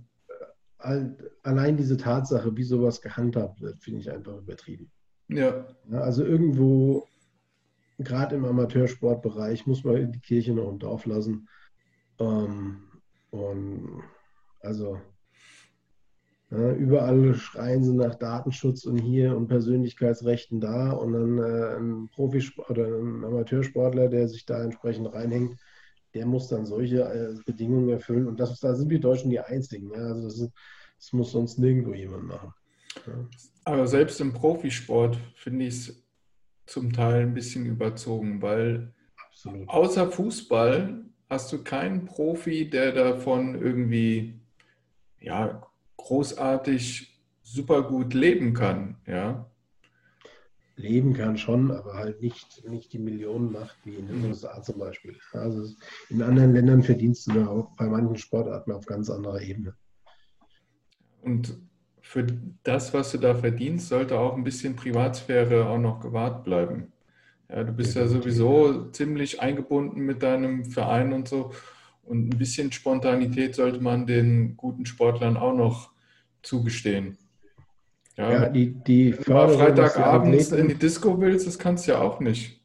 allein 1.43 1.77
diese 1.77 1.97
Tatsache, 1.97 2.57
wie 2.57 2.65
sowas 2.65 3.01
gehandhabt 3.01 3.61
wird, 3.61 3.83
finde 3.83 4.01
ich 4.01 4.11
einfach 4.11 4.39
übertrieben. 4.39 4.91
Ja. 5.29 5.67
ja 5.91 6.01
also 6.01 6.25
irgendwo, 6.25 7.07
gerade 7.99 8.37
im 8.37 8.45
Amateursportbereich, 8.45 9.67
muss 9.67 9.85
man 9.85 10.11
die 10.11 10.21
Kirche 10.21 10.53
noch 10.53 10.71
im 10.71 10.79
Dorf 10.79 11.07
lassen. 11.07 11.49
Ähm, 12.19 12.83
und 13.31 14.03
also 14.63 14.99
ja, 16.51 16.73
überall 16.73 17.35
schreien 17.35 17.85
sie 17.85 17.95
nach 17.95 18.17
Datenschutz 18.17 18.85
und 18.85 18.99
hier 18.99 19.37
und 19.37 19.47
Persönlichkeitsrechten 19.47 20.61
da 20.61 20.91
und 20.91 21.13
dann 21.13 21.39
äh, 21.39 21.77
ein 21.77 22.09
Profisport 22.09 22.71
oder 22.71 22.87
ein 22.87 23.25
Amateursportler, 23.25 24.09
der 24.09 24.29
sich 24.29 24.47
da 24.47 24.63
entsprechend 24.65 25.13
reinhängt, 25.13 25.57
der 26.13 26.27
muss 26.27 26.49
dann 26.49 26.67
solche 26.67 27.03
äh, 27.03 27.41
Bedingungen 27.47 27.89
erfüllen 27.91 28.27
und 28.27 28.41
das, 28.41 28.59
da 28.59 28.75
sind 28.75 28.91
wir 28.91 28.99
Deutschen 28.99 29.31
die 29.31 29.39
Einzigen. 29.39 29.93
Ja? 29.93 30.01
Also 30.01 30.25
das, 30.25 30.41
ist, 30.41 30.53
das, 30.99 31.13
muss 31.13 31.31
sonst 31.31 31.59
nirgendwo 31.61 31.95
jemand 31.95 32.25
machen. 32.25 32.53
Ja. 33.07 33.29
Aber 33.65 33.87
selbst 33.87 34.21
im 34.21 34.33
Profisport 34.33 35.19
finde 35.37 35.67
ich 35.67 35.75
es 35.75 36.03
zum 36.67 36.93
Teil 36.93 37.23
ein 37.23 37.35
bisschen 37.35 37.65
überzogen, 37.65 38.43
weil 38.43 38.93
Absolut. 39.29 39.69
außer 39.69 40.11
Fußball 40.11 41.05
hast 41.29 41.53
du 41.53 41.63
keinen 41.63 42.07
Profi, 42.07 42.69
der 42.69 42.91
davon 42.91 43.55
irgendwie 43.55 44.41
ja, 45.21 45.70
großartig 46.05 47.21
super 47.43 47.83
gut 47.83 48.15
leben 48.15 48.55
kann, 48.55 48.97
ja. 49.07 49.47
Leben 50.77 51.13
kann 51.13 51.37
schon, 51.37 51.71
aber 51.71 51.95
halt 51.95 52.23
nicht, 52.23 52.67
nicht 52.69 52.93
die 52.93 52.99
Millionen 52.99 53.53
macht, 53.53 53.77
wie 53.85 53.97
in 53.97 54.07
den. 54.09 54.25
USA 54.25 54.63
zum 54.63 54.79
Beispiel. 54.79 55.17
Also 55.33 55.71
in 56.09 56.23
anderen 56.23 56.55
Ländern 56.55 56.83
verdienst 56.83 57.27
du 57.27 57.33
da 57.33 57.47
auch 57.49 57.77
bei 57.77 57.87
manchen 57.87 58.17
Sportarten 58.17 58.73
auf 58.73 58.87
ganz 58.87 59.11
anderer 59.11 59.43
Ebene. 59.43 59.75
Und 61.23 61.59
für 62.01 62.27
das, 62.63 62.95
was 62.95 63.13
du 63.13 63.19
da 63.19 63.35
verdienst, 63.35 63.89
sollte 63.89 64.19
auch 64.19 64.35
ein 64.35 64.45
bisschen 64.45 64.75
Privatsphäre 64.75 65.67
auch 65.67 65.79
noch 65.79 66.01
gewahrt 66.01 66.45
bleiben. 66.45 66.93
Ja, 67.49 67.65
du 67.65 67.73
bist 67.73 67.95
ja, 67.95 68.03
ja 68.03 68.09
sowieso 68.09 68.91
ziemlich 68.91 69.41
eingebunden 69.41 70.01
mit 70.01 70.23
deinem 70.23 70.65
Verein 70.65 71.13
und 71.13 71.29
so. 71.29 71.53
Und 72.11 72.27
ein 72.27 72.39
bisschen 72.39 72.73
Spontanität 72.73 73.55
sollte 73.55 73.81
man 73.81 74.05
den 74.05 74.57
guten 74.57 74.85
Sportlern 74.85 75.37
auch 75.37 75.55
noch 75.55 75.93
zugestehen. 76.43 77.16
Ja, 78.16 78.32
ja 78.32 78.49
die, 78.49 78.74
die 78.74 79.12
Freitagabends 79.12 80.51
in 80.51 80.66
die 80.66 80.74
Disco 80.74 81.20
willst, 81.20 81.47
das 81.47 81.57
kannst 81.57 81.87
du 81.87 81.93
ja 81.93 82.01
auch 82.01 82.19
nicht. 82.19 82.61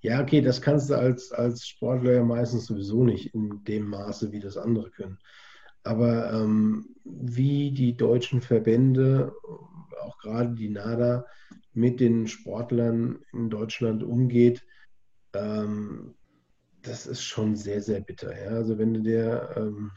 Ja, 0.00 0.22
okay, 0.22 0.40
das 0.40 0.62
kannst 0.62 0.90
du 0.90 0.94
als, 0.94 1.32
als 1.32 1.66
Sportler 1.66 2.12
ja 2.12 2.22
meistens 2.22 2.66
sowieso 2.66 3.02
nicht 3.02 3.34
in 3.34 3.64
dem 3.64 3.88
Maße, 3.88 4.30
wie 4.30 4.38
das 4.38 4.56
andere 4.56 4.90
können. 4.90 5.18
Aber 5.82 6.32
ähm, 6.32 6.94
wie 7.02 7.72
die 7.72 7.96
deutschen 7.96 8.40
Verbände, 8.40 9.32
auch 10.00 10.18
gerade 10.18 10.54
die 10.54 10.68
NADA, 10.68 11.26
mit 11.74 11.98
den 11.98 12.28
Sportlern 12.28 13.24
in 13.32 13.50
Deutschland 13.50 14.04
umgeht, 14.04 14.64
ähm, 15.34 16.14
das 16.88 17.06
ist 17.06 17.22
schon 17.22 17.54
sehr, 17.54 17.80
sehr 17.82 18.00
bitter. 18.00 18.36
Ja? 18.36 18.50
Also 18.50 18.78
wenn 18.78 18.94
du 18.94 19.00
dir 19.00 19.50
ähm, 19.56 19.90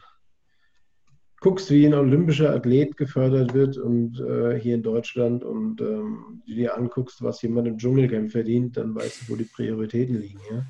guckst, 1.40 1.70
wie 1.70 1.86
ein 1.86 1.94
olympischer 1.94 2.54
Athlet 2.54 2.96
gefördert 2.96 3.54
wird 3.54 3.76
und 3.76 4.20
äh, 4.20 4.58
hier 4.58 4.76
in 4.76 4.82
Deutschland 4.82 5.42
und 5.42 5.80
ähm, 5.80 6.42
dir 6.46 6.76
anguckst, 6.76 7.22
was 7.22 7.42
jemand 7.42 7.66
im 7.66 7.78
Dschungelcamp 7.78 8.30
verdient, 8.30 8.76
dann 8.76 8.94
weißt 8.94 9.22
du, 9.22 9.32
wo 9.32 9.36
die 9.36 9.44
Prioritäten 9.44 10.20
liegen. 10.20 10.40
Ja? 10.50 10.66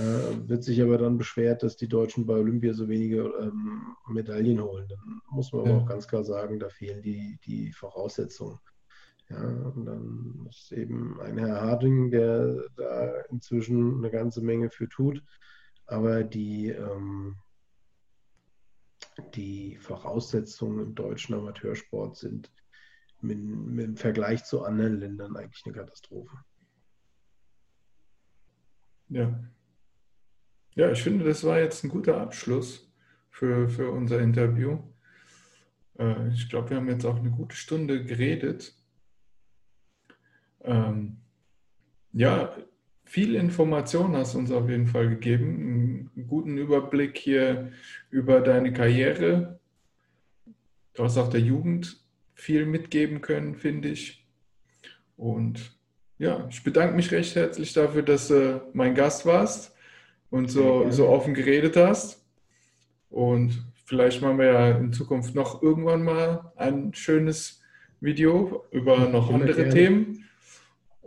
Äh, 0.00 0.48
wird 0.48 0.62
sich 0.62 0.82
aber 0.82 0.98
dann 0.98 1.16
beschwert, 1.16 1.62
dass 1.62 1.76
die 1.76 1.88
Deutschen 1.88 2.26
bei 2.26 2.34
Olympia 2.34 2.74
so 2.74 2.88
wenige 2.88 3.22
ähm, 3.40 3.96
Medaillen 4.08 4.62
holen. 4.62 4.86
Dann 4.88 5.22
muss 5.30 5.52
man 5.52 5.64
ja. 5.64 5.72
aber 5.72 5.82
auch 5.82 5.86
ganz 5.86 6.06
klar 6.06 6.22
sagen, 6.22 6.60
da 6.60 6.68
fehlen 6.68 7.02
die, 7.02 7.38
die 7.44 7.72
Voraussetzungen. 7.72 8.58
Ja, 9.28 9.42
und 9.42 9.84
dann 9.86 10.46
ist 10.48 10.70
eben 10.72 11.20
ein 11.20 11.38
Herr 11.38 11.60
Harding, 11.60 12.10
der 12.10 12.68
da 12.76 13.20
inzwischen 13.30 13.96
eine 13.96 14.10
ganze 14.10 14.40
Menge 14.40 14.70
für 14.70 14.88
tut. 14.88 15.22
Aber 15.86 16.22
die, 16.22 16.68
ähm, 16.68 17.36
die 19.34 19.76
Voraussetzungen 19.78 20.80
im 20.80 20.94
deutschen 20.94 21.34
Amateursport 21.34 22.16
sind 22.16 22.52
mit, 23.20 23.38
mit 23.38 23.84
im 23.86 23.96
Vergleich 23.96 24.44
zu 24.44 24.62
anderen 24.62 24.98
Ländern 24.98 25.36
eigentlich 25.36 25.62
eine 25.64 25.74
Katastrophe. 25.74 26.36
Ja. 29.08 29.40
Ja, 30.74 30.90
ich 30.90 31.02
finde, 31.02 31.24
das 31.24 31.42
war 31.42 31.58
jetzt 31.58 31.84
ein 31.84 31.88
guter 31.88 32.20
Abschluss 32.20 32.92
für, 33.30 33.68
für 33.68 33.90
unser 33.90 34.20
Interview. 34.20 34.78
Äh, 35.98 36.28
ich 36.28 36.48
glaube, 36.48 36.70
wir 36.70 36.76
haben 36.76 36.88
jetzt 36.88 37.06
auch 37.06 37.16
eine 37.16 37.30
gute 37.30 37.56
Stunde 37.56 38.04
geredet. 38.04 38.75
Ähm, 40.66 41.16
ja, 42.12 42.54
viel 43.04 43.36
Information 43.36 44.16
hast 44.16 44.34
du 44.34 44.38
uns 44.38 44.50
auf 44.50 44.68
jeden 44.68 44.86
Fall 44.86 45.08
gegeben. 45.08 46.10
Einen 46.16 46.26
guten 46.26 46.58
Überblick 46.58 47.16
hier 47.16 47.72
über 48.10 48.40
deine 48.40 48.72
Karriere. 48.72 49.58
Du 50.94 51.04
hast 51.04 51.16
auch 51.16 51.30
der 51.30 51.40
Jugend 51.40 52.00
viel 52.34 52.66
mitgeben 52.66 53.20
können, 53.20 53.54
finde 53.54 53.88
ich. 53.88 54.26
Und 55.16 55.72
ja, 56.18 56.46
ich 56.50 56.62
bedanke 56.64 56.96
mich 56.96 57.12
recht 57.12 57.36
herzlich 57.36 57.72
dafür, 57.72 58.02
dass 58.02 58.28
du 58.28 58.62
mein 58.72 58.94
Gast 58.94 59.24
warst 59.24 59.74
und 60.30 60.50
so, 60.50 60.90
so 60.90 61.08
offen 61.08 61.34
geredet 61.34 61.76
hast. 61.76 62.24
Und 63.08 63.64
vielleicht 63.84 64.20
machen 64.20 64.38
wir 64.38 64.46
ja 64.46 64.70
in 64.70 64.92
Zukunft 64.92 65.34
noch 65.34 65.62
irgendwann 65.62 66.02
mal 66.02 66.52
ein 66.56 66.92
schönes 66.92 67.62
Video 68.00 68.64
über 68.72 69.08
noch 69.08 69.32
andere. 69.32 69.68
Themen. 69.68 70.25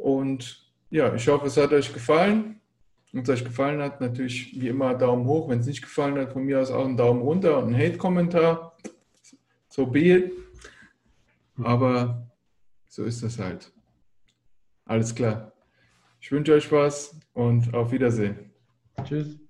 Und 0.02 0.66
ja, 0.90 1.14
ich 1.14 1.28
hoffe, 1.28 1.48
es 1.48 1.58
hat 1.58 1.72
euch 1.74 1.94
gefallen. 1.94 2.62
Wenn 3.12 3.24
es 3.24 3.30
euch 3.30 3.44
gefallen 3.44 3.82
hat, 3.82 4.02
natürlich 4.02 4.60
wie 4.60 4.68
immer 4.68 4.94
Daumen 4.94 5.26
hoch. 5.26 5.50
Wenn 5.50 5.60
es 5.60 5.66
nicht 5.66 5.82
gefallen 5.82 6.18
hat, 6.18 6.34
von 6.34 6.44
mir 6.44 6.62
aus 6.62 6.72
auch 6.72 6.86
einen 6.86 6.98
Daumen 6.98 7.22
runter 7.22 7.58
und 7.58 7.66
einen 7.66 7.78
Hate-Kommentar. 7.78 8.78
So 9.68 9.86
be 9.86 10.00
it. 10.00 10.34
Aber 11.62 12.28
so 12.88 13.04
ist 13.04 13.24
das 13.24 13.40
halt. 13.40 13.72
Alles 14.86 15.14
klar. 15.14 15.52
Ich 16.22 16.32
wünsche 16.32 16.54
euch 16.54 16.72
was 16.72 17.16
und 17.34 17.74
auf 17.74 17.92
Wiedersehen. 17.92 18.52
Tschüss. 19.04 19.49